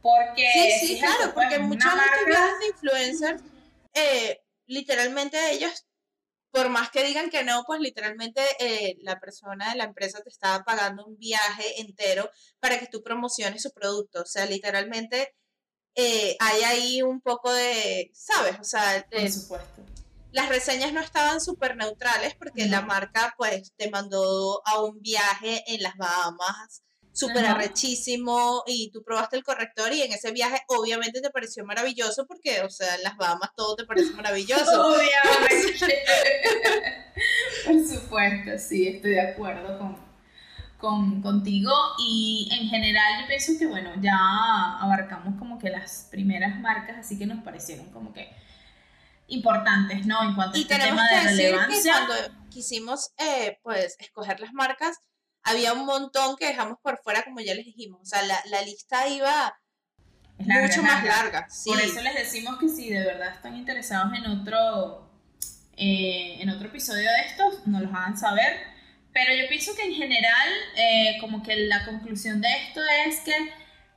porque... 0.02 0.48
Sí, 0.80 0.88
sí, 0.88 1.00
claro, 1.00 1.34
porque 1.34 1.56
estos 1.56 1.68
marca- 1.96 2.58
de 2.60 2.68
influencers, 2.68 3.44
eh, 3.94 4.42
literalmente 4.68 5.52
ellos, 5.54 5.86
por 6.52 6.70
más 6.70 6.90
que 6.90 7.04
digan 7.04 7.30
que 7.30 7.44
no, 7.44 7.64
pues 7.68 7.80
literalmente 7.80 8.42
eh, 8.60 8.98
la 9.02 9.20
persona 9.20 9.70
de 9.72 9.78
la 9.78 9.84
empresa 9.86 10.22
te 10.22 10.30
estaba 10.30 10.64
pagando 10.64 11.06
un 11.06 11.18
viaje 11.18 11.82
entero 11.82 12.30
para 12.60 12.80
que 12.80 12.88
tú 12.88 13.04
promociones 13.04 13.62
su 13.64 13.72
producto. 13.72 14.22
O 14.22 14.26
sea, 14.26 14.46
literalmente 14.46 15.36
eh, 15.96 16.36
hay 16.40 16.62
ahí 16.64 17.02
un 17.02 17.22
poco 17.22 17.52
de, 17.54 18.10
¿sabes? 18.14 18.58
O 18.60 18.64
sea, 18.64 19.06
Por 19.10 19.20
eh, 19.20 19.32
supuesto. 19.32 19.84
las 20.32 20.50
reseñas 20.50 20.94
no 20.94 21.02
estaban 21.02 21.42
súper 21.42 21.76
neutrales 21.76 22.36
porque 22.36 22.66
la 22.68 22.82
No. 22.82 22.88
marca 22.88 23.34
pues 23.38 23.74
te 23.78 23.90
mandó 23.90 24.62
a 24.66 24.82
un 24.84 25.00
viaje 25.02 25.64
en 25.68 25.82
las 25.84 25.96
Bahamas 25.98 26.84
súper 27.12 27.46
arrechísimo 27.46 28.64
y 28.68 28.92
tú 28.92 29.04
probaste 29.04 29.36
el 29.36 29.44
corrector 29.44 29.92
y 29.94 30.02
en 30.02 30.14
ese 30.14 30.32
viaje 30.32 30.62
obviamente 30.68 31.22
te 31.22 31.30
pareció 31.30 31.66
maravilloso 31.66 32.26
porque, 32.26 32.62
o 32.62 32.70
sea, 32.70 32.96
en 32.96 33.04
las 33.04 33.18
Bahamas 33.18 33.52
todo 33.56 33.76
te 33.76 33.86
parece 33.86 34.14
maravilloso. 34.14 34.88
Obviamente. 34.88 36.04
Por 37.66 37.86
supuesto, 37.86 38.52
sí, 38.58 38.88
estoy 38.88 39.12
de 39.12 39.22
acuerdo 39.22 39.78
con, 39.78 39.98
con, 40.78 41.22
contigo. 41.22 41.72
Y 42.00 42.50
en 42.52 42.70
general 42.70 43.22
yo 43.22 43.28
pienso 43.28 43.54
que, 43.60 43.68
bueno, 43.68 43.92
ya 44.02 44.18
abarcamos 44.80 45.38
como 45.38 45.60
que 45.60 45.70
las 45.70 46.08
primeras 46.10 46.60
marcas, 46.60 46.98
así 47.00 47.18
que 47.18 47.26
nos 47.26 47.44
parecieron 47.44 47.88
como 47.92 48.14
que 48.14 48.30
importantes, 49.28 50.06
¿no? 50.06 50.24
En 50.24 50.36
cuanto 50.36 50.56
a 50.56 50.60
Y 50.60 50.64
este 50.64 50.76
tenemos 50.76 51.04
tema 51.08 51.10
que 51.10 51.28
de 51.28 51.36
decir 51.36 51.60
que 51.68 51.90
cuando 51.90 52.14
quisimos 52.50 53.12
eh, 53.18 53.60
pues 53.64 53.96
escoger 54.00 54.40
las 54.40 54.54
marcas, 54.54 54.98
había 55.44 55.74
un 55.74 55.86
montón 55.86 56.36
que 56.36 56.48
dejamos 56.48 56.78
por 56.82 57.00
fuera, 57.00 57.24
como 57.24 57.40
ya 57.40 57.54
les 57.54 57.66
dijimos. 57.66 58.02
O 58.02 58.06
sea, 58.06 58.22
la, 58.24 58.42
la 58.46 58.62
lista 58.62 59.08
iba 59.08 59.54
larga, 60.38 60.68
mucho 60.68 60.84
más 60.84 61.04
larga. 61.04 61.24
larga. 61.24 61.50
Sí. 61.50 61.70
Por 61.70 61.82
eso 61.82 62.02
les 62.02 62.16
decimos 62.16 62.58
que 62.60 62.70
si 62.70 62.90
de 62.90 63.04
verdad 63.04 63.34
están 63.34 63.56
interesados 63.56 64.14
en 64.18 64.26
otro, 64.26 65.10
eh, 65.78 66.38
en 66.40 66.50
otro 66.50 66.68
episodio 66.68 67.10
de 67.10 67.22
estos, 67.28 67.68
nos 67.68 67.82
los 67.82 67.94
hagan 67.94 68.18
saber. 68.18 68.58
Pero 69.12 69.34
yo 69.34 69.48
pienso 69.50 69.76
que 69.76 69.84
en 69.84 69.94
general, 69.94 70.50
eh, 70.76 71.18
como 71.20 71.42
que 71.42 71.56
la 71.68 71.86
conclusión 71.86 72.42
de 72.42 72.50
esto 72.50 72.82
es 73.08 73.20
que 73.22 73.34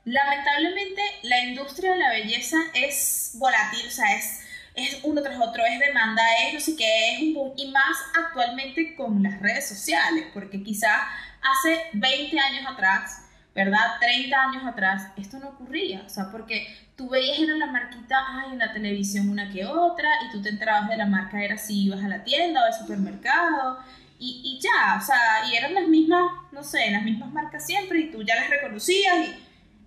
lamentablemente 0.05 1.01
la 1.23 1.39
industria 1.45 1.93
de 1.93 1.99
la 1.99 2.09
belleza 2.09 2.57
es 2.73 3.31
volátil, 3.35 3.87
o 3.87 3.91
sea, 3.91 4.15
es, 4.17 4.41
es 4.75 4.99
uno 5.03 5.21
tras 5.21 5.39
otro, 5.39 5.63
es 5.65 5.79
demanda, 5.79 6.21
es 6.43 6.53
no 6.55 6.59
sé 6.59 6.75
qué, 6.75 7.13
es 7.13 7.21
un 7.21 7.33
boom, 7.35 7.53
y 7.55 7.71
más 7.71 7.97
actualmente 8.17 8.95
con 8.95 9.21
las 9.23 9.39
redes 9.39 9.69
sociales, 9.69 10.25
porque 10.33 10.63
quizás 10.63 10.99
hace 11.43 11.81
20 11.93 12.39
años 12.39 12.65
atrás 12.67 13.23
¿verdad? 13.55 13.99
30 14.01 14.35
años 14.35 14.63
atrás, 14.65 15.09
esto 15.15 15.37
no 15.37 15.49
ocurría, 15.49 16.03
o 16.05 16.09
sea, 16.09 16.31
porque 16.31 16.67
tú 16.95 17.09
veías 17.09 17.37
en 17.37 17.59
la 17.59 17.67
marquita, 17.67 18.17
ay, 18.29 18.53
en 18.53 18.59
la 18.59 18.73
televisión 18.73 19.29
una 19.29 19.51
que 19.51 19.65
otra, 19.65 20.09
y 20.27 20.31
tú 20.31 20.41
te 20.41 20.49
enterabas 20.49 20.89
de 20.89 20.97
la 20.97 21.05
marca, 21.05 21.43
era 21.43 21.57
si 21.57 21.85
ibas 21.85 22.03
a 22.03 22.07
la 22.07 22.23
tienda 22.23 22.61
o 22.61 22.65
al 22.65 22.73
supermercado, 22.73 23.77
y, 24.17 24.41
y 24.43 24.59
ya, 24.59 24.97
o 24.99 25.05
sea, 25.05 25.47
y 25.47 25.55
eran 25.55 25.73
las 25.75 25.87
mismas, 25.87 26.23
no 26.51 26.63
sé, 26.63 26.89
las 26.89 27.03
mismas 27.03 27.31
marcas 27.31 27.65
siempre, 27.65 27.99
y 27.99 28.11
tú 28.11 28.23
ya 28.23 28.35
las 28.35 28.49
reconocías, 28.49 29.13
y, 29.19 29.35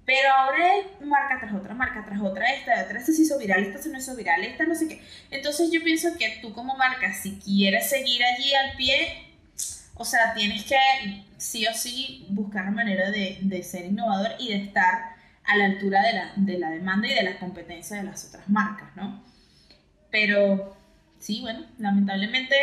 pero 0.04 0.32
ahora 0.32 0.76
es 0.76 1.04
marca 1.04 1.40
tras 1.40 1.52
otra, 1.52 1.74
marca 1.74 2.04
tras 2.04 2.20
otra, 2.20 2.46
esta, 2.52 2.84
otra, 2.84 3.00
esta 3.00 3.12
se 3.12 3.22
hizo 3.22 3.36
viral, 3.36 3.64
esta 3.64 3.82
se 3.82 3.88
no 3.88 3.98
hizo 3.98 4.14
viral, 4.14 4.44
esta 4.44 4.64
no 4.64 4.76
sé 4.76 4.86
qué. 4.86 5.02
Entonces 5.32 5.72
yo 5.72 5.82
pienso 5.82 6.16
que 6.16 6.38
tú 6.40 6.52
como 6.52 6.76
marca, 6.76 7.12
si 7.12 7.40
quieres 7.40 7.90
seguir 7.90 8.22
allí 8.24 8.54
al 8.54 8.76
pie, 8.76 9.34
o 9.94 10.04
sea, 10.04 10.32
tienes 10.34 10.64
que 10.64 10.76
sí 11.36 11.66
o 11.66 11.74
sí 11.74 12.26
buscar 12.30 12.70
manera 12.70 13.10
de, 13.10 13.38
de 13.42 13.62
ser 13.62 13.86
innovador 13.86 14.32
y 14.38 14.48
de 14.48 14.64
estar 14.64 15.16
a 15.44 15.56
la 15.56 15.64
altura 15.66 16.02
de 16.02 16.12
la, 16.12 16.32
de 16.36 16.58
la 16.58 16.70
demanda 16.70 17.08
y 17.08 17.14
de 17.14 17.22
la 17.22 17.38
competencia 17.38 17.96
de 17.96 18.04
las 18.04 18.24
otras 18.26 18.48
marcas, 18.48 18.94
¿no? 18.96 19.22
Pero 20.10 20.76
sí, 21.18 21.40
bueno, 21.40 21.66
lamentablemente 21.78 22.56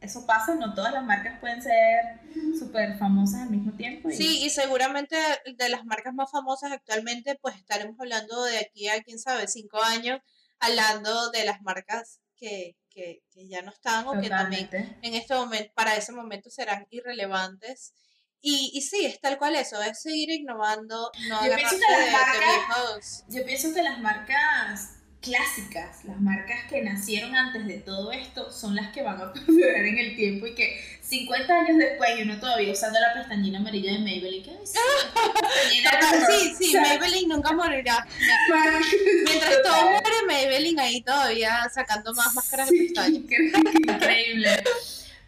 eso 0.00 0.26
pasa, 0.26 0.54
no 0.54 0.74
todas 0.74 0.92
las 0.92 1.04
marcas 1.04 1.38
pueden 1.40 1.62
ser 1.62 2.20
súper 2.58 2.96
famosas 2.98 3.42
al 3.42 3.50
mismo 3.50 3.72
tiempo. 3.72 4.10
Sí, 4.10 4.44
y 4.44 4.50
seguramente 4.50 5.16
de 5.56 5.68
las 5.68 5.84
marcas 5.84 6.14
más 6.14 6.30
famosas 6.30 6.72
actualmente, 6.72 7.38
pues 7.40 7.56
estaremos 7.56 7.98
hablando 8.00 8.44
de 8.44 8.58
aquí 8.58 8.88
a, 8.88 9.02
quién 9.02 9.18
sabe, 9.18 9.46
cinco 9.46 9.82
años, 9.82 10.20
hablando 10.58 11.30
de 11.30 11.44
las 11.44 11.60
marcas 11.62 12.20
que, 12.36 12.76
que, 13.00 13.22
que 13.32 13.48
ya 13.48 13.62
no 13.62 13.70
están 13.70 14.06
o 14.06 14.20
que 14.20 14.28
también 14.28 14.68
en 14.72 15.14
este 15.14 15.34
momento, 15.34 15.72
para 15.74 15.96
ese 15.96 16.12
momento 16.12 16.50
serán 16.50 16.86
irrelevantes. 16.90 17.94
Y, 18.42 18.70
y 18.74 18.82
sí, 18.82 19.04
es 19.04 19.20
tal 19.20 19.38
cual 19.38 19.54
eso, 19.54 19.80
es 19.82 20.00
seguir 20.00 20.30
innovando, 20.30 21.10
no 21.28 21.46
Yo 21.46 21.54
pienso 21.54 21.76
que 21.76 21.92
las 21.92 22.12
marcas-. 22.12 23.24
Yo 23.28 23.44
pienso 23.44 23.74
que 23.74 23.82
las 23.82 23.98
marcas 24.00 24.99
clásicas, 25.20 26.04
las 26.04 26.20
marcas 26.20 26.64
que 26.68 26.82
nacieron 26.82 27.34
antes 27.36 27.66
de 27.66 27.74
todo 27.78 28.10
esto, 28.12 28.50
son 28.50 28.74
las 28.74 28.88
que 28.92 29.02
van 29.02 29.20
a 29.20 29.32
perdurar 29.34 29.84
en 29.84 29.98
el 29.98 30.16
tiempo 30.16 30.46
y 30.46 30.54
que 30.54 30.80
50 31.02 31.52
años 31.52 31.78
después 31.78 32.10
y 32.18 32.22
uno 32.22 32.38
todavía 32.40 32.72
usando 32.72 32.98
la 33.00 33.12
pestañina 33.14 33.58
amarilla 33.58 33.92
de 33.92 33.98
Maybelline, 33.98 34.42
que 34.44 34.50
ay, 34.50 34.66
sí, 34.66 35.82
de 35.82 36.54
Sí, 36.70 36.76
Maybelline 36.76 37.28
nunca 37.28 37.52
morirá. 37.52 38.06
Mientras 39.24 39.62
todo 39.62 39.82
muere, 39.90 40.16
Maybelline 40.26 40.78
ahí 40.80 41.00
todavía 41.02 41.68
sacando 41.72 42.12
más 42.14 42.34
máscaras 42.34 42.68
de 42.70 42.78
pestañas. 42.78 43.22
incre- 43.22 43.94
Increíble. 43.94 44.62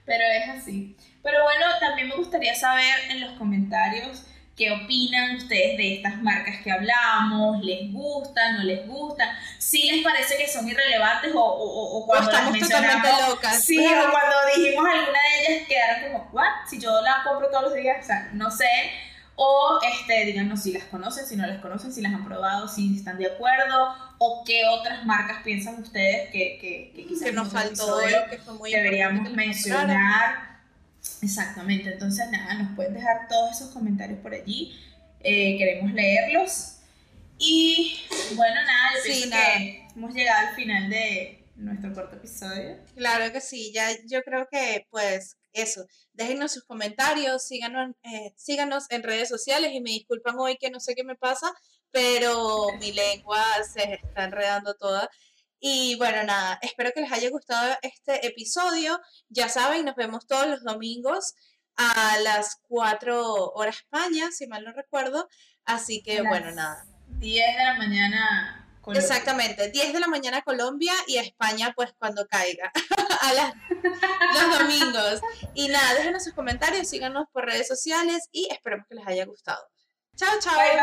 Pero 0.05 0.25
es 0.25 0.49
así. 0.61 0.97
Pero 1.23 1.43
bueno, 1.45 1.67
también 1.81 2.09
me 2.09 2.17
gustaría 2.17 2.55
saber 2.55 2.95
en 3.11 3.21
los 3.21 3.39
comentarios 3.39 4.25
qué 4.63 4.71
opinan 4.85 5.37
ustedes 5.37 5.77
de 5.77 5.95
estas 5.97 6.23
marcas 6.23 6.57
que 6.63 6.71
hablamos, 6.71 7.63
les 7.65 7.93
gustan, 7.93 8.59
no 8.59 8.63
les 8.65 8.87
gustan, 8.87 9.29
si 9.59 9.91
les 9.91 10.05
parece 10.05 10.37
que 10.37 10.47
son 10.49 10.69
irrelevantes 10.69 11.33
o, 11.35 11.41
o, 11.41 11.99
o- 11.99 12.07
cuando 12.07 12.31
las 12.31 12.41
estamos 12.41 12.59
mencionamos. 12.59 13.03
totalmente 13.03 13.29
locas. 13.31 13.65
Sí, 13.65 13.79
o 13.79 14.11
cuando 14.11 14.37
dijimos 14.57 14.85
alguna 14.89 15.19
de 15.19 15.55
ellas 15.55 15.69
quedaron 15.69 16.13
como, 16.13 16.31
¿what? 16.33 16.69
Si 16.69 16.79
yo 16.79 17.01
la 17.03 17.23
compro 17.25 17.49
todos 17.49 17.65
los 17.65 17.75
días, 17.75 17.99
o 18.03 18.07
sea, 18.07 18.31
no 18.35 18.51
sé. 18.51 18.67
O 19.35 19.81
este, 19.91 20.27
díganos 20.27 20.63
si 20.63 20.73
las 20.73 20.85
conocen, 20.85 21.25
si 21.27 21.37
no 21.37 21.47
las 21.47 21.61
conocen, 21.61 21.93
si 21.93 22.03
las 22.03 22.13
han 22.13 22.25
probado, 22.25 22.69
si 22.69 22.95
están 22.97 23.17
de 23.17 23.27
acuerdo, 23.27 23.89
o 24.19 24.45
qué 24.45 24.63
otras 24.67 25.05
marcas 25.07 25.39
piensan 25.43 25.81
ustedes 25.83 26.31
que, 26.31 26.59
que, 26.61 26.93
que 26.95 27.07
quizás 27.07 27.25
que 27.25 27.33
nos 27.33 27.49
faltó, 27.49 27.99
que 28.31 28.37
fue 28.39 28.55
muy 28.55 28.71
deberíamos 28.71 29.31
mencionar. 29.33 30.52
Exactamente, 31.23 31.93
entonces 31.93 32.29
nada, 32.31 32.55
nos 32.55 32.75
pueden 32.77 32.95
dejar 32.95 33.29
todos 33.29 33.53
esos 33.57 33.71
comentarios 33.71 34.19
por 34.21 34.35
allí. 34.35 34.79
Eh, 35.21 35.57
queremos 35.59 35.93
leerlos. 35.93 36.77
Y 37.39 37.99
bueno, 38.35 38.55
nada, 38.65 38.91
yo 38.97 39.03
Sí, 39.03 39.09
pienso 39.21 39.29
nada. 39.31 39.59
que 39.59 39.89
hemos 39.97 40.15
llegado 40.15 40.49
al 40.49 40.55
final 40.55 40.91
de 40.91 41.45
nuestro 41.57 41.93
cuarto 41.93 42.17
episodio. 42.17 42.79
Claro 42.95 43.33
que 43.33 43.41
sí, 43.41 43.73
ya 43.73 43.89
yo 44.07 44.23
creo 44.23 44.47
que 44.51 44.87
pues 44.91 45.37
eso, 45.53 45.87
déjenos 46.13 46.53
sus 46.53 46.65
comentarios, 46.65 47.45
síganos, 47.47 47.95
eh, 48.05 48.33
síganos 48.37 48.91
en 48.91 49.03
redes 49.03 49.29
sociales 49.29 49.71
y 49.73 49.81
me 49.81 49.91
disculpan 49.91 50.37
hoy 50.39 50.57
que 50.57 50.71
no 50.71 50.81
sé 50.81 50.95
qué 50.95 51.05
me 51.05 51.15
pasa, 51.17 51.53
pero 51.91 52.69
mi 52.81 52.93
lengua 52.93 53.45
se 53.73 53.95
está 53.95 54.25
enredando 54.25 54.75
toda. 54.75 55.11
Y 55.65 55.95
bueno, 55.95 56.25
nada, 56.25 56.59
espero 56.61 56.91
que 56.93 57.03
les 57.03 57.13
haya 57.13 57.31
gustado 57.31 57.77
este 57.83 58.27
episodio. 58.27 59.01
Ya 59.29 59.49
saben, 59.49 59.85
nos 59.85 59.95
vemos 59.95 60.27
todos 60.27 60.49
los 60.49 60.65
domingos 60.65 61.35
a 61.77 62.19
las 62.19 62.57
4 62.67 63.53
horas 63.53 63.77
España, 63.77 64.33
si 64.33 64.49
mal 64.49 64.65
no 64.65 64.73
recuerdo. 64.73 65.29
Así 65.65 66.03
que 66.03 66.21
las 66.21 66.29
bueno, 66.29 66.51
nada. 66.51 66.85
10 67.07 67.57
de 67.57 67.65
la 67.65 67.75
mañana. 67.75 68.59
Colombia. 68.81 69.07
Exactamente, 69.07 69.71
10 69.71 69.93
de 69.93 70.01
la 70.01 70.09
mañana 70.09 70.43
Colombia 70.43 70.93
y 71.07 71.19
España 71.19 71.73
pues 71.77 71.93
cuando 71.97 72.27
caiga, 72.27 72.73
a 73.21 73.33
las, 73.33 73.55
los 73.71 74.59
domingos. 74.59 75.21
Y 75.55 75.69
nada, 75.69 75.95
déjenos 75.95 76.25
sus 76.25 76.33
comentarios, 76.33 76.89
síganos 76.89 77.27
por 77.33 77.45
redes 77.45 77.69
sociales 77.69 78.29
y 78.33 78.49
esperemos 78.51 78.89
que 78.89 78.97
les 78.97 79.07
haya 79.07 79.25
gustado. 79.27 79.65
Chao, 80.17 80.41
chao. 80.41 80.57
Bye, 80.57 80.71
bye. 80.71 80.81